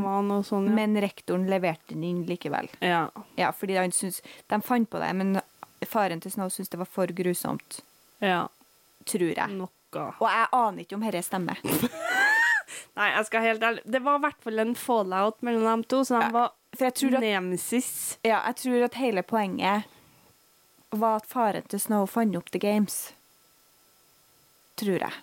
sånn, 0.43 0.67
ja. 0.67 0.75
men 0.75 0.97
rektoren 0.99 1.45
leverte 1.47 1.95
den 1.95 2.03
inn 2.09 2.25
likevel. 2.27 2.67
ja. 2.83 3.05
Ja, 3.39 3.53
fordi 3.55 3.77
han 3.79 3.93
syns, 3.95 4.19
De 4.51 4.59
fant 4.67 4.91
på 4.91 4.99
det, 4.99 5.13
men 5.15 5.39
faren 5.87 6.21
til 6.21 6.33
Snow 6.35 6.51
syntes 6.51 6.73
det 6.73 6.81
var 6.81 6.91
for 6.91 7.07
grusomt, 7.07 7.81
Ja. 8.21 8.49
tror 9.07 9.31
jeg. 9.37 9.49
Noe. 9.55 9.71
Og 9.95 10.27
jeg 10.27 10.49
aner 10.53 10.83
ikke 10.83 10.97
om 10.97 11.05
dette 11.07 11.23
stemmer. 11.23 11.61
Nei, 12.97 13.09
jeg 13.17 13.27
skal 13.29 13.45
helt 13.45 13.63
ærlig 13.69 13.83
Det 13.97 14.01
var 14.05 14.19
i 14.19 14.23
hvert 14.25 14.45
fall 14.47 14.63
en 14.65 14.75
fallout 14.79 15.43
mellom 15.47 15.65
dem 15.69 15.85
to, 15.91 16.03
så 16.05 16.19
de 16.21 16.29
Ja, 16.29 16.31
var 16.35 16.53
For 16.77 16.85
jeg 16.89 16.95
tror, 17.01 17.17
at, 17.19 17.21
nemesis. 17.27 17.91
ja, 18.25 18.41
jeg 18.49 18.57
tror 18.63 18.85
at 18.89 18.95
hele 18.99 19.23
poenget 19.23 19.91
var 20.95 21.17
at 21.19 21.27
faren 21.27 21.67
til 21.71 21.81
Snow 21.83 22.07
fant 22.07 22.37
opp 22.39 22.51
The 22.55 22.61
Games. 22.63 23.13
Tror 24.79 24.99
jeg. 25.03 25.15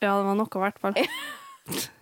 Ja, 0.00 0.14
det 0.14 0.24
var 0.28 0.36
noe, 0.38 0.48
i 0.48 0.62
hvert 0.62 0.78
fall. 0.80 0.96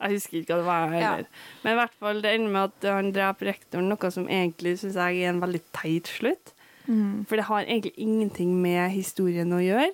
Jeg 0.00 0.14
husker 0.16 0.38
ikke 0.40 0.56
hva 0.56 0.60
det 0.62 0.66
var 0.66 0.92
heller. 0.94 1.26
Men 1.62 1.74
i 1.74 1.76
hvert 1.76 1.96
fall 2.00 2.22
det 2.24 2.30
ender 2.32 2.52
med 2.54 2.70
at 2.70 2.86
han 2.88 3.10
dreper 3.12 3.50
rektoren, 3.50 3.90
noe 3.92 4.10
som 4.14 4.28
egentlig 4.32 4.78
syns 4.80 4.96
jeg 4.96 5.18
er 5.20 5.28
en 5.34 5.42
veldig 5.42 5.60
teit 5.76 6.08
slutt. 6.08 6.54
Mm. 6.86 7.26
For 7.28 7.36
det 7.36 7.44
har 7.50 7.66
egentlig 7.66 7.92
ingenting 8.00 8.54
med 8.62 8.94
historien 8.94 9.52
å 9.52 9.60
gjøre. 9.60 9.90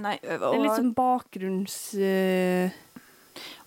Nei, 0.00 0.16
Det 0.22 0.36
er 0.36 0.62
litt 0.62 0.78
sånn 0.78 0.94
bakgrunns... 0.96 1.78
Uh... 1.94 2.70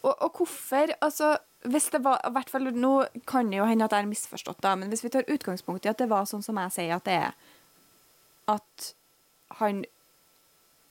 Og, 0.03 0.11
og 0.11 0.39
hvorfor 0.39 0.91
Altså, 0.99 1.38
hvis 1.72 1.88
det 1.93 2.03
var 2.03 2.23
hvert 2.35 2.51
fall, 2.51 2.68
Nå 2.76 2.93
kan 3.30 3.51
det 3.51 3.61
jo 3.61 3.68
hende 3.69 3.88
at 3.88 3.95
jeg 3.95 4.03
har 4.03 4.10
misforstått, 4.10 4.61
da, 4.65 4.76
men 4.80 4.91
hvis 4.91 5.03
vi 5.05 5.14
tar 5.14 5.30
utgangspunkt 5.31 5.88
i 5.88 5.91
at 5.91 6.01
det 6.01 6.10
var 6.11 6.27
sånn 6.30 6.43
som 6.45 6.60
jeg 6.60 6.76
sier 6.76 6.97
at 6.97 7.07
det 7.07 7.19
er 7.30 7.38
At 8.51 8.93
han 9.61 9.84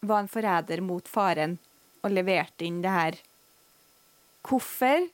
var 0.03 0.25
en 0.25 0.33
forræder 0.33 0.83
mot 0.83 1.07
faren 1.09 1.59
og 2.03 2.15
leverte 2.15 2.67
inn 2.67 2.81
det 2.83 2.95
her 2.95 3.19
Hvorfor 4.49 5.07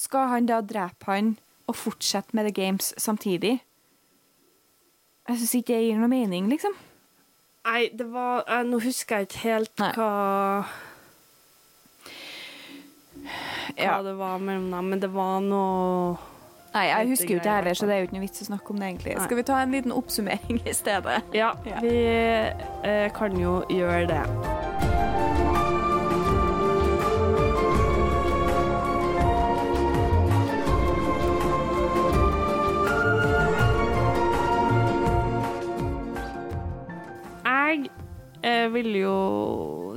skal 0.00 0.30
han 0.32 0.48
da 0.48 0.62
drepe 0.64 1.06
han 1.06 1.34
og 1.70 1.76
fortsette 1.78 2.34
med 2.34 2.48
The 2.48 2.54
Games 2.56 2.94
samtidig? 2.98 3.60
Jeg 5.28 5.38
syns 5.38 5.52
ikke 5.60 5.76
det 5.76 5.84
gir 5.84 6.00
noe 6.00 6.10
mening, 6.10 6.48
liksom. 6.50 6.74
Nei, 7.64 7.90
det 7.92 8.06
var 8.12 8.44
jeg, 8.48 8.66
Nå 8.70 8.78
husker 8.80 9.16
jeg 9.20 9.28
ikke 9.28 9.42
helt 9.44 9.82
Nei. 9.82 9.90
hva 9.96 10.10
Hva 13.20 13.84
Ja. 13.84 14.02
det 14.02 14.14
var 14.18 14.38
mellom 14.38 14.70
dem, 14.72 14.88
men 14.90 15.00
det 15.02 15.10
var 15.12 15.40
noe 15.44 16.16
Nei, 16.72 16.84
jeg 16.86 17.08
husker 17.10 17.34
jo 17.34 17.40
ikke 17.40 17.54
heller, 17.58 17.74
så 17.74 17.86
det 17.86 17.94
er 17.96 17.98
jo 17.98 18.06
ikke 18.06 18.14
noe 18.14 18.22
vits 18.28 18.42
å 18.44 18.46
snakke 18.46 18.70
om 18.70 18.78
det, 18.78 18.86
egentlig. 18.92 19.14
Nei. 19.16 19.24
Skal 19.26 19.36
vi 19.40 19.42
ta 19.42 19.56
en 19.58 19.72
liten 19.74 19.90
oppsummering 19.90 20.60
i 20.70 20.74
stedet? 20.74 21.16
Ja, 21.34 21.48
Ja. 21.66 21.80
vi 21.82 21.94
eh, 22.86 23.10
kan 23.16 23.34
jo 23.36 23.64
gjøre 23.68 24.06
det. 24.06 24.69
Eh, 38.42 38.66
vil 38.72 38.90
jo 39.00 39.14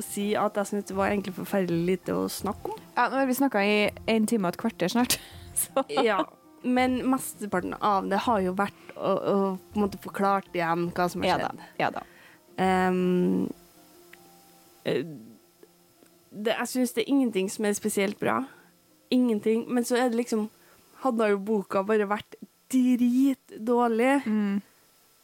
si 0.04 0.32
at 0.40 0.56
jeg 0.60 0.66
syns 0.70 0.86
det 0.90 0.96
var 0.98 1.12
egentlig 1.12 1.34
forferdelig 1.38 1.86
lite 1.88 2.16
å 2.18 2.28
snakke 2.32 2.72
om. 2.74 2.80
Ja, 2.96 3.08
nå 3.10 3.20
har 3.22 3.28
vi 3.30 3.36
snakka 3.38 3.64
i 3.66 3.76
en 4.14 4.26
time 4.30 4.48
og 4.50 4.54
et 4.56 4.62
kvarter 4.64 4.92
snart. 4.94 5.18
Så. 5.64 5.84
Ja, 5.94 6.22
men 6.64 7.02
mesteparten 7.12 7.76
av 7.84 8.08
det 8.10 8.24
har 8.26 8.40
jo 8.42 8.54
vært 8.58 8.94
å, 8.96 9.12
å 9.14 9.36
på 9.58 9.78
en 9.78 9.84
måte 9.86 10.00
forklart 10.02 10.50
igjen 10.56 10.88
hva 10.96 11.06
som 11.12 11.22
har 11.26 11.30
Ja 11.30 11.38
da. 11.44 11.52
skjedd. 11.52 11.60
Ja 11.84 11.90
da. 11.94 12.04
Eh, 12.64 12.92
det, 16.34 16.56
jeg 16.58 16.68
syns 16.72 16.94
det 16.96 17.04
er 17.06 17.12
ingenting 17.14 17.50
som 17.54 17.66
er 17.70 17.76
spesielt 17.78 18.18
bra. 18.20 18.40
Ingenting. 19.14 19.68
Men 19.70 19.86
så 19.86 19.96
er 20.00 20.10
det 20.10 20.18
liksom 20.24 20.50
Hadde 21.04 21.26
jo 21.34 21.38
boka 21.44 21.82
bare 21.84 22.06
vært 22.08 22.38
dritdårlig, 22.72 24.22
Mm. 24.26 24.62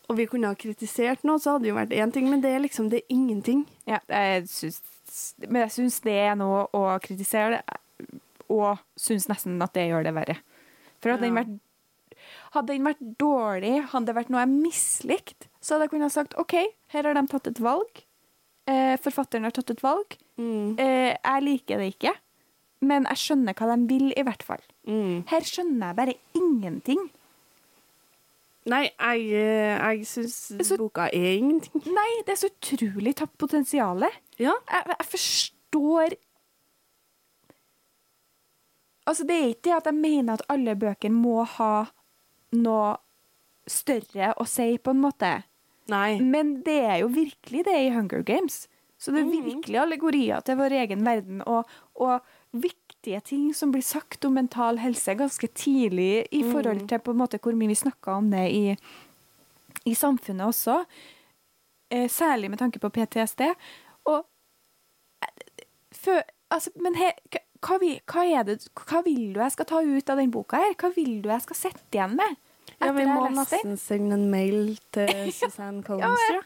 Og 0.10 0.18
vi 0.18 0.26
kunne 0.30 0.50
ha 0.50 0.58
kritisert 0.58 1.22
noe, 1.28 1.38
så 1.42 1.56
hadde 1.56 1.68
det 1.68 1.72
jo 1.72 1.78
vært 1.78 1.94
én 1.94 2.12
ting, 2.14 2.30
men 2.32 2.42
det 2.42 2.52
er 2.56 2.64
liksom 2.64 2.90
det 2.90 3.04
er 3.04 3.14
ingenting. 3.14 3.64
Ja, 3.90 4.02
jeg 4.10 4.48
syns, 4.50 4.82
men 5.46 5.62
jeg 5.68 5.74
syns 5.76 6.00
det 6.06 6.16
er 6.18 6.38
noe 6.40 6.66
å 6.74 6.84
kritisere, 7.04 7.60
det, 7.60 8.20
og 8.50 8.82
syns 8.98 9.30
nesten 9.30 9.62
at 9.62 9.76
det 9.78 9.86
gjør 9.92 10.08
det 10.08 10.16
verre. 10.18 10.40
For 11.00 11.14
hadde, 11.14 11.28
den 11.28 11.38
vært, 11.38 11.52
hadde 12.56 12.74
den 12.74 12.90
vært 12.90 13.04
dårlig, 13.22 13.76
hadde 13.92 14.10
det 14.10 14.18
vært 14.18 14.32
noe 14.34 14.42
jeg 14.44 14.54
mislikte, 14.56 15.52
så 15.62 15.76
hadde 15.76 15.88
jeg 15.88 15.94
kunnet 15.94 16.16
sagt 16.16 16.34
OK, 16.42 16.58
her 16.96 17.06
har 17.06 17.20
de 17.20 17.26
tatt 17.30 17.52
et 17.52 17.62
valg. 17.62 18.02
Eh, 18.70 18.96
forfatteren 19.02 19.46
har 19.46 19.54
tatt 19.54 19.76
et 19.76 19.86
valg. 19.86 20.18
Mm. 20.42 20.74
Eh, 20.82 21.14
jeg 21.14 21.46
liker 21.46 21.82
det 21.82 21.94
ikke, 21.94 22.16
men 22.90 23.06
jeg 23.12 23.22
skjønner 23.28 23.58
hva 23.58 23.76
de 23.76 23.88
vil, 23.94 24.10
i 24.18 24.26
hvert 24.26 24.46
fall. 24.46 24.66
Mm. 24.90 25.24
Her 25.30 25.46
skjønner 25.46 25.92
jeg 25.92 26.00
bare 26.02 26.18
ingenting. 26.38 27.10
Nei, 28.66 28.90
jeg, 29.00 29.22
eh, 29.32 29.78
jeg 29.96 30.06
syns 30.06 30.74
boka 30.78 31.08
er 31.14 31.38
ingenting. 31.40 31.82
Nei, 31.96 32.10
det 32.26 32.34
er 32.36 32.42
så 32.42 32.50
utrolig 32.52 33.16
tapt 33.16 33.38
potensial. 33.38 34.04
Ja. 34.38 34.54
Jeg, 34.70 34.84
jeg 34.98 35.06
forstår 35.14 36.18
Altså, 39.10 39.24
det 39.26 39.36
er 39.36 39.48
ikke 39.54 39.64
det 39.66 39.74
at 39.80 39.86
jeg 39.90 39.96
mener 39.98 40.34
at 40.38 40.44
alle 40.54 40.76
bøker 40.78 41.10
må 41.10 41.44
ha 41.58 41.86
noe 42.54 42.90
større 43.70 44.34
å 44.38 44.46
si, 44.50 44.76
på 44.78 44.94
en 44.94 45.02
måte. 45.02 45.32
Nei. 45.90 46.20
Men 46.22 46.60
det 46.66 46.76
er 46.86 47.00
jo 47.02 47.08
virkelig 47.16 47.64
det 47.66 47.74
i 47.88 47.90
Hunger 47.96 48.22
Games. 48.28 48.68
Så 49.00 49.12
det 49.16 49.22
er 49.24 49.26
Mhm. 49.32 49.46
virkelig 49.48 49.80
allegorier 49.82 50.42
til 50.46 50.58
vår 50.60 50.76
egen 50.84 51.04
verden, 51.06 51.42
og, 51.48 51.66
og 51.96 52.22
viktige 53.10 53.22
ting 53.26 53.54
som 53.54 53.72
blir 53.72 53.82
sagt 53.82 54.26
om 54.26 54.34
mental 54.34 54.78
helse 54.78 55.16
ganske 55.16 55.48
tidlig 55.48 56.28
i 56.32 56.44
Mhm. 56.44 56.52
forhold 56.52 56.88
til 56.88 57.00
på 57.00 57.12
en 57.12 57.18
måte 57.18 57.40
hvor 57.40 57.54
mye 57.56 57.68
vi 57.68 57.76
snakker 57.76 58.12
om 58.12 58.30
det 58.32 58.52
i, 58.52 58.78
i 59.86 59.94
samfunnet 59.94 60.46
også. 60.48 60.86
Eh, 61.92 62.08
særlig 62.10 62.50
med 62.50 62.60
tanke 62.60 62.80
på 62.80 62.90
PTSD. 62.90 63.56
Og 64.06 64.26
for, 65.92 66.22
altså, 66.52 66.70
Men 66.76 66.96
he, 66.96 67.12
hva, 67.32 67.40
hva, 67.62 68.00
hva, 68.08 68.40
er 68.40 68.44
det, 68.44 68.68
hva 68.76 69.04
vil 69.04 69.34
du 69.34 69.40
jeg 69.40 69.52
skal 69.52 69.66
ta 69.66 69.82
ut 69.82 70.10
av 70.10 70.18
den 70.18 70.32
boka 70.32 70.56
her? 70.58 70.74
Hva 70.76 70.94
vil 70.96 71.22
du 71.22 71.30
jeg 71.30 71.42
skal 71.42 71.56
sitte 71.56 71.92
igjen 71.98 72.16
med? 72.16 72.38
Ja, 72.80 72.92
vi 72.92 73.06
må 73.06 73.30
nesten 73.34 73.78
sende 73.78 74.14
en 74.14 74.30
mail 74.32 74.78
til 74.94 75.32
Suzanne 75.34 75.84
Collins, 75.84 76.20
ja. 76.30 76.42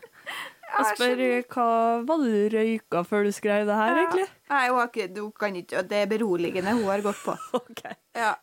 Og 0.73 0.87
jeg 0.87 0.97
spørre 0.97 1.27
hva 1.53 1.67
var 2.07 2.23
det 2.23 2.31
du 2.33 2.55
røyka 2.57 3.03
før 3.05 3.27
du 3.27 3.33
skrev 3.35 3.67
det 3.67 3.75
her, 3.77 3.99
egentlig? 4.01 4.25
Nei, 4.49 4.63
hun 4.71 4.81
ikke, 4.87 5.07
du 5.13 5.21
kan 5.37 5.55
ikke, 5.59 5.83
det 5.89 5.99
er 5.99 6.09
beroligende 6.09 6.73
hun 6.73 6.87
har 6.89 7.03
gått 7.05 7.21
på. 7.25 7.35
ok. 7.61 7.85
Ja. 8.17 8.33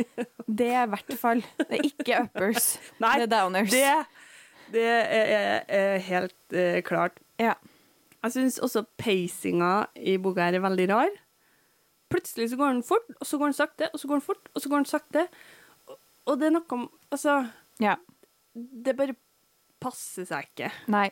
Det 0.60 0.66
er 0.72 0.86
i 0.86 0.90
hvert 0.90 1.12
fall. 1.20 1.42
Det 1.58 1.76
er 1.76 1.86
ikke 1.86 2.20
uppers. 2.24 2.70
Nei, 3.02 3.12
det 3.20 3.26
er 3.26 3.32
downers. 3.34 3.70
Det, 3.70 4.70
det 4.72 4.86
er, 4.88 5.60
er, 5.68 5.98
helt 6.06 6.56
eh, 6.56 6.78
klart. 6.82 7.20
Ja. 7.38 7.52
Jeg 8.24 8.34
syns 8.34 8.58
også 8.64 8.82
pacinga 8.98 9.90
i 9.96 10.16
boka 10.20 10.48
her 10.48 10.58
er 10.58 10.64
veldig 10.64 10.88
rar. 10.90 11.12
Plutselig 12.10 12.50
så 12.50 12.58
går 12.58 12.74
den 12.74 12.82
fort, 12.82 13.12
og 13.20 13.28
så 13.28 13.38
går 13.38 13.52
den 13.52 13.58
sakte, 13.60 13.90
og 13.92 14.00
så 14.00 14.08
går 14.08 14.18
den 14.18 14.26
fort, 14.26 14.50
og 14.54 14.64
så 14.64 14.72
går 14.72 14.82
den 14.82 14.90
sakte. 14.90 15.26
Og 16.26 16.40
det 16.40 16.48
er 16.48 16.56
noe 16.56 16.76
om 16.76 16.88
Altså, 17.10 17.40
ja. 17.82 17.96
det 18.54 18.96
bare 18.98 19.16
passer 19.82 20.26
seg 20.28 20.50
ikke. 20.50 20.72
Nei. 20.92 21.08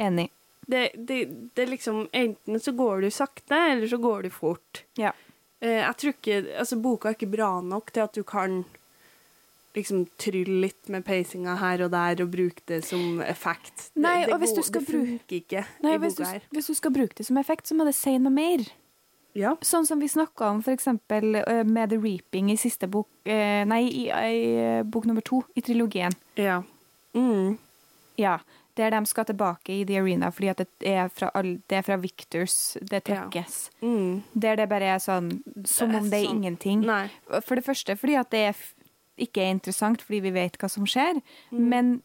Enig. 0.00 0.28
Det, 0.70 0.84
det, 0.94 1.16
det 1.58 1.66
liksom 1.68 2.04
Enten 2.14 2.60
så 2.62 2.72
går 2.78 3.00
du 3.04 3.10
sakte, 3.10 3.56
eller 3.72 3.88
så 3.90 3.98
går 4.00 4.22
du 4.22 4.30
fort. 4.30 4.84
Ja. 4.96 5.10
Eh, 5.60 5.80
jeg 5.82 5.96
tror 6.00 6.14
ikke 6.14 6.36
Altså, 6.62 6.78
boka 6.80 7.10
er 7.10 7.16
ikke 7.18 7.30
bra 7.32 7.48
nok 7.60 7.90
til 7.92 8.04
at 8.06 8.14
du 8.16 8.22
kan 8.24 8.62
liksom 9.76 10.04
trylle 10.18 10.60
litt 10.64 10.88
med 10.90 11.04
pacinga 11.06 11.52
her 11.60 11.84
og 11.84 11.92
der 11.92 12.22
og 12.24 12.30
bruke 12.32 12.62
det 12.66 12.80
som 12.88 13.20
effekt. 13.22 13.90
Det- 13.94 14.02
Nei, 14.02 14.24
det, 14.24 14.32
og 14.34 14.40
hvis 14.42 14.54
du 14.56 14.62
skal 14.66 14.82
det 14.84 15.20
ikke 15.30 15.64
Nei, 15.82 15.94
i 15.94 15.98
hvis 16.02 16.16
du, 16.18 16.24
hvis 16.50 16.66
du 16.66 16.74
skal 16.74 16.90
bruke 16.90 17.14
det 17.20 17.26
som 17.26 17.36
effekt, 17.38 17.66
så 17.70 17.74
må 17.78 17.84
det 17.86 17.94
si 17.94 18.16
noe 18.18 18.32
mer. 18.34 18.64
Ja. 19.34 19.52
Sånn 19.62 19.86
som 19.86 20.00
vi 20.02 20.08
snakka 20.10 20.48
om 20.50 20.58
f.eks. 20.60 20.88
eh, 20.88 21.62
med 21.64 21.90
The 21.90 21.98
Reaping 22.02 22.50
i 22.50 22.56
siste 22.58 22.88
bok 22.90 23.06
eh, 23.24 23.62
Nei, 23.64 23.84
i, 23.86 24.08
i 24.10 24.80
i 24.80 24.82
bok 24.82 25.04
nummer 25.06 25.22
to 25.22 25.44
i 25.54 25.60
trilogien. 25.62 26.12
ja. 26.36 26.62
Mm. 27.14 27.58
Ja. 28.16 28.38
Der 28.80 28.90
de 28.94 29.00
skal 29.10 29.26
tilbake 29.28 29.74
i 29.74 29.84
The 29.84 29.98
Arena 30.00 30.30
fordi 30.32 30.48
at 30.54 30.62
det 30.64 30.68
er 30.88 31.08
fra, 31.12 31.28
det 31.44 31.76
er 31.80 31.82
fra 31.84 31.96
Victors 32.00 32.56
det 32.80 33.02
Ja. 33.08 33.26
trekkes. 33.28 33.70
Mm. 33.82 34.22
Der 34.34 34.56
det 34.56 34.68
bare 34.70 34.94
er 34.96 34.98
sånn 35.04 35.42
som 35.68 35.94
om 35.94 36.08
det 36.10 36.22
er 36.22 36.26
sånn- 36.26 36.36
ingenting. 36.44 36.80
Nei. 36.86 37.08
For 37.44 37.56
det 37.56 37.64
første 37.66 37.96
fordi 37.98 38.16
at 38.18 38.30
det 38.30 38.44
er 38.48 38.56
ikke 39.26 39.42
er 39.44 39.50
interessant 39.54 40.00
fordi 40.00 40.22
vi 40.22 40.30
vet 40.32 40.56
hva 40.58 40.70
som 40.70 40.86
skjer, 40.86 41.20
Mm. 41.52 41.68
men 41.68 42.02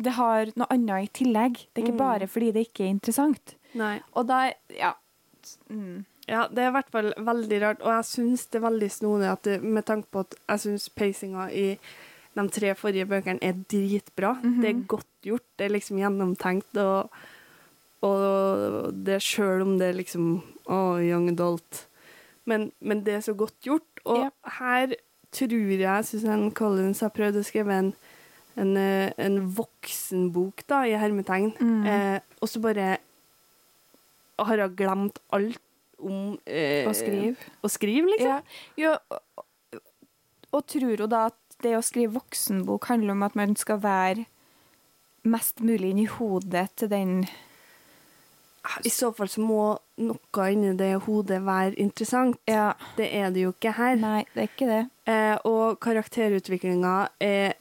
det 0.00 0.12
har 0.12 0.46
noe 0.54 0.66
annet 0.70 1.08
i 1.08 1.24
tillegg. 1.24 1.54
Det 1.74 1.82
er 1.82 1.86
ikke 1.88 1.94
Mm. 1.94 2.04
bare 2.04 2.26
fordi 2.28 2.52
det 2.52 2.66
ikke 2.68 2.84
er 2.84 2.90
interessant. 2.94 3.54
Nei. 3.74 4.00
Og 4.14 4.26
da 4.26 4.52
Ja. 4.68 4.92
Mm. 5.70 6.04
Ja, 6.28 6.46
det 6.46 6.58
er 6.58 6.68
i 6.68 6.72
hvert 6.72 6.90
fall 6.90 7.14
veldig 7.16 7.60
rart, 7.62 7.80
og 7.80 7.86
jeg 7.88 8.04
syns 8.04 8.50
det 8.50 8.62
er 8.62 8.68
veldig 8.68 8.90
snodig 8.90 9.32
at 9.32 9.42
det, 9.44 9.62
med 9.62 9.86
tanke 9.86 10.06
på 10.12 10.20
at 10.20 10.34
jeg 10.46 10.58
syns 10.58 10.88
pacinga 10.94 11.48
i 11.50 11.78
de 12.38 12.48
tre 12.54 12.74
forrige 12.78 13.06
bøkene 13.10 13.42
er 13.42 13.58
dritbra. 13.68 14.34
Mhm. 14.42 14.60
Det 14.62 14.70
er 14.70 14.86
godt 14.94 15.06
gjort, 15.26 15.44
det 15.58 15.66
er 15.68 15.74
liksom 15.74 15.98
gjennomtenkt, 16.00 16.78
og, 16.82 17.10
og 18.06 18.94
det 19.04 19.20
sjøl 19.24 19.62
om 19.66 19.76
det 19.80 19.90
er 19.92 19.98
liksom 20.02 20.30
Å, 20.68 20.98
young 21.00 21.30
adult. 21.32 21.86
Men, 22.48 22.70
men 22.84 23.00
det 23.04 23.14
er 23.18 23.22
så 23.24 23.32
godt 23.36 23.56
gjort, 23.64 24.02
og 24.04 24.18
Ja. 24.26 24.30
her 24.60 24.94
tror 25.32 25.48
jeg 25.80 26.04
Susanne 26.04 26.50
Collins 26.52 27.00
har 27.00 27.08
prøvd 27.16 27.38
å 27.40 27.44
skrive 27.44 27.72
en, 27.72 27.88
en, 28.56 28.76
eh, 28.76 29.12
en 29.18 29.38
voksenbok, 29.56 30.66
da, 30.68 30.82
i 30.84 30.92
hermetegn, 31.00 31.54
Mm. 31.60 31.86
eh, 31.86 32.20
og 32.42 32.48
så 32.48 32.60
bare 32.60 32.98
har 34.38 34.58
hun 34.62 34.76
glemt 34.76 35.18
alt 35.32 35.58
om 35.98 36.38
eh, 36.46 36.84
Å 36.86 36.92
skrive. 36.94 37.36
Å 37.64 37.68
skrive, 37.72 38.06
liksom. 38.12 38.28
Ja. 38.28 38.40
Jo, 38.76 38.92
og- 39.10 39.82
og 40.52 40.66
tror 40.66 40.96
hun 41.00 41.08
da 41.08 41.26
at 41.26 41.47
det 41.62 41.74
å 41.76 41.82
skrive 41.82 42.14
voksenbok 42.18 42.86
handler 42.90 43.12
om 43.16 43.22
at 43.26 43.36
man 43.38 43.56
skal 43.56 43.80
være 43.82 44.26
mest 45.28 45.60
mulig 45.60 45.90
inni 45.92 46.06
hodet 46.06 46.68
til 46.78 46.88
den 46.92 47.14
I 48.84 48.90
så 48.92 49.10
fall 49.16 49.28
så 49.32 49.40
må 49.40 49.62
noe 50.02 50.46
inni 50.52 50.74
det 50.76 50.90
hodet 51.06 51.40
være 51.46 51.74
interessant. 51.80 52.36
Ja. 52.46 52.72
Det 52.98 53.08
er 53.16 53.30
det 53.32 53.46
jo 53.46 53.52
ikke 53.54 53.72
her. 53.78 53.96
Nei, 53.96 54.24
det 54.34 54.42
er 54.44 54.50
ikke 54.50 54.68
det. 54.68 54.80
Eh, 55.08 55.36
og 55.48 55.78
karakterutviklinga 55.80 56.94
er 57.24 57.54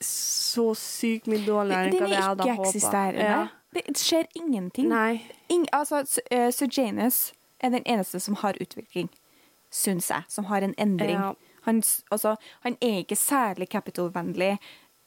så 0.00 0.70
sykt 0.78 1.28
mye 1.28 1.44
dårligere 1.44 1.90
enn 1.90 1.98
hva 1.98 2.08
jeg 2.08 2.16
er 2.16 2.24
hadde 2.24 2.46
håpa. 2.46 2.54
ikke-eksisterende. 2.54 3.50
Det 3.76 3.84
skjer 4.00 4.26
ingenting. 4.34 4.88
Nei. 4.90 5.20
Ing, 5.52 5.66
altså, 5.76 6.00
S- 6.06 6.18
eh, 6.30 6.48
er 7.60 7.68
den 7.70 7.82
eneste 7.84 8.20
som 8.20 8.34
har 8.40 8.56
utvikling, 8.60 9.10
syns 9.70 10.08
jeg. 10.10 10.24
Som 10.28 10.44
har 10.48 10.62
en 10.62 10.74
endring. 10.78 11.18
Ja. 11.20 11.34
Han, 11.66 11.82
altså, 12.10 12.36
han 12.64 12.76
er 12.80 13.02
ikke 13.02 13.18
særlig 13.18 13.68
capital-vennlig 13.72 14.54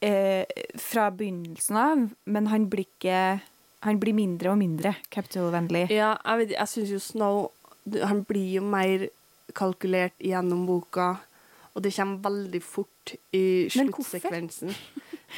eh, 0.04 0.44
fra 0.80 1.08
begynnelsen 1.10 1.80
av, 1.80 2.06
men 2.24 2.52
han 2.52 2.70
blir 2.70 2.88
ikke 2.88 3.40
Han 3.84 3.98
blir 4.00 4.14
mindre 4.16 4.48
og 4.48 4.56
mindre 4.56 4.94
capital-vennlig. 5.12 5.90
Ja, 5.92 6.14
jeg, 6.24 6.38
vet, 6.38 6.54
jeg 6.56 6.68
syns 6.70 6.92
jo 6.94 7.00
Snow 7.04 7.40
Han 8.08 8.22
blir 8.24 8.54
jo 8.54 8.62
mer 8.64 9.10
kalkulert 9.52 10.16
gjennom 10.24 10.64
boka, 10.66 11.18
og 11.74 11.82
det 11.84 11.92
kommer 11.92 12.22
veldig 12.24 12.62
fort 12.64 13.12
i 13.36 13.68
sluttsekvensen. 13.68 14.72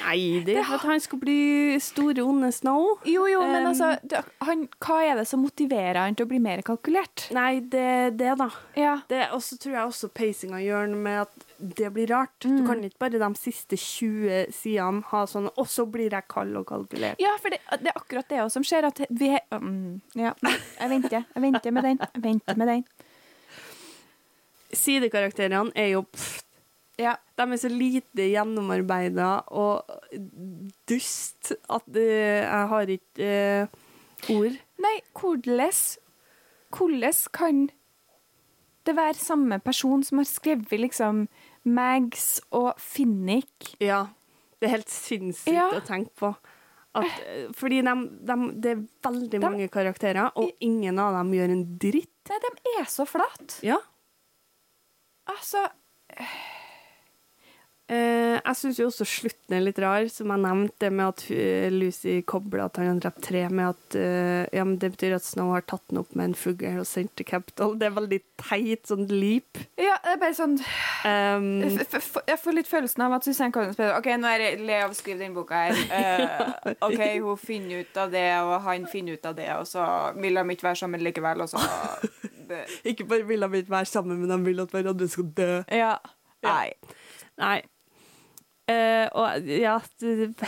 Nei, 0.04 0.42
det 0.44 0.56
er 0.60 0.68
at 0.76 0.82
han 0.84 1.00
skal 1.00 1.18
bli 1.22 1.78
store, 1.80 2.20
onde 2.22 2.50
Snow. 2.52 2.98
Jo, 3.08 3.24
jo, 3.30 3.40
men 3.48 3.62
Um, 3.64 3.70
altså 3.70 3.88
det, 4.04 4.20
han, 4.44 4.66
Hva 4.84 4.98
er 5.06 5.16
det 5.20 5.24
som 5.30 5.40
motiverer 5.40 5.98
han 6.02 6.14
til 6.18 6.26
å 6.26 6.30
bli 6.30 6.38
mer 6.42 6.60
kalkulert? 6.66 7.28
Nei, 7.34 7.60
det 7.60 7.80
er 7.80 8.10
det, 8.10 8.34
da. 8.38 8.50
Ja. 8.76 8.96
Det, 9.08 9.22
og 9.32 9.40
så 9.42 9.56
tror 9.58 9.72
jeg 9.78 9.86
også 9.90 10.10
pacinga 10.12 10.60
gjør 10.60 10.90
noe 10.92 11.00
med 11.06 11.20
at 11.24 11.46
det 11.80 11.88
blir 11.94 12.10
rart. 12.12 12.34
Du 12.44 12.48
Mm. 12.50 12.66
kan 12.66 12.84
ikke 12.84 12.98
bare 13.00 13.18
de 13.22 13.30
siste 13.40 13.76
20 13.80 14.52
sidene 14.52 15.02
ha 15.08 15.22
sånn 15.26 15.48
Og 15.56 15.66
så 15.66 15.86
blir 15.88 16.10
jeg 16.12 16.28
kald 16.28 16.54
og 16.60 16.66
kalkulert. 16.68 17.16
Ja, 17.18 17.32
for 17.40 17.48
det, 17.50 17.60
det 17.80 17.88
er 17.88 17.96
akkurat 17.96 18.28
det 18.28 18.52
som 18.52 18.62
skjer. 18.62 18.84
At 18.90 19.00
vi 19.08 19.32
um, 19.52 20.00
Ja, 20.14 20.34
jeg 20.44 20.90
venter. 20.90 21.24
Jeg 21.34 21.42
venter 21.42 21.70
med 21.72 21.84
den. 21.84 21.98
Jeg 22.04 22.22
venter 22.22 22.56
med 22.60 22.68
den. 22.68 22.84
Sidekarakterene 24.76 25.70
er 25.78 25.92
jo 25.94 26.02
pff, 26.10 26.42
Ja. 27.00 27.16
De 27.36 27.44
er 27.44 27.60
så 27.60 27.68
lite 27.68 28.28
gjennomarbeida 28.30 29.30
og 29.52 29.84
dust 30.88 31.52
at 31.68 31.88
uh, 31.92 32.00
jeg 32.00 32.68
har 32.72 32.92
ikke 32.94 33.30
uh, 33.66 34.32
ord. 34.36 34.56
Nei, 34.82 34.96
hvordan 35.16 35.72
Hvordan 36.76 37.14
kan 37.32 37.60
det 38.86 38.94
være 38.96 39.14
samme 39.14 39.58
person 39.64 40.02
som 40.04 40.18
har 40.18 40.26
skrevet 40.28 40.80
liksom 40.80 41.26
Mags 41.64 42.40
og 42.50 42.74
Finnick? 42.80 43.76
Ja. 43.80 44.06
Det 44.60 44.68
er 44.68 44.76
helt 44.78 44.92
sinnssykt 44.92 45.54
Ja. 45.54 45.70
å 45.76 45.80
tenke 45.86 46.12
på. 46.18 46.32
At, 46.96 47.06
eh, 47.28 47.48
fordi 47.52 47.82
de, 47.84 47.94
de, 48.24 48.36
det 48.56 48.70
er 48.72 48.84
veldig 49.04 49.30
de, 49.30 49.40
mange 49.42 49.68
karakterer, 49.68 50.30
og 50.34 50.52
ingen 50.64 50.98
av 50.98 51.12
dem 51.18 51.32
gjør 51.36 51.52
en 51.52 51.64
dritt. 51.78 52.12
Nei, 52.30 52.38
de 52.44 52.76
er 52.80 52.86
så 52.88 53.04
flate. 53.08 53.60
Ja. 53.66 53.76
Altså 55.28 55.66
Eh, 56.08 56.36
jeg 57.94 58.58
syns 58.58 58.78
jo 58.80 58.88
også 58.90 59.06
slutten 59.06 59.54
er 59.54 59.62
litt 59.62 59.78
rar, 59.82 60.08
som 60.10 60.30
jeg 60.32 60.42
nevnte, 60.42 60.74
det 60.82 60.90
med 60.92 61.06
at 61.12 61.22
eh, 61.30 61.66
Lucy 61.70 62.16
kobler 62.26 62.64
at 62.64 62.80
han 62.80 62.88
har 62.90 63.02
drept 63.04 63.22
tre, 63.28 63.44
med 63.48 63.68
at 63.70 63.96
eh, 64.00 64.42
ja, 64.56 64.64
men 64.66 64.76
det 64.82 64.90
betyr 64.96 65.14
at 65.16 65.26
Snow 65.26 65.52
har 65.54 65.62
tatt 65.66 65.84
den 65.90 66.00
opp 66.02 66.14
med 66.18 66.32
en 66.32 66.36
fugl 66.38 66.80
og 66.80 66.88
sendt 66.88 67.14
til 67.18 67.28
Capital. 67.28 67.76
Det 67.78 67.86
er 67.88 67.94
veldig 67.94 68.20
teit 68.42 68.90
sånn 68.90 69.06
leap. 69.12 69.62
Ja, 69.78 69.96
det 70.02 70.16
er 70.16 70.22
bare 70.24 70.38
sånn 70.38 70.58
Um, 71.06 71.60
Jeg 71.62 72.38
får 72.42 72.54
litt 72.56 72.66
følelsen 72.66 73.04
av 73.04 73.12
at 73.18 73.26
Susanne 73.26 73.54
Collins 73.54 73.76
spiller 73.76 73.94
OK, 73.94 74.08
nå 74.18 74.30
er 74.30 74.42
det 74.42 74.48
le 74.66 74.78
av 74.82 74.90
å 74.90 74.96
skrive 74.96 75.22
den 75.22 75.36
boka 75.36 75.60
her. 75.68 75.76
Uh, 75.92 76.72
OK, 76.88 76.98
hun 77.22 77.38
finner 77.38 77.84
ut 77.84 78.00
av 78.02 78.10
det, 78.10 78.26
og 78.42 78.56
han 78.66 78.88
finner 78.90 79.18
ut 79.18 79.28
av 79.30 79.36
det, 79.38 79.48
og 79.54 79.68
så 79.70 79.84
vil 80.18 80.40
de 80.40 80.56
ikke 80.56 80.66
være 80.66 80.80
sammen 80.82 81.04
likevel, 81.06 81.44
og 81.44 81.52
så 81.52 81.62
ikke 82.90 83.06
bare 83.06 83.28
vil 83.28 83.46
de 83.46 83.62
ikke 83.62 83.76
være 83.76 83.92
sammen, 83.92 84.18
men 84.22 84.32
de 84.32 84.40
vil 84.48 84.66
at 84.66 84.74
hverandre 84.74 85.10
skal 85.12 85.30
dø. 85.36 85.50
Ja. 85.70 85.94
Ja. 86.42 86.50
Nei. 86.50 86.96
Nei. 87.40 87.58
Eh, 88.66 89.06
og 89.14 89.46
ja, 89.46 89.76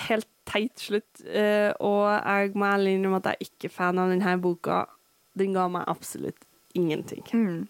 helt 0.08 0.28
teit 0.48 0.80
slutt. 0.82 1.22
Uh, 1.22 1.70
og 1.84 2.04
jeg 2.08 2.54
må 2.58 2.68
ærlig 2.68 2.96
innrømme 2.96 3.20
at 3.20 3.30
jeg 3.30 3.38
er 3.38 3.48
ikke 3.50 3.72
fan 3.72 4.00
av 4.00 4.12
denne 4.12 4.36
boka. 4.42 4.84
Den 5.38 5.54
ga 5.56 5.66
meg 5.70 5.88
absolutt 5.90 6.46
ingenting. 6.78 7.24
Mm. 7.32 7.66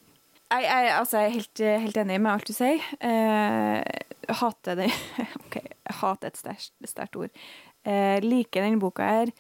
Jeg, 0.49 0.65
jeg, 0.65 0.93
altså, 0.95 1.20
jeg 1.20 1.29
er 1.29 1.35
helt, 1.37 1.62
helt 1.85 1.99
enig 2.05 2.20
med 2.25 2.33
alt 2.33 2.49
du 2.49 2.55
sier. 2.57 2.85
Uh, 3.03 3.83
hater 4.41 4.79
det 4.79 4.91
OK, 5.43 5.59
hater 6.01 6.33
et 6.33 6.70
sterkt 6.89 7.19
ord. 7.20 7.35
Uh, 7.87 8.16
liker 8.25 8.65
denne 8.65 8.81
boka 8.83 9.07
her 9.20 9.35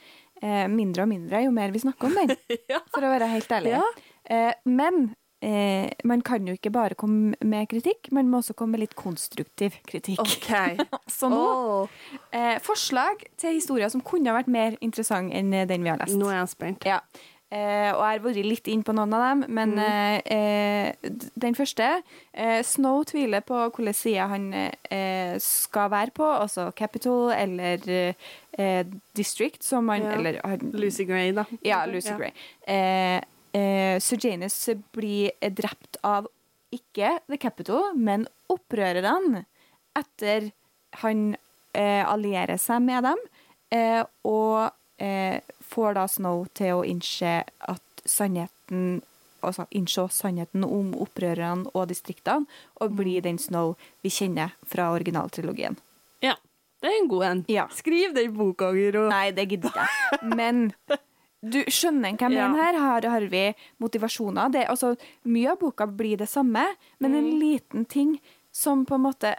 mindre 0.70 1.02
og 1.02 1.08
mindre 1.10 1.40
jo 1.42 1.50
mer 1.50 1.72
vi 1.74 1.80
snakker 1.82 2.06
om 2.06 2.12
den, 2.14 2.36
Ja. 2.70 2.76
for 2.94 3.02
å 3.02 3.08
være 3.10 3.26
helt 3.32 3.50
ærlig. 3.56 3.72
Ja. 3.74 4.52
Men 4.70 5.08
eh, 5.44 5.88
man 6.04 6.22
kan 6.26 6.46
jo 6.48 6.56
ikke 6.56 6.72
bare 6.74 6.98
komme 6.98 7.34
med 7.40 7.70
kritikk, 7.70 8.10
man 8.12 8.28
må 8.30 8.42
også 8.42 8.56
komme 8.58 8.76
med 8.76 8.86
litt 8.86 8.96
konstruktiv 8.98 9.78
kritikk. 9.88 10.20
Okay. 10.20 10.78
Så 11.18 11.30
nå 11.32 11.40
oh. 11.40 11.96
eh, 12.32 12.58
Forslag 12.64 13.26
til 13.38 13.58
historier 13.58 13.90
som 13.92 14.04
kunne 14.04 14.30
ha 14.30 14.38
vært 14.38 14.52
mer 14.52 14.78
interessant 14.84 15.34
enn 15.34 15.52
eh, 15.54 15.66
den 15.68 15.86
vi 15.86 15.92
har 15.92 16.00
lest. 16.00 16.18
Nå 16.18 16.30
er 16.32 16.40
jeg 16.42 16.54
spent. 16.54 16.88
Ja. 16.88 17.02
Eh, 17.48 17.88
og 17.94 18.02
jeg 18.02 18.10
har 18.10 18.18
vært 18.26 18.38
litt 18.44 18.66
inn 18.68 18.82
på 18.84 18.92
noen 18.92 19.14
av 19.16 19.22
dem, 19.24 19.44
men 19.56 19.70
mm. 19.78 20.18
eh, 20.36 21.12
den 21.40 21.54
første 21.56 21.86
eh, 21.96 22.58
Snow 22.66 23.00
tviler 23.08 23.40
på 23.40 23.62
hvilken 23.70 23.96
side 23.96 24.26
han 24.28 24.50
eh, 24.52 25.32
skal 25.40 25.88
være 25.94 26.12
på, 26.18 26.28
altså 26.28 26.66
Capital 26.76 27.32
eller 27.32 27.88
eh, 27.88 28.84
District, 29.16 29.64
som 29.64 29.88
han 29.88 30.04
Ja. 30.04 30.12
Eller 30.18 30.42
han, 30.44 30.76
Lucy 30.76 31.08
Gray, 31.08 31.32
da. 31.32 31.46
Ja, 31.64 31.86
Lucy 31.88 32.12
Gray. 32.20 32.36
Eh, 33.52 33.96
eh, 33.96 34.18
Janus 34.18 34.68
blir 34.92 35.30
drept 35.50 35.96
av 36.02 36.28
ikke 36.74 37.18
The 37.26 37.38
Capito, 37.40 37.92
men 37.96 38.26
opprørerne 38.52 39.44
etter 39.96 40.50
han 41.02 41.36
eh, 41.72 42.04
allierer 42.04 42.60
seg 42.60 42.82
med 42.84 43.06
dem, 43.08 43.22
eh, 43.74 44.02
og 44.28 44.70
eh, 45.00 45.40
får 45.68 45.96
da 45.98 46.06
Snow 46.08 46.46
til 46.56 46.80
å 46.80 46.86
innse 46.86 47.42
at 47.44 48.08
sannheten 48.08 49.00
Altså 49.38 49.68
innse 49.70 50.02
sannheten 50.10 50.64
om 50.66 50.88
opprørerne 50.98 51.70
og 51.70 51.84
distriktene, 51.92 52.48
og 52.82 52.96
bli 52.98 53.20
den 53.22 53.36
Snow 53.38 53.76
vi 54.02 54.10
kjenner 54.10 54.56
fra 54.66 54.88
originaltrilogien. 54.96 55.78
Ja. 56.26 56.34
Det 56.82 56.90
er 56.90 56.96
en 56.96 57.06
god 57.10 57.24
en. 57.28 57.44
Ja. 57.46 57.68
Skriv 57.70 58.16
den 58.16 58.34
boka, 58.34 58.72
Guro. 58.74 59.04
Nei, 59.12 59.30
det 59.34 59.48
gidder 59.52 59.70
ikke 59.70 59.86
jeg. 59.86 60.34
Men 60.34 60.60
du 61.42 61.60
skjønner 61.70 62.16
hva 62.16 62.28
jeg 62.30 62.32
Ja. 62.38 62.48
mener 62.48 62.78
her. 62.78 62.78
Her 63.02 63.08
har 63.10 63.20
vi 63.28 63.54
motivasjoner. 63.80 64.50
Det, 64.50 64.66
altså, 64.68 64.96
mye 65.24 65.50
av 65.52 65.58
boka 65.58 65.86
blir 65.86 66.16
det 66.18 66.28
samme, 66.28 66.64
men 67.00 67.14
en 67.14 67.24
Mm. 67.30 67.38
liten 67.40 67.84
ting 67.88 68.20
som 68.52 68.84
på 68.86 68.94
en 68.94 69.02
måte 69.02 69.34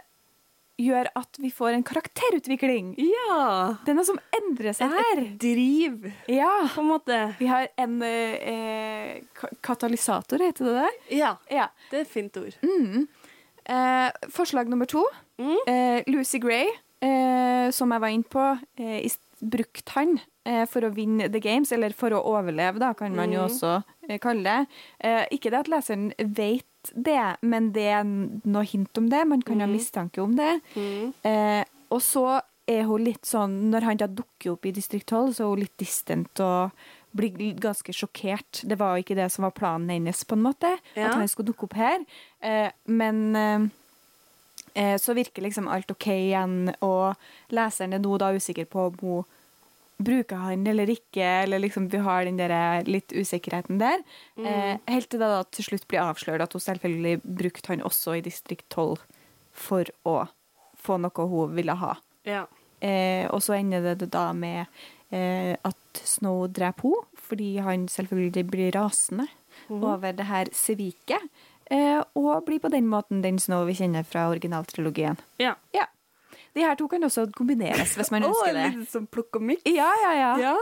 gjør 0.78 1.08
at 1.14 1.36
vi 1.38 1.50
får 1.50 1.74
en 1.74 1.82
karakterutvikling. 1.84 2.94
Ja. 2.96 3.76
Det 3.84 3.90
er 3.90 3.94
noe 3.94 4.04
som 4.04 4.18
endrer 4.32 4.72
seg 4.72 4.88
her. 4.90 5.36
Driv, 5.36 6.10
Ja. 6.26 6.68
på 6.72 6.80
en 6.80 6.88
måte. 6.88 7.36
Vi 7.38 7.46
har 7.46 7.68
en 7.76 8.02
eh, 8.02 9.20
katalysator, 9.62 10.38
heter 10.38 10.64
det 10.64 10.74
det? 10.80 11.16
Ja. 11.18 11.36
Ja. 11.50 11.66
Det 11.90 11.98
er 11.98 12.00
et 12.00 12.08
fint 12.08 12.36
ord. 12.36 12.56
Mm. 12.62 13.08
Eh, 13.66 14.10
forslag 14.30 14.68
nummer 14.68 14.86
to. 14.86 15.04
Mm. 15.38 15.56
Eh, 15.66 16.02
Lucy 16.08 16.38
Gray, 16.38 16.66
eh, 17.02 17.70
som 17.70 17.90
jeg 17.92 18.00
var 18.00 18.08
inne 18.08 18.24
på, 18.24 18.58
eh, 18.78 19.00
i 19.04 19.06
s- 19.08 19.18
brukte 19.42 19.92
han 19.96 20.18
eh, 20.46 20.64
for 20.66 20.80
å 20.86 20.92
vinne 20.94 21.28
the 21.32 21.40
games, 21.40 21.72
eller 21.72 21.90
for 21.92 22.10
å 22.16 22.22
overleve, 22.24 22.78
da, 22.78 22.92
kan 22.94 23.14
man 23.16 23.32
jo 23.32 23.40
Mm. 23.40 23.48
også 23.50 23.84
eh, 24.08 24.18
kalle 24.18 24.42
det. 24.42 24.66
Eh, 25.00 25.26
ikke 25.32 25.50
det 25.50 25.58
at 25.60 25.68
leseren 25.68 26.12
vet 26.18 26.64
det, 26.96 27.36
men 27.42 27.72
det 27.72 27.86
er 27.92 28.04
noe 28.04 28.64
hint 28.64 28.96
om 28.98 29.08
det. 29.10 29.26
Man 29.28 29.42
kan 29.42 29.60
ha 29.60 29.66
Mm. 29.66 29.74
mistanke 29.76 30.18
om 30.22 30.34
det. 30.36 30.60
Mm. 30.74 31.12
Eh, 31.24 31.64
og 31.90 32.00
så 32.00 32.40
er 32.68 32.84
hun 32.84 33.02
litt 33.04 33.22
sånn 33.26 33.70
Når 33.70 33.82
han 33.82 33.96
da 33.96 34.06
dukker 34.06 34.52
opp 34.52 34.64
i 34.66 34.70
Distrikt 34.72 35.06
12, 35.10 35.34
så 35.34 35.40
er 35.44 35.48
hun 35.50 35.58
litt 35.60 35.76
distant 35.76 36.40
og 36.40 36.70
blir 37.14 37.54
ganske 37.58 37.90
sjokkert. 37.92 38.62
Det 38.66 38.78
var 38.78 38.96
jo 38.96 39.02
ikke 39.02 39.16
det 39.16 39.30
som 39.32 39.42
var 39.42 39.50
planen 39.50 39.88
hennes, 39.90 40.22
på 40.24 40.32
en 40.38 40.42
måte. 40.44 40.78
At 40.96 41.14
han 41.14 41.26
skulle 41.28 41.48
dukke 41.52 41.64
opp 41.64 41.74
her. 41.74 41.98
Eh, 42.40 42.70
men 42.86 43.34
eh, 44.74 44.96
så 45.00 45.14
virker 45.16 45.44
liksom 45.44 45.68
alt 45.68 45.90
OK 45.90 46.06
igjen, 46.12 46.72
og 46.84 47.14
leseren 47.54 47.96
er 47.96 48.02
nå 48.02 48.16
da 48.20 48.32
usikker 48.36 48.68
på 48.70 48.88
om 48.90 48.98
hun 49.02 49.36
bruker 50.00 50.40
han 50.40 50.66
eller 50.66 50.90
ikke, 50.90 51.24
eller 51.44 51.60
liksom 51.60 51.88
vi 51.92 52.00
har 52.04 52.24
den 52.24 52.38
der 52.40 52.86
litt 52.88 53.12
usikkerheten 53.12 53.80
der. 53.80 54.02
Eh, 54.40 54.76
helt 54.88 55.10
til 55.10 55.20
det 55.20 55.28
da 55.28 55.42
til 55.52 55.66
slutt 55.66 55.86
blir 55.90 56.02
avslørt 56.04 56.44
at 56.44 56.56
hun 56.56 56.64
selvfølgelig 56.64 57.20
brukte 57.24 57.74
han 57.74 57.84
også 57.84 58.16
i 58.16 58.24
Distrikt 58.24 58.68
12 58.72 59.02
for 59.52 59.90
å 60.08 60.16
få 60.80 60.96
noe 61.02 61.28
hun 61.28 61.52
ville 61.56 61.76
ha. 61.76 61.96
Ja. 62.28 62.46
Eh, 62.80 63.26
og 63.28 63.42
så 63.44 63.58
ender 63.58 63.92
det 63.92 64.08
da 64.14 64.30
med 64.32 64.64
eh, 65.12 65.52
at 65.52 66.02
Snow 66.06 66.46
dreper 66.48 66.88
henne, 66.88 67.06
fordi 67.30 67.50
han 67.62 67.86
selvfølgelig 67.88 68.44
blir 68.50 68.72
rasende 68.74 69.28
over 69.70 70.12
det 70.16 70.26
her 70.26 70.48
sviket. 70.56 71.28
Eh, 71.70 72.02
og 72.18 72.44
blir 72.46 72.58
på 72.58 72.70
den 72.72 72.88
måten 72.90 73.22
den 73.22 73.38
Snow 73.38 73.64
vi 73.68 73.76
kjenner 73.78 74.02
fra 74.04 74.28
originaltrilogien. 74.32 75.18
ja. 75.38 75.54
Ja. 75.74 75.86
De 76.54 76.64
her 76.66 76.74
to 76.74 76.88
kan 76.90 77.04
også 77.06 77.28
kombineres 77.30 77.92
hvis 77.94 78.08
man 78.10 78.24
ønsker 78.26 78.52
det. 78.56 78.64
litt 78.74 78.90
som 78.90 79.04
plukk 79.06 79.36
og 79.38 79.42
mikk. 79.42 79.60
Ja, 79.70 79.86
ja, 80.02 80.12
ja. 80.18 80.30
Ja. 80.38 80.54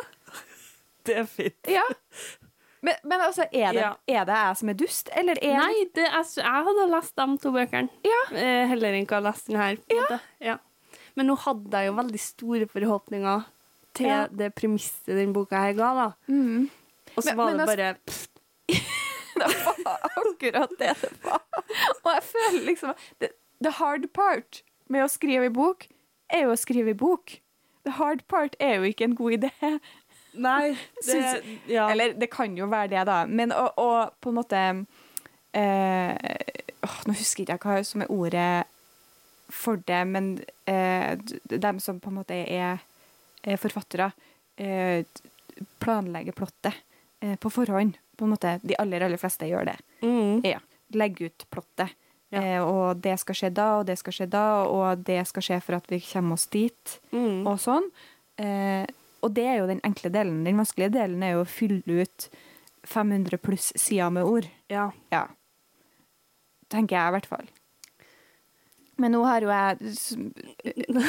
Det 1.09 1.15
er 1.17 1.25
fint. 1.25 1.57
ja. 1.67 1.83
Men, 2.83 2.95
men 3.09 3.21
altså, 3.25 3.47
er 3.51 3.73
det, 3.73 3.87
er 4.07 4.25
det 4.29 4.35
jeg 4.37 4.57
som 4.61 4.69
er 4.69 4.77
dust, 4.79 5.09
eller 5.17 5.39
er 5.43 5.57
Nei, 5.59 5.87
det, 5.97 6.05
jeg, 6.05 6.27
jeg 6.37 6.67
hadde 6.69 6.85
lest 6.93 7.17
de 7.17 7.27
to 7.43 7.51
bøkene. 7.57 7.89
Ja. 8.07 8.21
Eh, 8.37 8.67
heller 8.71 8.93
enn 9.01 9.09
å 9.09 9.15
ha 9.17 9.23
lest 9.31 9.49
den 9.49 9.57
her. 9.59 9.79
Ja. 9.91 10.19
Ja. 10.45 10.59
Men 11.17 11.27
nå 11.33 11.39
hadde 11.43 11.73
jeg 11.81 11.89
jo 11.89 11.97
veldig 11.97 12.21
store 12.23 12.69
forhåpninger 12.71 13.49
til 13.99 14.29
det 14.39 14.53
premisset 14.55 15.17
den 15.17 15.33
boka 15.35 15.59
her 15.65 15.73
ga, 15.75 15.89
da. 16.03 16.07
Mm. 16.29 16.69
Og 17.17 17.23
så 17.25 17.31
Men- 17.33 17.37
var 17.41 17.47
men 17.47 17.57
det 17.57 17.65
altså- 17.65 17.77
bare 17.77 17.95
pff, 18.05 18.29
Det 19.39 19.85
var 19.85 20.09
akkurat 20.23 20.75
det 20.79 20.95
det 21.03 21.13
var. 21.25 21.45
Og 22.05 22.11
jeg 22.15 22.25
føler 22.33 22.65
liksom 22.67 22.95
the, 23.21 23.31
the 23.65 23.73
hard 23.79 24.09
part 24.17 24.63
med 24.89 25.05
å 25.05 25.11
skrive 25.13 25.49
i 25.51 25.53
bok, 25.53 25.87
er 26.33 26.47
jo 26.47 26.55
å 26.55 26.61
skrive 26.61 26.93
i 26.95 26.99
bok. 26.99 27.39
The 27.85 27.97
hard 27.99 28.25
part 28.29 28.57
er 28.61 28.79
jo 28.79 28.89
ikke 28.89 29.09
en 29.09 29.17
god 29.19 29.39
idé. 29.39 29.53
Nei, 30.39 30.77
det, 31.07 31.21
ja. 31.69 31.89
Eller 31.91 32.15
det 32.19 32.31
kan 32.33 32.57
jo 32.57 32.69
være 32.71 32.93
det, 32.95 33.05
da. 33.09 33.23
Men 33.27 33.53
å, 33.55 33.69
å 33.77 33.91
på 34.21 34.33
en 34.33 34.39
måte 34.39 34.65
eh, 35.57 36.35
åh, 36.85 36.99
Nå 37.09 37.17
husker 37.17 37.45
jeg 37.45 37.59
ikke 37.59 37.73
hva 37.73 37.87
som 37.87 38.05
er 38.05 38.13
ordet 38.13 38.51
for 39.49 39.81
det, 39.89 40.03
men 40.05 40.35
eh, 40.69 41.17
dem 41.49 41.79
som 41.81 42.01
på 42.01 42.11
en 42.11 42.19
måte 42.21 42.37
er, 42.37 42.83
er 43.43 43.61
forfattere, 43.61 44.11
eh, 44.61 45.01
planlegger 45.81 46.37
plottet 46.37 46.77
eh, 47.25 47.37
på 47.41 47.51
forhånd. 47.51 47.97
På 48.19 48.27
en 48.27 48.33
måte, 48.35 48.57
De 48.67 48.75
aller, 48.83 49.05
aller 49.07 49.21
fleste 49.21 49.47
gjør 49.49 49.69
det. 49.71 49.77
Mm. 50.03 50.41
Ja. 50.45 50.59
Legge 50.99 51.29
ut 51.31 51.45
plottet. 51.55 51.95
Ja. 52.35 52.43
Eh, 52.43 52.61
og 52.61 52.99
det 53.01 53.15
skal 53.23 53.39
skje 53.39 53.51
da, 53.57 53.69
og 53.79 53.87
det 53.89 53.95
skal 54.01 54.13
skje 54.19 54.27
da, 54.29 54.45
og 54.69 55.05
det 55.07 55.23
skal 55.31 55.45
skje 55.47 55.61
for 55.65 55.79
at 55.79 55.87
vi 55.89 56.01
kommer 56.05 56.37
oss 56.37 56.47
dit, 56.53 56.99
Mm. 57.15 57.47
og 57.47 57.57
sånn. 57.63 57.87
Eh, 58.37 58.85
og 59.23 59.33
det 59.35 59.47
er 59.47 59.57
jo 59.63 59.67
den 59.71 59.81
enkle 59.87 60.11
delen. 60.13 60.45
Den 60.45 60.59
vanskelige 60.61 60.93
delen 60.99 61.23
er 61.23 61.33
jo 61.39 61.45
å 61.45 61.49
fylle 61.49 62.03
ut 62.05 62.29
500 62.85 63.39
pluss 63.43 63.73
sider 63.77 64.11
med 64.11 64.25
ord. 64.25 64.47
Ja. 64.71 64.91
Ja. 65.11 65.27
Tenker 66.71 66.97
jeg 66.99 67.09
i 67.09 67.15
hvert 67.17 67.27
fall. 67.31 67.47
Men 68.99 69.13
nå 69.15 69.23
har 69.25 69.41
jo 69.41 69.49
jeg 69.49 69.79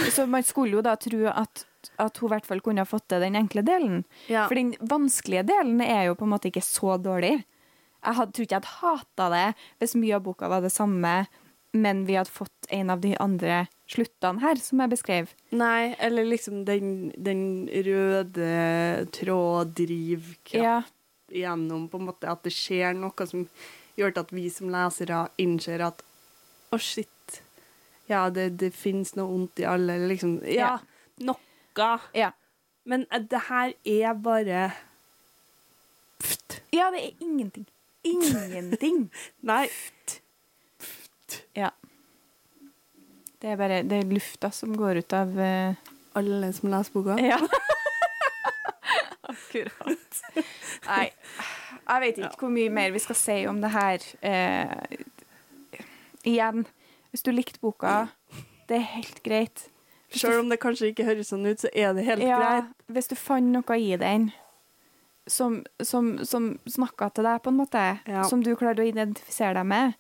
Så 0.15 0.25
man 0.29 0.43
skulle 0.45 0.77
jo 0.77 0.81
da 0.85 0.95
tro 0.95 1.25
at, 1.31 1.65
at 2.01 2.17
hun 2.19 2.29
i 2.29 2.33
hvert 2.35 2.45
fall 2.49 2.61
kunne 2.65 2.83
ha 2.83 2.89
fått 2.89 3.07
til 3.11 3.21
den 3.23 3.37
enkle 3.39 3.63
delen. 3.65 4.01
Ja. 4.31 4.47
For 4.49 4.55
den 4.59 4.73
vanskelige 4.79 5.45
delen 5.49 5.81
er 5.85 6.09
jo 6.09 6.15
på 6.19 6.27
en 6.27 6.33
måte 6.35 6.49
ikke 6.51 6.63
så 6.65 6.97
dårlig. 7.01 7.37
Jeg 7.99 8.15
hadde, 8.15 8.31
tror 8.35 8.45
ikke 8.47 8.55
jeg 8.57 8.63
hadde 8.63 8.79
hata 8.79 9.29
det 9.33 9.45
hvis 9.81 9.95
mye 9.99 10.15
av 10.17 10.23
boka 10.27 10.47
var 10.51 10.61
det 10.63 10.71
samme, 10.71 11.13
men 11.75 12.05
vi 12.07 12.15
hadde 12.17 12.31
fått 12.33 12.69
en 12.73 12.89
av 12.89 13.01
de 13.03 13.11
andre 13.21 13.65
sluttene 13.89 14.41
her, 14.41 14.55
som 14.61 14.79
jeg 14.83 14.89
beskrev. 14.93 15.33
Nei, 15.53 15.95
eller 15.99 16.25
liksom 16.25 16.63
den, 16.65 17.11
den 17.17 17.43
røde 17.85 19.05
tråd 19.15 19.75
drivkraft 19.77 20.55
Ja. 20.63 20.81
gjennom 21.29 21.87
på 21.91 21.99
en 21.99 22.07
måte 22.09 22.29
at 22.31 22.41
det 22.47 22.53
skjer 22.55 22.95
noe 22.97 23.27
som 23.29 23.43
gjør 23.99 24.15
at 24.23 24.31
vi 24.33 24.47
som 24.53 24.71
lesere 24.73 25.27
innser 25.41 25.83
at 25.85 26.01
å, 26.71 26.77
shit, 26.77 27.41
ja, 28.09 28.27
det, 28.33 28.51
det 28.61 28.71
finnes 28.77 29.15
noe 29.17 29.29
ondt 29.35 29.59
i 29.61 29.65
alle, 29.69 29.97
liksom 30.09 30.39
Ja, 30.49 30.77
noe. 31.79 31.99
Ja. 32.17 32.31
Men 32.89 33.05
eh, 33.11 33.25
det 33.31 33.41
her 33.49 33.73
er 33.85 34.13
bare 34.23 34.69
Pft. 36.19 36.61
ja, 36.75 36.89
det 36.91 37.03
er 37.05 37.11
ingenting. 37.23 37.67
Ingenting. 38.03 39.05
Nei. 39.51 39.67
Ja. 41.55 41.69
Det 43.39 43.53
er 43.53 43.59
bare 43.59 43.83
det 43.87 44.01
er 44.01 44.11
lufta 44.11 44.51
som 44.51 44.75
går 44.77 44.99
ut 45.03 45.15
av 45.15 45.31
uh... 45.37 45.75
Alle 46.17 46.49
som 46.53 46.71
leser 46.71 46.95
boka. 46.95 47.15
Ja. 47.21 47.37
Akkurat. 49.29 50.21
Nei, 50.87 51.05
jeg 51.85 52.01
vet 52.03 52.17
ikke 52.17 52.41
hvor 52.41 52.51
mye 52.51 52.71
mer 52.73 52.91
vi 52.91 53.01
skal 53.03 53.17
si 53.19 53.37
om 53.47 53.59
det 53.61 53.69
her. 53.71 54.07
Uh, 54.25 55.83
igjen, 56.27 56.65
hvis 57.13 57.23
du 57.23 57.31
likte 57.31 57.61
boka, 57.61 58.07
det 58.67 58.79
er 58.81 58.87
helt 58.97 59.21
greit. 59.23 59.67
Selv 60.11 60.39
om 60.39 60.49
det 60.49 60.57
kanskje 60.59 60.89
ikke 60.89 61.05
høres 61.05 61.29
sånn 61.29 61.45
ut, 61.45 61.59
så 61.61 61.69
er 61.73 61.93
det 61.93 62.05
helt 62.07 62.23
ja, 62.25 62.39
greit. 62.39 62.69
Hvis 62.89 63.09
du 63.11 63.15
fant 63.15 63.51
noe 63.53 63.77
i 63.77 63.91
den 64.01 64.31
som, 65.29 65.59
som, 65.85 66.15
som 66.25 66.47
snakka 66.65 67.11
til 67.13 67.27
deg, 67.27 67.41
på 67.45 67.51
en 67.53 67.59
måte, 67.59 67.83
Ja. 68.09 68.23
som 68.25 68.41
du 68.41 68.55
klarte 68.57 68.81
å 68.81 68.87
identifisere 68.89 69.53
deg 69.59 69.67
med 69.69 69.93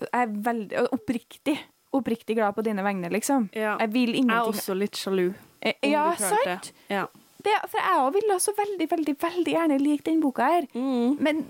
Jeg 0.00 0.08
er 0.12 0.32
veldig 0.48 0.86
oppriktig, 0.92 1.58
oppriktig 1.96 2.36
glad 2.36 2.54
på 2.56 2.64
dine 2.64 2.82
vegne, 2.84 3.08
liksom. 3.12 3.50
Ja. 3.56 3.76
Jeg 3.80 3.92
vil 3.92 4.14
Jeg 4.16 4.28
er 4.28 4.48
også 4.48 4.74
litt 4.76 4.96
sjalu. 4.96 5.34
Eh, 5.60 5.72
Ja, 5.82 6.10
sant? 6.16 6.44
det. 6.44 6.72
Ja. 6.92 7.06
Det, 7.44 7.52
for 7.70 7.78
jeg 7.78 8.00
òg 8.02 8.12
ville 8.12 8.40
så 8.40 8.52
veldig, 8.56 8.88
veldig 8.90 9.14
veldig 9.22 9.52
gjerne 9.54 9.78
like 9.80 10.04
den 10.04 10.20
boka 10.20 10.42
her. 10.42 10.66
Mm. 10.74 11.16
Men 11.20 11.46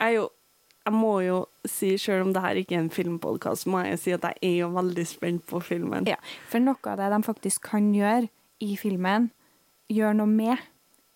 er 0.00 0.10
jo, 0.16 0.28
jeg 0.84 0.92
må 0.92 1.14
jo 1.24 1.38
si, 1.64 1.94
selv 1.98 2.26
om 2.26 2.32
det 2.34 2.42
her 2.44 2.58
ikke 2.60 2.76
er 2.76 2.82
en 2.84 2.90
filmpodkast, 2.92 3.66
må 3.72 3.80
jeg 3.86 3.98
si 4.02 4.12
at 4.12 4.22
jeg 4.28 4.36
er 4.42 4.56
jo 4.64 4.68
veldig 4.74 5.06
spent 5.08 5.46
på 5.48 5.60
filmen. 5.64 6.04
ja, 6.10 6.18
for 6.50 6.60
noe 6.60 6.76
av 6.92 6.98
det 7.00 7.10
de 7.14 7.22
faktisk 7.24 7.62
kan 7.70 7.90
gjøre 7.94 8.28
i 8.60 8.76
filmen, 8.76 9.30
gjøre 9.88 10.14
noe 10.20 10.26
med, 10.30 10.58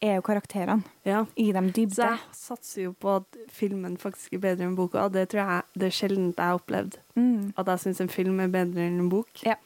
er 0.01 0.15
jo 0.21 0.23
karakterene. 0.23 0.85
Ja. 1.05 1.25
I 1.37 1.51
dem 1.53 1.69
Så 1.73 1.75
dybde. 1.75 2.07
jeg 2.07 2.19
satser 2.39 2.83
jo 2.85 2.93
på 2.95 3.17
at 3.19 3.39
filmen 3.51 3.97
faktisk 3.99 4.33
er 4.39 4.43
bedre 4.45 4.65
enn 4.69 4.77
boka, 4.79 5.09
det 5.11 5.29
tror 5.33 5.43
jeg 5.43 5.63
det 5.75 5.89
er 5.89 5.97
sjelden 5.97 6.29
jeg 6.31 6.45
har 6.45 6.55
opplevd. 6.61 6.99
Mm. 7.19 7.53
At 7.59 7.67
jeg 7.73 7.79
syns 7.83 8.01
en 8.05 8.09
film 8.13 8.39
er 8.41 8.49
bedre 8.49 8.85
enn 8.87 9.01
en 9.03 9.09
bok. 9.11 9.43
Ja. 9.45 9.57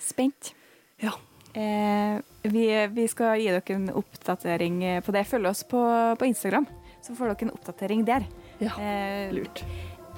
Spent. 0.00 0.54
Ja. 1.02 1.12
Eh, 1.56 2.18
vi, 2.48 2.64
vi 2.96 3.06
skal 3.08 3.38
gi 3.40 3.50
dere 3.52 3.76
en 3.76 3.90
oppdatering 4.00 4.80
på 5.04 5.12
det. 5.12 5.26
Følg 5.28 5.46
oss 5.52 5.62
på, 5.68 5.82
på 6.18 6.24
Instagram, 6.28 6.66
så 7.04 7.14
får 7.14 7.34
dere 7.34 7.48
en 7.50 7.54
oppdatering 7.58 8.04
der. 8.08 8.24
Ja. 8.60 8.70
Eh, 8.80 9.32
Lurt. 9.34 9.64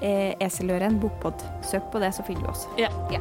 eh, 0.02 0.34
Eseløren 0.40 1.00
bokpod. 1.00 1.42
Søk 1.62 1.82
på 1.92 1.98
det, 2.02 2.12
så 2.14 2.22
finner 2.26 2.44
du 2.46 2.50
oss. 2.54 2.68
Ja. 2.78 2.88
Ja. 3.10 3.20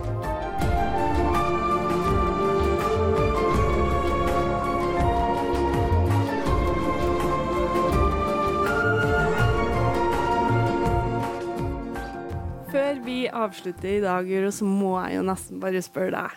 Før 12.72 12.98
vi 13.06 13.22
avslutter 13.32 13.90
i 13.98 14.02
dag, 14.04 14.26
Guro, 14.28 14.50
så 14.52 14.66
må 14.68 14.98
jeg 15.06 15.18
jo 15.22 15.26
nesten 15.28 15.62
bare 15.64 15.82
spørre 15.86 16.12
deg. 16.18 16.34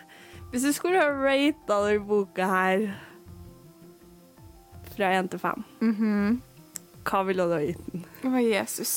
Hvis 0.51 0.65
du 0.67 0.71
skulle 0.75 0.99
ha 0.99 1.09
rata 1.11 1.77
denne 1.85 2.05
boka 2.07 2.47
her 2.47 2.85
fra 4.95 5.11
én 5.19 5.27
til 5.31 5.39
fem, 5.39 5.63
Mhm. 5.81 6.41
Hva 7.07 7.23
ville 7.27 7.45
du 7.49 7.53
ha 7.55 7.61
gitt 7.63 7.81
den? 7.93 8.03
Å, 8.29 8.41
Jesus. 8.43 8.93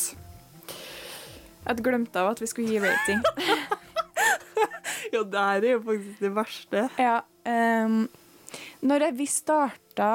Jeg 0.68 1.70
hadde 1.70 1.84
glemt 1.86 2.16
av 2.20 2.32
at 2.34 2.42
vi 2.42 2.48
skulle 2.50 2.74
gi 2.74 2.82
rating. 2.84 3.22
Ja, 5.14 5.20
det 5.22 5.38
her 5.38 5.62
er 5.62 5.72
jo 5.76 5.80
faktisk 5.84 6.20
det 6.24 6.30
verste. 6.34 6.88
Ja, 6.98 7.20
Um, 7.44 8.06
når 8.80 9.02
jeg, 9.04 9.12
vi 9.18 9.24
starta 9.28 10.06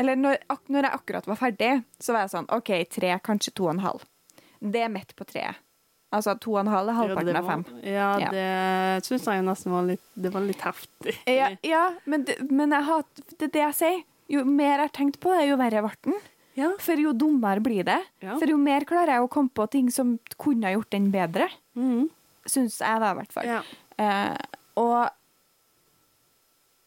Eller 0.00 0.16
når, 0.16 0.38
ak, 0.48 0.62
når 0.72 0.86
jeg 0.86 0.94
akkurat 0.96 1.26
var 1.28 1.36
ferdig, 1.36 1.72
så 2.00 2.14
var 2.14 2.22
jeg 2.24 2.30
sånn 2.32 2.46
OK, 2.56 2.70
tre, 2.88 3.10
kanskje 3.26 3.52
to 3.58 3.66
og 3.66 3.74
en 3.74 3.82
halv. 3.84 4.06
Det 4.56 4.80
er 4.86 4.88
midt 4.94 5.12
på 5.18 5.26
treet. 5.28 5.58
Altså 6.16 6.32
to 6.40 6.54
og 6.54 6.62
en 6.62 6.70
halv 6.72 6.88
er 6.88 6.96
halvparten 6.96 7.34
Ja, 7.34 7.42
av 7.42 7.50
fem. 7.50 7.64
Ja, 7.84 8.08
Ja. 8.24 8.30
det 8.32 9.04
syns 9.04 9.28
jeg 9.28 9.44
nesten 9.44 9.74
var 9.76 9.84
litt 9.90 10.06
Det 10.16 10.32
var 10.32 10.46
litt 10.48 10.64
heftig. 10.64 11.14
Ja, 11.28 11.50
ja 11.60 11.82
men, 12.08 12.24
det, 12.24 12.38
men 12.48 12.72
jeg 12.72 12.88
har, 12.88 13.04
det 13.36 13.50
er 13.50 13.54
det 13.58 13.64
jeg 13.66 13.78
sier. 13.82 14.00
Jo 14.32 14.46
mer 14.48 14.78
jeg 14.78 14.86
har 14.86 14.94
tenkt 15.02 15.20
på 15.20 15.36
det, 15.36 15.44
jo 15.50 15.60
verre 15.60 15.84
ble 15.84 15.92
den. 16.08 16.16
Ja. 16.58 16.72
For 16.82 16.98
jo 16.98 17.12
dummere 17.14 17.62
blir 17.62 17.86
det. 17.86 18.00
Ja. 18.24 18.34
For 18.40 18.50
jo 18.50 18.58
mer 18.60 18.86
klarer 18.88 19.16
jeg 19.16 19.26
å 19.26 19.30
komme 19.30 19.52
på 19.54 19.68
ting 19.70 19.92
som 19.94 20.16
kunne 20.40 20.66
ha 20.66 20.74
gjort 20.74 20.90
den 20.94 21.10
bedre. 21.14 21.46
Mm. 21.78 22.08
Syns 22.48 22.80
jeg, 22.82 23.02
da, 23.02 23.12
i 23.12 23.18
hvert 23.20 23.34
fall. 23.36 23.52
ja. 23.56 23.62
Eh, 23.98 24.36
og 24.78 25.08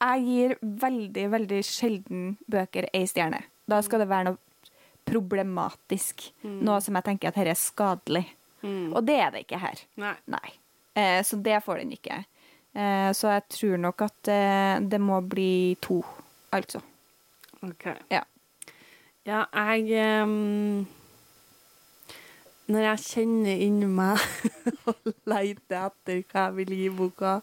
jeg 0.02 0.22
gir 0.26 0.54
veldig, 0.62 1.26
veldig 1.34 1.60
sjelden 1.68 2.22
bøker 2.50 2.88
ei 2.96 3.04
stjerne. 3.10 3.42
Da 3.70 3.82
skal 3.86 4.02
det 4.02 4.08
være 4.10 4.32
noe 4.32 4.40
problematisk. 5.06 6.24
Noe 6.46 6.80
som 6.82 6.98
jeg 6.98 7.08
tenker 7.10 7.30
at 7.32 7.40
her 7.42 7.52
er 7.52 7.60
skadelig. 7.60 8.24
Mm. 8.64 8.94
Og 8.96 9.04
det 9.06 9.18
er 9.20 9.32
det 9.34 9.44
ikke 9.46 9.60
her. 9.62 9.82
Nei. 10.02 10.16
Nei. 10.32 10.54
Eh, 10.96 11.20
så 11.26 11.38
det 11.44 11.60
får 11.66 11.84
den 11.84 11.94
ikke. 11.98 12.22
Eh, 12.74 13.10
så 13.18 13.34
jeg 13.36 13.46
tror 13.58 13.82
nok 13.86 14.06
at 14.08 14.32
eh, 14.32 14.76
det 14.88 15.00
må 15.04 15.20
bli 15.28 15.76
to, 15.84 16.00
altså. 16.56 16.82
OK. 17.68 17.90
Ja. 18.14 18.24
Ja, 19.28 19.44
jeg 19.54 20.24
um, 20.24 20.88
Når 22.72 22.86
jeg 22.88 23.04
kjenner 23.06 23.64
inni 23.68 23.90
meg 23.92 24.22
og 24.90 25.12
leter 25.30 25.88
etter 25.90 26.22
hva 26.32 26.48
jeg 26.48 26.56
vil 26.62 26.76
gi 26.78 26.90
boka, 26.96 27.36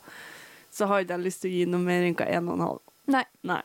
så 0.73 0.89
har 0.91 1.05
ikke 1.05 1.19
jeg 1.19 1.27
lyst 1.27 1.43
til 1.45 1.51
å 1.53 1.57
gi 1.57 1.67
noe 1.71 1.85
mer 1.85 2.07
enn 2.07 2.17
hva 2.19 2.27
en 2.33 2.49
og 2.49 2.57
en 2.59 2.65
halv. 2.67 2.81
Nei. 3.13 3.25
Nei. 3.49 3.63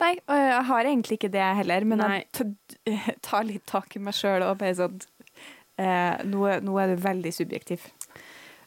Nei, 0.00 0.14
og 0.24 0.38
jeg 0.40 0.64
har 0.70 0.86
egentlig 0.88 1.18
ikke 1.18 1.32
det 1.34 1.44
heller, 1.58 1.84
men 1.90 2.00
Nei. 2.00 2.20
jeg 2.38 3.16
tar 3.26 3.44
litt 3.44 3.66
tak 3.68 3.96
i 3.98 4.00
meg 4.00 4.16
sjøl 4.16 4.46
og 4.46 4.54
bare 4.62 4.76
sånn 4.78 4.96
eh, 5.76 6.22
nå, 6.24 6.46
nå 6.64 6.78
er 6.80 6.94
du 6.94 7.02
veldig 7.04 7.32
subjektiv. 7.36 7.84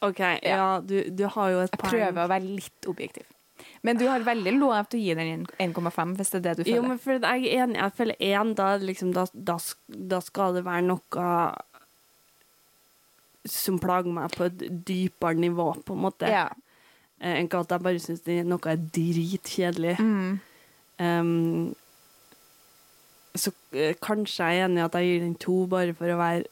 OK, 0.04 0.20
ja, 0.44 0.78
du, 0.84 0.98
du 1.10 1.24
har 1.34 1.50
jo 1.50 1.64
et 1.64 1.72
Jeg 1.72 1.80
poeng. 1.80 1.90
prøver 1.96 2.20
å 2.26 2.30
være 2.30 2.52
litt 2.60 2.86
objektiv. 2.90 3.26
Men 3.84 4.00
du 4.00 4.06
har 4.08 4.24
veldig 4.24 4.54
lov 4.56 4.88
til 4.88 5.00
å 5.00 5.04
gi 5.04 5.14
den 5.18 5.44
1,5 5.60 6.16
hvis 6.16 6.32
det 6.32 6.38
er 6.38 6.44
det 6.46 6.54
du 6.56 6.62
føler. 6.64 6.76
Jo, 6.78 6.84
men 6.88 7.00
for 7.02 7.18
jeg 7.18 7.46
er 7.50 7.64
enig. 7.66 7.78
Jeg 7.82 7.96
føler 7.98 8.22
én, 8.32 8.52
da, 8.56 8.68
liksom, 8.80 9.12
da, 9.16 9.26
da, 9.34 9.58
da 10.14 10.20
skal 10.24 10.56
det 10.56 10.64
være 10.64 10.86
noe 10.88 11.28
som 13.44 13.76
plager 13.82 14.14
meg 14.16 14.32
på 14.32 14.46
et 14.48 14.64
dypere 14.88 15.36
nivå, 15.36 15.74
på 15.84 15.96
en 15.96 16.04
måte. 16.06 16.30
ja. 16.32 16.48
Eh, 17.20 17.38
Enn 17.38 17.48
at 17.48 17.70
jeg 17.70 17.84
bare 17.84 18.00
syns 18.02 18.24
noe 18.48 18.72
er 18.72 18.80
dritkjedelig. 18.96 19.94
Mm. 20.00 20.32
Um, 20.98 21.74
så 23.34 23.50
eh, 23.74 23.94
kanskje 24.02 24.48
jeg 24.48 24.60
er 24.60 24.68
enig 24.68 24.80
i 24.82 24.84
at 24.84 24.98
jeg 24.98 25.08
gir 25.08 25.22
den 25.24 25.38
to 25.42 25.56
bare 25.70 25.94
for 25.96 26.12
å 26.12 26.18
være 26.20 26.44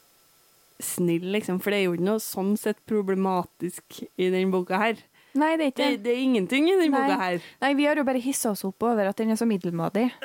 snill, 0.83 1.29
liksom. 1.35 1.59
For 1.63 1.71
det 1.71 1.79
er 1.79 1.85
jo 1.87 1.97
ikke 1.97 2.09
noe 2.09 2.23
sånn 2.23 2.55
sett 2.59 2.79
problematisk 2.89 4.01
i 4.17 4.29
den 4.33 4.51
boka 4.53 4.79
her. 4.81 5.03
Nei, 5.33 5.55
det 5.57 5.65
er 5.65 5.71
ikke 5.71 5.85
Det, 5.95 6.03
det 6.05 6.11
er 6.13 6.21
ingenting 6.21 6.67
i 6.69 6.75
denne 6.77 6.93
boka 6.93 7.15
her. 7.17 7.45
Nei, 7.63 7.71
vi 7.79 7.85
har 7.89 7.97
jo 7.97 8.03
bare 8.05 8.21
hissa 8.21 8.51
oss 8.53 8.61
opp 8.67 8.83
over 8.85 9.07
at 9.09 9.17
den 9.17 9.31
er 9.33 9.39
så 9.39 9.47
middelmådig. 9.49 10.09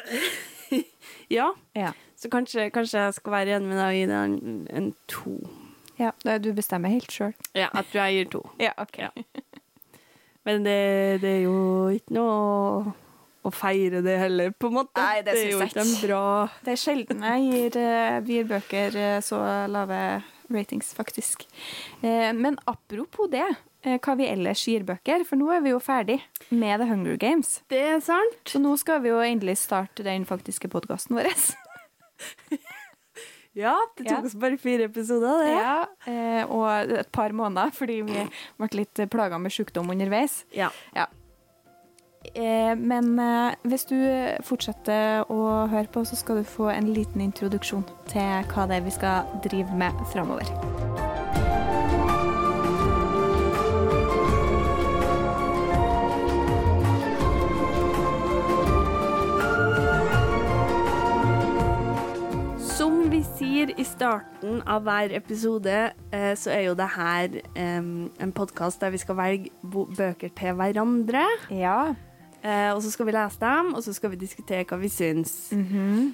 Ja, 1.29 1.51
Ja. 1.77 1.93
så 2.17 2.29
kanskje, 2.33 2.71
kanskje 2.73 3.01
jeg 3.03 3.15
skal 3.19 3.33
være 3.33 3.57
enig 3.57 3.69
med 3.69 3.77
deg 3.79 3.89
og 3.89 3.97
gi 3.97 4.07
den 4.09 4.35
en, 4.37 4.61
en 4.77 4.87
to. 5.09 5.35
ja. 6.01 6.11
Du 6.41 6.51
bestemmer 6.57 6.89
helt 6.93 7.13
sjøl. 7.13 7.35
Ja, 7.55 7.69
jeg 7.75 7.85
tror 7.91 8.01
jeg 8.07 8.15
gir 8.17 8.31
to. 8.33 8.43
Ja, 8.67 8.73
OK. 8.81 8.99
Ja. 8.99 9.11
Men 10.49 10.65
det, 10.65 11.21
det 11.21 11.29
er 11.39 11.43
jo 11.45 11.59
ikke 11.93 12.15
noe 12.17 12.95
å, 13.45 13.53
feire 13.53 14.01
det 14.05 14.17
heller, 14.21 14.53
på 14.57 14.69
en 14.71 14.77
måte. 14.79 15.01
Nei, 15.01 15.21
det 15.25 15.35
er 15.37 15.51
jo 15.53 15.61
ikke 15.65 15.81
en 15.85 15.93
bra 16.03 16.23
Det 16.65 16.73
er 16.75 16.81
sjelden 16.81 17.23
jeg 17.25 17.45
gir, 17.49 17.79
eh, 17.81 18.19
gir 18.29 18.49
bøker 18.49 18.97
eh, 18.97 19.21
så 19.25 19.41
lave 19.73 20.01
ratings, 20.53 20.95
faktisk. 20.97 21.45
Eh, 22.03 22.33
Men 22.37 22.57
apropos 22.69 23.29
det, 23.33 23.45
hva 23.85 24.15
vi 24.19 24.27
ellers 24.27 24.65
gir 24.69 24.83
bøker, 24.85 25.23
for 25.25 25.37
nå 25.39 25.51
er 25.55 25.61
vi 25.63 25.71
jo 25.71 25.79
ferdig 25.79 26.19
med 26.51 26.81
The 26.81 26.89
Hunger 26.91 27.17
Games. 27.17 27.61
Det 27.71 27.79
er 27.79 28.01
sant. 28.03 28.41
Så 28.51 28.59
nå 28.61 28.73
skal 28.81 29.01
vi 29.05 29.13
jo 29.13 29.21
endelig 29.23 29.55
starte 29.63 30.03
den 30.07 30.25
faktiske 30.27 30.69
podkasten 30.73 31.17
vår. 31.19 31.31
Ja, 33.59 33.73
det 33.97 34.05
tok 34.07 34.19
Ja. 34.21 34.27
oss 34.27 34.35
bare 34.39 34.59
fire 34.61 34.85
episoder, 34.87 35.41
det. 35.43 35.55
Ja, 35.57 35.87
eh, 36.07 36.45
og 36.47 36.93
et 36.93 37.09
par 37.11 37.33
måneder, 37.35 37.73
fordi 37.75 38.03
vi 38.07 38.21
ble 38.61 38.69
litt 38.77 39.01
plaga 39.11 39.39
med 39.41 39.51
sykdom 39.51 39.91
underveis. 39.91 40.45
Ja. 40.55 40.69
Ja. 40.95 41.07
Eh, 42.35 42.75
Men 42.77 43.19
eh, 43.19 43.55
hvis 43.65 43.85
du 43.89 43.97
fortsetter 44.47 45.25
å 45.29 45.67
høre 45.73 45.89
på, 45.91 46.05
så 46.07 46.15
skal 46.17 46.37
du 46.37 46.45
få 46.45 46.71
en 46.71 46.93
liten 46.95 47.21
introduksjon 47.25 47.83
til 48.07 48.45
hva 48.53 48.69
det 48.69 48.77
er 48.79 48.87
vi 48.87 48.91
skal 48.95 49.27
drive 49.43 49.75
med 49.75 49.93
framover. 50.13 51.08
Vi 63.19 63.25
sier 63.27 63.71
i 63.81 63.83
starten 63.83 64.61
av 64.71 64.85
hver 64.87 65.11
episode, 65.17 65.73
eh, 66.15 66.35
så 66.39 66.53
er 66.55 66.61
jo 66.69 66.75
det 66.79 66.87
her 66.95 67.33
en 67.59 68.33
podkast 68.37 68.79
der 68.79 68.93
vi 68.95 69.01
skal 69.03 69.17
velge 69.19 69.51
bøker 69.67 70.31
til 70.39 70.55
hverandre. 70.55 71.25
Ja. 71.51 71.95
Eh, 72.45 72.69
og 72.71 72.79
så 72.85 72.93
skal 72.95 73.09
vi 73.09 73.15
lese 73.17 73.41
dem, 73.43 73.73
og 73.75 73.83
så 73.83 73.95
skal 73.97 74.13
vi 74.13 74.21
diskutere 74.21 74.63
hva 74.69 74.79
vi 74.79 74.91
syns. 74.93 75.33
Mhm. 75.51 76.13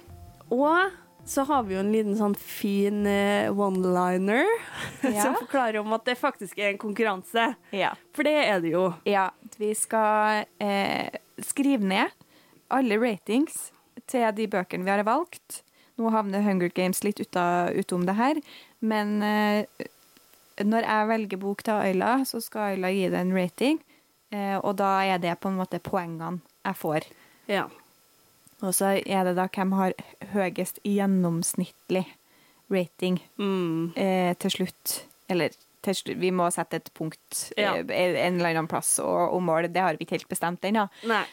Og 0.55 0.95
så 1.29 1.45
har 1.45 1.67
vi 1.69 1.75
jo 1.75 1.83
en 1.83 1.93
liten 1.93 2.17
sånn 2.17 2.37
fin 2.41 3.05
eh, 3.07 3.51
one-liner 3.53 4.49
Ja. 5.03 5.27
som 5.27 5.37
forklarer 5.43 5.83
om 5.83 5.93
at 5.99 6.07
det 6.09 6.17
faktisk 6.17 6.57
er 6.59 6.71
en 6.73 6.81
konkurranse. 6.81 7.51
ja. 7.73 7.93
For 8.17 8.25
det 8.25 8.37
er 8.47 8.65
det 8.65 8.73
jo. 8.73 8.95
Ja, 9.05 9.29
vi 9.59 9.75
skal 9.77 10.47
eh, 10.57 11.11
skrive 11.43 11.85
ned 11.85 12.17
alle 12.73 12.97
ratings 12.97 13.73
til 14.09 14.25
de 14.41 14.49
bøkene 14.49 14.85
vi 14.89 14.97
har 14.97 15.05
valgt. 15.05 15.64
Nå 15.97 16.11
havner 16.11 16.43
Hunger 16.43 16.69
Games 16.75 17.05
litt 17.05 17.21
uta, 17.23 17.71
utom 17.79 18.05
det 18.09 18.17
her, 18.19 18.41
men 18.83 19.23
eh, 19.23 19.67
når 20.65 20.87
jeg 20.89 21.09
velger 21.09 21.39
bok 21.43 21.63
til 21.67 21.75
Ayla, 21.79 22.17
så 22.27 22.41
skal 22.43 22.73
Ayla 22.75 22.91
gi 22.95 23.09
det 23.13 23.21
en 23.21 23.35
rating, 23.37 23.79
eh, 24.35 24.57
og 24.59 24.77
da 24.81 24.91
er 25.07 25.19
det 25.23 25.37
på 25.41 25.49
en 25.53 25.59
måte 25.61 25.79
poengene 25.83 26.41
jeg 26.65 26.79
får. 26.81 27.07
Ja. 27.51 27.69
Og 28.63 28.73
så 28.75 28.95
er 29.07 29.25
det 29.29 29.37
da 29.39 29.47
hvem 29.53 29.73
har 29.79 29.95
høyest 30.33 30.79
gjennomsnittlig 30.87 32.07
rating 32.73 33.21
Mm. 33.39 33.93
eh, 33.97 34.35
til 34.35 34.51
slutt. 34.51 35.05
Eller 35.29 35.51
til 35.85 36.15
vi 36.21 36.31
må 36.35 36.47
sette 36.55 36.81
et 36.81 36.91
punkt 36.97 37.43
Ja. 37.61 37.75
eh, 37.79 38.17
en 38.27 38.39
eller 38.41 38.55
annen 38.55 38.69
plass 38.71 38.97
og, 39.03 39.35
og 39.37 39.43
mål. 39.45 39.69
Det 39.73 39.83
har 39.85 39.99
vi 39.99 40.07
ikke 40.07 40.17
helt 40.19 40.31
bestemt 40.33 40.65
ennå. 40.67 40.87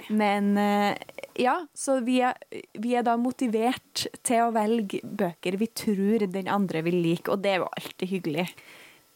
Men 0.10 0.52
eh, 0.60 1.00
ja, 1.40 1.58
så 1.74 2.00
vi 2.06 2.20
er, 2.28 2.38
vi 2.80 2.96
er 3.00 3.08
da 3.08 3.16
motivert 3.18 4.06
til 4.28 4.44
å 4.48 4.52
velge 4.56 5.00
bøker 5.04 5.58
vi 5.62 5.68
tror 5.72 6.28
den 6.32 6.48
andre 6.52 6.84
vil 6.86 7.00
like, 7.04 7.32
og 7.32 7.42
det 7.44 7.56
er 7.56 7.64
jo 7.64 7.72
alltid 7.72 8.12
hyggelig. 8.12 8.48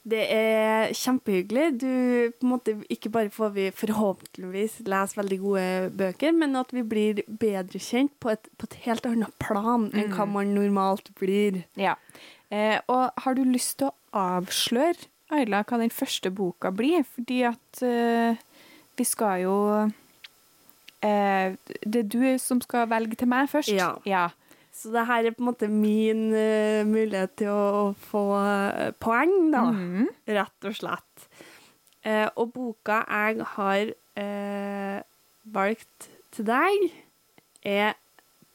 Det 0.06 0.22
er 0.30 0.92
kjempehyggelig. 0.94 1.64
Du, 1.82 1.88
på 2.38 2.46
en 2.46 2.52
måte, 2.52 2.76
ikke 2.94 3.10
bare 3.10 3.32
får 3.34 3.50
vi 3.56 3.64
forhåpentligvis 3.74 4.76
lese 4.86 5.18
veldig 5.18 5.40
gode 5.42 5.64
bøker, 5.98 6.36
men 6.38 6.54
at 6.60 6.70
vi 6.78 6.84
blir 6.86 7.24
bedre 7.26 7.82
kjent 7.82 8.14
på 8.22 8.30
et, 8.36 8.46
på 8.62 8.70
et 8.70 8.76
helt 8.86 9.08
annet 9.10 9.34
plan 9.42 9.88
enn 9.98 10.14
hva 10.14 10.28
man 10.30 10.54
normalt 10.54 11.10
blir. 11.18 11.64
Ja. 11.82 11.96
Eh, 12.54 12.78
og 12.86 13.18
har 13.26 13.34
du 13.34 13.42
lyst 13.50 13.80
til 13.82 13.90
å 13.90 13.96
avsløre, 14.14 15.10
Ayla, 15.36 15.64
hva 15.68 15.80
den 15.82 15.94
første 15.94 16.32
boka 16.34 16.72
blir? 16.76 17.04
Fordi 17.16 17.42
at 17.50 17.84
eh, 17.86 18.42
vi 18.96 19.06
skal 19.08 19.44
jo 19.44 19.58
eh, 21.04 21.56
Det 21.84 22.02
er 22.02 22.10
du 22.10 22.24
som 22.42 22.62
skal 22.64 22.90
velge 22.92 23.20
til 23.20 23.32
meg 23.32 23.50
først. 23.52 23.74
Ja. 23.76 23.94
ja. 24.08 24.30
Så 24.76 24.92
det 24.92 25.06
her 25.08 25.24
er 25.24 25.36
på 25.36 25.44
en 25.44 25.48
måte 25.48 25.70
min 25.72 26.26
uh, 26.36 26.84
mulighet 26.84 27.38
til 27.40 27.48
å, 27.48 27.94
få 28.10 28.24
uh, 28.36 28.90
poeng, 29.00 29.54
da. 29.54 29.62
Mhm. 29.72 30.10
Rett 30.36 30.68
og 30.68 30.76
slett. 30.76 31.28
Uh, 32.04 32.28
og 32.36 32.52
boka 32.58 33.00
jeg 33.08 33.48
har 33.56 33.94
valgt 35.56 36.10
til 36.32 36.46
deg, 36.48 36.86
er 37.64 37.96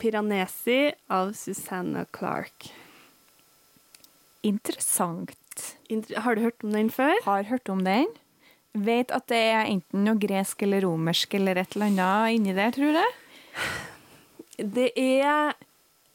'Piranesi' 0.01 0.93
av 1.13 1.35
Susanna 1.37 2.07
Clark. 2.09 2.71
Interessant. 4.43 5.37
Har 6.25 6.37
du 6.37 6.45
hørt 6.45 6.65
om 6.65 6.75
den 6.75 6.91
før? 6.95 7.15
Har 7.25 7.49
hørt 7.51 7.71
om 7.73 7.81
den. 7.87 8.11
Vet 8.73 9.11
at 9.11 9.27
det 9.31 9.39
er 9.51 9.65
enten 9.67 10.05
noe 10.07 10.19
gresk 10.21 10.63
eller 10.63 10.83
romersk 10.87 11.35
eller 11.35 11.57
et 11.59 11.73
eller 11.75 11.87
annet 11.91 12.35
inni 12.37 12.53
der, 12.55 12.71
tror 12.77 12.95
jeg. 13.01 13.11
Det 14.61 14.93
er 14.99 15.53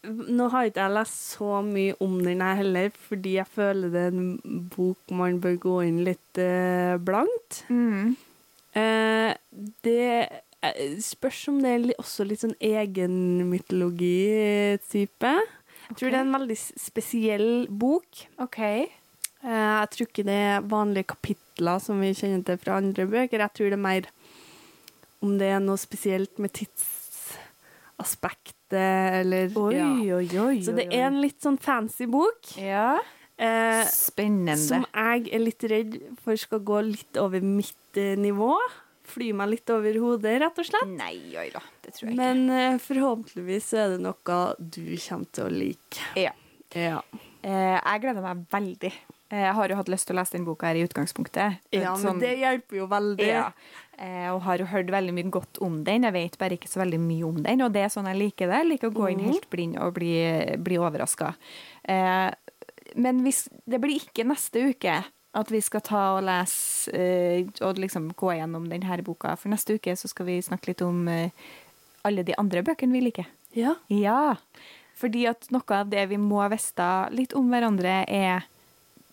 Nå 0.05 0.45
har 0.53 0.69
ikke 0.69 0.84
jeg 0.84 0.93
lest 0.93 1.17
så 1.34 1.65
mye 1.65 1.97
om 2.03 2.13
den 2.22 2.41
her 2.45 2.55
heller, 2.59 2.89
fordi 3.07 3.31
jeg 3.39 3.47
føler 3.49 3.89
det 3.89 4.01
er 4.03 4.13
en 4.13 4.38
bok 4.76 5.01
man 5.17 5.41
bør 5.41 5.55
gå 5.63 5.76
inn 5.88 6.05
litt 6.05 6.38
eh, 6.38 6.93
blankt. 7.01 7.65
Mm. 7.73 8.13
Eh, 8.77 9.34
det 9.81 10.30
eh, 10.61 11.01
spørs 11.01 11.49
om 11.49 11.57
det 11.63 11.69
er 11.72 11.97
også 11.97 12.22
litt 12.30 12.41
sånn 12.43 12.53
egenmytologi-type. 12.61 15.34
Jeg 15.89 15.95
tror 15.97 16.09
det 16.09 16.17
er 16.19 16.27
en 16.27 16.38
veldig 16.38 16.59
spesiell 16.59 17.65
bok. 17.69 18.09
OK. 18.45 18.59
Eh, 19.45 19.76
jeg 19.84 19.89
tror 19.93 20.05
ikke 20.09 20.26
det 20.26 20.39
er 20.49 20.65
vanlige 20.72 21.07
kapitler 21.13 21.77
som 21.84 21.99
vi 22.01 22.09
kjenner 22.17 22.41
til 22.47 22.57
fra 22.61 22.80
andre 22.81 23.03
bøker. 23.09 23.39
Jeg 23.45 23.53
tror 23.57 23.67
det 23.69 23.77
er 23.77 23.88
mer 23.88 24.03
om 25.26 25.31
det 25.39 25.49
er 25.53 25.61
noe 25.63 25.80
spesielt 25.81 26.35
med 26.41 26.51
tidsaspektet, 26.57 28.85
eller 29.22 29.43
Oi, 29.57 29.73
ja. 29.77 29.89
oi, 30.17 30.27
oi. 30.41 30.57
Så 30.65 30.72
det 30.77 30.85
er 30.89 31.03
en 31.09 31.22
litt 31.22 31.39
sånn 31.45 31.59
fancy 31.61 32.05
bok. 32.09 32.41
Ja. 32.61 32.95
Eh, 33.35 33.84
Spennende. 33.91 34.55
som 34.61 34.85
jeg 34.88 35.27
er 35.35 35.41
litt 35.43 35.63
redd 35.67 35.97
for 36.23 36.35
skal 36.39 36.61
gå 36.63 36.77
litt 36.93 37.17
over 37.19 37.41
mitt 37.43 37.97
eh, 37.99 38.15
nivå. 38.19 38.53
Fly 39.05 39.34
meg 39.38 39.49
litt 39.51 39.69
over 39.69 39.93
hodet, 40.01 40.39
rett 40.41 40.57
og 40.61 40.65
slett. 40.65 40.89
Nei, 40.97 41.17
oi 41.38 41.49
da. 41.53 41.61
Det 41.84 41.91
tror 41.93 42.09
jeg 42.09 42.17
Men 42.17 42.49
eh, 42.49 42.77
forhåpentligvis 42.81 43.67
er 43.77 43.89
det 43.93 43.99
noe 44.05 44.38
du 44.57 44.97
kommer 45.05 45.27
til 45.35 45.43
å 45.45 45.49
like. 45.53 45.99
Ja. 46.17 46.31
Ja, 46.76 47.01
jeg 47.45 48.01
gleder 48.03 48.22
meg 48.26 48.38
veldig. 48.51 48.89
Eh, 49.35 49.41
Jeg 49.43 49.53
har 49.57 49.67
jo 49.73 49.75
hatt 49.81 49.89
lyst 49.91 50.07
til 50.07 50.15
å 50.15 50.19
lese 50.21 50.31
den 50.37 50.45
boka 50.47 50.69
her 50.69 50.75
i 50.79 50.85
utgangspunktet. 50.87 51.57
ja 51.75 51.95
Sånn- 51.95 52.15
men 52.15 52.19
det 52.23 52.37
hjelper 52.39 52.77
jo 52.79 52.87
veldig. 52.87 53.27
Ja. 53.27 53.49
Eh, 53.97 54.29
og 54.31 54.41
har 54.43 54.57
jo 54.59 54.65
hørt 54.65 54.87
veldig 54.91 55.13
mye 55.13 55.29
godt 55.31 55.59
om 55.61 55.83
den. 55.83 56.03
Jeg 56.03 56.13
vet 56.13 56.37
bare 56.37 56.55
ikke 56.57 56.67
så 56.71 56.79
veldig 56.83 56.99
mye 56.99 57.23
om 57.27 57.41
den, 57.43 57.61
og 57.61 57.73
det 57.73 57.83
er 57.83 57.89
sånn 57.89 58.07
jeg 58.07 58.17
liker 58.21 58.47
det. 58.47 58.61
Jeg 58.63 58.69
liker 58.71 58.89
å 58.91 58.93
gå 58.95 59.11
inn 59.11 59.19
Mhm. 59.19 59.31
helt 59.33 59.49
blind 59.49 59.77
og 59.79 59.93
bli, 59.93 60.55
bli 60.57 60.77
overraska. 60.77 61.35
Eh, 61.87 62.31
men 62.95 63.23
hvis, 63.23 63.47
det 63.67 63.81
blir 63.81 63.99
ikke 63.99 64.25
neste 64.25 64.69
uke 64.71 65.03
at 65.33 65.47
vi 65.51 65.59
skal 65.59 65.81
ta 65.81 66.17
og 66.17 66.23
lese 66.23 66.89
eh, 66.93 67.43
og 67.61 67.75
liksom 67.75 68.13
gå 68.15 68.31
gjennom 68.39 68.69
denne 68.69 69.03
boka. 69.03 69.35
For 69.37 69.49
neste 69.49 69.75
uke 69.75 69.91
så 69.97 70.07
skal 70.07 70.25
vi 70.27 70.39
snakke 70.41 70.67
litt 70.67 70.81
om 70.81 71.07
eh, 71.09 71.29
alle 72.05 72.23
de 72.23 72.33
andre 72.37 72.63
bøkene 72.63 72.91
vi 72.93 73.01
liker. 73.11 73.25
Ja. 73.53 73.75
Ja, 73.89 74.35
fordi 74.95 75.27
at 75.27 75.49
noe 75.51 75.63
av 75.71 75.89
det 75.89 76.07
vi 76.09 76.15
må 76.17 76.47
vite 76.49 77.11
litt 77.11 77.33
om 77.33 77.49
hverandre, 77.49 78.05
er 78.07 78.43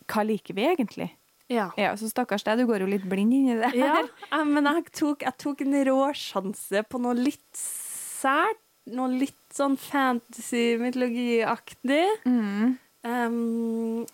hva 0.08 0.22
liker 0.26 0.54
vi 0.54 0.64
egentlig? 0.70 1.10
Ja. 1.52 1.66
Ja, 1.76 1.92
Så 1.96 2.08
stakkars 2.08 2.44
deg, 2.46 2.58
du 2.62 2.66
går 2.66 2.80
jo 2.80 2.86
litt 2.88 3.04
blind 3.08 3.32
inn 3.36 3.48
i 3.52 3.56
det. 3.60 3.72
ja. 3.76 3.98
eh, 4.32 4.44
Men 4.44 4.64
jeg 4.70 4.84
tok, 4.96 5.22
jeg 5.26 5.36
tok 5.38 5.60
en 5.66 5.74
råsjanse 5.84 6.82
på 6.88 6.98
noe 7.02 7.14
litt 7.18 7.52
sært. 7.58 8.56
Noe 8.90 9.08
litt 9.14 9.36
sånn 9.54 9.76
fantasy-mytologiaktig. 9.78 12.06
Mm. 12.26 12.78
Um, 13.04 14.06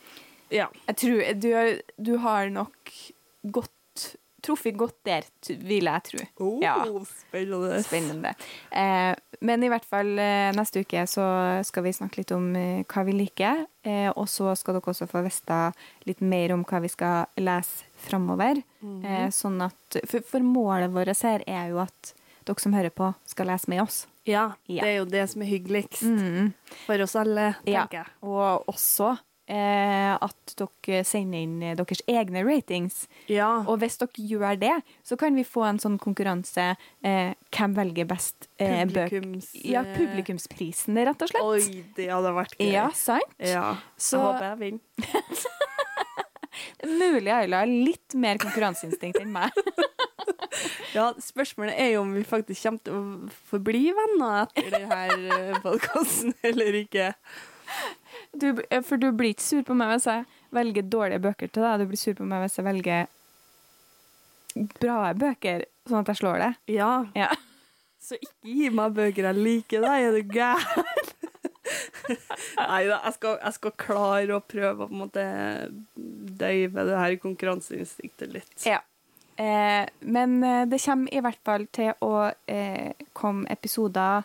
ja. 0.53 0.67
Jeg 0.89 0.97
tror 0.97 1.23
du, 1.41 1.53
har- 1.55 1.81
du 1.97 2.17
har 2.19 2.51
nok 2.51 2.93
godt 3.53 3.73
truffet 4.43 4.77
godt 4.79 4.97
der, 5.05 5.25
vil 5.49 5.85
jeg 5.89 6.03
tro. 6.07 6.19
Oh, 6.45 6.59
Ja. 6.63 6.75
Spennende. 7.09 7.83
Spennende. 7.83 8.35
Eh, 8.71 9.15
men 9.41 9.63
i 9.65 9.69
hvert 9.69 9.85
fall 9.85 10.13
eh, 10.19 10.51
neste 10.57 10.81
uke 10.85 11.05
så 11.11 11.25
skal 11.67 11.83
vi 11.87 11.93
snakke 11.97 12.21
litt 12.23 12.33
om 12.37 12.51
eh, 12.57 12.85
hva 12.89 13.05
vi 13.09 13.13
liker. 13.19 13.65
Eh, 13.85 14.11
og 14.15 14.29
så 14.31 14.55
skal 14.59 14.79
dere 14.79 14.93
også 14.93 15.09
få 15.11 15.23
vite 15.27 15.61
litt 16.07 16.21
mer 16.21 16.53
om 16.55 16.65
hva 16.65 16.81
vi 16.85 16.89
skal 16.93 17.27
lese 17.41 17.85
framover. 18.09 18.63
eh, 19.05 19.29
sånn 19.35 19.61
at, 19.67 19.99
for, 20.07 20.21
for 20.23 20.41
målet 20.45 20.91
vårt 20.95 21.11
her 21.23 21.43
er 21.47 21.71
jo 21.73 21.79
at 21.83 22.15
dere 22.49 22.61
som 22.63 22.73
hører 22.73 22.91
på, 22.95 23.11
skal 23.29 23.47
lese 23.51 23.69
med 23.69 23.83
oss. 23.83 24.07
Ja, 24.29 24.55
Ja. 24.69 24.83
det 24.85 24.89
er 24.91 24.97
jo 24.99 25.05
det 25.09 25.27
som 25.31 25.43
er 25.43 25.47
hyggeligst 25.51 26.03
Mm. 26.05 26.53
for 26.87 27.01
oss 27.03 27.15
alle, 27.17 27.55
tenker 27.65 28.03
jeg. 28.05 28.07
Og 28.23 28.65
også 28.69 29.19
at 29.49 30.55
dere 30.59 31.01
sender 31.09 31.41
inn 31.41 31.63
eh, 31.65 31.75
deres 31.79 32.03
egne 32.09 32.43
ratings. 32.45 33.07
Ja. 33.33 33.65
Og 33.69 33.79
hvis 33.83 33.97
dere 34.01 34.25
gjør 34.29 34.59
det, 34.61 34.75
så 35.07 35.17
kan 35.21 35.35
vi 35.39 35.45
få 35.49 35.65
en 35.69 35.79
sånn 35.81 35.97
konkurranse. 36.03 36.75
Eh, 37.07 37.33
hvem 37.57 37.77
velger 37.79 38.09
best 38.11 38.49
eh, 38.61 38.85
bøk? 38.91 39.15
Ja, 39.65 39.85
publikumsprisen, 39.97 40.99
rett 41.09 41.25
og 41.25 41.33
slett. 41.33 41.43
Oi, 41.45 41.85
det 41.97 42.11
hadde 42.13 42.35
vært 42.37 42.57
gøy. 42.61 42.69
Ja, 42.75 42.89
sant? 42.97 43.33
Ja. 43.41 43.77
Så- 43.97 44.19
Jeg 44.19 44.27
håper 44.27 44.51
jeg 44.51 44.59
vinner. 44.65 45.47
Mulig 46.99 47.31
Ayla 47.33 47.61
har 47.63 47.71
litt 47.71 48.15
mer 48.19 48.39
konkurranseinstinkt 48.43 49.21
enn 49.23 49.33
meg. 49.35 49.55
Ja, 50.97 51.11
spørsmålet 51.23 51.77
er 51.79 51.91
jo 51.93 52.01
om 52.03 52.15
vi 52.17 52.23
faktisk 52.27 52.65
kommer 52.65 52.81
til 52.83 52.95
å 52.97 53.29
forbli 53.51 53.93
venner 53.95 54.49
etter 54.59 54.89
denne 54.89 55.61
podkasten, 55.63 56.33
eller 56.49 56.79
ikke. 56.81 57.11
Du, 58.39 58.49
eh, 58.71 58.83
for 58.87 59.01
du 59.03 59.11
blir 59.13 59.35
ikke 59.35 59.45
sur 59.45 59.63
på 59.67 59.75
meg 59.79 59.93
hvis 59.97 60.07
jeg 60.11 60.27
velger 60.55 60.87
dårlige 60.91 61.23
bøker 61.25 61.51
til 61.53 61.65
deg. 61.67 61.81
Du 61.83 61.91
blir 61.91 62.01
sur 62.01 62.15
på 62.19 62.27
meg 62.29 62.45
hvis 62.45 62.59
jeg 62.61 62.67
velger 62.69 63.07
bra 64.81 65.13
bøker, 65.15 65.65
sånn 65.89 66.03
at 66.03 66.13
jeg 66.13 66.21
slår 66.23 66.39
deg. 66.45 66.59
Ja, 66.79 66.93
Ja. 67.19 67.29
så 68.03 68.17
ikke 68.17 68.55
gi 68.55 68.71
meg 68.75 68.95
bøker 68.97 69.29
jeg 69.29 69.37
liker, 69.39 69.85
da 69.85 69.97
er 70.01 70.17
du 70.17 70.23
gæren. 70.35 70.85
Nei 72.59 72.85
da, 72.89 72.99
jeg 73.05 73.21
jeg 73.21 73.55
skal 73.59 73.75
klare 73.77 74.37
å 74.39 74.41
prøve 74.45 74.85
å 74.87 74.89
på 74.89 74.95
en 74.95 75.03
måte 75.03 75.25
døyve 76.41 76.85
det 76.89 76.97
her 76.99 77.17
konkurranseinstinktet 77.23 78.33
litt. 78.33 78.55
Ja. 78.67 78.81
Eh, 79.39 79.85
men 80.01 80.39
eh, 80.43 80.65
det 80.67 80.81
kommer 80.83 81.13
i 81.15 81.21
hvert 81.23 81.43
fall 81.47 81.67
til 81.77 81.93
å 82.03 82.31
eh, 82.51 82.95
komme 83.13 83.47
episoder 83.53 84.25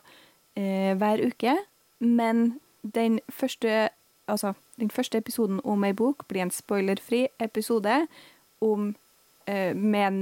eh, 0.55 0.93
hver 0.97 1.21
uke. 1.27 1.57
Men 1.99 2.55
den 2.81 3.19
første, 3.31 3.89
altså, 4.27 4.53
den 4.79 4.89
første 4.89 5.17
episoden 5.17 5.61
om 5.63 5.83
ei 5.83 5.93
bok 5.93 6.27
blir 6.27 6.41
en 6.45 6.51
spoilerfri 6.51 7.27
episode 7.39 8.07
om 8.61 8.95
eh, 9.47 9.75
med 9.75 10.07
en 10.07 10.21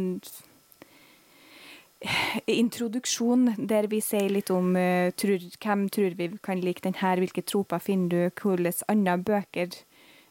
introduksjon 2.48 3.52
der 3.69 3.88
vi 3.91 4.02
sier 4.02 4.32
litt 4.34 4.49
om 4.53 4.73
uh, 4.78 5.11
tror, 5.14 5.44
hvem 5.61 5.88
tror 5.94 6.15
vi 6.18 6.32
kan 6.44 6.61
like 6.61 6.82
den 6.84 6.98
her, 6.98 7.22
hvilke 7.22 7.44
troper 7.45 7.82
finner 7.84 8.10
du, 8.10 8.41
hvilke 8.41 8.84
andre 8.90 9.18
bøker 9.18 9.69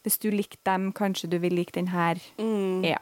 Hvis 0.03 0.19
du 0.19 0.31
likte 0.31 0.59
dem, 0.65 0.93
kanskje 0.93 1.29
du 1.29 1.39
vil 1.39 1.53
like 1.53 1.73
den 1.75 1.89
her. 1.89 2.17
Mm. 2.39 2.85
Ja. 2.85 2.97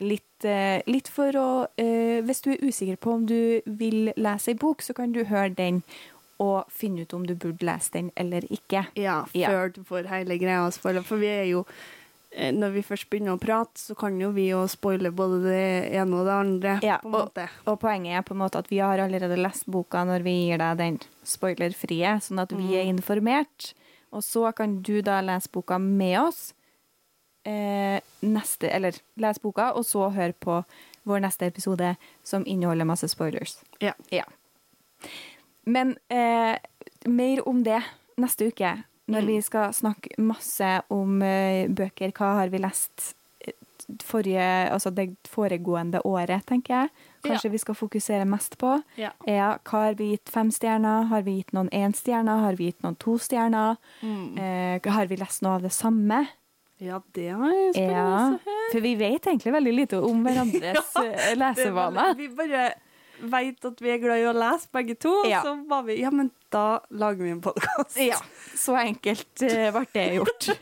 Litt, 0.00 0.44
uh, 0.44 0.80
litt 0.86 1.08
for 1.08 1.36
å 1.36 1.48
uh, 1.68 2.20
Hvis 2.24 2.40
du 2.40 2.50
er 2.50 2.64
usikker 2.64 2.96
på 2.96 3.12
om 3.12 3.26
du 3.26 3.60
vil 3.66 4.12
lese 4.16 4.50
ei 4.50 4.58
bok, 4.58 4.82
så 4.82 4.92
kan 4.92 5.12
du 5.12 5.24
høre 5.24 5.54
den 5.54 5.82
og 6.38 6.68
finne 6.70 7.02
ut 7.02 7.14
om 7.16 7.24
du 7.26 7.34
burde 7.34 7.66
lese 7.66 7.94
den 7.96 8.10
eller 8.16 8.44
ikke. 8.52 8.86
Ja, 8.98 9.22
før 9.34 9.72
du 9.74 9.80
får 9.86 10.10
hele 10.10 10.38
greia 10.38 10.66
spoila. 10.74 11.02
For 11.06 11.20
vi 11.20 11.30
er 11.32 11.46
jo 11.50 11.64
eh, 12.30 12.52
Når 12.54 12.76
vi 12.76 12.84
først 12.86 13.08
begynner 13.10 13.34
å 13.34 13.40
prate, 13.42 13.80
så 13.80 13.96
kan 13.98 14.20
jo 14.20 14.30
vi 14.36 14.48
jo 14.52 14.62
spoile 14.70 15.10
både 15.10 15.40
det 15.46 15.64
ene 15.98 16.20
og 16.20 16.28
det 16.28 16.36
andre. 16.36 16.76
Ja, 16.86 17.00
måte. 17.02 17.48
Og 17.66 17.80
poenget 17.82 18.20
er 18.20 18.26
på 18.26 18.36
en 18.36 18.42
måte 18.44 18.62
at 18.62 18.70
vi 18.70 18.78
har 18.78 19.02
allerede 19.02 19.40
lest 19.40 19.66
boka 19.66 20.04
når 20.06 20.26
vi 20.26 20.36
gir 20.46 20.62
deg 20.62 20.78
den 20.78 21.00
spoilerfrie, 21.26 22.14
sånn 22.22 22.44
at 22.44 22.54
vi 22.54 22.78
er 22.78 22.86
informert. 22.86 23.72
Og 24.14 24.22
så 24.24 24.46
kan 24.56 24.78
du 24.82 25.00
da 25.04 25.18
lese 25.24 25.50
boka 25.52 25.78
med 25.82 26.20
oss. 26.22 26.52
Eh, 27.48 27.98
neste, 28.20 28.70
eller 28.70 28.96
lese 29.20 29.42
boka, 29.42 29.72
og 29.74 29.84
så 29.88 30.08
høre 30.12 30.36
på 30.38 30.62
vår 31.08 31.22
neste 31.24 31.48
episode 31.48 31.94
som 32.26 32.44
inneholder 32.46 32.88
masse 32.88 33.08
spoilers. 33.08 33.58
Ja. 33.80 33.94
Ja. 34.12 34.24
Men 35.68 35.94
eh, 36.08 36.56
mer 37.08 37.44
om 37.48 37.62
det 37.66 37.82
neste 38.18 38.48
uke, 38.50 38.72
når 39.08 39.24
vi 39.28 39.38
skal 39.44 39.72
snakke 39.76 40.16
masse 40.20 40.72
om 40.92 41.22
eh, 41.24 41.68
bøker. 41.68 42.12
Hva 42.16 42.34
har 42.40 42.50
vi 42.52 42.60
lest 42.60 43.12
eh, 43.44 43.54
forrige, 44.04 44.48
altså 44.72 44.92
det 44.92 45.10
foregående 45.28 46.02
året, 46.08 46.44
tenker 46.48 46.74
jeg. 46.74 46.90
Kanskje 47.24 47.52
vi 47.52 47.60
skal 47.62 47.76
fokusere 47.78 48.26
mest 48.28 48.58
på. 48.60 48.74
Ja. 49.00 49.12
Ja, 49.28 49.54
hva 49.68 49.84
har 49.88 49.96
vi 49.98 50.12
gitt 50.14 50.32
fem 50.32 50.50
stjerner? 50.54 51.08
Har 51.12 51.24
vi 51.26 51.38
gitt 51.38 51.54
noen 51.56 51.70
én 51.74 51.96
stjerne? 51.96 52.40
Har 52.44 52.58
vi 52.58 52.70
gitt 52.70 52.84
noen 52.84 52.98
to 53.00 53.16
stjerner? 53.22 53.78
Eh, 54.04 54.92
har 54.92 55.08
vi 55.08 55.20
lest 55.20 55.42
noe 55.44 55.56
av 55.58 55.64
det 55.66 55.72
samme? 55.74 56.26
Ja, 56.78 57.00
det 57.12 57.32
var 57.34 57.50
jo 57.50 57.70
spennende 57.74 58.38
Ja, 58.38 58.58
for 58.70 58.84
vi 58.84 58.92
vet 59.00 59.26
egentlig 59.26 59.50
veldig 59.50 59.72
lite 59.74 59.98
om 59.98 60.20
hverandres 60.22 60.92
Ja, 60.94 61.02
eh, 61.02 61.24
er 61.32 61.40
lesevaner. 61.40 62.12
Vi 62.18 62.28
bare 62.38 62.68
veit 63.20 63.64
at 63.64 63.80
vi 63.82 63.92
er 63.92 64.02
glad 64.02 64.22
i 64.22 64.26
å 64.28 64.34
lese, 64.36 64.68
begge 64.74 64.96
to. 65.00 65.14
Ja. 65.28 65.42
Så 65.46 65.54
var 65.68 65.86
vi 65.88 66.00
Ja, 66.02 66.12
men 66.14 66.30
da 66.54 66.80
lager 66.90 67.24
vi 67.24 67.32
en 67.34 67.42
podkast. 67.44 67.96
Ja, 68.00 68.18
så 68.56 68.76
enkelt 68.80 69.42
uh, 69.44 69.70
ble 69.74 69.86
det 69.94 70.06
gjort. 70.18 70.50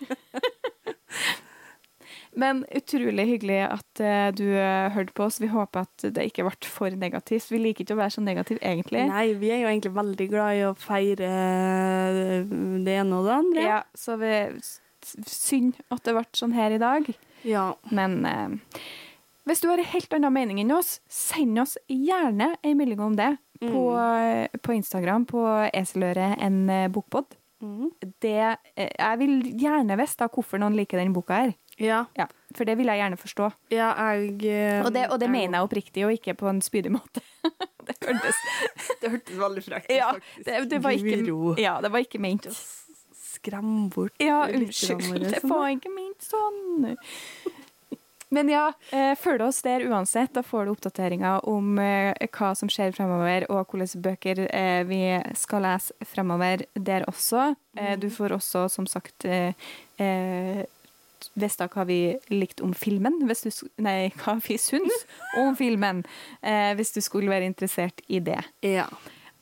Men 2.37 2.67
utrolig 2.69 3.25
hyggelig 3.31 3.63
at 3.65 4.01
uh, 4.05 4.27
du 4.37 4.45
uh, 4.45 4.93
hørte 4.93 5.15
på 5.17 5.25
oss. 5.25 5.39
Vi 5.41 5.49
håper 5.49 5.87
at 5.87 6.05
det 6.19 6.27
ikke 6.29 6.45
ble 6.45 6.69
for 6.69 6.93
negativt. 6.93 7.49
Vi 7.49 7.63
liker 7.63 7.87
ikke 7.87 7.97
å 7.97 8.03
være 8.03 8.13
så 8.19 8.25
negative, 8.25 8.61
egentlig. 8.61 9.07
Nei, 9.09 9.31
vi 9.41 9.55
er 9.55 9.63
jo 9.63 9.71
egentlig 9.71 9.95
veldig 9.97 10.27
glad 10.35 10.59
i 10.59 10.67
å 10.67 10.75
feire 10.77 11.31
det 12.45 12.99
ene 12.99 13.23
og 13.23 13.25
det 13.25 13.39
andre. 13.39 13.65
Ja, 13.65 13.81
så 13.97 14.19
vi, 14.21 14.35
synd 15.25 15.81
at 15.89 16.05
det 16.05 16.13
ble 16.19 16.27
sånn 16.37 16.53
her 16.59 16.77
i 16.77 16.83
dag. 16.83 17.09
Ja. 17.47 17.71
Men 17.89 18.21
hvis 19.47 19.61
du 19.63 19.69
har 19.71 19.79
en 19.79 19.91
helt 19.95 20.13
annen 20.17 20.33
mening 20.35 20.61
enn 20.63 20.73
oss, 20.77 21.01
send 21.09 21.59
oss 21.63 21.77
gjerne 21.89 22.53
en 22.63 22.77
melding 22.79 23.01
om 23.01 23.17
det 23.19 23.33
på, 23.61 23.83
Mm. 23.97 24.61
på 24.63 24.75
Instagram 24.77 25.25
på 25.27 25.43
eseløret 25.73 26.37
en 26.43 26.69
eh, 26.71 26.89
bokpod. 26.93 27.37
Mm. 27.63 27.91
Det, 28.21 28.59
eh, 28.77 28.91
jeg 28.99 29.19
vil 29.23 29.39
gjerne 29.63 29.97
vite 29.97 30.29
hvorfor 30.29 30.61
noen 30.61 30.77
liker 30.77 30.99
den 31.01 31.15
boka 31.17 31.39
her. 31.41 31.55
Ja. 31.81 32.03
Ja, 32.17 32.27
for 32.57 32.65
det 32.69 32.77
vil 32.79 32.87
jeg 32.89 33.01
gjerne 33.01 33.17
forstå. 33.21 33.51
ja, 33.73 33.91
jeg 34.17 34.45
eh, 34.49 34.83
Og 34.85 34.93
det, 34.93 35.07
og 35.11 35.19
det 35.21 35.29
mener 35.31 35.59
jeg 35.59 35.65
oppriktig, 35.69 36.05
og 36.07 36.13
ikke 36.13 36.35
på 36.37 36.49
en 36.49 36.61
spydig 36.65 36.93
måte. 36.93 37.21
det 37.87 37.97
hørtes 38.03 38.37
Det 39.01 39.11
hørtes 39.13 39.37
veldig 39.41 39.63
frekt 39.65 39.91
ja, 39.93 40.13
det, 40.45 40.69
det, 40.71 40.83
var 40.83 40.91
ikke, 40.97 41.57
ja, 41.61 41.79
det 41.85 41.93
var 41.93 42.05
ikke 42.05 42.19
ment. 42.21 42.49
Skrem 43.17 43.89
bort 43.93 44.13
Ja, 44.21 44.47
unnskyld. 44.49 45.29
Det 45.31 45.41
sånn. 45.43 45.51
var 45.53 45.69
ikke 45.75 45.93
ment 45.93 46.25
sånn. 46.25 46.97
Men 48.37 48.51
ja, 48.53 48.67
eh, 48.93 49.15
følg 49.17 49.47
oss 49.47 49.63
der 49.65 49.87
uansett. 49.89 50.35
Da 50.37 50.43
får 50.45 50.67
du 50.67 50.75
oppdateringer 50.75 51.47
om 51.49 51.79
eh, 51.81 52.13
hva 52.37 52.51
som 52.59 52.69
skjer 52.69 52.93
fremover, 52.93 53.47
og 53.49 53.73
hvilke 53.73 54.03
bøker 54.05 54.43
eh, 54.51 54.83
vi 54.89 55.01
skal 55.39 55.65
lese 55.65 55.97
fremover 56.05 56.67
der 56.75 57.07
også. 57.09 57.55
Eh, 57.79 57.95
du 58.01 58.11
får 58.13 58.37
også, 58.37 58.67
som 58.73 58.89
sagt, 58.91 59.25
vite 61.35 61.69
hva 61.73 61.85
vi 61.89 62.01
likte 62.29 62.65
om 62.67 62.75
filmen. 62.77 63.17
Du, 63.25 63.33
nei, 63.81 64.13
hva 64.21 64.37
vi 64.45 64.59
syns 64.61 65.07
om 65.41 65.57
filmen, 65.57 66.05
eh, 66.43 66.75
hvis 66.77 66.93
du 66.93 67.01
skulle 67.05 67.33
være 67.33 67.49
interessert 67.49 68.05
i 68.09 68.21
det. 68.21 68.43
Ja. 68.67 68.91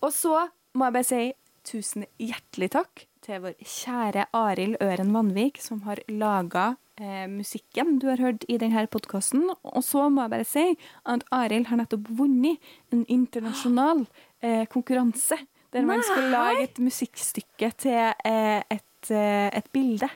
Og 0.04 0.14
så 0.14 0.46
må 0.78 0.86
jeg 0.86 0.96
bare 1.00 1.10
si 1.10 1.24
tusen 1.66 2.06
hjertelig 2.20 2.70
takk 2.76 3.06
til 3.24 3.42
vår 3.42 3.58
kjære 3.58 4.28
Arild 4.36 4.78
Øren 4.84 5.14
Vanvik, 5.16 5.58
som 5.64 5.82
har 5.88 6.02
laga 6.12 6.74
eh, 7.00 7.26
musikken 7.30 7.98
du 8.02 8.08
har 8.08 8.20
hørt 8.22 8.44
i 8.48 8.56
denne 8.58 8.86
podkasten. 8.90 9.46
Og 9.64 9.82
så 9.84 10.08
må 10.10 10.22
jeg 10.26 10.30
bare 10.34 10.48
si 10.48 10.66
at 11.04 11.24
Arild 11.34 11.66
har 11.70 11.80
nettopp 11.82 12.08
vunnet 12.18 12.58
en 12.92 13.04
internasjonal 13.08 14.06
eh, 14.42 14.64
konkurranse. 14.72 15.38
Der 15.74 15.82
man 15.82 16.02
skal 16.06 16.28
lage 16.30 16.62
et 16.68 16.76
musikkstykke 16.78 17.72
til 17.82 18.12
eh, 18.24 18.62
et, 18.70 19.10
eh, 19.10 19.48
et 19.58 19.66
bilde. 19.74 20.06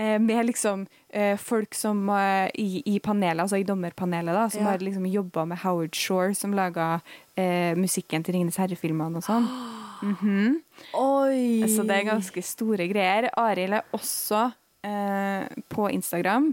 Eh, 0.00 0.16
med 0.22 0.46
liksom 0.48 0.86
eh, 1.12 1.36
folk 1.36 1.74
som 1.74 2.08
i, 2.56 2.82
i 2.86 2.98
panelet, 3.04 3.42
altså 3.44 3.58
i 3.60 3.66
dommerpanelet, 3.68 4.32
da, 4.34 4.48
som 4.48 4.62
Ja. 4.64 4.70
har 4.70 4.78
liksom 4.82 5.04
jobba 5.06 5.44
med 5.44 5.58
Howard 5.62 5.94
Shore, 5.94 6.34
som 6.34 6.52
laga 6.56 7.00
eh, 7.36 7.74
musikken 7.76 8.24
til 8.24 8.34
Ringenes 8.34 8.56
herre-filmene 8.58 9.16
og 9.22 9.26
sånn. 9.28 9.46
Mhm. 10.00 10.62
Oi! 10.96 11.60
Så 11.68 11.82
det 11.84 11.92
er 11.98 12.06
ganske 12.08 12.40
store 12.40 12.86
greier. 12.88 13.26
Arild 13.36 13.74
er 13.76 13.82
også 13.92 14.46
eh, 14.86 15.46
på 15.72 15.88
Instagram. 15.92 16.52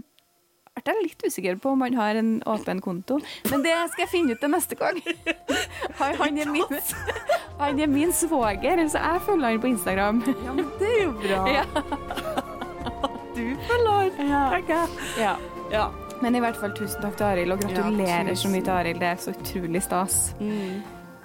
Jeg 0.78 0.94
er 0.94 1.00
litt 1.02 1.22
usikker 1.26 1.56
på 1.58 1.72
om 1.74 1.80
han 1.82 1.94
har 1.98 2.14
en 2.20 2.36
åpen 2.46 2.78
konto, 2.80 3.16
men 3.50 3.64
det 3.64 3.72
skal 3.90 4.04
jeg 4.04 4.10
finne 4.12 4.36
ut 4.36 4.40
til 4.44 4.52
neste 4.52 4.76
gang. 4.78 5.00
Han, 5.98 6.14
han, 6.14 6.36
er, 6.38 6.46
min, 6.54 6.62
han 7.58 7.80
er 7.82 7.88
min 7.90 8.12
svoger, 8.14 8.84
så 8.88 9.00
jeg 9.02 9.22
følger 9.26 9.48
han 9.48 9.60
på 9.60 9.66
Instagram. 9.72 10.20
Ja, 10.44 10.52
men 10.54 10.68
det 10.78 10.90
er 10.92 11.00
jo 11.02 11.12
bra. 11.18 11.40
Ja. 11.58 11.64
Du 13.34 13.42
følger 13.66 14.12
Ja. 14.28 14.42
jeg. 14.54 14.86
Ja. 15.18 15.32
Ja. 15.72 15.86
Men 16.22 16.34
i 16.34 16.40
hvert 16.42 16.56
fall 16.58 16.72
tusen 16.74 17.02
takk 17.02 17.16
til 17.18 17.26
Arild, 17.28 17.52
og 17.54 17.60
gratulerer 17.62 18.34
så 18.38 18.48
mye 18.50 18.62
til 18.66 18.74
Arild. 18.74 19.00
Det 19.02 19.08
er 19.10 19.20
så 19.22 19.34
utrolig 19.34 19.82
stas. 19.82 20.16
Mm. 20.40 20.78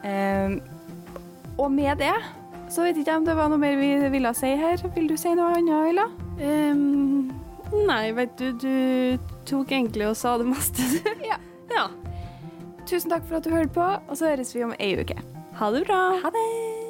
Um, 0.03 0.57
og 1.57 1.71
med 1.71 1.95
det 2.01 2.13
så 2.73 2.87
vet 2.87 2.97
ikke 2.97 3.17
om 3.19 3.25
det 3.27 3.35
var 3.37 3.51
noe 3.51 3.61
mer 3.61 3.77
vi 3.77 3.91
ville 4.15 4.33
si 4.37 4.49
her. 4.57 4.81
Vil 4.95 5.09
du 5.11 5.15
si 5.19 5.33
noe 5.37 5.53
annet, 5.59 5.91
Ella? 5.91 6.07
Um, 6.41 7.29
nei, 7.85 8.07
vet 8.17 8.33
du, 8.39 8.49
du 8.57 9.33
tok 9.49 9.75
egentlig 9.75 10.09
og 10.09 10.17
sa 10.17 10.37
det 10.41 10.49
meste. 10.49 10.87
Ja. 11.29 11.37
ja. 11.73 11.87
Tusen 12.89 13.13
takk 13.13 13.27
for 13.29 13.39
at 13.39 13.45
du 13.45 13.53
hørte 13.53 13.73
på, 13.77 13.85
og 14.07 14.17
så 14.17 14.33
høres 14.33 14.55
vi 14.55 14.65
om 14.65 14.73
ei 14.79 14.95
uke. 14.99 15.17
Ha 15.59 15.75
det 15.75 15.85
bra. 15.87 16.01
Ha 16.25 16.33
det! 16.33 16.82